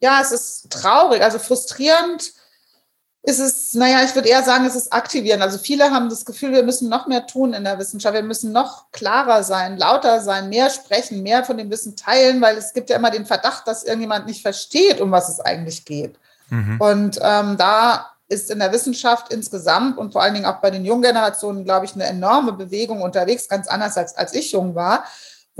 Ja, 0.00 0.20
es 0.20 0.32
ist 0.32 0.70
traurig, 0.70 1.22
also 1.22 1.38
frustrierend 1.38 2.32
ist 3.22 3.38
es, 3.38 3.74
naja, 3.74 4.02
ich 4.02 4.14
würde 4.14 4.28
eher 4.28 4.42
sagen, 4.42 4.64
es 4.64 4.74
ist 4.74 4.92
aktivieren. 4.92 5.42
Also 5.42 5.58
viele 5.58 5.90
haben 5.90 6.08
das 6.08 6.24
Gefühl, 6.24 6.52
wir 6.52 6.62
müssen 6.62 6.88
noch 6.88 7.06
mehr 7.06 7.26
tun 7.26 7.52
in 7.52 7.64
der 7.64 7.78
Wissenschaft. 7.78 8.14
Wir 8.14 8.22
müssen 8.22 8.50
noch 8.50 8.90
klarer 8.92 9.44
sein, 9.44 9.76
lauter 9.76 10.22
sein, 10.22 10.48
mehr 10.48 10.70
sprechen, 10.70 11.22
mehr 11.22 11.44
von 11.44 11.58
dem 11.58 11.70
Wissen 11.70 11.96
teilen, 11.96 12.40
weil 12.40 12.56
es 12.56 12.72
gibt 12.72 12.88
ja 12.88 12.96
immer 12.96 13.10
den 13.10 13.26
Verdacht, 13.26 13.68
dass 13.68 13.84
irgendjemand 13.84 14.26
nicht 14.26 14.40
versteht, 14.40 15.02
um 15.02 15.10
was 15.10 15.28
es 15.28 15.38
eigentlich 15.38 15.84
geht. 15.84 16.18
Mhm. 16.50 16.80
Und 16.80 17.18
ähm, 17.22 17.56
da 17.56 18.10
ist 18.28 18.50
in 18.50 18.60
der 18.60 18.72
Wissenschaft 18.72 19.32
insgesamt 19.32 19.98
und 19.98 20.12
vor 20.12 20.22
allen 20.22 20.34
Dingen 20.34 20.46
auch 20.46 20.60
bei 20.60 20.70
den 20.70 20.84
jungen 20.84 21.02
Generationen, 21.02 21.64
glaube 21.64 21.86
ich, 21.86 21.94
eine 21.94 22.04
enorme 22.04 22.52
Bewegung 22.52 23.02
unterwegs, 23.02 23.48
ganz 23.48 23.66
anders 23.66 23.96
als 23.96 24.16
als 24.16 24.34
ich 24.34 24.52
jung 24.52 24.74
war 24.74 25.04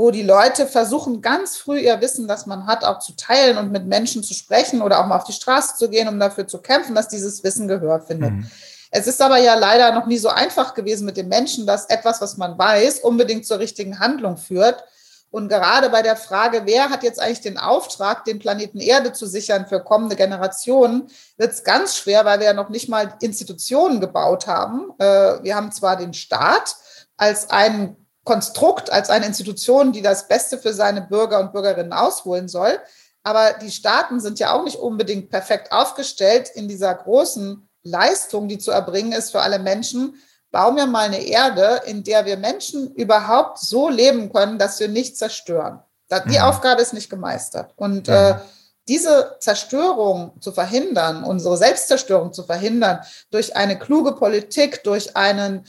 wo 0.00 0.10
die 0.10 0.22
Leute 0.22 0.66
versuchen, 0.66 1.20
ganz 1.20 1.58
früh 1.58 1.80
ihr 1.80 2.00
Wissen, 2.00 2.26
das 2.26 2.46
man 2.46 2.66
hat, 2.66 2.84
auch 2.84 3.00
zu 3.00 3.14
teilen 3.16 3.58
und 3.58 3.70
mit 3.70 3.84
Menschen 3.84 4.22
zu 4.22 4.32
sprechen 4.32 4.80
oder 4.80 4.98
auch 4.98 5.06
mal 5.06 5.16
auf 5.16 5.24
die 5.24 5.34
Straße 5.34 5.76
zu 5.76 5.90
gehen, 5.90 6.08
um 6.08 6.18
dafür 6.18 6.46
zu 6.46 6.62
kämpfen, 6.62 6.94
dass 6.94 7.08
dieses 7.08 7.44
Wissen 7.44 7.68
Gehör 7.68 8.00
findet. 8.00 8.30
Mhm. 8.30 8.50
Es 8.90 9.06
ist 9.06 9.20
aber 9.20 9.36
ja 9.36 9.54
leider 9.56 9.92
noch 9.92 10.06
nie 10.06 10.16
so 10.16 10.30
einfach 10.30 10.72
gewesen 10.72 11.04
mit 11.04 11.18
den 11.18 11.28
Menschen, 11.28 11.66
dass 11.66 11.84
etwas, 11.84 12.20
was 12.22 12.38
man 12.38 12.58
weiß, 12.58 13.00
unbedingt 13.00 13.44
zur 13.44 13.58
richtigen 13.58 14.00
Handlung 14.00 14.38
führt. 14.38 14.82
Und 15.30 15.48
gerade 15.48 15.90
bei 15.90 16.02
der 16.02 16.16
Frage, 16.16 16.62
wer 16.64 16.90
hat 16.90 17.04
jetzt 17.04 17.20
eigentlich 17.20 17.40
den 17.40 17.56
Auftrag, 17.56 18.24
den 18.24 18.40
Planeten 18.40 18.80
Erde 18.80 19.12
zu 19.12 19.26
sichern 19.26 19.66
für 19.68 19.82
kommende 19.82 20.16
Generationen, 20.16 21.08
wird 21.36 21.52
es 21.52 21.62
ganz 21.62 21.96
schwer, 21.96 22.24
weil 22.24 22.40
wir 22.40 22.46
ja 22.46 22.52
noch 22.52 22.68
nicht 22.68 22.88
mal 22.88 23.14
Institutionen 23.20 24.00
gebaut 24.00 24.48
haben. 24.48 24.90
Äh, 24.98 25.42
wir 25.42 25.54
haben 25.54 25.70
zwar 25.70 25.96
den 25.96 26.14
Staat 26.14 26.74
als 27.16 27.48
einen 27.50 27.96
Konstrukt, 28.24 28.92
als 28.92 29.08
eine 29.08 29.26
Institution, 29.26 29.92
die 29.92 30.02
das 30.02 30.26
Beste 30.26 30.58
für 30.58 30.72
seine 30.72 31.02
Bürger 31.02 31.38
und 31.38 31.52
Bürgerinnen 31.52 31.92
ausholen 31.92 32.48
soll. 32.48 32.78
Aber 33.22 33.52
die 33.52 33.70
Staaten 33.70 34.18
sind 34.20 34.38
ja 34.38 34.52
auch 34.52 34.64
nicht 34.64 34.76
unbedingt 34.76 35.30
perfekt 35.30 35.72
aufgestellt 35.72 36.50
in 36.54 36.68
dieser 36.68 36.94
großen 36.94 37.68
Leistung, 37.82 38.48
die 38.48 38.58
zu 38.58 38.70
erbringen 38.72 39.12
ist 39.12 39.30
für 39.30 39.40
alle 39.40 39.58
Menschen. 39.58 40.14
Bauen 40.50 40.76
wir 40.76 40.86
mal 40.86 41.06
eine 41.06 41.22
Erde, 41.22 41.82
in 41.86 42.02
der 42.02 42.26
wir 42.26 42.36
Menschen 42.36 42.92
überhaupt 42.94 43.58
so 43.58 43.88
leben 43.88 44.32
können, 44.32 44.58
dass 44.58 44.80
wir 44.80 44.88
nicht 44.88 45.16
zerstören. 45.16 45.80
Die 46.26 46.38
mhm. 46.38 46.44
Aufgabe 46.44 46.82
ist 46.82 46.92
nicht 46.92 47.08
gemeistert. 47.08 47.72
Und 47.76 48.08
mhm. 48.08 48.14
äh, 48.14 48.34
diese 48.88 49.36
Zerstörung 49.38 50.32
zu 50.40 50.50
verhindern, 50.50 51.22
unsere 51.22 51.56
Selbstzerstörung 51.56 52.32
zu 52.32 52.42
verhindern, 52.42 52.98
durch 53.30 53.56
eine 53.56 53.78
kluge 53.78 54.12
Politik, 54.16 54.82
durch 54.82 55.16
einen 55.16 55.64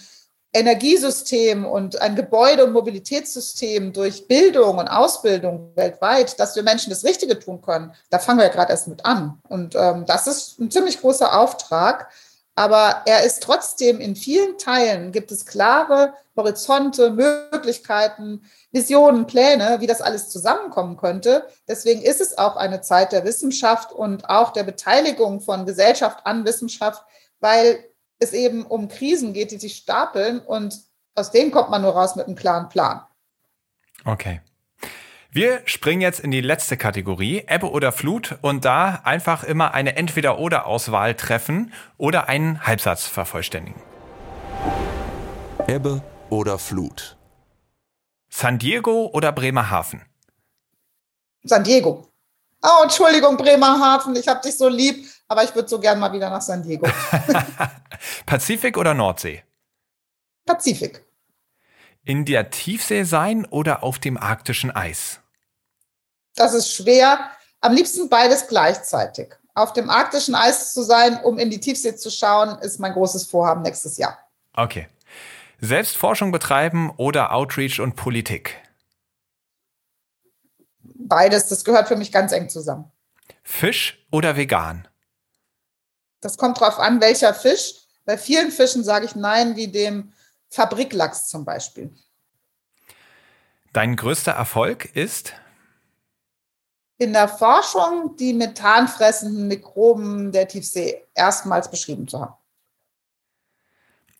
Energiesystem 0.53 1.65
und 1.65 2.01
ein 2.01 2.15
Gebäude- 2.15 2.65
und 2.65 2.73
Mobilitätssystem 2.73 3.93
durch 3.93 4.27
Bildung 4.27 4.79
und 4.79 4.87
Ausbildung 4.87 5.71
weltweit, 5.75 6.39
dass 6.39 6.55
wir 6.55 6.63
Menschen 6.63 6.89
das 6.89 7.05
Richtige 7.05 7.39
tun 7.39 7.61
können, 7.61 7.93
da 8.09 8.19
fangen 8.19 8.39
wir 8.39 8.47
ja 8.47 8.51
gerade 8.51 8.71
erst 8.71 8.89
mit 8.89 9.05
an. 9.05 9.39
Und 9.47 9.75
ähm, 9.75 10.05
das 10.05 10.27
ist 10.27 10.59
ein 10.59 10.69
ziemlich 10.69 10.99
großer 10.99 11.39
Auftrag. 11.39 12.09
Aber 12.61 13.01
er 13.07 13.23
ist 13.23 13.41
trotzdem 13.41 13.99
in 13.99 14.15
vielen 14.15 14.59
Teilen, 14.59 15.11
gibt 15.11 15.31
es 15.31 15.47
klare 15.47 16.13
Horizonte, 16.35 17.09
Möglichkeiten, 17.09 18.43
Visionen, 18.71 19.25
Pläne, 19.25 19.77
wie 19.79 19.87
das 19.87 19.99
alles 19.99 20.29
zusammenkommen 20.29 20.95
könnte. 20.95 21.47
Deswegen 21.67 22.03
ist 22.03 22.21
es 22.21 22.37
auch 22.37 22.57
eine 22.57 22.81
Zeit 22.81 23.13
der 23.13 23.25
Wissenschaft 23.25 23.91
und 23.91 24.29
auch 24.29 24.53
der 24.53 24.61
Beteiligung 24.61 25.41
von 25.41 25.65
Gesellschaft 25.65 26.19
an 26.27 26.45
Wissenschaft, 26.45 27.03
weil 27.39 27.83
es 28.19 28.31
eben 28.31 28.63
um 28.67 28.89
Krisen 28.89 29.33
geht, 29.33 29.49
die 29.49 29.57
sich 29.57 29.77
stapeln 29.77 30.39
und 30.39 30.81
aus 31.15 31.31
denen 31.31 31.49
kommt 31.49 31.71
man 31.71 31.81
nur 31.81 31.93
raus 31.93 32.15
mit 32.15 32.27
einem 32.27 32.35
klaren 32.35 32.69
Plan. 32.69 33.01
Okay. 34.05 34.39
Wir 35.33 35.61
springen 35.63 36.01
jetzt 36.01 36.19
in 36.19 36.29
die 36.29 36.41
letzte 36.41 36.75
Kategorie, 36.75 37.45
Ebbe 37.47 37.71
oder 37.71 37.93
Flut, 37.93 38.37
und 38.41 38.65
da 38.65 38.99
einfach 39.05 39.45
immer 39.45 39.73
eine 39.73 39.95
Entweder-oder-Auswahl 39.95 41.15
treffen 41.15 41.71
oder 41.97 42.27
einen 42.27 42.67
Halbsatz 42.67 43.07
vervollständigen. 43.07 43.81
Ebbe 45.67 46.03
oder 46.29 46.59
Flut? 46.59 47.15
San 48.27 48.59
Diego 48.59 49.09
oder 49.13 49.31
Bremerhaven? 49.31 50.01
San 51.45 51.63
Diego. 51.63 52.09
Oh, 52.61 52.83
Entschuldigung, 52.83 53.37
Bremerhaven, 53.37 54.13
ich 54.17 54.27
habe 54.27 54.41
dich 54.41 54.57
so 54.57 54.67
lieb, 54.67 55.07
aber 55.29 55.45
ich 55.45 55.55
würde 55.55 55.69
so 55.69 55.79
gern 55.79 55.97
mal 55.97 56.11
wieder 56.11 56.29
nach 56.29 56.41
San 56.41 56.61
Diego. 56.61 56.89
Pazifik 58.25 58.77
oder 58.77 58.93
Nordsee? 58.93 59.43
Pazifik. 60.45 61.05
In 62.03 62.25
der 62.25 62.49
Tiefsee 62.49 63.03
sein 63.03 63.45
oder 63.45 63.81
auf 63.81 63.97
dem 63.97 64.17
arktischen 64.17 64.71
Eis? 64.71 65.20
Das 66.35 66.53
ist 66.53 66.73
schwer. 66.73 67.31
Am 67.59 67.73
liebsten 67.73 68.09
beides 68.09 68.47
gleichzeitig. 68.47 69.33
Auf 69.53 69.73
dem 69.73 69.89
arktischen 69.89 70.33
Eis 70.33 70.73
zu 70.73 70.81
sein, 70.81 71.21
um 71.23 71.37
in 71.37 71.49
die 71.49 71.59
Tiefsee 71.59 71.95
zu 71.95 72.09
schauen, 72.09 72.57
ist 72.59 72.79
mein 72.79 72.93
großes 72.93 73.25
Vorhaben 73.25 73.61
nächstes 73.61 73.97
Jahr. 73.97 74.17
Okay. 74.53 74.87
Selbstforschung 75.59 76.31
betreiben 76.31 76.91
oder 76.97 77.33
Outreach 77.33 77.79
und 77.79 77.95
Politik? 77.95 78.57
Beides, 80.81 81.47
das 81.47 81.63
gehört 81.63 81.87
für 81.87 81.95
mich 81.95 82.11
ganz 82.11 82.31
eng 82.31 82.49
zusammen. 82.49 82.91
Fisch 83.43 84.05
oder 84.11 84.37
vegan? 84.37 84.87
Das 86.21 86.37
kommt 86.37 86.61
darauf 86.61 86.79
an, 86.79 87.01
welcher 87.01 87.33
Fisch. 87.33 87.73
Bei 88.05 88.17
vielen 88.17 88.51
Fischen 88.51 88.83
sage 88.83 89.05
ich 89.05 89.15
nein, 89.15 89.55
wie 89.55 89.67
dem 89.67 90.13
Fabriklachs 90.49 91.27
zum 91.27 91.45
Beispiel. 91.45 91.93
Dein 93.73 93.95
größter 93.95 94.31
Erfolg 94.31 94.85
ist? 94.95 95.33
In 97.01 97.13
der 97.13 97.27
Forschung 97.27 98.15
die 98.17 98.31
methanfressenden 98.31 99.47
Mikroben 99.47 100.31
der 100.31 100.47
Tiefsee 100.47 101.01
erstmals 101.15 101.71
beschrieben 101.71 102.07
zu 102.07 102.21
haben. 102.21 102.35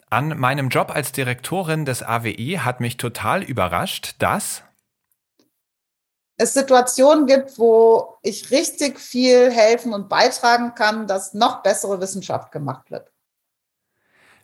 An 0.10 0.40
meinem 0.40 0.70
Job 0.70 0.90
als 0.90 1.12
Direktorin 1.12 1.86
des 1.86 2.02
AWI 2.02 2.60
hat 2.64 2.80
mich 2.80 2.98
total 2.98 3.44
überrascht, 3.44 4.16
dass 4.18 4.64
es 6.38 6.56
Situationen 6.56 7.28
gibt, 7.28 7.60
wo 7.60 8.18
ich 8.24 8.50
richtig 8.50 9.00
viel 9.00 9.52
helfen 9.52 9.94
und 9.94 10.10
beitragen 10.10 10.74
kann, 10.74 11.06
dass 11.06 11.36
noch 11.36 11.62
bessere 11.62 12.02
Wissenschaft 12.02 12.52
gemacht 12.52 12.90
wird. 12.90 13.12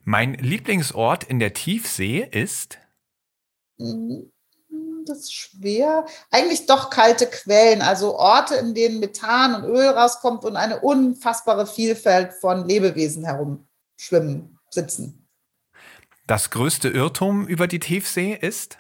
Mein 0.03 0.35
Lieblingsort 0.35 1.23
in 1.23 1.39
der 1.39 1.53
Tiefsee 1.53 2.19
ist? 2.19 2.77
Das 5.07 5.19
ist 5.19 5.33
schwer. 5.33 6.05
Eigentlich 6.31 6.65
doch 6.65 6.89
kalte 6.89 7.27
Quellen, 7.27 7.81
also 7.81 8.15
Orte, 8.17 8.55
in 8.55 8.73
denen 8.73 8.99
Methan 8.99 9.55
und 9.55 9.63
Öl 9.63 9.87
rauskommt 9.87 10.43
und 10.43 10.55
eine 10.55 10.81
unfassbare 10.81 11.65
Vielfalt 11.65 12.33
von 12.33 12.67
Lebewesen 12.67 13.23
herumschwimmen, 13.23 14.59
sitzen. 14.69 15.27
Das 16.27 16.49
größte 16.49 16.89
Irrtum 16.89 17.47
über 17.47 17.67
die 17.67 17.79
Tiefsee 17.79 18.37
ist? 18.39 18.77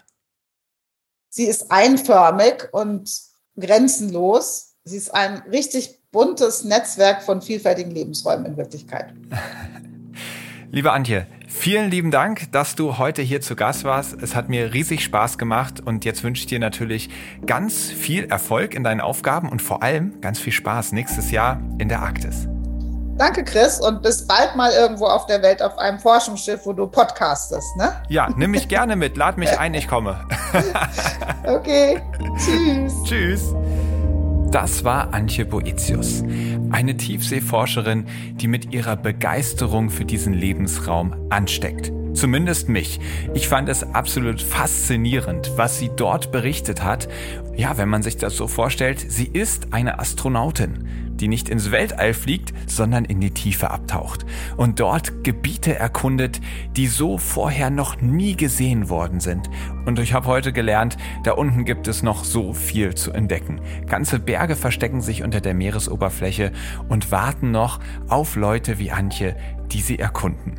Sie 1.29 1.45
ist 1.45 1.71
einförmig 1.71 2.67
und 2.73 3.09
grenzenlos. 3.57 4.75
Sie 4.83 4.97
ist 4.97 5.13
ein 5.13 5.37
richtig 5.49 6.01
buntes 6.11 6.63
Netzwerk 6.63 7.23
von 7.23 7.41
vielfältigen 7.41 7.91
Lebensräumen 7.91 8.45
in 8.45 8.57
Wirklichkeit. 8.57 9.13
Liebe 10.69 10.91
Antje, 10.91 11.25
vielen 11.47 11.89
lieben 11.89 12.11
Dank, 12.11 12.51
dass 12.51 12.75
du 12.75 12.97
heute 12.97 13.21
hier 13.21 13.39
zu 13.39 13.55
Gast 13.55 13.85
warst. 13.85 14.21
Es 14.21 14.35
hat 14.35 14.49
mir 14.49 14.73
riesig 14.73 15.01
Spaß 15.01 15.37
gemacht 15.37 15.79
und 15.79 16.03
jetzt 16.03 16.25
wünsche 16.25 16.41
ich 16.41 16.47
dir 16.47 16.59
natürlich 16.59 17.09
ganz 17.45 17.89
viel 17.89 18.25
Erfolg 18.25 18.73
in 18.73 18.83
deinen 18.83 18.99
Aufgaben 18.99 19.47
und 19.47 19.61
vor 19.61 19.81
allem 19.81 20.19
ganz 20.19 20.39
viel 20.39 20.51
Spaß 20.51 20.91
nächstes 20.91 21.31
Jahr 21.31 21.61
in 21.77 21.87
der 21.87 22.01
Arktis. 22.01 22.47
Danke, 23.17 23.45
Chris, 23.45 23.79
und 23.79 24.03
bis 24.03 24.27
bald 24.27 24.57
mal 24.57 24.71
irgendwo 24.73 25.05
auf 25.05 25.25
der 25.25 25.41
Welt 25.41 25.63
auf 25.63 25.77
einem 25.79 25.99
Forschungsschiff, 25.99 26.65
wo 26.65 26.73
du 26.73 26.85
podcastest, 26.85 27.75
ne? 27.77 27.93
Ja, 28.09 28.29
nimm 28.35 28.51
mich 28.51 28.67
gerne 28.67 28.95
mit, 28.97 29.15
lad 29.15 29.37
mich 29.37 29.57
ein, 29.59 29.73
ich 29.73 29.87
komme. 29.87 30.19
okay, 31.45 32.01
tschüss. 32.37 32.93
Tschüss. 33.05 33.53
Das 34.59 34.83
war 34.83 35.13
Antje 35.13 35.45
Boetius, 35.45 36.23
eine 36.71 36.97
Tiefseeforscherin, 36.97 38.07
die 38.37 38.47
mit 38.47 38.73
ihrer 38.73 38.95
Begeisterung 38.95 39.91
für 39.91 40.03
diesen 40.03 40.33
Lebensraum 40.33 41.13
ansteckt. 41.29 41.91
Zumindest 42.13 42.67
mich. 42.67 42.99
Ich 43.35 43.47
fand 43.47 43.69
es 43.69 43.83
absolut 43.83 44.41
faszinierend, 44.41 45.51
was 45.57 45.77
sie 45.77 45.91
dort 45.95 46.31
berichtet 46.31 46.83
hat. 46.83 47.07
Ja, 47.55 47.77
wenn 47.77 47.87
man 47.87 48.01
sich 48.01 48.17
das 48.17 48.35
so 48.35 48.47
vorstellt, 48.47 48.99
sie 48.99 49.29
ist 49.31 49.73
eine 49.73 49.99
Astronautin 49.99 51.06
die 51.17 51.27
nicht 51.27 51.49
ins 51.49 51.71
Weltall 51.71 52.13
fliegt, 52.13 52.53
sondern 52.67 53.05
in 53.05 53.19
die 53.19 53.31
Tiefe 53.31 53.71
abtaucht 53.71 54.25
und 54.55 54.79
dort 54.79 55.23
Gebiete 55.23 55.75
erkundet, 55.75 56.41
die 56.75 56.87
so 56.87 57.17
vorher 57.17 57.69
noch 57.69 58.01
nie 58.01 58.35
gesehen 58.35 58.89
worden 58.89 59.19
sind. 59.19 59.49
Und 59.85 59.99
ich 59.99 60.13
habe 60.13 60.27
heute 60.27 60.53
gelernt, 60.53 60.97
da 61.23 61.33
unten 61.33 61.65
gibt 61.65 61.87
es 61.87 62.03
noch 62.03 62.23
so 62.23 62.53
viel 62.53 62.95
zu 62.95 63.11
entdecken. 63.11 63.61
Ganze 63.87 64.19
Berge 64.19 64.55
verstecken 64.55 65.01
sich 65.01 65.23
unter 65.23 65.41
der 65.41 65.53
Meeresoberfläche 65.53 66.51
und 66.89 67.11
warten 67.11 67.51
noch 67.51 67.79
auf 68.07 68.35
Leute 68.35 68.79
wie 68.79 68.91
Antje, 68.91 69.35
die 69.71 69.81
sie 69.81 69.99
erkunden. 69.99 70.55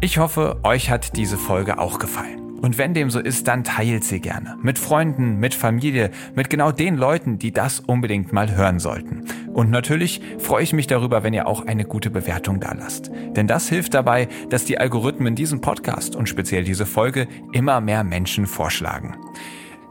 Ich 0.00 0.18
hoffe, 0.18 0.60
euch 0.62 0.90
hat 0.90 1.16
diese 1.16 1.36
Folge 1.36 1.78
auch 1.78 1.98
gefallen. 1.98 2.49
Und 2.60 2.78
wenn 2.78 2.94
dem 2.94 3.10
so 3.10 3.20
ist, 3.20 3.48
dann 3.48 3.64
teilt 3.64 4.04
sie 4.04 4.20
gerne. 4.20 4.56
Mit 4.62 4.78
Freunden, 4.78 5.36
mit 5.36 5.54
Familie, 5.54 6.10
mit 6.34 6.50
genau 6.50 6.72
den 6.72 6.96
Leuten, 6.96 7.38
die 7.38 7.52
das 7.52 7.80
unbedingt 7.80 8.32
mal 8.32 8.54
hören 8.54 8.78
sollten. 8.78 9.24
Und 9.52 9.70
natürlich 9.70 10.20
freue 10.38 10.62
ich 10.62 10.72
mich 10.72 10.86
darüber, 10.86 11.22
wenn 11.22 11.34
ihr 11.34 11.46
auch 11.46 11.66
eine 11.66 11.84
gute 11.84 12.10
Bewertung 12.10 12.60
da 12.60 12.72
lasst. 12.72 13.10
Denn 13.36 13.46
das 13.46 13.68
hilft 13.68 13.94
dabei, 13.94 14.28
dass 14.50 14.64
die 14.64 14.78
Algorithmen 14.78 15.34
diesen 15.34 15.60
Podcast 15.60 16.14
und 16.16 16.28
speziell 16.28 16.64
diese 16.64 16.86
Folge 16.86 17.26
immer 17.52 17.80
mehr 17.80 18.04
Menschen 18.04 18.46
vorschlagen. 18.46 19.16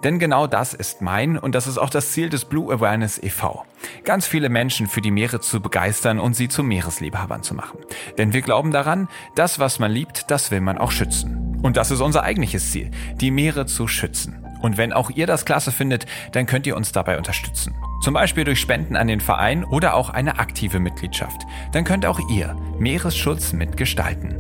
Denn 0.03 0.17
genau 0.17 0.47
das 0.47 0.73
ist 0.73 1.01
mein 1.01 1.37
und 1.37 1.55
das 1.55 1.67
ist 1.67 1.77
auch 1.77 1.89
das 1.89 2.13
Ziel 2.13 2.29
des 2.29 2.45
Blue 2.45 2.73
Awareness 2.73 3.21
e.V. 3.21 3.65
Ganz 4.05 4.25
viele 4.25 4.49
Menschen 4.49 4.87
für 4.87 5.01
die 5.01 5.11
Meere 5.11 5.41
zu 5.41 5.59
begeistern 5.59 6.19
und 6.19 6.35
sie 6.35 6.47
zu 6.47 6.63
Meeresliebhabern 6.63 7.43
zu 7.43 7.53
machen. 7.53 7.79
Denn 8.17 8.31
wir 8.31 8.41
glauben 8.41 8.71
daran, 8.71 9.09
das, 9.35 9.59
was 9.59 9.79
man 9.79 9.91
liebt, 9.91 10.31
das 10.31 10.51
will 10.51 10.61
man 10.61 10.77
auch 10.77 10.91
schützen. 10.91 11.48
Und 11.61 11.77
das 11.77 11.91
ist 11.91 12.01
unser 12.01 12.23
eigentliches 12.23 12.71
Ziel, 12.71 12.91
die 13.19 13.31
Meere 13.31 13.65
zu 13.65 13.87
schützen. 13.87 14.45
Und 14.61 14.77
wenn 14.77 14.93
auch 14.93 15.09
ihr 15.09 15.27
das 15.27 15.45
klasse 15.45 15.71
findet, 15.71 16.05
dann 16.31 16.45
könnt 16.45 16.67
ihr 16.67 16.75
uns 16.75 16.91
dabei 16.91 17.17
unterstützen. 17.17 17.73
Zum 18.01 18.13
Beispiel 18.13 18.43
durch 18.43 18.59
Spenden 18.59 18.95
an 18.95 19.07
den 19.07 19.19
Verein 19.19 19.63
oder 19.63 19.93
auch 19.93 20.09
eine 20.09 20.39
aktive 20.39 20.79
Mitgliedschaft. 20.79 21.41
Dann 21.71 21.83
könnt 21.83 22.05
auch 22.05 22.19
ihr 22.29 22.55
Meeresschutz 22.77 23.53
mitgestalten. 23.53 24.37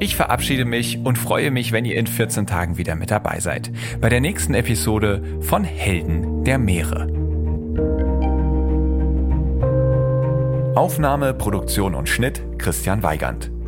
Ich 0.00 0.16
verabschiede 0.16 0.64
mich 0.64 0.98
und 0.98 1.16
freue 1.16 1.50
mich, 1.50 1.72
wenn 1.72 1.84
ihr 1.84 1.96
in 1.96 2.06
14 2.06 2.46
Tagen 2.46 2.76
wieder 2.76 2.94
mit 2.94 3.10
dabei 3.10 3.40
seid. 3.40 3.70
Bei 4.00 4.08
der 4.08 4.20
nächsten 4.20 4.54
Episode 4.54 5.22
von 5.40 5.64
Helden 5.64 6.44
der 6.44 6.58
Meere. 6.58 7.06
Aufnahme, 10.74 11.32
Produktion 11.32 11.94
und 11.94 12.08
Schnitt 12.08 12.42
Christian 12.58 13.02
Weigand. 13.04 13.53